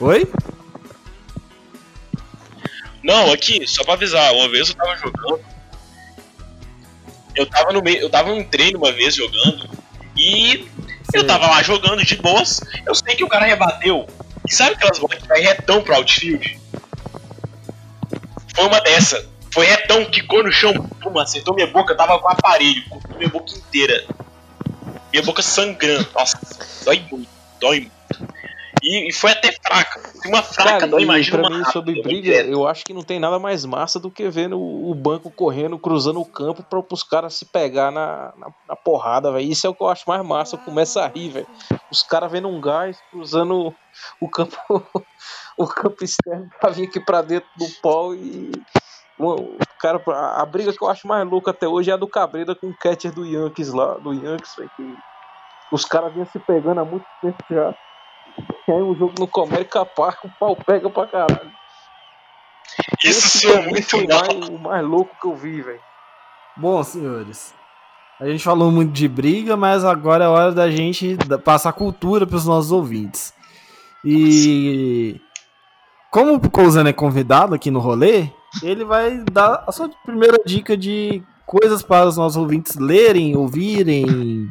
Oi? 0.00 0.28
Não, 3.02 3.32
aqui, 3.32 3.66
só 3.66 3.84
pra 3.84 3.94
avisar, 3.94 4.32
uma 4.34 4.48
vez 4.48 4.68
eu 4.68 4.74
tava 4.74 4.96
jogando. 4.96 5.40
Eu 7.34 7.46
tava 7.46 7.72
no 7.72 7.80
meio. 7.82 7.98
Eu 7.98 8.10
tava 8.10 8.30
num 8.30 8.44
treino 8.44 8.78
uma 8.78 8.92
vez 8.92 9.14
jogando. 9.14 9.68
E 10.16 10.66
eu 11.14 11.26
tava 11.26 11.46
lá 11.46 11.62
jogando 11.62 12.04
de 12.04 12.16
boas. 12.16 12.60
Eu 12.86 12.94
sei 12.94 13.14
que 13.14 13.24
o 13.24 13.28
cara 13.28 13.46
rebateu. 13.46 14.06
Sabe 14.50 14.74
aquelas 14.74 14.98
bolas 14.98 15.18
que 15.18 15.28
vai 15.28 15.40
retão 15.40 15.82
pro 15.82 15.94
outfield? 15.94 16.58
Foi 18.54 18.66
uma 18.66 18.80
dessa. 18.80 19.28
Foi 19.52 19.66
retão, 19.66 20.04
quicou 20.04 20.42
no 20.42 20.52
chão, 20.52 20.72
pum, 21.00 21.18
acertou 21.18 21.54
minha 21.54 21.66
boca, 21.68 21.94
tava 21.94 22.18
com 22.18 22.28
aparelho, 22.28 22.82
cortou 22.88 23.16
minha 23.16 23.30
boca 23.30 23.52
inteira. 23.52 24.04
Minha 25.12 25.22
boca 25.22 25.42
sangrando. 25.42 26.08
Nossa, 26.14 26.38
dói 26.84 27.04
muito, 27.10 27.28
dói 27.60 27.80
muito. 27.80 28.38
E, 28.82 29.08
e 29.08 29.12
foi 29.12 29.32
até 29.32 29.52
fraca. 29.52 30.00
Se 30.00 30.28
uma 30.28 30.42
fraca 30.42 30.88
Cara, 30.88 31.00
e 31.00 31.04
imagina 31.04 31.38
pra 31.38 31.50
mim, 31.50 31.56
rápida, 31.56 31.72
sobre 31.72 32.02
briga, 32.02 32.34
eu 32.42 32.66
acho 32.66 32.84
que 32.84 32.94
não 32.94 33.02
tem 33.02 33.18
nada 33.18 33.38
mais 33.38 33.64
massa 33.64 33.98
do 33.98 34.10
que 34.10 34.28
ver 34.28 34.52
o, 34.52 34.94
banco 34.94 35.30
correndo, 35.30 35.78
cruzando 35.78 36.20
o 36.20 36.24
campo 36.24 36.62
para 36.62 36.82
os 36.90 37.02
caras 37.02 37.34
se 37.34 37.44
pegar 37.44 37.90
na, 37.90 38.32
na, 38.36 38.48
na 38.68 38.76
porrada, 38.76 39.32
velho. 39.32 39.50
Isso 39.50 39.66
é 39.66 39.70
o 39.70 39.74
que 39.74 39.82
eu 39.82 39.88
acho 39.88 40.08
mais 40.08 40.24
massa. 40.24 40.56
Eu 40.56 40.60
começo 40.60 40.98
a 40.98 41.06
rir, 41.06 41.30
velho. 41.30 41.46
Os 41.90 42.02
caras 42.02 42.30
vendo 42.30 42.48
um 42.48 42.60
gás 42.60 42.98
cruzando 43.10 43.74
o 44.20 44.28
campo, 44.28 44.56
o 45.56 45.66
campo 45.66 46.04
externo 46.04 46.48
pra 46.60 46.70
vir 46.70 46.88
aqui 46.88 47.00
pra 47.00 47.22
dentro 47.22 47.48
do 47.56 47.66
pau 47.82 48.14
e. 48.14 48.50
cara, 49.80 50.00
a, 50.08 50.42
a 50.42 50.46
briga 50.46 50.72
que 50.72 50.82
eu 50.82 50.88
acho 50.88 51.06
mais 51.06 51.28
louca 51.28 51.50
até 51.50 51.66
hoje 51.66 51.90
é 51.90 51.94
a 51.94 51.96
do 51.96 52.08
Cabreda 52.08 52.54
com 52.54 52.68
o 52.68 52.76
catcher 52.76 53.12
do 53.12 53.24
Yankees 53.24 53.72
lá, 53.72 53.94
do 53.94 54.12
Yankees, 54.12 54.54
velho. 54.56 54.70
que 54.76 54.96
Os 55.72 55.84
caras 55.84 56.12
vinham 56.12 56.26
se 56.26 56.38
pegando 56.38 56.80
há 56.80 56.84
muito 56.84 57.06
tempo 57.20 57.42
já. 57.50 57.74
E 58.66 58.72
aí 58.72 58.82
o 58.82 58.94
jogo 58.94 59.14
no 59.18 59.26
começa 59.26 59.64
capaz, 59.64 60.16
o 60.24 60.28
pau 60.38 60.56
pega 60.56 60.88
pra 60.90 61.06
caralho. 61.06 61.50
Isso 63.04 63.26
Esse 63.26 63.38
sim 63.38 63.50
é 63.50 63.62
mim 63.62 63.70
muito 63.70 63.88
foi 63.88 64.06
mal. 64.06 64.20
mais, 64.20 64.48
o 64.48 64.58
mais 64.58 64.86
louco 64.86 65.16
que 65.20 65.26
eu 65.26 65.34
vi, 65.34 65.62
velho. 65.62 65.80
Bom, 66.56 66.82
senhores. 66.82 67.54
A 68.20 68.26
gente 68.26 68.42
falou 68.42 68.70
muito 68.70 68.92
de 68.92 69.06
briga, 69.06 69.56
mas 69.56 69.84
agora 69.84 70.24
é 70.24 70.28
hora 70.28 70.52
da 70.52 70.70
gente 70.70 71.16
passar 71.44 71.72
cultura 71.72 72.26
para 72.26 72.36
os 72.36 72.44
nossos 72.44 72.72
ouvintes. 72.72 73.32
E 74.04 75.20
como 76.10 76.34
o 76.34 76.50
Cousano 76.50 76.88
é 76.88 76.92
convidado 76.92 77.54
aqui 77.54 77.70
no 77.70 77.78
rolê, 77.78 78.28
ele 78.62 78.84
vai 78.84 79.18
dar 79.30 79.64
a 79.66 79.72
sua 79.72 79.88
primeira 80.04 80.38
dica 80.44 80.76
de 80.76 81.22
coisas 81.46 81.82
para 81.82 82.06
os 82.06 82.16
nossos 82.16 82.36
ouvintes 82.36 82.76
lerem, 82.76 83.36
ouvirem, 83.36 84.50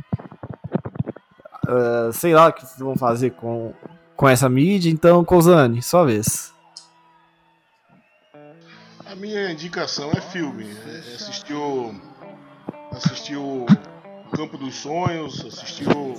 ah, 1.68 2.10
sei 2.14 2.34
lá 2.34 2.48
o 2.48 2.53
que 2.53 2.61
vocês 2.65 2.80
vão 2.80 2.95
fazer 2.95 3.31
com, 3.31 3.73
com 4.15 4.30
essa 4.30 4.48
mídia. 4.48 4.89
Então, 4.89 5.23
Cousane, 5.26 5.81
sua 5.84 6.06
vez. 6.06 6.53
A 9.06 9.15
minha 9.15 9.52
indicação 9.52 10.10
é 10.11 10.22
filme. 10.22 10.65
É. 10.65 11.15
Assistir 12.91 13.35
o 13.35 13.65
Campo 14.34 14.57
dos 14.57 14.76
Sonhos, 14.76 15.45
assistir 15.45 15.88
o 15.89 16.15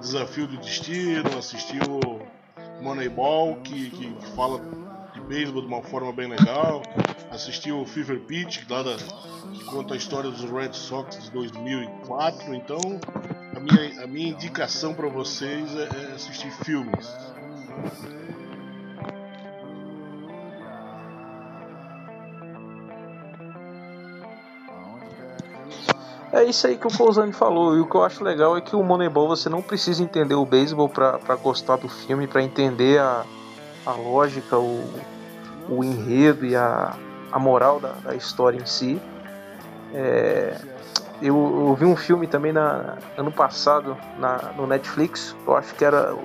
Desafio 0.00 0.46
do 0.46 0.56
Destino, 0.58 1.38
assistir 1.38 1.80
o 1.88 2.20
Moneyball, 2.82 3.56
que, 3.62 3.90
que, 3.90 4.16
fala 4.34 4.60
beisebol 5.26 5.62
de 5.62 5.68
uma 5.68 5.82
forma 5.82 6.12
bem 6.12 6.28
legal. 6.28 6.82
Assistir 7.30 7.72
o 7.72 7.84
Fever 7.84 8.20
Pitch, 8.20 8.62
lá 8.68 8.82
da- 8.82 8.96
que 9.52 9.64
conta 9.64 9.94
a 9.94 9.96
história 9.96 10.30
dos 10.30 10.42
Red 10.50 10.72
Sox 10.72 11.22
de 11.22 11.30
2004. 11.30 12.54
Então, 12.54 12.78
a 13.56 13.60
minha, 13.60 14.04
a 14.04 14.06
minha 14.06 14.28
indicação 14.30 14.94
para 14.94 15.08
vocês 15.08 15.74
é, 15.76 15.82
é 15.82 16.14
assistir 16.14 16.50
filmes. 16.64 17.08
É 26.32 26.42
isso 26.42 26.66
aí 26.66 26.76
que 26.76 26.86
o 26.86 26.90
Pousani 26.90 27.32
falou. 27.32 27.76
E 27.76 27.80
o 27.80 27.86
que 27.86 27.94
eu 27.94 28.02
acho 28.02 28.24
legal 28.24 28.56
é 28.56 28.60
que 28.60 28.74
o 28.74 28.82
Moneyball 28.82 29.28
você 29.28 29.48
não 29.48 29.62
precisa 29.62 30.02
entender 30.02 30.34
o 30.34 30.44
beisebol 30.44 30.88
pra 30.88 31.36
gostar 31.40 31.76
do 31.76 31.88
filme, 31.88 32.26
pra 32.26 32.42
entender 32.42 32.98
a, 33.00 33.24
a 33.86 33.92
lógica, 33.92 34.58
o, 34.58 34.84
o 35.68 35.82
enredo 35.82 36.44
e 36.44 36.54
a, 36.54 36.94
a 37.30 37.38
moral 37.38 37.80
da, 37.80 37.92
da 38.04 38.14
história 38.14 38.58
em 38.58 38.66
si. 38.66 39.00
É, 39.92 40.56
eu, 41.22 41.36
eu 41.68 41.74
vi 41.74 41.84
um 41.84 41.96
filme 41.96 42.26
também 42.26 42.52
na, 42.52 42.96
ano 43.16 43.30
passado 43.30 43.96
na, 44.18 44.52
no 44.56 44.66
Netflix, 44.66 45.34
eu 45.46 45.56
acho 45.56 45.74
que 45.74 45.84
era 45.84 46.14
o, 46.14 46.22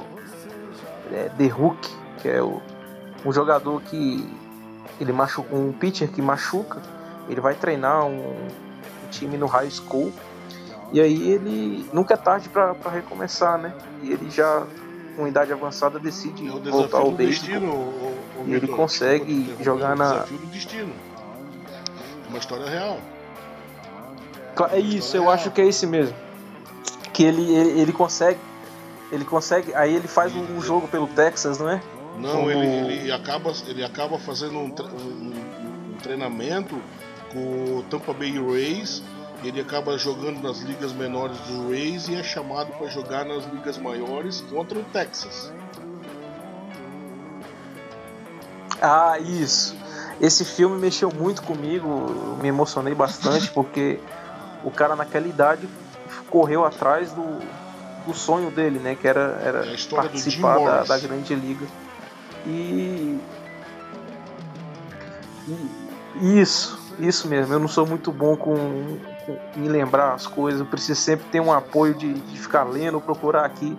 é, 1.11 1.29
The 1.37 1.53
Hook, 1.53 1.87
que 2.21 2.29
é 2.29 2.41
o, 2.41 2.61
um 3.25 3.31
jogador 3.31 3.81
que 3.83 4.27
ele 4.99 5.13
machuca, 5.13 5.55
um 5.55 5.71
pitcher 5.71 6.09
que 6.09 6.21
machuca 6.21 6.81
ele 7.29 7.39
vai 7.39 7.53
treinar 7.53 8.05
um, 8.05 8.17
um 8.19 9.09
time 9.11 9.37
no 9.37 9.45
high 9.45 9.69
school 9.69 10.11
e 10.91 10.99
aí 10.99 11.31
ele 11.31 11.87
nunca 11.93 12.15
é 12.15 12.17
tarde 12.17 12.49
para 12.49 12.73
recomeçar, 12.91 13.59
né? 13.59 13.73
E 14.01 14.11
ele 14.11 14.29
já 14.31 14.65
com 15.15 15.27
idade 15.27 15.53
avançada 15.53 15.99
decide 15.99 16.47
É 16.47 16.71
voltar 16.71 16.97
ao 16.97 17.11
beisebol. 17.11 17.93
E 18.47 18.53
ele 18.53 18.67
consegue 18.67 19.55
jogar 19.61 19.95
na- 19.95 20.11
desafio 20.13 20.37
do 20.37 20.45
destino. 20.47 20.93
É 22.25 22.29
uma 22.29 22.37
história 22.37 22.67
real. 22.69 22.99
É 24.71 24.79
isso, 24.79 25.15
eu 25.15 25.29
acho 25.29 25.51
que 25.51 25.61
é 25.61 25.65
esse 25.67 25.85
mesmo. 25.87 26.15
Que 27.13 27.23
ele, 27.23 27.53
ele, 27.55 27.81
ele 27.81 27.93
consegue. 27.93 28.39
Ele 29.11 29.23
consegue. 29.25 29.73
Aí 29.73 29.95
ele 29.95 30.07
faz 30.07 30.35
um, 30.35 30.57
um 30.57 30.61
jogo 30.61 30.87
pelo 30.87 31.07
Texas, 31.07 31.57
não 31.59 31.69
é? 31.69 31.81
Não, 32.17 32.31
Como- 32.31 32.51
ele, 32.51 32.93
ele, 32.93 33.11
acaba, 33.11 33.53
ele 33.67 33.83
acaba 33.83 34.19
fazendo 34.19 34.59
um, 34.59 34.69
tre- 34.69 34.85
um- 34.87 35.93
um 35.93 35.97
treinamento 36.03 36.75
com 37.31 37.77
o 37.77 37.83
Tampa 37.89 38.13
Bay 38.13 38.33
Rays. 38.37 39.01
Ele 39.41 39.61
acaba 39.61 39.97
jogando 39.97 40.41
nas 40.43 40.59
ligas 40.59 40.91
menores 40.91 41.37
do 41.47 41.69
Rays 41.69 42.09
e 42.09 42.15
é 42.15 42.21
chamado 42.23 42.73
para 42.77 42.87
jogar 42.87 43.23
nas 43.23 43.45
ligas 43.45 43.77
maiores 43.77 44.41
contra 44.41 44.77
o 44.77 44.83
Texas. 44.83 45.51
Ah, 48.81 49.17
isso. 49.19 49.75
Esse 50.21 50.43
filme 50.43 50.77
mexeu 50.79 51.09
muito 51.13 51.41
comigo, 51.43 52.37
me 52.41 52.47
emocionei 52.49 52.93
bastante, 52.93 53.49
porque 53.53 53.99
o 54.63 54.71
cara 54.71 54.95
naquela 54.95 55.27
idade 55.27 55.67
correu 56.29 56.65
atrás 56.65 57.11
do, 57.11 57.39
do 58.05 58.13
sonho 58.13 58.51
dele, 58.51 58.79
né? 58.79 58.95
Que 58.95 59.07
era, 59.07 59.39
era 59.43 59.59
É 59.65 59.75
participar 59.95 60.57
da, 60.65 60.83
da 60.83 60.97
grande 60.99 61.35
liga. 61.35 61.65
E, 62.45 63.19
e- 65.47 66.39
Isso, 66.39 66.79
isso 66.99 67.27
mesmo. 67.27 67.53
Eu 67.53 67.59
não 67.59 67.67
sou 67.67 67.85
muito 67.85 68.11
bom 68.11 68.35
com, 68.35 68.97
com 69.25 69.37
em 69.59 69.67
lembrar 69.67 70.13
as 70.13 70.27
coisas. 70.27 70.59
Eu 70.59 70.65
preciso 70.65 70.99
sempre 70.99 71.25
ter 71.31 71.39
um 71.39 71.51
apoio 71.51 71.93
de, 71.93 72.13
de 72.13 72.39
ficar 72.39 72.63
lendo, 72.63 72.99
procurar 72.99 73.45
aqui. 73.45 73.77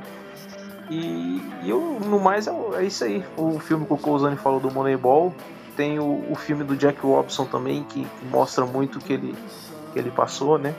E, 0.90 1.40
e 1.62 1.70
eu, 1.70 1.98
no 2.04 2.18
mais, 2.18 2.46
é, 2.46 2.52
o- 2.52 2.74
é 2.76 2.84
isso 2.84 3.04
aí. 3.04 3.24
O 3.36 3.58
filme 3.60 3.86
que 3.86 3.92
o 3.92 3.96
Cousani 3.96 4.36
falou 4.36 4.58
do 4.60 4.70
Moneyball. 4.70 5.32
Tem 5.76 5.98
o, 5.98 6.24
o 6.28 6.34
filme 6.34 6.64
do 6.64 6.76
Jack 6.76 7.00
Robson 7.00 7.46
também, 7.46 7.84
que, 7.84 8.04
que 8.04 8.26
mostra 8.26 8.66
muito 8.66 8.98
o 8.98 9.00
que 9.00 9.12
ele, 9.12 9.34
que 9.92 9.98
ele 9.98 10.10
passou, 10.10 10.58
né? 10.58 10.74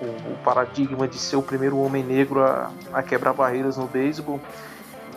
O, 0.00 0.04
o 0.32 0.36
paradigma 0.44 1.06
de 1.06 1.18
ser 1.18 1.36
o 1.36 1.42
primeiro 1.42 1.76
homem 1.78 2.02
negro 2.02 2.42
a, 2.42 2.70
a 2.92 3.02
quebrar 3.02 3.34
barreiras 3.34 3.76
no 3.76 3.86
beisebol. 3.86 4.40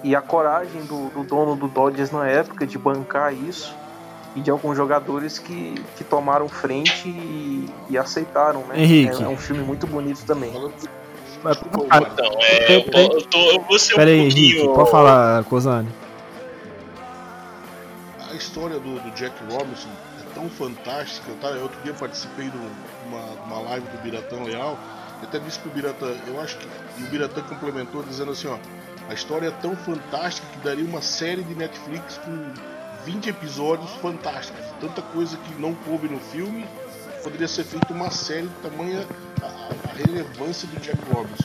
E 0.03 0.15
a 0.15 0.21
coragem 0.21 0.81
do, 0.81 1.09
do 1.11 1.23
dono 1.23 1.55
do 1.55 1.67
Dodgers 1.69 2.11
na 2.11 2.27
época 2.27 2.65
de 2.67 2.77
bancar 2.77 3.33
isso. 3.33 3.73
E 4.35 4.41
de 4.41 4.49
alguns 4.49 4.75
jogadores 4.75 5.37
que, 5.37 5.75
que 5.95 6.03
tomaram 6.03 6.49
frente 6.49 7.07
e, 7.07 7.69
e 7.87 7.97
aceitaram, 7.97 8.61
né? 8.61 8.81
Henrique. 8.81 9.21
É, 9.21 9.25
é 9.25 9.29
um 9.29 9.37
filme 9.37 9.63
muito 9.63 9.85
bonito 9.85 10.25
também. 10.25 10.51
Desculpa, 11.51 11.87
cara, 11.87 12.09
Então, 12.13 12.31
é, 12.41 12.75
eu, 12.75 12.83
Peraí, 12.83 13.05
eu, 13.05 13.21
tô, 13.23 13.51
eu 13.51 13.61
vou 13.61 13.79
ser 13.79 13.95
Pera 13.95 14.09
aí, 14.11 14.19
um 14.19 14.23
Henrique, 14.23 14.53
pouquinho. 14.55 14.75
pode 14.75 14.91
falar, 14.91 15.43
Cozani. 15.45 15.89
A 18.29 18.33
história 18.35 18.79
do, 18.79 18.99
do 18.99 19.11
Jack 19.11 19.35
Robinson 19.51 19.89
é 20.19 20.33
tão 20.33 20.49
fantástica. 20.49 21.31
Tá? 21.41 21.49
Eu 21.49 21.63
outro 21.63 21.79
dia 21.83 21.93
participei 21.93 22.49
de 22.49 22.57
uma, 22.57 23.19
uma 23.45 23.69
live 23.69 23.87
do 23.87 23.97
Biratã 24.01 24.41
Leal. 24.43 24.77
Eu 25.21 25.27
até 25.27 25.39
disse 25.39 25.59
pro 25.59 25.69
Biratã, 25.71 26.13
eu 26.27 26.41
acho 26.41 26.57
que. 26.57 26.67
E 26.99 27.03
o 27.03 27.07
Biratã 27.07 27.41
complementou 27.41 28.03
dizendo 28.03 28.31
assim: 28.31 28.47
ó, 28.47 28.57
a 29.09 29.13
história 29.13 29.47
é 29.47 29.51
tão 29.51 29.75
fantástica 29.75 30.47
que 30.51 30.59
daria 30.59 30.85
uma 30.85 31.01
série 31.01 31.43
de 31.43 31.55
Netflix 31.55 32.17
com 32.25 32.53
20 33.05 33.29
episódios 33.29 33.91
fantásticos. 34.01 34.63
Tanta 34.79 35.01
coisa 35.01 35.37
que 35.37 35.61
não 35.61 35.73
coube 35.75 36.07
no 36.07 36.19
filme, 36.19 36.65
poderia 37.23 37.47
ser 37.47 37.63
feita 37.63 37.93
uma 37.93 38.09
série 38.11 38.43
de 38.47 38.69
tamanha 38.69 39.05
a, 39.41 39.45
a 39.45 39.93
relevância 39.95 40.67
do 40.67 40.79
Jack 40.79 40.97
Robinson. 41.11 41.43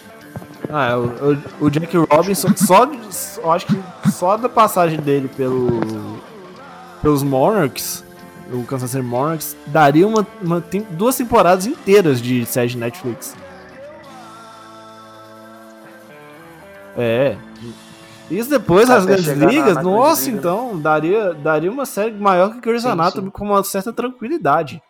Ah, 0.70 0.96
o, 0.98 1.32
o- 1.32 1.66
o 1.66 1.70
Jack 1.70 1.96
Robinson, 1.96 2.48
só, 2.56 2.86
só- 3.10 3.52
acho 3.52 3.66
que 3.66 4.10
só 4.10 4.36
da 4.36 4.48
passagem 4.48 5.00
dele 5.00 5.28
pelo, 5.28 5.80
pelos 7.00 7.22
Monarchs, 7.22 8.05
o 8.52 8.62
Kansas 8.64 8.90
City 8.90 9.02
Monarchs, 9.02 9.56
daria 9.66 10.06
uma, 10.06 10.26
uma- 10.42 10.60
tem 10.60 10.82
duas 10.82 11.16
temporadas 11.16 11.66
inteiras 11.66 12.20
de 12.20 12.44
série 12.44 12.68
de 12.68 12.76
Netflix. 12.78 13.34
É. 16.96 17.36
Isso 18.30 18.50
depois 18.50 18.90
Até 18.90 19.06
grandes 19.06 19.24
chegar 19.24 19.46
na- 19.46 19.52
ligas, 19.52 19.74
na 19.76 19.82
nossa, 19.82 20.24
liga. 20.26 20.36
então, 20.38 20.78
daria, 20.78 21.32
daria 21.32 21.70
uma 21.70 21.86
série 21.86 22.12
maior 22.12 22.52
que 22.52 22.60
Grey's 22.60 22.82
Sim, 22.82 22.88
Anatomy 22.90 23.26
sim. 23.26 23.30
com 23.30 23.44
uma 23.44 23.64
certa 23.64 23.92
tranquilidade. 23.92 24.82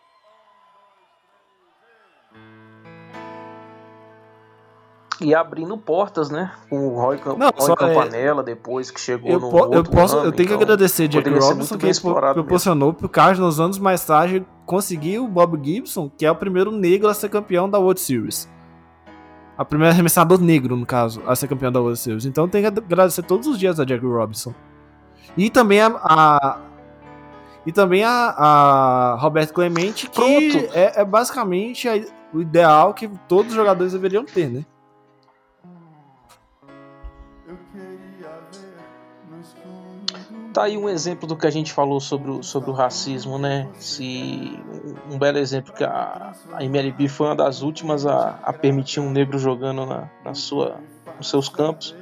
E 5.21 5.35
abrindo 5.35 5.77
portas, 5.77 6.31
né? 6.31 6.53
Com 6.71 6.89
o 6.89 6.95
Roy, 7.01 7.19
Não, 7.37 7.51
Roy 7.57 7.73
é- 7.73 7.77
Campanella 7.77 8.43
depois 8.43 8.91
que 8.91 9.01
chegou 9.01 9.31
Eu, 9.31 9.41
no 9.41 9.51
po- 9.51 9.75
eu 9.75 9.83
posso, 9.83 10.15
eu 10.17 10.21
ramo, 10.21 10.33
tenho 10.33 10.49
que 10.49 10.55
então 10.55 10.63
agradecer 10.65 11.09
Jack 11.09 11.29
Robinson 11.29 11.77
que 11.77 11.91
proporcionou 12.35 12.93
pro 12.93 13.09
Cardinals 13.09 13.59
anos 13.59 13.79
mais 13.79 14.05
tarde 14.05 14.47
conseguir 14.65 15.19
o 15.19 15.27
Bob 15.27 15.59
Gibson, 15.63 16.09
que 16.17 16.25
é 16.25 16.31
o 16.31 16.37
primeiro 16.37 16.71
negro 16.71 17.09
a 17.09 17.15
ser 17.15 17.29
campeão 17.31 17.69
da 17.69 17.79
World 17.79 18.01
Series. 18.01 18.49
A 19.57 19.65
primeira 19.65 19.93
arremessador 19.93 20.41
negro, 20.41 20.77
no 20.77 20.87
caso, 20.87 21.21
a 21.27 21.35
ser 21.35 21.49
campeão 21.49 21.73
da 21.73 21.81
World 21.81 21.99
Series. 21.99 22.25
Então 22.25 22.49
tem 22.49 22.63
que 22.63 22.69
agradecer 22.69 23.23
todos 23.23 23.49
os 23.49 23.59
dias 23.59 23.81
a 23.81 23.85
Jack 23.85 24.05
Robinson. 24.07 24.55
E 25.37 25.51
também 25.51 25.81
a, 25.81 25.89
a- 26.01 26.59
e 27.67 27.73
também 27.73 28.05
a, 28.05 28.11
a 28.11 29.15
Roberto 29.21 29.53
Clemente, 29.53 30.09
que 30.09 30.69
é, 30.73 31.01
é 31.01 31.05
basicamente 31.05 31.89
a- 31.89 32.01
o 32.33 32.41
ideal 32.41 32.95
que 32.95 33.09
todos 33.27 33.51
os 33.51 33.57
jogadores 33.57 33.93
deveriam 33.93 34.25
ter, 34.25 34.49
né? 34.49 34.65
Tá 40.59 40.65
aí 40.65 40.77
um 40.77 40.89
exemplo 40.89 41.25
do 41.25 41.37
que 41.37 41.47
a 41.47 41.51
gente 41.51 41.73
falou 41.73 42.01
sobre 42.01 42.33
o, 42.33 42.43
sobre 42.43 42.69
o 42.69 42.73
racismo, 42.73 43.39
né? 43.39 43.69
Se 43.79 44.61
um 45.09 45.17
belo 45.17 45.39
exemplo 45.39 45.73
que 45.73 45.85
a, 45.85 46.33
a 46.53 46.65
MLB 46.65 47.07
foi 47.07 47.29
uma 47.29 47.37
das 47.37 47.63
últimas 47.63 48.05
a, 48.05 48.41
a 48.43 48.53
permitir 48.53 48.99
um 48.99 49.09
negro 49.09 49.39
jogando 49.39 49.87
na, 49.87 50.11
na 50.25 50.35
sua, 50.35 50.81
nos 51.17 51.31
seus 51.31 51.49
campos. 51.49 51.95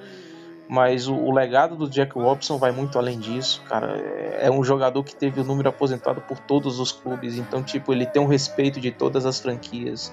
Mas 0.66 1.06
o, 1.06 1.14
o 1.14 1.30
legado 1.32 1.76
do 1.76 1.86
Jack 1.86 2.14
Robinson 2.14 2.56
vai 2.56 2.72
muito 2.72 2.98
além 2.98 3.18
disso, 3.18 3.62
cara. 3.68 3.98
É, 3.98 4.46
é 4.46 4.50
um 4.50 4.64
jogador 4.64 5.04
que 5.04 5.14
teve 5.14 5.38
o 5.38 5.44
número 5.44 5.68
aposentado 5.68 6.22
por 6.22 6.38
todos 6.38 6.80
os 6.80 6.90
clubes, 6.90 7.36
então 7.36 7.62
tipo 7.62 7.92
ele 7.92 8.06
tem 8.06 8.22
um 8.22 8.26
respeito 8.26 8.80
de 8.80 8.90
todas 8.90 9.26
as 9.26 9.38
franquias. 9.38 10.10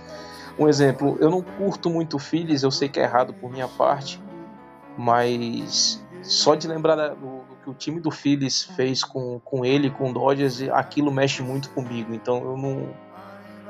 Um 0.60 0.68
exemplo, 0.68 1.16
eu 1.22 1.30
não 1.30 1.42
curto 1.42 1.90
muito 1.90 2.18
o 2.18 2.22
eu 2.62 2.72
sei 2.72 2.90
que 2.90 3.00
é 3.00 3.04
errado 3.04 3.34
por 3.34 3.50
minha 3.50 3.70
parte, 3.70 4.22
mas 4.98 6.04
só 6.24 6.56
de 6.56 6.68
lembrar 6.68 6.96
do 7.16 7.43
que 7.64 7.70
o 7.70 7.74
time 7.74 8.00
do 8.00 8.12
Phillies 8.12 8.64
fez 8.64 9.04
com, 9.04 9.40
com 9.40 9.64
ele, 9.64 9.90
com 9.90 10.10
o 10.10 10.14
Dodgers, 10.14 10.62
aquilo 10.72 11.12
mexe 11.12 11.42
muito 11.42 11.70
comigo. 11.70 12.14
Então 12.14 12.44
eu 12.44 12.58
não. 12.58 12.94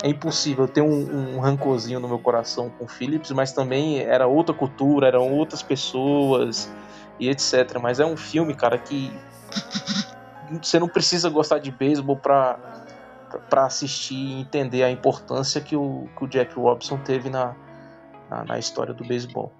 É 0.03 0.09
impossível. 0.09 0.65
Eu 0.65 0.67
tenho 0.67 0.87
um, 0.87 1.35
um 1.35 1.39
rancorzinho 1.39 1.99
no 1.99 2.09
meu 2.09 2.19
coração 2.19 2.69
com 2.71 2.83
o 2.83 2.87
Phillips, 2.87 3.31
mas 3.31 3.53
também 3.53 3.99
era 3.99 4.27
outra 4.27 4.53
cultura, 4.53 5.07
eram 5.07 5.31
outras 5.31 5.63
pessoas 5.63 6.69
e 7.19 7.29
etc. 7.29 7.79
Mas 7.81 8.01
é 8.01 8.05
um 8.05 8.17
filme, 8.17 8.53
cara, 8.53 8.77
que 8.77 9.13
você 10.61 10.77
não 10.77 10.89
precisa 10.89 11.29
gostar 11.29 11.59
de 11.59 11.71
beisebol 11.71 12.17
pra, 12.17 12.59
pra 13.49 13.65
assistir 13.65 14.15
e 14.15 14.41
entender 14.41 14.83
a 14.83 14.91
importância 14.91 15.61
que 15.61 15.75
o, 15.75 16.09
que 16.17 16.25
o 16.25 16.27
Jack 16.27 16.53
Robinson 16.55 16.97
teve 16.97 17.29
na, 17.29 17.55
na, 18.29 18.43
na 18.43 18.59
história 18.59 18.93
do 18.93 19.05
beisebol. 19.05 19.53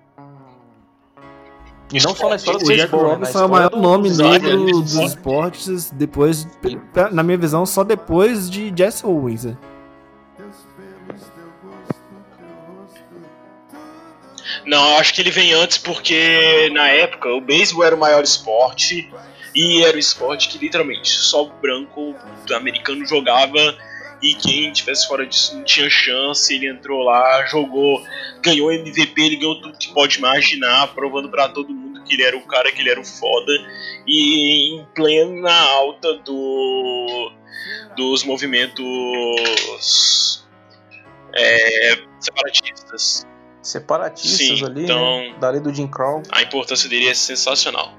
E 1.94 2.02
não 2.02 2.16
só 2.16 2.30
na 2.30 2.36
história 2.36 2.60
do 2.60 2.66
O 2.66 2.68
Jack 2.68 2.92
beisebol, 2.92 3.02
né? 3.02 3.08
Na 3.08 3.14
Robinson 3.14 3.40
é 3.40 3.46
o 3.46 3.50
maior 3.50 3.76
nome 3.76 4.10
negro 4.10 4.66
dos 4.82 4.96
esportes, 4.96 5.92
depois, 5.92 6.48
na 7.12 7.22
minha 7.22 7.38
visão, 7.38 7.66
só 7.66 7.84
depois 7.84 8.50
de 8.50 8.74
Jesse 8.76 9.06
Owens. 9.06 9.46
né? 9.46 9.56
Não, 14.66 14.92
eu 14.92 14.98
acho 14.98 15.14
que 15.14 15.22
ele 15.22 15.32
vem 15.32 15.54
antes 15.54 15.78
porque 15.78 16.70
na 16.74 16.88
época 16.88 17.30
o 17.30 17.42
beisebol 17.42 17.84
era 17.84 17.96
o 17.96 18.00
maior 18.00 18.24
esporte 18.24 19.12
e 19.54 19.84
era 19.84 19.96
o 19.96 20.00
esporte 20.00 20.48
que 20.50 20.58
literalmente 20.58 21.10
só 21.10 21.44
o 21.44 21.50
branco 21.62 22.16
americano 22.56 23.06
jogava 23.06 23.60
e 24.24 24.34
quem 24.36 24.72
tivesse 24.72 25.06
fora 25.08 25.26
disso 25.26 25.56
não 25.58 25.64
tinha 25.66 25.90
chance. 25.90 26.54
Ele 26.56 26.70
entrou 26.70 27.04
lá, 27.04 27.46
jogou, 27.46 28.02
ganhou 28.42 28.72
MVP, 28.72 29.22
ele 29.22 29.36
ganhou 29.36 29.62
tudo 29.62 29.78
que 29.78 29.94
pode 29.94 30.18
imaginar, 30.18 30.94
provando 30.96 31.30
pra 31.30 31.50
todo 31.50 31.74
mundo 31.74 32.02
que 32.06 32.14
ele 32.14 32.24
era 32.24 32.38
o 32.38 32.42
cara, 32.48 32.72
que 32.72 32.80
ele 32.82 32.90
era 32.90 33.00
o 33.02 33.06
foda. 33.06 33.52
E 34.08 34.76
em 34.76 34.86
plena 34.96 35.54
alta 35.54 36.14
do 36.20 37.32
dos 37.96 38.24
movimentos 38.24 38.84
é, 41.36 41.98
separatistas. 42.20 43.28
separatistas 43.62 44.60
Sim, 44.60 44.66
ali, 44.66 44.84
então- 44.86 45.54
né? 45.54 45.60
Do 45.60 45.74
Jim 45.74 45.88
Crow. 45.88 46.24
A 46.32 46.42
importância 46.42 46.90
dele 46.90 47.08
é 47.08 47.14
sensacional. 47.14 47.94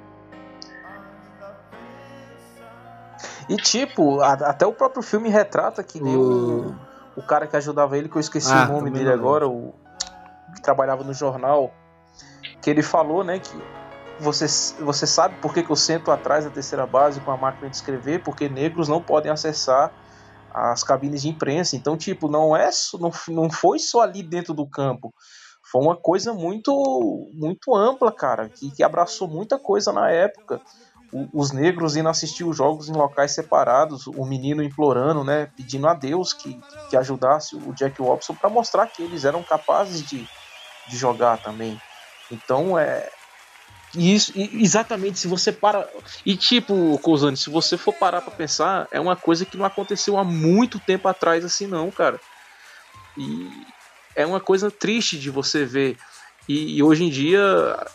E 3.48 3.56
tipo, 3.56 4.20
a- 4.20 4.32
até 4.32 4.66
o 4.66 4.72
próprio 4.72 5.02
filme 5.02 5.28
retrata 5.28 5.82
que 5.82 6.00
nem 6.00 6.16
o, 6.16 6.74
o 7.16 7.22
cara 7.22 7.46
que 7.46 7.56
ajudava 7.56 7.96
ele, 7.98 8.08
que 8.08 8.16
eu 8.16 8.20
esqueci 8.20 8.50
Ah, 8.50 8.64
o 8.64 8.72
nome 8.74 8.90
dele 8.90 9.04
não 9.06 9.12
agora, 9.14 9.48
o 9.48 9.72
que 10.54 10.62
trabalhava 10.62 11.02
no 11.04 11.12
jornal, 11.12 11.70
que 12.62 12.70
ele 12.70 12.82
falou, 12.82 13.24
né, 13.24 13.38
que 13.38 13.50
você, 14.20 14.46
você 14.82 15.06
sabe 15.06 15.34
por 15.40 15.52
que, 15.52 15.62
que 15.62 15.70
eu 15.70 15.76
sento 15.76 16.10
atrás 16.10 16.44
da 16.44 16.50
terceira 16.50 16.86
base 16.86 17.20
com 17.20 17.30
a 17.30 17.36
máquina 17.36 17.68
de 17.68 17.76
escrever? 17.76 18.22
Porque 18.22 18.48
negros 18.48 18.88
não 18.88 19.02
podem 19.02 19.30
acessar 19.30 19.92
as 20.52 20.84
cabines 20.84 21.22
de 21.22 21.28
imprensa. 21.28 21.74
Então, 21.74 21.96
tipo, 21.96 22.28
não 22.28 22.56
é 22.56 22.70
não, 23.00 23.10
não 23.28 23.50
foi 23.50 23.78
só 23.80 24.02
ali 24.02 24.22
dentro 24.22 24.54
do 24.54 24.66
campo. 24.68 25.12
Foi 25.70 25.82
uma 25.82 25.96
coisa 25.96 26.32
muito 26.32 26.72
muito 27.34 27.74
ampla, 27.74 28.12
cara, 28.12 28.48
que, 28.48 28.70
que 28.70 28.82
abraçou 28.84 29.26
muita 29.26 29.58
coisa 29.58 29.92
na 29.92 30.08
época. 30.10 30.60
Os 31.32 31.52
negros 31.52 31.96
indo 31.96 32.08
assistir 32.08 32.44
os 32.44 32.56
jogos 32.56 32.88
em 32.88 32.92
locais 32.92 33.32
separados, 33.32 34.06
o 34.06 34.24
menino 34.26 34.62
implorando, 34.62 35.22
né, 35.22 35.46
pedindo 35.56 35.86
a 35.86 35.94
Deus 35.94 36.32
que, 36.32 36.58
que 36.90 36.96
ajudasse 36.96 37.54
o 37.54 37.72
Jack 37.74 38.02
Robson 38.02 38.34
para 38.34 38.50
mostrar 38.50 38.88
que 38.88 39.02
eles 39.02 39.24
eram 39.24 39.42
capazes 39.44 40.02
de, 40.02 40.26
de 40.88 40.96
jogar 40.96 41.38
também. 41.38 41.78
Então 42.32 42.76
é 42.76 43.08
isso, 43.96 44.32
exatamente, 44.36 45.20
se 45.20 45.28
você 45.28 45.52
para. 45.52 45.88
E 46.26 46.36
tipo, 46.36 46.98
Cousane, 46.98 47.36
se 47.36 47.48
você 47.48 47.78
for 47.78 47.92
parar 47.92 48.20
pra 48.22 48.34
pensar, 48.34 48.88
é 48.92 48.98
uma 48.98 49.14
coisa 49.14 49.46
que 49.46 49.56
não 49.56 49.64
aconteceu 49.64 50.18
há 50.18 50.24
muito 50.24 50.80
tempo 50.80 51.06
atrás, 51.06 51.44
assim, 51.44 51.68
não, 51.68 51.90
cara. 51.92 52.18
E 53.16 53.48
é 54.16 54.26
uma 54.26 54.40
coisa 54.40 54.70
triste 54.70 55.18
de 55.18 55.30
você 55.30 55.64
ver. 55.64 55.96
E, 56.48 56.76
e 56.76 56.82
hoje 56.82 57.04
em 57.04 57.10
dia, 57.10 57.40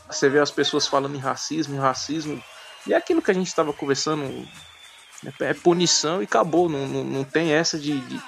você 0.10 0.30
vê 0.30 0.40
as 0.40 0.52
pessoas 0.52 0.88
falando 0.88 1.16
em 1.16 1.20
racismo, 1.20 1.76
em 1.76 1.80
racismo. 1.80 2.42
E 2.90 2.94
é 2.94 2.98
aquilo 2.98 3.22
que 3.22 3.32
a 3.32 3.34
gente 3.34 3.48
estava 3.48 3.72
conversando. 3.72 4.24
É, 5.42 5.50
é 5.50 5.54
punição 5.54 6.22
e 6.22 6.26
acabou. 6.26 6.68
Não, 6.68 6.88
não, 6.88 7.04
não 7.04 7.24
tem 7.24 7.52
essa 7.52 7.78
de, 7.78 8.00
de, 8.00 8.20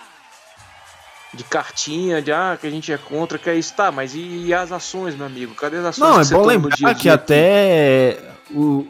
de 1.33 1.43
cartinha, 1.45 2.21
de 2.21 2.31
ah, 2.31 2.57
que 2.59 2.67
a 2.67 2.69
gente 2.69 2.91
é 2.91 2.97
contra, 2.97 3.37
que 3.37 3.49
é 3.49 3.55
isso. 3.55 3.73
Tá, 3.73 3.91
mas 3.91 4.13
e, 4.13 4.19
e 4.19 4.53
as 4.53 4.71
ações, 4.71 5.15
meu 5.15 5.25
amigo? 5.25 5.55
Cadê 5.55 5.77
as 5.77 5.85
ações 5.85 6.09
Não, 6.09 6.25
que 6.27 6.33
é 6.33 6.37
bom 6.37 6.45
lembrar 6.45 6.75
dia 6.75 6.87
a 6.89 6.93
que 6.95 7.01
dia 7.01 7.13
até 7.13 8.19
o 8.51 8.87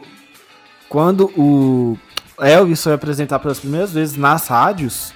quando 0.89 1.31
o 1.37 1.97
Elvis 2.37 2.83
foi 2.83 2.91
apresentar 2.91 3.39
pelas 3.39 3.61
primeiras 3.61 3.93
vezes 3.93 4.17
nas 4.17 4.47
rádios, 4.47 5.13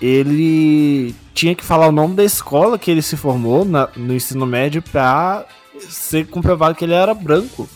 ele 0.00 1.14
tinha 1.32 1.54
que 1.54 1.64
falar 1.64 1.88
o 1.88 1.92
nome 1.92 2.14
da 2.14 2.22
escola 2.22 2.78
que 2.78 2.90
ele 2.90 3.00
se 3.00 3.16
formou 3.16 3.64
na- 3.64 3.88
no 3.96 4.12
ensino 4.14 4.44
médio 4.44 4.82
pra 4.82 5.46
ser 5.80 6.26
comprovado 6.26 6.74
que 6.74 6.84
ele 6.84 6.92
era 6.92 7.14
branco. 7.14 7.66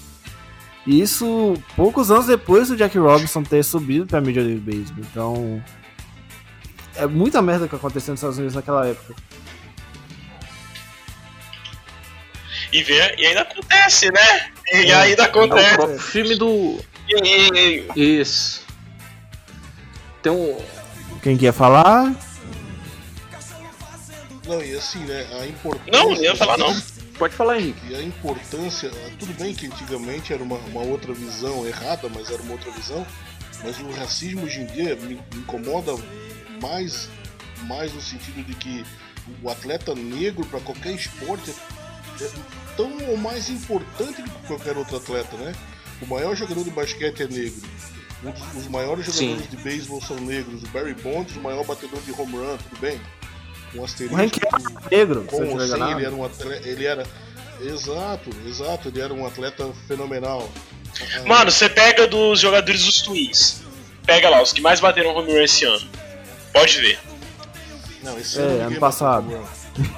Isso 0.86 1.54
poucos 1.76 2.10
anos 2.10 2.26
depois 2.26 2.68
do 2.68 2.76
Jack 2.76 2.98
Robinson 2.98 3.42
ter 3.42 3.62
subido 3.62 4.06
pra 4.06 4.20
Major 4.20 4.42
League 4.42 4.59
Baseball. 4.60 5.04
Então, 5.10 5.64
é 6.96 7.06
muita 7.06 7.40
merda 7.40 7.68
que 7.68 7.76
aconteceu 7.76 8.12
nos 8.12 8.18
Estados 8.20 8.38
Unidos 8.38 8.54
naquela 8.56 8.86
época. 8.86 9.14
E, 12.72 12.82
vê, 12.82 13.14
e 13.18 13.26
ainda 13.26 13.42
acontece, 13.42 14.10
né? 14.10 14.50
E 14.72 14.90
É. 14.90 14.94
ainda 14.94 15.22
É 15.22 15.26
o 15.26 15.28
acontece. 15.28 15.74
próprio 15.74 15.98
filme 15.98 16.34
do. 16.36 16.80
E- 17.09 17.14
e- 17.22 17.86
e- 17.94 18.20
Isso. 18.20 18.62
Tem 20.22 20.32
um. 20.32 20.59
Quem 21.22 21.36
quer 21.36 21.52
falar? 21.52 22.14
Não, 24.48 24.60
e 24.62 24.74
assim, 24.74 24.98
né, 25.00 25.24
a 25.40 25.46
importância... 25.46 25.92
Não, 25.92 26.10
não 26.10 26.22
ia 26.22 26.34
falar 26.34 26.59
não. 26.59 26.74
Pode 27.18 27.34
falar, 27.34 27.59
Henrique. 27.59 27.80
E 27.90 27.94
a 27.94 28.02
importância, 28.02 28.90
tudo 29.18 29.32
bem 29.34 29.55
que 29.55 29.66
antigamente 29.66 30.32
era 30.32 30.43
uma, 30.43 30.56
uma 30.56 30.82
outra 30.82 31.12
visão 31.12 31.66
errada, 31.66 32.09
mas 32.09 32.30
era 32.30 32.43
uma 32.43 32.52
outra 32.52 32.70
visão, 32.72 33.06
mas 33.62 33.78
o 33.80 33.90
racismo 33.93 34.44
hoje 34.44 34.60
em 34.60 34.66
dia 34.66 34.97
me, 34.97 35.20
incomoda 35.34 35.93
mais, 36.60 37.09
mais 37.64 37.93
no 37.93 38.01
sentido 38.01 38.44
de 38.44 38.55
que 38.55 38.84
o 39.43 39.51
atleta 39.51 39.94
negro 39.94 40.44
para 40.47 40.60
qualquer 40.60 40.94
esporte 40.94 41.55
é 42.20 42.30
tão 42.76 42.90
ou 43.09 43.16
mais 43.16 43.48
importante 43.48 44.22
do 44.22 44.30
que 44.30 44.47
qualquer 44.47 44.76
outro 44.76 44.97
atleta, 44.97 45.36
né? 45.36 45.55
O 46.01 46.06
maior 46.06 46.34
jogador 46.34 46.64
de 46.64 46.70
basquete 46.70 47.22
é 47.22 47.28
negro. 47.28 47.62
Um 48.24 48.30
dos, 48.30 48.55
os 48.56 48.68
maiores 48.68 49.06
jogadores 49.06 49.44
Sim. 49.44 49.56
de 49.56 49.56
beisebol 49.62 50.01
são 50.01 50.16
negros. 50.16 50.62
O 50.62 50.68
Barry 50.68 50.94
Bonds, 50.94 51.36
o 51.36 51.40
maior 51.40 51.64
batedor 51.64 52.01
de 52.02 52.12
home 52.12 52.36
run, 52.36 52.56
tudo 52.56 52.80
bem? 52.80 53.01
Um 53.74 53.84
asterisco. 53.84 54.16
O 54.16 54.20
Hank 54.20 54.38
do- 54.40 54.88
Negro, 54.90 55.20
se 55.28 55.34
eu 55.36 55.46
com 55.46 55.52
ou 55.54 55.60
sem, 55.60 55.90
ele 55.92 56.04
era 56.04 56.14
um 56.14 56.24
atleta, 56.24 56.68
ele 56.68 56.84
era 56.84 57.06
exato, 57.62 58.30
exato, 58.46 58.88
ele 58.88 59.00
era 59.00 59.14
um 59.14 59.26
atleta 59.26 59.70
fenomenal. 59.88 60.48
Ah, 61.00 61.26
Mano, 61.26 61.50
você 61.50 61.68
pega 61.68 62.06
dos 62.06 62.40
jogadores 62.40 62.84
dos 62.84 63.00
Twins. 63.02 63.62
Pega 64.04 64.28
lá, 64.28 64.42
os 64.42 64.52
que 64.52 64.60
mais 64.60 64.80
bateram 64.80 65.14
home 65.16 65.32
run 65.32 65.40
esse 65.40 65.64
ano. 65.64 65.88
Pode 66.52 66.80
ver. 66.80 66.98
não, 68.02 68.18
esse 68.18 68.38
É, 68.40 68.62
ano 68.62 68.78
passado. 68.80 69.24
home 69.26 69.36
run. 69.36 69.92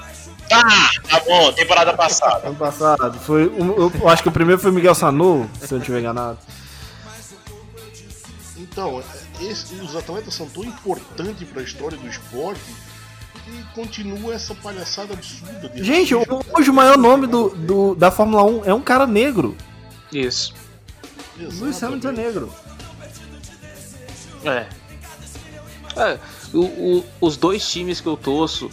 Tá, 0.48 0.90
tá 1.08 1.20
bom, 1.26 1.50
temporada 1.52 1.94
passada. 1.94 2.46
Ano 2.48 2.56
passado. 2.56 3.18
Foi, 3.20 3.48
um- 3.48 3.90
eu 3.98 4.08
acho 4.08 4.22
que 4.22 4.28
o 4.28 4.32
primeiro 4.32 4.60
foi 4.60 4.70
Miguel 4.70 4.94
Sanu, 4.94 5.50
se 5.58 5.64
eu 5.64 5.76
não 5.76 5.78
estiver 5.78 6.00
enganado. 6.00 6.38
Então, 8.56 9.02
esse- 9.40 9.74
os 9.76 9.96
atletas 9.96 10.34
são 10.34 10.48
tão 10.48 10.62
importantes 10.64 11.48
para 11.48 11.60
a 11.60 11.64
história 11.64 11.96
do 11.96 12.06
esporte 12.08 12.60
que 13.44 13.62
continua 13.74 14.34
essa 14.34 14.54
palhaçada 14.54 15.12
absurda. 15.14 15.68
De 15.68 15.82
Gente, 15.84 16.14
hoje 16.14 16.70
o 16.70 16.72
maior 16.74 16.96
nome 16.98 17.26
do, 17.26 17.50
do- 17.50 17.94
da 17.94 18.10
Fórmula 18.10 18.42
1 18.44 18.64
é 18.64 18.72
um 18.74 18.80
cara 18.80 19.06
negro. 19.06 19.56
Isso. 20.12 20.54
Lewis 21.36 21.82
Hamilton 21.82 22.08
é 22.08 22.12
negro. 22.12 22.52
É. 24.44 24.66
É, 25.96 26.18
o- 26.52 26.58
o- 26.98 27.04
os 27.20 27.36
dois 27.36 27.68
times 27.70 28.00
que 28.00 28.06
eu 28.08 28.16
torço, 28.16 28.68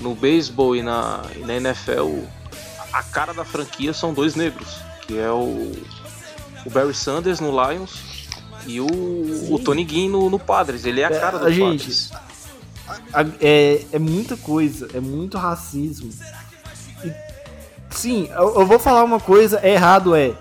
no 0.00 0.14
beisebol 0.14 0.74
e 0.74 0.82
na, 0.82 1.22
e 1.36 1.38
na 1.40 1.54
NFL, 1.54 2.24
a 2.92 3.02
cara 3.02 3.32
da 3.32 3.44
franquia 3.44 3.92
são 3.94 4.12
dois 4.12 4.34
negros, 4.34 4.68
que 5.06 5.16
é 5.18 5.30
o, 5.30 5.72
o 6.66 6.70
Barry 6.70 6.92
Sanders 6.94 7.38
no 7.40 7.50
Lions 7.50 7.92
e 8.66 8.80
o, 8.80 8.86
o 9.54 9.58
Tony 9.58 9.84
Guinn 9.84 10.08
no, 10.10 10.28
no 10.28 10.38
Padres. 10.38 10.84
Ele 10.84 11.00
é 11.00 11.04
a 11.04 11.10
É, 11.10 11.18
cara 11.20 11.38
do 11.38 11.50
gente- 11.52 11.78
Padres. 11.78 12.10
A- 12.12 12.33
É, 13.40 13.84
é 13.92 13.98
muita 13.98 14.36
coisa, 14.36 14.88
é 14.94 15.00
muito 15.00 15.38
racismo. 15.38 16.10
E, 17.04 17.12
sim, 17.90 18.28
eu, 18.30 18.60
eu 18.60 18.66
vou 18.66 18.78
falar 18.78 19.04
uma 19.04 19.20
coisa, 19.20 19.60
é 19.62 19.72
errado, 19.72 20.14
é. 20.14 20.34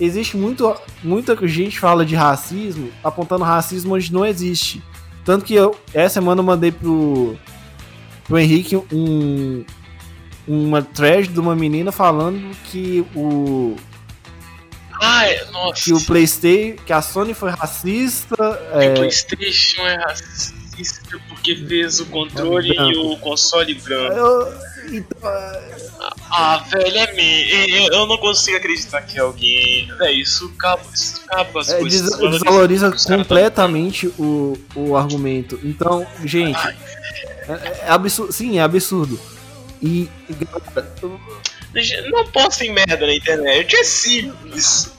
Existe 0.00 0.36
muito, 0.36 0.74
muita 1.02 1.36
gente 1.46 1.78
fala 1.78 2.06
de 2.06 2.14
racismo, 2.14 2.90
apontando 3.04 3.44
racismo 3.44 3.94
onde 3.94 4.12
não 4.12 4.24
existe. 4.24 4.82
Tanto 5.24 5.44
que 5.44 5.54
eu, 5.54 5.78
essa 5.92 6.14
semana 6.14 6.40
eu 6.40 6.44
mandei 6.44 6.72
pro, 6.72 7.36
pro 8.24 8.38
Henrique 8.38 8.76
um, 8.90 9.62
uma 10.48 10.82
thread 10.82 11.28
de 11.28 11.38
uma 11.38 11.54
menina 11.54 11.92
falando 11.92 12.56
que 12.64 13.04
o, 13.14 13.76
Ai, 15.02 15.38
nossa. 15.52 15.84
que 15.84 15.92
o 15.92 16.00
Playstation, 16.06 16.76
que 16.86 16.92
a 16.94 17.02
Sony 17.02 17.34
foi 17.34 17.50
racista, 17.50 18.36
O 18.74 18.80
é, 18.80 18.94
PlayStation 18.94 19.82
é 19.82 19.96
racista 19.96 20.59
porque 21.28 21.56
fez 21.56 22.00
o 22.00 22.06
controle 22.06 22.72
e 22.74 22.96
o 22.96 23.16
console 23.18 23.74
branco. 23.74 24.14
eu- 24.14 24.70
então, 24.92 25.30
Ah, 26.32 26.64
velho, 26.70 26.96
é 26.96 27.12
me. 27.12 27.86
Eu 27.88 28.06
não 28.06 28.16
consigo 28.16 28.56
acreditar 28.56 29.02
que 29.02 29.18
alguém. 29.18 29.90
É 30.00 30.12
isso, 30.12 30.50
acaba, 30.56 30.82
isso 30.94 31.20
acaba 31.26 31.44
com 31.52 31.58
as 31.58 31.68
É, 31.68 31.78
coisas. 31.80 32.02
des- 32.18 32.30
desvaloriza 32.30 32.92
completamente 33.06 34.06
o, 34.18 34.56
o 34.74 34.96
argumento. 34.96 35.58
Então, 35.62 36.06
gente, 36.24 36.56
Ai. 36.56 36.76
é, 37.48 37.86
é 37.86 37.90
absurdo. 37.90 38.32
Sim, 38.32 38.58
é 38.58 38.62
absurdo. 38.62 39.18
E, 39.82 40.08
Não 42.10 42.24
postem 42.26 42.72
merda 42.72 43.06
na 43.06 43.14
internet, 43.14 43.76
é 43.76 43.84
simples. 43.84 44.90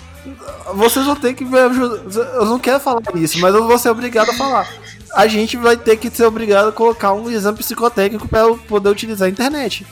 vocês 0.74 1.06
vão 1.06 1.16
ter 1.16 1.34
que 1.34 1.44
me 1.44 1.58
ajudar. 1.60 2.22
Eu 2.36 2.46
não 2.46 2.60
quero 2.60 2.80
falar 2.80 3.02
isso, 3.16 3.40
mas 3.40 3.54
eu 3.54 3.66
vou 3.68 3.78
ser 3.78 3.90
obrigado 3.90 4.30
a 4.30 4.34
falar. 4.34 4.70
A 5.14 5.28
gente 5.28 5.58
vai 5.58 5.76
ter 5.76 5.98
que 5.98 6.10
ser 6.10 6.24
obrigado 6.26 6.70
a 6.70 6.72
colocar 6.72 7.14
um 7.14 7.30
exame 7.30 7.58
psicotécnico 7.58 8.28
para 8.28 8.40
eu 8.40 8.58
poder 8.58 8.90
utilizar 8.90 9.28
a 9.28 9.32
internet. 9.32 9.86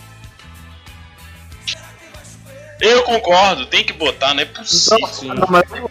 Eu 2.79 3.03
concordo, 3.03 3.65
tem 3.65 3.83
que 3.83 3.91
botar, 3.91 4.33
não 4.33 4.41
é 4.41 4.45
possível. 4.45 4.97
Então, 5.11 5.35
não, 5.35 5.47
mas 5.49 5.63
é 5.69 5.81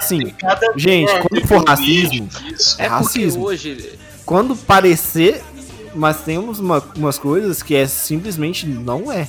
possível. 0.00 0.34
Cada 0.38 0.72
gente, 0.76 1.12
quando 1.20 1.46
for 1.46 1.64
racismo, 1.68 2.28
é 2.78 2.84
É 2.84 2.86
racismo. 2.86 3.44
hoje. 3.44 3.98
quando 4.24 4.56
parecer, 4.56 5.42
mas 5.94 6.22
temos 6.22 6.58
uma- 6.58 6.82
umas 6.96 7.18
coisas 7.18 7.62
que 7.62 7.74
é 7.74 7.86
simplesmente 7.86 8.66
não 8.66 9.12
é. 9.12 9.28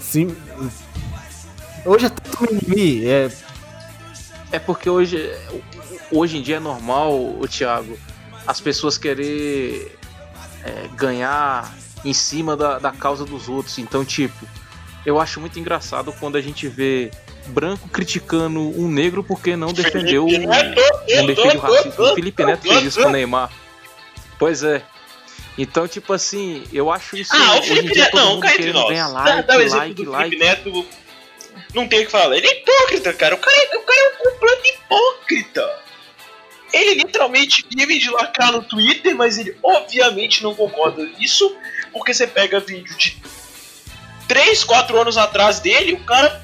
Sim, 0.00 0.36
hoje 1.86 2.06
é 2.06 2.08
tanto 2.10 2.52
mimimi, 2.52 3.06
é 3.06 3.30
É 4.52 4.58
porque 4.58 4.90
hoje, 4.90 5.30
hoje 6.10 6.36
em 6.38 6.42
dia 6.42 6.56
é 6.56 6.60
normal, 6.60 7.12
o 7.14 7.46
Thiago, 7.48 7.96
as 8.46 8.60
pessoas 8.60 8.98
querer 8.98 9.96
é, 10.64 10.88
ganhar 10.96 11.72
em 12.04 12.12
cima 12.12 12.56
da, 12.56 12.78
da 12.78 12.92
causa 12.92 13.24
dos 13.24 13.48
outros. 13.48 13.78
Então, 13.78 14.04
tipo, 14.04 14.46
eu 15.04 15.20
acho 15.20 15.40
muito 15.40 15.58
engraçado 15.58 16.12
quando 16.18 16.36
a 16.36 16.40
gente 16.40 16.68
vê 16.68 17.10
branco 17.48 17.88
criticando 17.88 18.60
um 18.60 18.88
negro 18.88 19.24
porque 19.24 19.56
não 19.56 19.72
defendeu, 19.72 20.26
não 20.26 21.26
defende 21.26 21.56
o 21.56 21.60
racismo. 21.60 22.04
O 22.04 22.14
Felipe 22.14 22.44
Neto 22.44 22.62
fez 22.62 22.84
isso 22.84 23.02
com 23.02 23.08
o. 23.08 23.12
Neymar. 23.12 23.50
Pois 24.38 24.62
é. 24.62 24.82
Então, 25.58 25.86
tipo 25.86 26.12
assim, 26.12 26.64
eu 26.72 26.90
acho 26.90 27.16
isso. 27.16 27.32
Ah, 27.34 27.58
o 27.58 27.62
Felipe 27.62 27.98
Neto, 27.98 28.16
não, 28.16 28.36
entre 28.38 28.56
querendo 28.56 28.74
nós. 28.74 28.96
Dá, 28.96 29.06
like, 29.08 29.46
dá 29.46 29.56
o 29.56 29.60
exemplo 29.60 29.78
like, 29.80 30.04
do 30.04 30.10
like. 30.10 30.30
Felipe 30.30 30.44
Neto. 30.44 30.86
Não 31.74 31.86
tem 31.86 32.02
o 32.02 32.06
que 32.06 32.10
falar. 32.10 32.36
Ele 32.36 32.46
é 32.46 32.60
hipócrita, 32.60 33.12
cara. 33.12 33.34
O 33.34 33.38
cara, 33.38 33.56
é- 33.56 33.76
o 33.76 33.82
cara 33.82 34.00
é 34.00 34.08
um 34.08 34.30
completo 34.30 34.62
hipócrita. 34.66 35.78
Ele 36.72 36.94
literalmente 36.94 37.64
vive 37.68 37.98
de 37.98 38.10
lacrar 38.10 38.52
no 38.52 38.62
Twitter, 38.62 39.14
mas 39.16 39.38
ele 39.38 39.56
obviamente 39.62 40.42
não 40.42 40.54
concorda 40.54 41.04
nisso, 41.04 41.56
porque 41.92 42.14
você 42.14 42.26
pega 42.26 42.60
vídeo 42.60 42.96
de 42.96 43.20
3, 44.28 44.62
4 44.64 45.00
anos 45.00 45.16
atrás 45.16 45.58
dele, 45.58 45.94
o 45.94 46.04
cara 46.04 46.40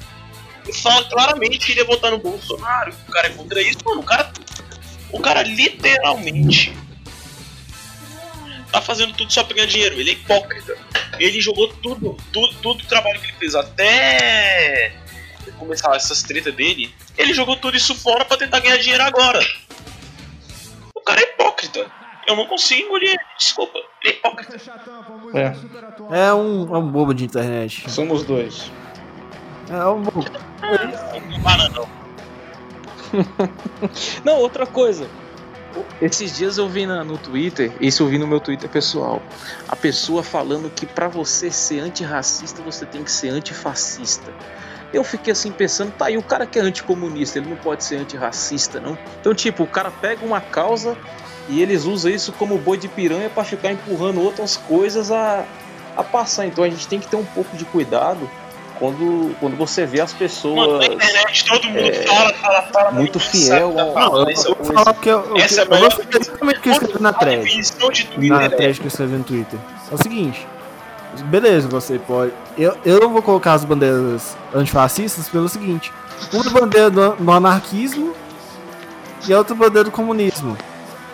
fala 0.81 1.05
claramente 1.05 1.59
que 1.59 1.71
ele 1.71 1.79
ia 1.79 1.85
votar 1.85 2.11
no 2.11 2.17
Bolsonaro, 2.17 2.91
que 2.91 3.09
o 3.09 3.13
cara 3.13 3.27
é 3.27 3.29
contra 3.31 3.61
isso, 3.61 3.79
mano. 3.85 4.01
O 4.01 4.03
cara, 4.03 4.31
o 5.11 5.19
cara 5.21 5.43
literalmente 5.43 6.75
tá 8.71 8.81
fazendo 8.81 9.13
tudo 9.13 9.31
só 9.31 9.43
pra 9.43 9.55
ganhar 9.55 9.67
dinheiro. 9.67 9.99
Ele 9.99 10.09
é 10.09 10.13
hipócrita. 10.13 10.77
Ele 11.17 11.39
jogou 11.39 11.69
tudo, 11.69 12.17
tudo, 12.33 12.53
tudo 12.55 12.83
o 12.83 12.87
trabalho 12.87 13.19
que 13.19 13.27
ele 13.27 13.37
fez 13.39 13.55
até 13.55 14.93
começar 15.57 15.95
essas 15.95 16.21
tretas 16.21 16.53
dele. 16.53 16.93
Ele 17.17 17.33
jogou 17.33 17.55
tudo 17.55 17.77
isso 17.77 17.95
fora 17.95 18.25
pra 18.25 18.37
tentar 18.37 18.59
ganhar 18.59 18.77
dinheiro 18.77 19.03
agora. 19.03 19.39
O 21.07 21.09
cara 21.09 21.21
é 21.21 21.23
hipócrita. 21.23 21.89
Eu 22.27 22.35
não 22.35 22.45
consigo 22.47 22.85
engolir 22.87 23.15
desculpa. 23.39 23.79
Ele 24.03 24.13
é 24.13 24.17
hipócrita. 24.17 24.57
É, 25.33 25.55
É 26.27 26.33
um, 26.33 26.75
é 26.75 26.79
um 26.79 26.91
bobo 26.91 27.13
de 27.13 27.23
internet. 27.23 27.89
somos 27.89 28.25
dois. 28.25 28.69
É 29.69 29.85
um 29.87 30.01
bobo. 30.01 30.19
Não 34.25 34.33
para 34.33 34.41
outra 34.41 34.67
coisa. 34.67 35.07
Esses 36.01 36.35
dias 36.35 36.57
eu 36.57 36.67
vi 36.67 36.85
na- 36.85 37.05
no 37.05 37.17
Twitter, 37.17 37.71
isso 37.79 38.03
eu 38.03 38.07
vi 38.07 38.17
no 38.17 38.27
meu 38.27 38.39
Twitter 38.41 38.69
pessoal, 38.69 39.21
a 39.67 39.75
pessoa 39.75 40.23
falando 40.23 40.69
que 40.69 40.85
pra 40.85 41.07
você 41.07 41.49
ser 41.51 41.79
antirracista 41.79 42.61
você 42.61 42.85
tem 42.85 43.03
que 43.03 43.11
ser 43.11 43.29
antifascista. 43.29 44.33
Eu 44.97 45.03
fiquei 45.03 45.31
assim 45.31 45.51
pensando, 45.51 45.91
tá 45.91 46.05
aí, 46.07 46.17
o 46.17 46.23
cara 46.23 46.45
que 46.47 46.57
é 46.57 46.61
anticomunista, 46.61 47.37
ele 47.37 47.49
não 47.49 47.57
pode 47.57 47.83
ser 47.83 47.97
antirracista, 47.97 48.79
não? 48.79 48.97
Então, 49.21 49.33
tipo, 49.33 49.63
o 49.63 49.67
cara 49.67 49.91
pega 49.91 50.25
uma 50.25 50.41
causa 50.41 50.97
e 51.47 51.61
eles 51.61 51.85
usam 51.85 52.11
isso 52.11 52.31
como 52.31 52.57
boi 52.57 52.77
de 52.77 52.87
piranha 52.87 53.29
pra 53.29 53.43
ficar 53.43 53.71
empurrando 53.71 54.19
outras 54.21 54.57
coisas 54.57 55.11
a, 55.11 55.45
a 55.95 56.03
passar. 56.03 56.47
Então 56.47 56.63
a 56.63 56.69
gente 56.69 56.87
tem 56.87 56.99
que 56.99 57.07
ter 57.07 57.15
um 57.15 57.23
pouco 57.23 57.55
de 57.55 57.63
cuidado 57.65 58.27
quando, 58.79 59.35
quando 59.39 59.55
você 59.55 59.85
vê 59.85 60.01
as 60.01 60.13
pessoas. 60.13 60.55
Mano, 60.55 60.79
na 60.79 60.85
internet 60.87 61.45
todo 61.45 61.67
mundo 61.67 61.77
é, 61.79 61.93
fala, 62.03 62.33
fala, 62.33 62.61
fala. 62.63 62.91
muito 62.91 63.19
fiel 63.19 63.69
sabe, 63.69 63.79
ao- 63.79 63.93
fala, 63.93 64.09
Não, 64.09 64.17
eu, 64.19 64.25
mas 64.25 64.45
eu 64.45 64.55
vou 64.55 64.73
falar 64.73 64.93
porque 64.93 65.09
eu, 65.09 65.25
eu, 65.25 65.37
Essa 65.37 65.61
é 65.61 65.63
a 65.63 65.65
eu 65.65 65.69
vou 65.69 65.77
maior 65.79 65.91
falar 65.91 66.09
exatamente 66.19 66.57
o 66.57 66.61
que 66.61 66.69
eu 66.69 66.71
escrevi 66.73 66.99
na 67.01 67.13
thread. 67.13 68.29
Na 68.29 68.43
é 68.43 68.49
thread 68.49 68.79
que 68.79 68.85
eu 68.85 68.87
escrevi 68.87 69.15
no 69.15 69.23
Twitter. 69.23 69.59
É 69.91 69.93
o 69.93 69.97
seguinte. 70.01 70.47
Beleza, 71.23 71.67
você 71.67 71.99
pode. 71.99 72.33
Eu, 72.57 72.75
eu 72.85 72.99
não 72.99 73.09
vou 73.09 73.21
colocar 73.21 73.53
as 73.53 73.63
bandeiras 73.63 74.37
antifascistas 74.53 75.27
pelo 75.29 75.47
seguinte: 75.49 75.91
uma 76.33 76.43
bandeira 76.49 76.89
do, 76.89 77.15
do 77.15 77.31
anarquismo 77.31 78.13
e 79.27 79.33
a 79.33 79.37
outra 79.37 79.55
bandeira 79.55 79.85
do 79.85 79.91
comunismo. 79.91 80.57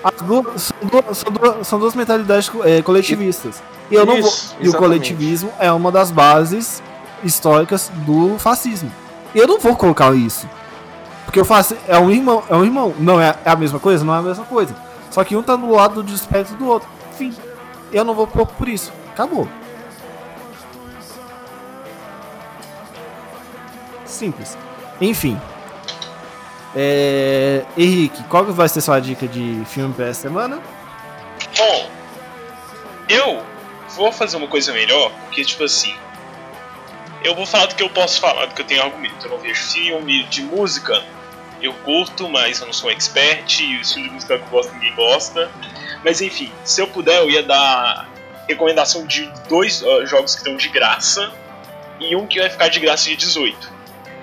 As 0.03 0.21
duas, 0.21 0.63
são, 0.63 0.77
duas, 0.89 1.17
são, 1.17 1.31
duas, 1.31 1.67
são 1.67 1.79
duas 1.79 1.95
mentalidades 1.95 2.51
eh, 2.65 2.81
coletivistas. 2.81 3.63
E 3.89 3.95
eu 3.95 4.05
não 4.05 4.21
vou. 4.21 4.29
Isso, 4.29 4.55
E 4.59 4.69
o 4.69 4.73
coletivismo 4.73 5.51
é 5.59 5.71
uma 5.71 5.91
das 5.91 6.11
bases 6.11 6.83
históricas 7.23 7.89
do 8.05 8.37
fascismo. 8.37 8.91
E 9.33 9.39
eu 9.39 9.47
não 9.47 9.59
vou 9.59 9.75
colocar 9.75 10.13
isso. 10.13 10.47
Porque 11.23 11.39
o 11.39 11.45
fascismo 11.45 11.83
é 11.87 11.97
um 11.97 12.11
irmão, 12.11 12.43
é 12.49 12.55
um 12.55 12.65
irmão. 12.65 12.93
Não 12.99 13.19
é, 13.19 13.35
é 13.45 13.49
a 13.49 13.55
mesma 13.55 13.79
coisa? 13.79 14.03
Não 14.03 14.13
é 14.13 14.19
a 14.19 14.21
mesma 14.21 14.43
coisa. 14.43 14.75
Só 15.09 15.23
que 15.23 15.35
um 15.35 15.41
tá 15.41 15.55
do 15.55 15.71
lado 15.71 16.03
do 16.03 16.13
espectro 16.13 16.55
do 16.57 16.67
outro. 16.67 16.89
Enfim, 17.13 17.33
eu 17.91 18.03
não 18.03 18.13
vou 18.13 18.27
pôr 18.27 18.45
por 18.45 18.67
isso. 18.67 18.91
Acabou. 19.13 19.47
Simples. 24.13 24.57
Enfim. 25.01 25.39
É... 26.75 27.63
Henrique, 27.77 28.23
qual 28.23 28.45
vai 28.45 28.67
ser 28.69 28.81
sua 28.81 28.99
dica 28.99 29.27
de 29.27 29.63
filme 29.65 29.93
pra 29.93 30.07
essa 30.07 30.21
semana? 30.21 30.61
Bom, 31.57 31.89
eu 33.09 33.43
vou 33.95 34.11
fazer 34.11 34.37
uma 34.37 34.47
coisa 34.47 34.73
melhor, 34.73 35.11
porque, 35.25 35.43
tipo 35.43 35.63
assim, 35.63 35.93
eu 37.23 37.35
vou 37.35 37.45
falar 37.45 37.67
do 37.67 37.75
que 37.75 37.83
eu 37.83 37.89
posso 37.89 38.19
falar, 38.19 38.47
do 38.47 38.55
que 38.55 38.61
eu 38.61 38.65
tenho 38.65 38.83
argumento. 38.83 39.25
Eu 39.25 39.31
não 39.31 39.37
vejo 39.39 39.61
filme 39.71 40.23
de 40.25 40.41
música, 40.41 41.03
eu 41.61 41.73
curto, 41.73 42.27
mas 42.29 42.59
eu 42.59 42.65
não 42.65 42.73
sou 42.73 42.89
um 42.89 42.91
expert, 42.91 43.59
e 43.59 43.77
o 43.77 43.81
estilo 43.81 44.05
de 44.05 44.11
música 44.11 44.37
que 44.37 44.43
eu 44.43 44.49
gosto 44.49 44.73
ninguém 44.73 44.95
gosta. 44.95 45.51
Mas 46.03 46.21
enfim, 46.21 46.51
se 46.63 46.81
eu 46.81 46.87
puder, 46.87 47.19
eu 47.19 47.29
ia 47.29 47.43
dar 47.43 48.09
recomendação 48.47 49.05
de 49.05 49.31
dois 49.47 49.81
ó, 49.83 50.05
jogos 50.05 50.33
que 50.33 50.41
estão 50.41 50.57
de 50.57 50.67
graça 50.67 51.31
e 51.99 52.15
um 52.15 52.27
que 52.27 52.39
vai 52.39 52.49
ficar 52.49 52.67
de 52.67 52.79
graça 52.79 53.05
de 53.05 53.15
18. 53.15 53.72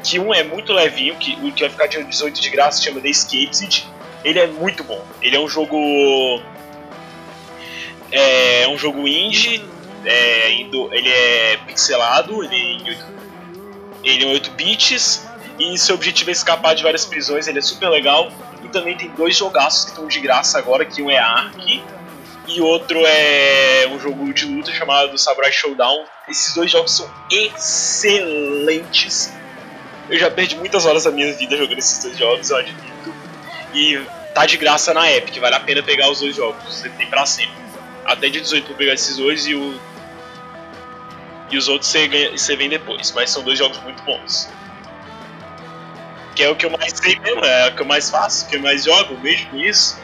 Que 0.02 0.18
um 0.18 0.32
é 0.32 0.42
muito 0.42 0.72
levinho, 0.72 1.16
que 1.16 1.34
o 1.42 1.52
que 1.52 1.62
vai 1.62 1.70
ficar 1.70 1.86
de 1.86 2.02
18 2.02 2.40
de 2.40 2.50
graça 2.50 2.82
chama 2.82 3.00
The 3.00 3.08
Escaped. 3.08 3.86
Ele 4.24 4.38
é 4.38 4.46
muito 4.46 4.84
bom. 4.84 5.02
Ele 5.22 5.36
é 5.36 5.40
um 5.40 5.48
jogo 5.48 5.76
é 8.12 8.66
um 8.68 8.76
jogo 8.76 9.06
indie, 9.06 9.62
é, 10.04 10.50
ele 10.50 11.08
é 11.08 11.56
pixelado, 11.66 12.42
ele, 12.42 12.90
é 12.90 12.98
ele 14.02 14.24
é 14.24 14.28
8 14.28 14.50
bits, 14.52 15.26
e 15.58 15.78
seu 15.78 15.94
objetivo 15.94 16.30
é 16.30 16.32
escapar 16.32 16.74
de 16.74 16.82
várias 16.82 17.04
prisões, 17.04 17.46
ele 17.46 17.58
é 17.58 17.62
super 17.62 17.88
legal. 17.88 18.32
E 18.64 18.68
também 18.68 18.96
tem 18.96 19.10
dois 19.10 19.36
jogaços 19.36 19.84
que 19.84 19.90
estão 19.90 20.08
de 20.08 20.20
graça 20.20 20.58
agora, 20.58 20.84
que 20.84 21.02
um 21.02 21.10
é 21.10 21.18
Ark 21.18 21.82
e 22.48 22.60
outro 22.60 23.00
é 23.06 23.88
um 23.92 24.00
jogo 24.00 24.32
de 24.34 24.44
luta 24.44 24.72
chamado 24.72 25.16
Samurai 25.16 25.52
Showdown. 25.52 26.04
Esses 26.28 26.54
dois 26.54 26.70
jogos 26.70 26.96
são 26.96 27.08
excelentes. 27.30 29.32
Eu 30.10 30.18
já 30.18 30.30
perdi 30.30 30.56
muitas 30.56 30.84
horas 30.84 31.04
da 31.04 31.10
minha 31.10 31.32
vida 31.32 31.56
jogando 31.56 31.78
esses 31.78 32.02
dois 32.02 32.18
jogos, 32.18 32.50
eu 32.50 32.56
admito. 32.56 33.14
E 33.72 34.04
tá 34.34 34.44
de 34.44 34.56
graça 34.56 34.92
na 34.92 35.10
Epic, 35.10 35.38
vale 35.38 35.54
a 35.54 35.60
pena 35.60 35.82
pegar 35.82 36.10
os 36.10 36.20
dois 36.20 36.34
jogos, 36.34 36.62
você 36.64 36.88
tem 36.90 37.06
pra 37.06 37.24
sempre 37.24 37.60
até 38.04 38.28
dia 38.28 38.40
18 38.40 38.66
pra 38.66 38.74
pegar 38.74 38.94
esses 38.94 39.16
dois 39.16 39.46
e 39.46 39.54
o. 39.54 39.80
E 41.50 41.56
os 41.56 41.68
outros 41.68 41.90
você, 41.90 42.06
ganha, 42.06 42.30
você 42.30 42.54
vem 42.56 42.68
depois. 42.68 43.12
Mas 43.12 43.30
são 43.30 43.42
dois 43.42 43.58
jogos 43.58 43.78
muito 43.82 44.02
bons. 44.02 44.48
Que 46.34 46.44
é 46.44 46.48
o 46.48 46.54
que 46.54 46.64
eu 46.64 46.70
mais 46.70 46.92
sei 46.94 47.18
mesmo, 47.18 47.44
é 47.44 47.68
o 47.68 47.74
que 47.74 47.82
eu 47.82 47.86
mais 47.86 48.08
faço, 48.08 48.48
que 48.48 48.56
eu 48.56 48.60
mais 48.60 48.84
jogo 48.84 49.18
mesmo 49.18 49.50
com 49.50 49.56
isso. 49.56 49.98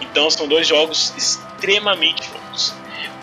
Então 0.00 0.28
são 0.30 0.48
dois 0.48 0.66
jogos 0.66 1.12
extremamente 1.16 2.28
bons. 2.30 2.74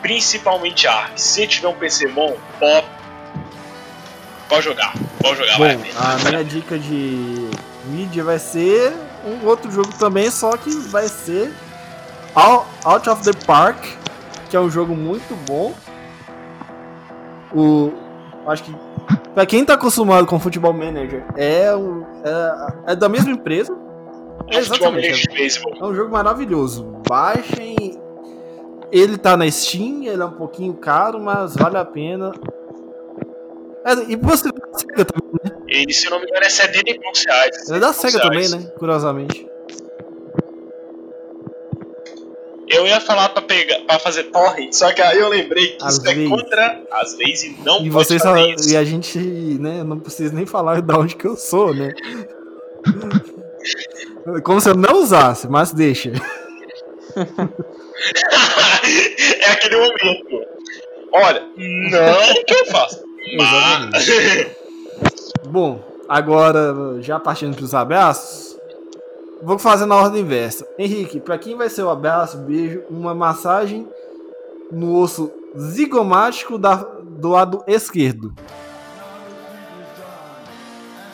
Principalmente 0.02 0.88
Ark. 0.88 1.20
Se 1.20 1.46
tiver 1.48 1.68
um 1.68 1.76
PC 1.76 2.08
bom, 2.08 2.38
pode, 2.60 2.88
pode 4.48 4.64
jogar. 4.64 4.94
Pode 5.22 5.38
jogar, 5.38 5.57
vai. 5.57 5.78
Bom, 5.78 5.84
a 5.98 6.30
minha 6.30 6.44
dica 6.44 6.78
de 6.78 7.49
mídia 7.86 8.24
vai 8.24 8.40
ser 8.40 8.94
um 9.26 9.45
outro 9.45 9.72
jogo 9.72 9.91
também, 9.98 10.30
só 10.30 10.56
que 10.57 10.69
vai 10.69 11.07
ser 11.07 11.52
Out 12.84 13.10
of 13.10 13.24
the 13.24 13.34
Park, 13.45 13.78
que 14.49 14.56
é 14.56 14.60
um 14.60 14.69
jogo 14.69 14.95
muito 14.95 15.36
bom. 15.48 15.74
O 17.53 17.91
acho 18.48 18.64
que 18.64 18.76
pra 19.34 19.45
quem 19.45 19.65
tá 19.65 19.74
acostumado 19.74 20.26
com 20.26 20.40
Futebol 20.40 20.74
Manager, 20.74 21.26
é, 21.36 21.76
um, 21.76 22.03
é, 22.24 22.91
é 22.91 22.95
da 22.95 23.10
mesma 23.10 23.32
empresa. 23.32 23.76
É 24.49 24.57
exatamente. 24.57 25.28
beisebol. 25.30 25.74
É 25.80 25.84
um 25.84 25.94
jogo 25.94 26.11
maravilhoso. 26.11 26.86
Baixem. 27.07 27.99
Ele 28.91 29.18
tá 29.18 29.36
na 29.36 29.49
Steam, 29.52 30.03
ele 30.03 30.22
é 30.22 30.26
um 30.26 30.32
pouquinho 30.32 30.74
caro, 30.76 31.19
mas 31.19 31.56
vale 31.56 31.78
a 31.78 31.84
pena. 31.84 32.32
É, 33.86 34.12
e 34.12 34.16
você 34.16 34.52
da 34.52 34.78
SEGA 34.78 35.06
também, 35.06 35.32
né? 35.44 35.52
Ele, 35.68 35.94
se 35.94 36.06
eu 36.06 36.12
não 36.12 36.20
me 36.20 36.26
engano, 36.26 36.45
é 36.45 36.49
70 36.49 36.90
e 36.90 36.99
poucos 36.99 37.24
reais. 37.26 37.70
Ele 37.70 37.78
é 37.78 37.80
da 37.80 37.94
70 37.94 38.12
SEGA 38.12 38.24
também, 38.24 38.49
né? 38.49 38.72
Curiosamente. 38.78 39.48
Eu 42.70 42.86
ia 42.86 42.99
falar 42.99 43.30
pra 43.30 43.41
pegar, 43.41 43.80
para 43.86 43.98
fazer 43.98 44.24
torrent, 44.26 44.74
só 44.74 44.91
que 44.91 45.02
aí 45.02 45.18
eu 45.18 45.30
lembrei 45.30 45.78
que 45.78 45.86
As 45.86 45.95
isso 45.95 46.08
é 46.10 46.28
contra 46.28 46.84
as 46.91 47.16
leis 47.18 47.44
e 47.44 47.52
não 47.64 47.78
E 47.78 47.90
pode 47.90 48.08
vocês 48.08 48.22
fazer 48.22 48.56
isso. 48.56 48.70
e 48.70 48.76
a 48.76 48.84
gente, 48.84 49.18
né, 49.18 49.86
não 49.86 49.98
precisa 49.98 50.36
nem 50.36 50.45
falar 50.45 50.82
de 50.82 50.94
onde 50.94 51.16
que 51.16 51.26
eu 51.26 51.38
sou, 51.38 51.74
né? 51.74 51.94
Como 54.44 54.60
se 54.60 54.70
eu 54.70 54.76
não 54.76 55.02
usasse, 55.02 55.48
mas 55.48 55.72
deixa. 55.72 56.12
é 59.40 59.52
aquele 59.52 59.78
momento. 59.78 60.45
Olha, 61.14 61.41
não 61.41 62.44
que 62.45 62.54
eu 62.54 62.66
faço. 62.66 63.07
Mas... 63.36 64.52
Bom, 65.48 65.82
agora 66.08 67.02
já 67.02 67.20
partindo 67.20 67.56
pros 67.56 67.74
abraços, 67.74 68.58
vou 69.41 69.58
fazer 69.58 69.86
na 69.86 69.95
ordem 69.95 70.22
inversa. 70.22 70.68
Henrique, 70.78 71.20
pra 71.20 71.38
quem 71.38 71.56
vai 71.56 71.70
ser 71.70 71.84
o 71.84 71.90
abraço, 71.90 72.38
beijo, 72.38 72.84
uma 72.90 73.14
massagem 73.16 73.88
no 74.72 74.95
osso 74.98 75.32
zigomático 75.58 76.58
da, 76.58 76.76
do 76.76 77.30
lado 77.30 77.64
esquerdo. 77.68 78.34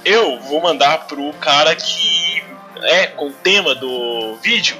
eu 0.04 0.40
vou 0.42 0.62
mandar 0.62 1.08
pro 1.08 1.32
cara 1.34 1.76
que 1.76 2.44
é 2.82 3.08
com 3.08 3.28
o 3.28 3.32
tema 3.32 3.74
do 3.76 4.36
vídeo. 4.42 4.76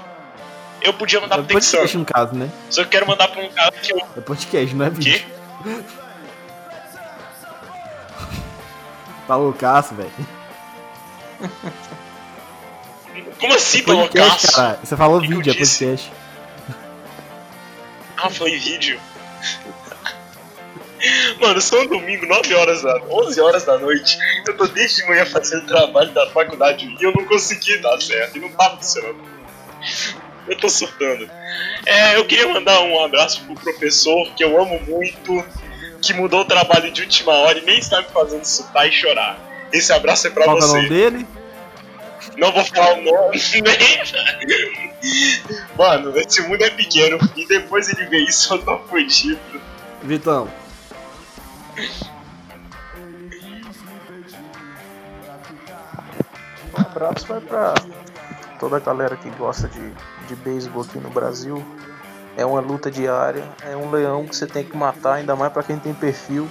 eu 0.82 0.94
podia 0.94 1.22
mandar 1.22 1.36
É 1.36 1.38
pro 1.44 1.48
podcast 1.54 1.82
Texano. 1.82 2.00
no 2.00 2.06
caso, 2.06 2.36
né? 2.36 2.50
Só 2.70 2.82
que 2.82 2.88
eu 2.88 2.92
quero 2.92 3.08
mandar 3.08 3.28
pra 3.30 3.42
um 3.44 3.50
cara 3.50 3.72
que 3.72 3.94
eu. 3.94 4.02
É 4.18 4.22
podcast, 4.22 4.76
não 4.76 4.86
é 4.86 4.90
vídeo. 4.90 5.22
Quê? 5.64 5.84
Tá 9.34 9.38
loucaço, 9.38 9.96
velho. 9.96 10.12
Como 13.40 13.56
assim, 13.56 13.82
Podcast, 13.82 14.20
Palocaço? 14.20 14.56
cara. 14.56 14.80
Você 14.84 14.96
falou 14.96 15.20
Que 15.20 15.28
vídeo, 15.28 15.52
é 15.52 15.56
podcast. 15.56 16.14
Ah, 18.16 18.30
foi 18.30 18.52
vídeo. 18.60 19.00
Mano, 21.42 21.60
são 21.60 21.84
domingo, 21.88 22.28
9 22.28 22.54
horas 22.54 22.84
da 22.84 22.96
11 23.10 23.42
horas 23.42 23.66
da 23.66 23.80
noite. 23.80 24.20
Eu 24.46 24.56
tô 24.56 24.68
desde 24.68 25.02
de 25.02 25.08
manhã 25.08 25.26
fazendo 25.26 25.66
trabalho 25.66 26.12
da 26.12 26.30
faculdade 26.30 26.96
e 27.00 27.04
eu 27.04 27.12
não 27.12 27.26
consegui 27.26 27.80
dar 27.80 28.00
certo. 28.00 28.38
E 28.38 28.40
não 28.40 28.50
tá 28.50 28.70
funcionando. 28.78 29.18
Eu 30.48 30.58
tô 30.60 30.70
surtando. 30.70 31.28
É, 31.88 32.18
eu 32.18 32.26
queria 32.26 32.48
mandar 32.54 32.82
um 32.82 33.04
abraço 33.04 33.44
pro 33.46 33.56
professor 33.56 34.32
que 34.36 34.44
eu 34.44 34.62
amo 34.62 34.80
muito, 34.88 35.44
que 36.04 36.14
mudou 36.14 36.42
o 36.42 36.46
trabalho 36.46 36.92
de 36.92 37.02
última 37.02 37.32
hora 37.32 37.58
e 37.58 37.62
nem 37.66 37.80
está 37.80 38.02
me 38.02 38.08
fazendo 38.10 38.44
surtar 38.44 38.88
e 38.88 38.92
chorar. 38.92 39.40
Esse 39.72 39.94
abraço 39.94 40.28
é 40.28 40.30
pra 40.30 40.44
Qual 40.44 40.58
que 40.58 40.64
é 40.64 40.66
o 40.66 40.70
você. 40.70 40.76
nome 40.78 40.90
dele? 40.90 41.28
Não 42.38 42.52
vou 42.52 42.64
falar 42.66 42.94
o 42.94 43.02
nome, 43.04 43.42
nem. 43.54 44.94
Mano, 45.78 46.18
esse 46.20 46.42
mundo 46.42 46.62
é 46.64 46.70
pequeno 46.70 47.18
e 47.36 47.48
depois 47.48 47.88
ele 47.90 48.06
vê 48.06 48.20
isso, 48.20 48.54
eu 48.54 48.62
tô 48.62 48.78
fudido. 48.80 49.40
Vitão. 50.04 50.50
Um 56.78 56.82
abraço 56.82 57.26
vai 57.28 57.40
pra 57.40 57.74
toda 58.60 58.78
a 58.78 58.80
galera 58.80 59.16
que 59.16 59.30
gosta 59.32 59.68
de, 59.68 59.94
de 60.28 60.36
beisebol 60.36 60.84
aqui 60.84 60.98
no 60.98 61.10
Brasil. 61.10 61.64
É 62.36 62.46
uma 62.46 62.60
luta 62.60 62.90
diária, 62.90 63.44
é 63.62 63.76
um 63.76 63.92
leão 63.92 64.26
que 64.26 64.36
você 64.36 64.48
tem 64.48 64.64
que 64.64 64.76
matar, 64.76 65.16
ainda 65.16 65.36
mais 65.36 65.54
pra 65.54 65.62
quem 65.62 65.78
tem 65.78 65.94
perfil. 65.94 66.50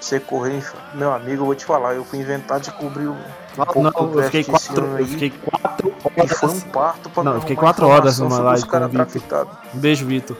Você 0.00 0.20
correr, 0.20 0.62
meu 0.94 1.12
amigo, 1.12 1.42
eu 1.42 1.46
vou 1.46 1.54
te 1.54 1.64
falar, 1.64 1.94
eu 1.94 2.04
fui 2.04 2.20
inventar 2.20 2.60
de 2.60 2.70
cobrir. 2.72 3.04
Não, 3.04 3.66
pouco 3.66 3.80
não, 3.82 4.10
do 4.10 4.20
eu 4.20 4.24
fiquei 4.24 4.44
quatro, 4.44 4.84
ano 4.84 4.92
eu 4.92 4.96
aí. 4.98 5.06
fiquei 5.06 5.30
quatro 5.30 5.94
E 6.16 6.28
foi 6.28 6.48
um 6.48 6.52
horas. 6.52 6.64
parto 6.64 7.10
pra 7.10 7.22
Não, 7.24 7.34
eu 7.34 7.40
fiquei 7.40 7.56
quatro 7.56 7.86
horas 7.88 8.18
numa 8.18 8.38
live 8.38 8.66
com 8.66 8.76
o 8.76 8.88
Vitor. 8.88 9.48
Um 9.74 9.78
beijo, 9.78 10.06
Vitor. 10.06 10.36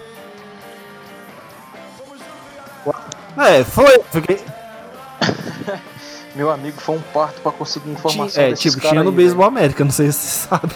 É, 3.36 3.62
foi. 3.64 4.00
Fiquei. 4.10 4.40
Meu 6.34 6.50
amigo, 6.50 6.80
foi 6.80 6.96
um 6.96 7.02
parto 7.12 7.40
pra 7.40 7.50
conseguir 7.50 7.90
informação 7.90 8.42
É, 8.42 8.52
tipo, 8.52 8.78
tinha 8.80 9.02
no 9.02 9.10
aí, 9.10 9.16
Beisebol 9.16 9.46
América, 9.46 9.84
não 9.84 9.90
sei 9.90 10.12
se 10.12 10.18
você 10.18 10.48
sabe. 10.48 10.74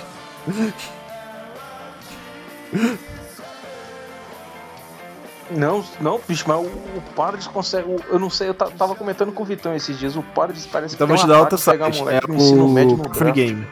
Não, 5.56 5.84
não, 6.00 6.20
bicho, 6.26 6.44
mas 6.46 6.56
o, 6.58 6.62
o 6.62 7.02
consegue. 7.52 7.88
o- 7.88 8.00
Eu 8.10 8.18
não 8.18 8.30
sei, 8.30 8.48
eu 8.48 8.54
ta- 8.54 8.70
tava 8.70 8.94
comentando 8.94 9.32
com 9.32 9.42
o 9.42 9.46
Vitão 9.46 9.74
esses 9.74 9.98
dias. 9.98 10.16
O 10.16 10.22
Padres 10.22 10.66
parece 10.66 10.94
Então 10.94 11.06
que 11.06 11.12
vou 11.12 11.16
tem 11.16 11.26
te 11.26 11.30
um 11.30 11.40
outro 11.40 11.56
de 11.58 11.64
pegar 11.64 11.84
site. 11.86 11.98
É 11.98 12.00
moleque 12.04 12.28
no 12.28 12.34
ensino 12.36 12.68
médio 12.68 12.96
no 12.96 13.02
o 13.02 13.14
Free 13.14 13.32
draft. 13.32 13.34
Game. 13.34 13.66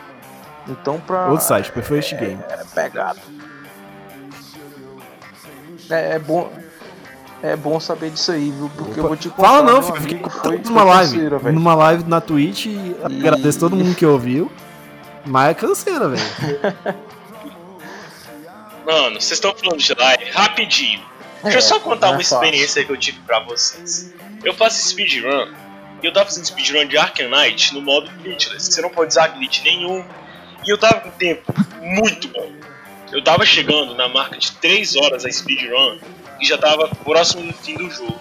Então 0.69 1.01
pra. 1.01 1.28
Outro 1.28 1.47
site, 1.47 1.73
Perfect 1.73 2.15
Game. 2.16 2.39
É 2.48 2.65
pegado. 2.74 3.19
É, 5.89 6.15
é 6.15 6.19
bom. 6.19 6.51
É 7.43 7.57
bom 7.57 7.81
saber 7.81 8.11
disso 8.11 8.32
aí, 8.32 8.51
viu? 8.51 8.70
Porque 8.77 9.01
eu 9.01 9.09
vou 9.09 9.16
te 9.16 9.31
contar. 9.31 9.48
Fala 9.48 9.62
não, 9.62 9.82
filho. 9.82 10.01
Fiquei 10.01 10.23
foi- 10.43 10.59
numa 10.59 10.85
live. 10.85 11.12
canseira. 11.16 11.52
Numa 11.52 11.74
live 11.74 12.05
na 12.05 12.20
Twitch. 12.20 12.66
e 12.66 12.70
E- 12.70 12.97
Agradeço 13.02 13.59
todo 13.59 13.74
mundo 13.74 13.94
que 13.94 14.05
ouviu. 14.05 14.51
Mas 15.24 15.51
é 15.51 15.55
canseira, 15.55 16.09
velho. 16.09 16.23
Mano, 18.86 19.15
vocês 19.20 19.32
estão 19.32 19.55
falando 19.55 19.78
de 19.78 19.94
live, 19.94 20.24
rapidinho. 20.31 21.01
Deixa 21.43 21.59
eu 21.59 21.59
É, 21.59 21.62
só 21.62 21.81
contar 21.81 22.09
não 22.09 22.15
é 22.15 22.17
uma 22.17 22.23
experiência 22.23 22.85
que 22.85 22.91
eu 22.91 22.97
tive 22.97 23.19
pra 23.21 23.41
vocês. 23.41 24.12
Eu 24.45 24.55
faço 24.55 24.87
speedrun, 24.89 25.53
e 26.03 26.07
eu 26.07 26.12
tava 26.12 26.27
fazendo 26.27 26.47
speedrun 26.47 26.87
de 26.87 26.97
Arkham 26.97 27.29
Knight 27.29 27.75
no 27.75 27.83
modo 27.83 28.11
glitchless, 28.23 28.73
você 28.73 28.81
não 28.81 28.91
pode 28.91 29.09
usar 29.11 29.29
glitch 29.29 29.62
nenhum. 29.62 30.05
E 30.67 30.71
eu 30.71 30.79
tava 30.79 31.01
com 31.01 31.09
um 31.09 31.12
tempo 31.12 31.53
muito 31.81 32.29
bom. 32.29 32.51
Eu 33.12 33.23
tava 33.23 33.45
chegando 33.45 33.95
na 33.95 34.09
marca 34.09 34.37
de 34.37 34.53
3 34.53 34.97
horas 34.97 35.25
a 35.25 35.31
speedrun 35.31 35.99
e 36.41 36.47
já 36.47 36.57
tava 36.57 36.89
próximo 36.89 37.43
do 37.43 37.53
fim 37.53 37.75
do 37.77 37.91
jogo. 37.91 38.21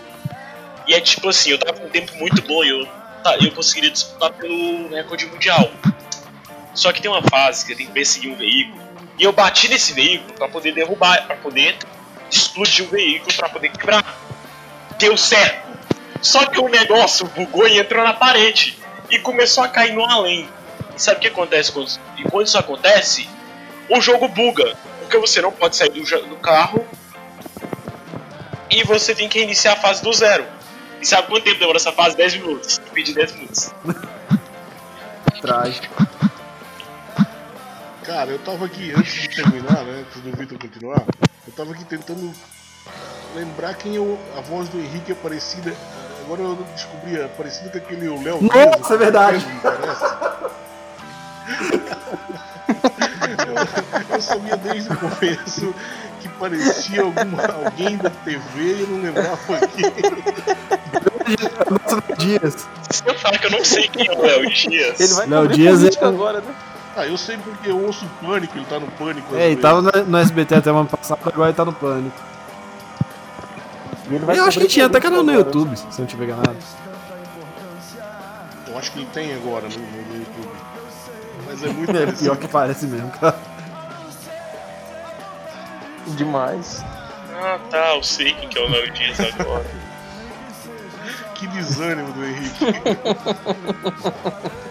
E 0.88 0.94
é 0.94 1.00
tipo 1.00 1.30
assim, 1.30 1.52
eu 1.52 1.60
tava 1.60 1.80
com 1.80 1.86
um 1.86 1.90
tempo 1.90 2.16
muito 2.18 2.42
bom 2.42 2.64
e 2.64 2.70
eu, 2.70 2.86
tá, 3.24 3.38
eu 3.38 3.52
conseguiria 3.52 3.92
disputar 3.92 4.32
pelo 4.34 4.90
recorde 4.90 5.26
mundial. 5.28 5.70
Só 6.74 6.92
que 6.92 7.02
tem 7.02 7.12
uma 7.12 7.22
fase 7.22 7.66
que 7.66 7.74
eu 7.74 7.78
tenho 7.78 7.90
que 7.90 7.94
perseguir 7.94 8.32
um 8.32 8.36
veículo. 8.36 8.82
E 9.18 9.24
eu 9.24 9.32
bati 9.32 9.68
nesse 9.68 9.94
veículo 9.94 10.34
pra 10.34 10.48
poder 10.48 10.74
derrubar, 10.74 11.28
pra 11.28 11.36
poder 11.36 11.78
explodir 12.38 12.86
o 12.86 12.90
veículo, 12.90 13.34
pra 13.36 13.50
poder 13.50 13.70
quebrar. 13.70 14.04
Deu 14.98 15.18
certo. 15.18 15.70
Só 16.22 16.46
que 16.46 16.60
o 16.60 16.68
negócio 16.68 17.26
bugou 17.28 17.68
e 17.68 17.80
entrou 17.80 18.04
na 18.04 18.14
parede. 18.14 18.78
E 19.10 19.20
começou 19.20 19.64
a 19.64 19.68
cair 19.68 19.94
no 19.94 20.06
além. 20.06 20.48
E 20.96 21.02
sabe 21.02 21.18
o 21.18 21.22
que 21.22 21.28
acontece 21.28 21.72
quando, 21.72 21.90
e 22.18 22.24
quando 22.24 22.48
isso 22.48 22.58
acontece? 22.58 23.28
O 23.90 24.00
jogo 24.02 24.28
buga. 24.28 24.76
Porque 25.00 25.18
você 25.18 25.42
não 25.42 25.52
pode 25.52 25.76
sair 25.76 25.90
do, 25.90 26.04
do 26.28 26.36
carro. 26.38 26.86
E 28.70 28.84
você 28.84 29.16
tem 29.16 29.28
que 29.28 29.40
reiniciar 29.40 29.78
a 29.78 29.82
fase 29.82 30.04
do 30.04 30.14
zero. 30.14 30.46
E 31.02 31.06
sabe 31.06 31.28
quanto 31.28 31.44
tempo 31.44 31.60
demora 31.60 31.78
essa 31.78 31.92
fase? 31.92 32.16
10 32.16 32.36
minutos. 32.36 32.82
Pedi 32.94 33.14
10 33.14 33.32
minutos. 33.34 33.72
Trágico. 35.42 36.08
Cara, 38.10 38.32
eu 38.32 38.40
tava 38.40 38.66
aqui, 38.66 38.92
antes 38.92 39.14
de 39.14 39.30
terminar, 39.30 39.84
né? 39.84 40.04
Antes 40.04 40.20
do 40.24 40.36
Vitor 40.36 40.58
continuar, 40.58 41.04
eu 41.46 41.54
tava 41.56 41.74
aqui 41.74 41.86
tentando 41.86 42.34
lembrar 43.36 43.76
quem 43.76 43.98
eu, 43.98 44.18
a 44.36 44.42
voz 44.42 44.68
do 44.68 44.80
Henrique 44.80 45.12
é 45.12 45.16
parecida. 45.16 45.76
Agora 46.26 46.42
eu 46.42 46.56
descobri, 46.74 47.20
é 47.20 47.28
parecida 47.28 47.70
com 47.70 47.78
aquele 47.78 48.10
Léo 48.10 48.40
Nossa, 48.42 48.96
é 48.96 48.98
verdade. 48.98 49.46
me 49.46 49.60
parece. 49.60 50.06
eu, 54.10 54.16
eu 54.16 54.22
sabia 54.22 54.58
desde 54.58 54.92
o 54.92 54.98
começo 54.98 55.76
que 56.20 56.28
parecia 56.30 57.04
alguma, 57.04 57.46
alguém 57.64 57.96
da 57.96 58.10
TV 58.10 58.60
e 58.60 58.82
eu 58.82 58.88
não 58.88 59.04
lembrava 59.04 59.38
quem. 59.68 59.86
Dias. 62.18 62.68
Se 62.90 63.04
eu 63.06 63.14
falar 63.20 63.38
que 63.38 63.46
eu 63.46 63.52
não 63.52 63.64
sei 63.64 63.88
quem 63.88 64.08
é 64.08 64.12
o 64.12 64.20
Léo 64.20 64.50
Dias. 64.50 65.00
Ele 65.00 65.14
vai 65.14 65.28
Léo 65.28 65.48
Dias 65.48 65.96
é 65.96 66.06
um- 66.06 66.10
agora, 66.10 66.42
né? 66.42 66.56
Ah, 67.00 67.08
eu 67.08 67.18
sei 67.18 67.38
porque 67.38 67.70
eu 67.70 67.82
ouço 67.82 68.06
o 68.06 68.10
Pânico, 68.26 68.58
ele 68.58 68.66
tá 68.66 68.78
no 68.78 68.88
Pânico. 68.92 69.34
É, 69.34 69.52
ele 69.52 69.62
tava 69.62 69.82
no, 69.82 69.90
no 70.06 70.18
SBT 70.18 70.56
até 70.56 70.70
ano 70.70 70.86
passado, 70.86 71.22
agora 71.26 71.48
ele 71.48 71.56
tá 71.56 71.64
no 71.64 71.72
Pânico. 71.72 72.18
E 74.10 74.16
ele 74.16 74.26
vai 74.26 74.38
Eu 74.38 74.44
acho 74.44 74.60
que 74.60 74.68
tinha 74.68 74.88
até 74.88 75.00
canal 75.00 75.24
no. 75.24 75.32
YouTube, 75.32 75.78
se 75.78 75.86
eu 75.86 75.90
não 76.00 76.06
tiver 76.06 76.26
enganado. 76.26 76.58
Eu 78.68 78.78
acho 78.78 78.92
que 78.92 79.00
ele 79.00 79.08
tem 79.14 79.34
agora 79.34 79.70
no, 79.70 79.80
no 79.80 80.18
YouTube. 80.18 80.52
Mas 81.48 81.64
é 81.64 81.68
muito 81.72 81.96
É, 81.96 82.12
pior 82.12 82.36
que 82.36 82.50
parece 82.50 82.86
mesmo, 82.86 83.10
cara. 83.12 83.40
Demais. 86.06 86.84
Ah 87.34 87.60
tá, 87.70 87.96
eu 87.96 88.04
sei 88.04 88.34
quem 88.34 88.50
que 88.50 88.60
é 88.60 88.62
o 88.62 88.70
Léo 88.70 88.92
Dias 88.92 89.18
agora. 89.22 89.66
Que 91.36 91.48
desânimo 91.48 92.12
do 92.12 92.26
Henrique. 92.26 92.66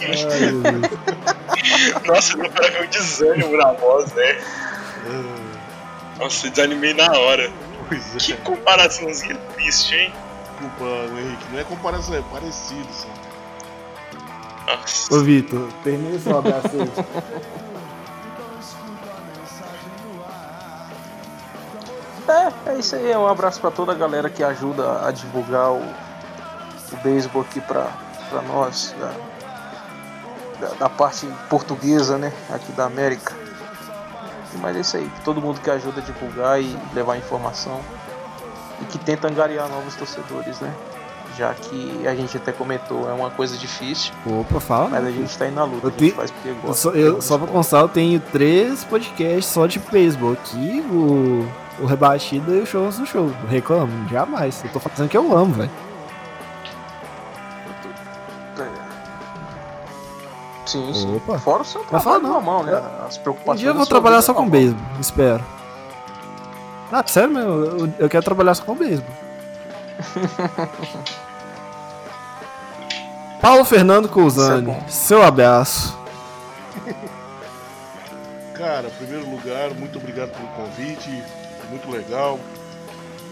Ai. 0.00 0.82
Nossa, 2.06 2.36
pra 2.38 2.68
ver 2.68 2.84
um 2.84 2.86
desânimo 2.88 3.56
na 3.56 3.72
voz, 3.72 4.12
né? 4.12 4.40
Nossa, 6.18 6.48
desanimei 6.50 6.94
na 6.94 7.12
hora. 7.12 7.50
Pois 7.88 8.14
Que 8.24 8.32
é, 8.32 8.36
comparaçãozinha 8.36 9.36
triste, 9.54 9.94
hein? 9.94 10.12
desculpa, 10.64 10.84
o 10.84 11.18
Henrique. 11.18 11.44
Não 11.52 11.58
é 11.58 11.64
comparação, 11.64 12.14
é 12.14 12.22
parecido. 12.22 12.88
Só. 12.92 13.08
Nossa. 14.66 15.14
Ô, 15.14 15.20
Vitor, 15.20 15.68
termina 15.82 16.18
seu 16.18 16.38
abraço 16.38 16.68
aí. 16.72 16.90
É, 22.26 22.70
é 22.70 22.78
isso 22.78 22.96
aí. 22.96 23.14
Um 23.16 23.26
abraço 23.26 23.60
pra 23.60 23.70
toda 23.70 23.92
a 23.92 23.94
galera 23.94 24.30
que 24.30 24.42
ajuda 24.42 25.06
a 25.06 25.10
divulgar 25.10 25.72
o, 25.72 25.82
o 25.82 26.96
beisebol 27.02 27.42
aqui 27.42 27.60
pra, 27.60 27.88
pra 28.30 28.40
nós, 28.42 28.94
da, 28.98 29.12
da, 30.60 30.68
da 30.78 30.88
parte 30.88 31.26
portuguesa, 31.48 32.18
né? 32.18 32.32
Aqui 32.50 32.72
da 32.72 32.84
América. 32.84 33.32
Mas 34.60 34.76
é 34.76 34.80
isso 34.80 34.96
aí. 34.96 35.10
Todo 35.24 35.40
mundo 35.40 35.60
que 35.60 35.68
ajuda 35.70 36.00
a 36.00 36.04
divulgar 36.04 36.60
e 36.62 36.76
levar 36.94 37.16
informação. 37.16 37.80
E 38.80 38.84
que 38.86 38.98
tenta 38.98 39.28
angariar 39.28 39.68
novos 39.68 39.94
torcedores, 39.96 40.60
né? 40.60 40.72
Já 41.36 41.52
que 41.52 42.06
a 42.06 42.14
gente 42.14 42.36
até 42.36 42.52
comentou, 42.52 43.10
é 43.10 43.12
uma 43.12 43.28
coisa 43.30 43.56
difícil, 43.56 44.12
Opa, 44.24 44.60
fala. 44.60 44.88
mas 44.90 45.04
a 45.04 45.10
gente 45.10 45.36
tá 45.36 45.44
aí 45.46 45.50
na 45.50 45.64
luta. 45.64 45.86
Eu 45.86 45.88
A 45.88 45.90
gente 45.90 45.98
tenho- 45.98 46.14
faz 46.14 46.30
porque 46.30 46.48
Eu 46.50 46.54
gosta. 46.56 46.76
só, 46.76 46.90
porque 46.90 47.02
eu, 47.04 47.20
só 47.22 47.38
pra 47.38 47.46
constar, 47.48 47.80
eu 47.80 47.88
tenho 47.88 48.20
três 48.20 48.84
podcasts 48.84 49.46
só 49.46 49.66
de 49.66 49.80
beisebol. 49.80 50.34
Aqui, 50.34 50.84
o, 50.92 51.48
o 51.82 51.86
Rebatida 51.86 52.52
e 52.52 52.60
o 52.60 52.66
Shows 52.66 52.98
do 52.98 53.06
Show. 53.06 53.32
Eu 53.42 53.48
reclamo, 53.48 54.08
jamais. 54.08 54.62
Eu 54.64 54.70
tô 54.70 54.78
fazendo 54.78 55.08
que 55.08 55.16
eu 55.16 55.36
amo, 55.36 55.54
velho. 55.54 55.70
Sim, 60.66 60.92
sim. 60.94 61.16
Opa. 61.16 61.38
Fora 61.38 61.62
o 61.62 61.64
seu 61.64 61.82
falar 61.84 62.00
trabalho 62.02 62.22
não. 62.22 62.30
normal, 62.34 62.62
né? 62.64 62.82
As 63.06 63.16
Um 63.18 63.20
preocupações. 63.22 63.60
dia 63.60 63.68
eu 63.70 63.74
vou 63.74 63.86
trabalhar 63.86 64.22
só 64.22 64.32
com 64.34 64.48
beisebol, 64.48 64.82
espero. 65.00 65.44
Ah, 66.92 67.04
sério 67.06 67.30
mesmo, 67.30 67.50
eu, 67.50 67.92
eu 67.98 68.08
quero 68.08 68.24
trabalhar 68.24 68.54
só 68.54 68.64
com 68.64 68.74
beisebol. 68.74 69.14
Paulo 73.40 73.64
Fernando 73.64 74.08
Cousani, 74.08 74.70
é 74.70 74.88
seu 74.88 75.22
abraço. 75.22 75.96
Cara, 78.54 78.88
em 78.88 78.90
primeiro 78.92 79.28
lugar, 79.30 79.70
muito 79.74 79.98
obrigado 79.98 80.30
pelo 80.30 80.48
convite, 80.48 81.22
muito 81.68 81.90
legal. 81.90 82.38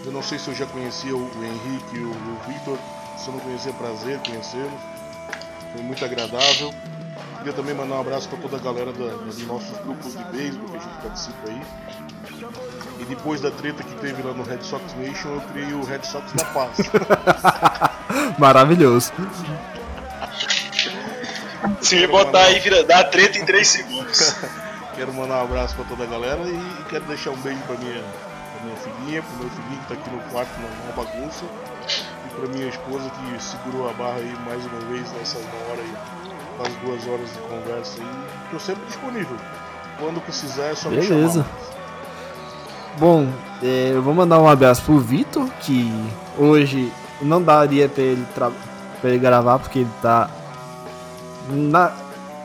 Eu 0.05 0.11
não 0.11 0.21
sei 0.21 0.37
se 0.37 0.49
eu 0.49 0.53
já 0.55 0.65
conhecia 0.67 1.15
o, 1.15 1.31
Henrique 1.43 1.95
e 1.95 1.99
o, 1.99 2.09
o 2.11 2.37
Victor, 2.47 2.77
se 3.17 3.27
eu 3.29 3.33
não 3.33 3.39
conhecia, 3.39 3.71
é 3.71 3.73
prazer 3.73 4.19
conhecê-los. 4.19 4.81
Foi 5.71 5.81
muito 5.81 6.03
agradável. 6.05 6.71
Queria 7.43 7.53
também 7.53 7.75
mandar 7.75 7.95
um 7.95 7.99
abraço 8.01 8.29
para 8.29 8.37
toda 8.39 8.55
a 8.55 8.59
galera 8.59 8.93
da- 8.93 9.15
dos 9.17 9.45
nossos 9.45 9.77
grupos 9.79 10.13
de 10.15 10.23
beisebol 10.25 10.69
que 10.69 10.77
a 10.77 10.79
gente 10.79 10.97
participa 11.01 11.49
aí. 11.49 11.61
E 12.99 13.05
depois 13.05 13.41
da 13.41 13.51
treta 13.51 13.83
que 13.83 13.93
teve 13.95 14.21
lá 14.23 14.33
no 14.33 14.43
Red 14.43 14.61
Sox 14.61 14.81
Nation, 14.95 15.27
eu 15.35 15.41
criei 15.51 15.73
o 15.73 15.83
Red 15.83 16.03
Sox 16.03 16.31
da 16.31 16.45
Paz. 16.45 16.77
Maravilhoso. 18.39 19.11
Se 21.81 21.95
me 21.97 22.07
botar 22.07 22.43
aí, 22.45 22.59
vira, 22.59 22.81
dá 22.85 23.03
treta 23.03 23.37
em 23.37 23.45
3 23.45 23.67
segundos. 23.67 24.35
Quero 24.95 25.13
mandar 25.13 25.39
um 25.41 25.43
abraço 25.43 25.75
pra 25.75 25.83
toda 25.85 26.03
a 26.03 26.07
galera 26.07 26.39
e, 26.43 26.53
e 26.53 26.83
quero 26.87 27.03
deixar 27.05 27.31
um 27.31 27.37
beijo 27.37 27.59
pra 27.61 27.75
minha, 27.77 27.99
pra 28.03 28.63
minha 28.63 28.75
filhinha, 28.77 29.23
pro 29.23 29.37
meu 29.37 29.49
filhinho 29.49 29.81
que 29.81 29.87
tá 29.87 29.93
aqui 29.95 30.09
no 30.11 30.21
quarto 30.29 30.51
na, 30.61 30.67
na 30.85 30.91
bagunça. 30.95 31.43
E 32.25 32.29
pra 32.35 32.47
minha 32.47 32.67
esposa 32.69 33.09
que 33.09 33.43
segurou 33.43 33.89
a 33.89 33.93
barra 33.93 34.17
aí 34.17 34.37
mais 34.45 34.63
uma 34.67 34.79
vez 34.81 35.11
nessa 35.13 35.39
uma 35.39 35.71
hora 35.71 35.81
aí, 35.81 35.93
quase 36.57 36.75
duas 36.85 37.07
horas 37.07 37.29
de 37.33 37.39
conversa 37.39 38.01
aí. 38.01 38.07
Tô 38.51 38.59
sempre 38.59 38.85
disponível. 38.85 39.35
Quando 39.99 40.21
precisar 40.21 40.65
é 40.65 40.75
só 40.75 40.89
me 40.89 40.97
Beleza. 40.97 41.43
chamar. 41.43 41.45
Bom, 42.99 43.27
é, 43.61 43.91
eu 43.93 44.01
vou 44.01 44.13
mandar 44.13 44.39
um 44.39 44.47
abraço 44.47 44.81
pro 44.83 44.99
Vitor, 44.99 45.47
que 45.61 45.91
hoje 46.37 46.91
não 47.21 47.41
daria 47.41 47.89
pra 47.89 48.03
ele, 48.03 48.25
pra 48.35 48.51
ele 49.09 49.17
gravar, 49.19 49.57
porque 49.59 49.79
ele 49.79 49.89
tá 50.01 50.29
na, 51.49 51.91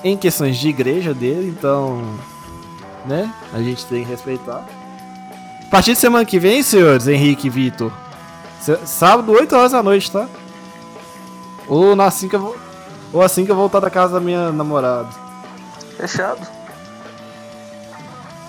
em 0.02 0.16
questões 0.16 0.56
de 0.56 0.68
igreja 0.68 1.12
dele, 1.12 1.48
então, 1.56 2.02
né, 3.04 3.30
a 3.52 3.58
gente 3.58 3.84
tem 3.86 4.04
que 4.04 4.10
respeitar. 4.10 4.64
A 5.66 5.70
partir 5.70 5.92
de 5.92 5.98
semana 5.98 6.24
que 6.24 6.38
vem, 6.38 6.62
senhores, 6.62 7.06
Henrique 7.06 7.48
e 7.48 7.50
Vitor, 7.50 7.92
sábado, 8.86 9.32
8 9.32 9.54
horas 9.54 9.72
da 9.72 9.82
noite, 9.82 10.10
tá? 10.10 10.26
Ou, 11.66 11.94
na- 11.94 12.06
assim 12.06 12.26
que 12.28 12.36
eu, 12.36 12.40
vou- 12.40 12.56
ou 13.12 13.22
assim 13.22 13.44
que 13.44 13.50
eu 13.50 13.56
voltar 13.56 13.80
da 13.80 13.90
casa 13.90 14.14
da 14.14 14.20
minha 14.20 14.50
namorada. 14.52 15.08
Fechado. 15.96 16.40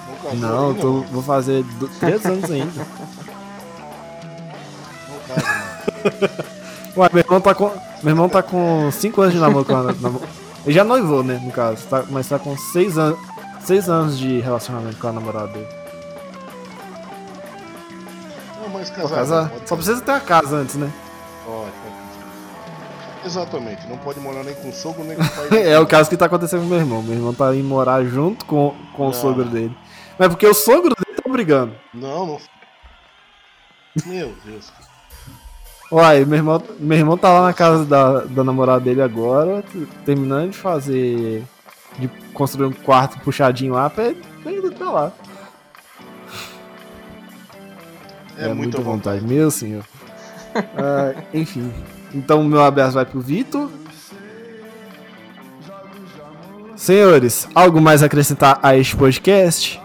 Não 0.07 0.15
casou 0.17 0.35
Não, 0.39 0.73
tô, 0.75 1.01
vou 1.11 1.23
fazer 1.23 1.65
3 1.99 2.25
anos 2.25 2.51
ainda. 2.51 2.85
Ué, 6.97 7.09
meu 7.13 7.21
irmão 7.23 7.41
tá 7.41 7.53
com. 7.55 7.71
Meu 8.03 8.11
irmão 8.13 8.29
tá 8.29 8.41
com 8.41 8.89
5 8.91 9.21
anos 9.21 9.33
de 9.33 9.39
namoro 9.39 9.65
com 9.65 9.75
a 9.75 9.83
namo- 9.93 10.21
Ele 10.65 10.73
já 10.73 10.83
noivou, 10.83 11.23
né, 11.23 11.39
no 11.43 11.51
caso. 11.51 11.85
Tá, 11.87 12.03
mas 12.09 12.27
tá 12.27 12.39
com 12.39 12.57
6 12.57 12.97
anos. 12.97 13.19
6 13.61 13.89
anos 13.89 14.17
de 14.17 14.39
relacionamento 14.39 14.97
com 14.97 15.07
a 15.07 15.11
namorada 15.11 15.47
dele. 15.47 15.67
Não, 18.61 18.69
mas 18.69 18.89
casar. 18.89 19.49
pode 19.49 19.69
Só 19.69 19.75
precisa 19.75 20.01
ter 20.01 20.11
a 20.11 20.19
casa 20.19 20.55
antes, 20.57 20.75
né? 20.75 20.89
Pode, 21.45 21.71
pode. 21.71 21.98
Exatamente, 23.29 23.87
não 23.87 23.97
pode 23.99 24.19
morar 24.19 24.43
nem 24.43 24.55
com 24.55 24.69
o 24.69 24.73
sogro 24.73 25.03
nem 25.03 25.15
com 25.15 25.21
o 25.21 25.29
pai. 25.29 25.61
É 25.69 25.79
o 25.79 25.85
caso 25.85 26.09
que 26.09 26.17
tá 26.17 26.25
acontecendo 26.25 26.61
com 26.61 26.67
meu 26.67 26.79
irmão. 26.79 27.03
Meu 27.03 27.13
irmão 27.13 27.31
tá 27.31 27.53
indo 27.55 27.67
morar 27.67 28.03
junto 28.03 28.43
com, 28.43 28.73
com 28.95 29.07
o 29.07 29.13
sogro 29.13 29.45
dele. 29.45 29.75
Mas 30.17 30.29
porque 30.29 30.47
o 30.47 30.53
sogro 30.53 30.95
dele 30.95 31.21
tá 31.21 31.31
brigando. 31.31 31.75
Não, 31.93 32.25
não. 32.25 32.39
Meu 34.07 34.33
Deus. 34.43 34.71
Uai, 35.91 36.25
meu 36.25 36.37
irmão, 36.37 36.63
meu 36.79 36.97
irmão 36.97 37.17
tá 37.19 37.31
lá 37.31 37.43
na 37.43 37.53
casa 37.53 37.85
da, 37.85 38.21
da 38.21 38.43
namorada 38.43 38.79
dele 38.79 39.01
agora, 39.01 39.63
terminando 40.05 40.51
de 40.51 40.57
fazer. 40.57 41.43
de 41.99 42.07
construir 42.33 42.65
um 42.65 42.71
quarto 42.73 43.19
puxadinho 43.19 43.73
lá 43.73 43.91
pra 43.91 44.05
ele, 44.05 44.23
pra 44.41 44.51
ele 44.51 44.71
pra 44.71 44.89
lá. 44.89 45.11
É, 48.37 48.51
muita 48.53 48.81
vontade. 48.81 49.23
meu 49.23 49.51
senhor. 49.51 49.85
Ah, 50.75 51.13
enfim. 51.31 51.71
Então, 52.13 52.43
meu 52.43 52.61
abraço 52.61 52.93
vai 52.93 53.05
pro 53.05 53.21
Vitor. 53.21 53.69
Senhores, 56.75 57.47
algo 57.53 57.81
mais 57.81 58.01
a 58.01 58.05
acrescentar 58.05 58.59
a 58.63 58.75
este 58.75 58.95
podcast? 58.95 59.79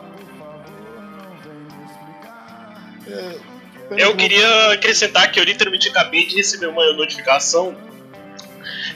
Pena 3.88 4.00
Eu 4.00 4.16
queria 4.16 4.72
acrescentar 4.72 5.30
que 5.30 5.38
eu 5.38 5.44
literalmente 5.44 5.88
acabei 5.88 6.26
de 6.26 6.36
receber 6.36 6.66
uma 6.66 6.92
notificação 6.92 7.76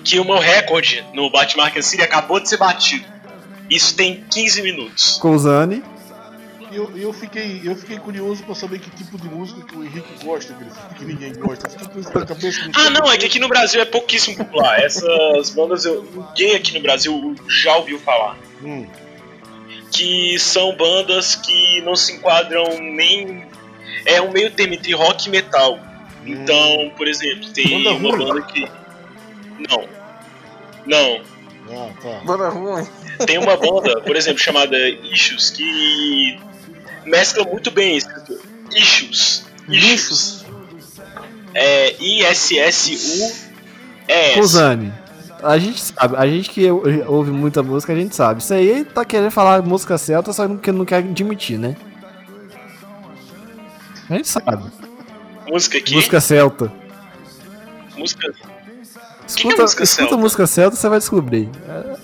que 0.04 0.18
o 0.18 0.24
meu 0.24 0.38
recorde 0.38 1.04
no 1.12 1.30
Batman 1.30 1.64
Arkham 1.64 1.82
City 1.82 2.02
acabou 2.02 2.40
de 2.40 2.48
ser 2.48 2.56
batido. 2.56 3.04
Isso 3.68 3.94
tem 3.94 4.24
15 4.30 4.62
minutos. 4.62 5.18
Com 5.18 5.32
o 5.32 5.38
Zani. 5.38 5.76
E 5.76 5.97
eu, 6.72 6.96
eu, 6.96 7.12
fiquei, 7.12 7.60
eu 7.64 7.74
fiquei 7.76 7.98
curioso 7.98 8.42
pra 8.44 8.54
saber 8.54 8.78
que 8.78 8.90
tipo 8.90 9.16
de 9.18 9.28
música 9.28 9.62
que 9.62 9.76
o 9.76 9.84
Henrique 9.84 10.24
gosta, 10.24 10.54
que, 10.96 11.04
ninguém 11.04 11.32
gosta. 11.34 11.66
Eu 11.66 11.70
fiquei 11.70 11.88
com 11.88 12.00
isso 12.00 12.18
na 12.18 12.26
cabeça. 12.26 12.70
Ah, 12.74 12.90
não, 12.90 13.10
é 13.10 13.16
que 13.16 13.26
aqui 13.26 13.38
no 13.38 13.48
Brasil 13.48 13.80
é 13.80 13.84
pouquíssimo 13.84 14.36
popular. 14.36 14.80
Essas 14.80 15.50
bandas, 15.50 15.84
eu, 15.84 16.02
ninguém 16.28 16.54
aqui 16.56 16.74
no 16.74 16.80
Brasil 16.80 17.34
já 17.48 17.76
ouviu 17.76 17.98
falar. 18.00 18.36
Hum, 18.62 18.86
Que 19.92 20.38
são 20.38 20.76
bandas 20.76 21.34
que 21.34 21.80
não 21.82 21.96
se 21.96 22.12
enquadram 22.14 22.64
nem. 22.80 23.46
É 24.04 24.20
um 24.22 24.30
meio 24.30 24.50
termo 24.50 24.74
entre 24.74 24.92
rock 24.94 25.28
e 25.28 25.30
metal. 25.30 25.78
Então, 26.24 26.92
por 26.96 27.08
exemplo, 27.08 27.48
tem 27.52 27.82
Banda 27.84 27.96
uma 27.96 28.10
ruim. 28.16 28.26
banda 28.28 28.42
que. 28.42 28.68
Não. 29.68 29.88
Não. 30.86 31.22
ah, 31.70 31.90
tá. 32.02 32.20
Banda 32.24 32.48
ruim. 32.50 32.86
Tem 33.26 33.38
uma 33.38 33.56
banda, 33.56 34.00
por 34.02 34.14
exemplo, 34.14 34.38
chamada 34.38 34.76
Issues, 34.88 35.50
que 35.50 36.38
mescla 37.08 37.44
muito 37.44 37.70
bem 37.70 37.96
escrito. 37.96 38.38
Issues. 38.74 39.44
Lixos. 39.68 40.44
É 41.54 41.94
I-S-S-U-E-S. 42.02 43.48
Com 44.34 44.40
o 44.40 44.46
Zani. 44.46 44.92
A 45.42 45.56
gente 45.58 45.80
sabe, 45.80 46.16
a 46.16 46.26
gente 46.26 46.50
que 46.50 46.68
ou- 46.70 46.82
ouve 47.06 47.30
muita 47.30 47.62
música, 47.62 47.92
a 47.92 47.96
gente 47.96 48.14
sabe. 48.14 48.40
Isso 48.42 48.52
aí 48.52 48.84
tá 48.84 49.04
querendo 49.04 49.30
falar 49.30 49.62
música 49.62 49.96
celta, 49.96 50.32
só 50.32 50.48
que 50.56 50.72
não 50.72 50.84
quer 50.84 50.96
admitir, 50.96 51.58
né? 51.58 51.76
A 54.10 54.14
gente 54.14 54.28
sabe. 54.28 54.64
Música 55.48 55.78
aqui. 55.78 55.94
Música 55.94 56.20
celta. 56.20 56.72
Música. 57.96 58.32
Escuta, 59.26 59.62
música 59.62 59.82
escuta 59.84 59.86
celta? 59.86 60.16
música 60.16 60.46
celta, 60.46 60.76
você 60.76 60.88
vai 60.88 60.98
descobrir. 60.98 61.48
É 61.68 61.98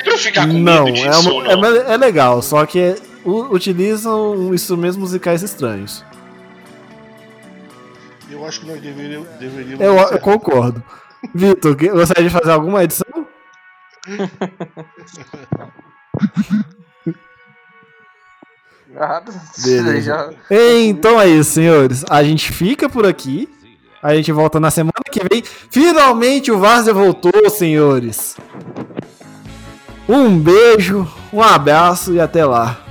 pra 0.00 0.12
eu 0.12 0.18
ficar 0.18 0.46
com 0.46 0.52
Não, 0.54 0.84
medo 0.84 0.94
disso 0.94 1.06
é, 1.08 1.16
uma- 1.18 1.32
ou 1.32 1.46
é, 1.46 1.56
não? 1.56 1.60
me- 1.72 1.78
é 1.92 1.96
legal, 1.96 2.42
só 2.42 2.64
que 2.66 2.78
é- 2.78 2.96
u- 3.24 3.52
utilizam 3.54 4.52
instrumentos 4.54 4.96
musicais 4.96 5.42
estranhos. 5.42 6.04
Eu 8.30 8.46
acho 8.46 8.60
que 8.60 8.66
nós 8.66 8.80
deveríamos. 8.80 9.28
deveríamos 9.38 9.80
Eu, 9.80 9.94
eu 9.96 10.18
concordo. 10.18 10.82
Vitor, 11.34 11.76
gostaria 11.76 12.24
de 12.24 12.30
fazer 12.30 12.50
alguma 12.52 12.82
edição? 12.82 13.06
Nada. 18.88 19.32
Beleza. 19.64 20.00
Já... 20.02 20.30
Então 20.50 21.20
é 21.20 21.28
isso, 21.28 21.52
senhores. 21.52 22.04
A 22.10 22.22
gente 22.22 22.52
fica 22.52 22.88
por 22.88 23.06
aqui. 23.06 23.48
A 24.02 24.14
gente 24.14 24.32
volta 24.32 24.58
na 24.58 24.70
semana 24.70 24.92
que 25.10 25.20
vem. 25.30 25.42
Finalmente 25.70 26.50
o 26.50 26.58
Várzea 26.58 26.92
voltou, 26.92 27.48
senhores. 27.48 28.36
Um 30.08 30.38
beijo, 30.38 31.08
um 31.32 31.42
abraço 31.42 32.12
e 32.12 32.20
até 32.20 32.44
lá. 32.44 32.81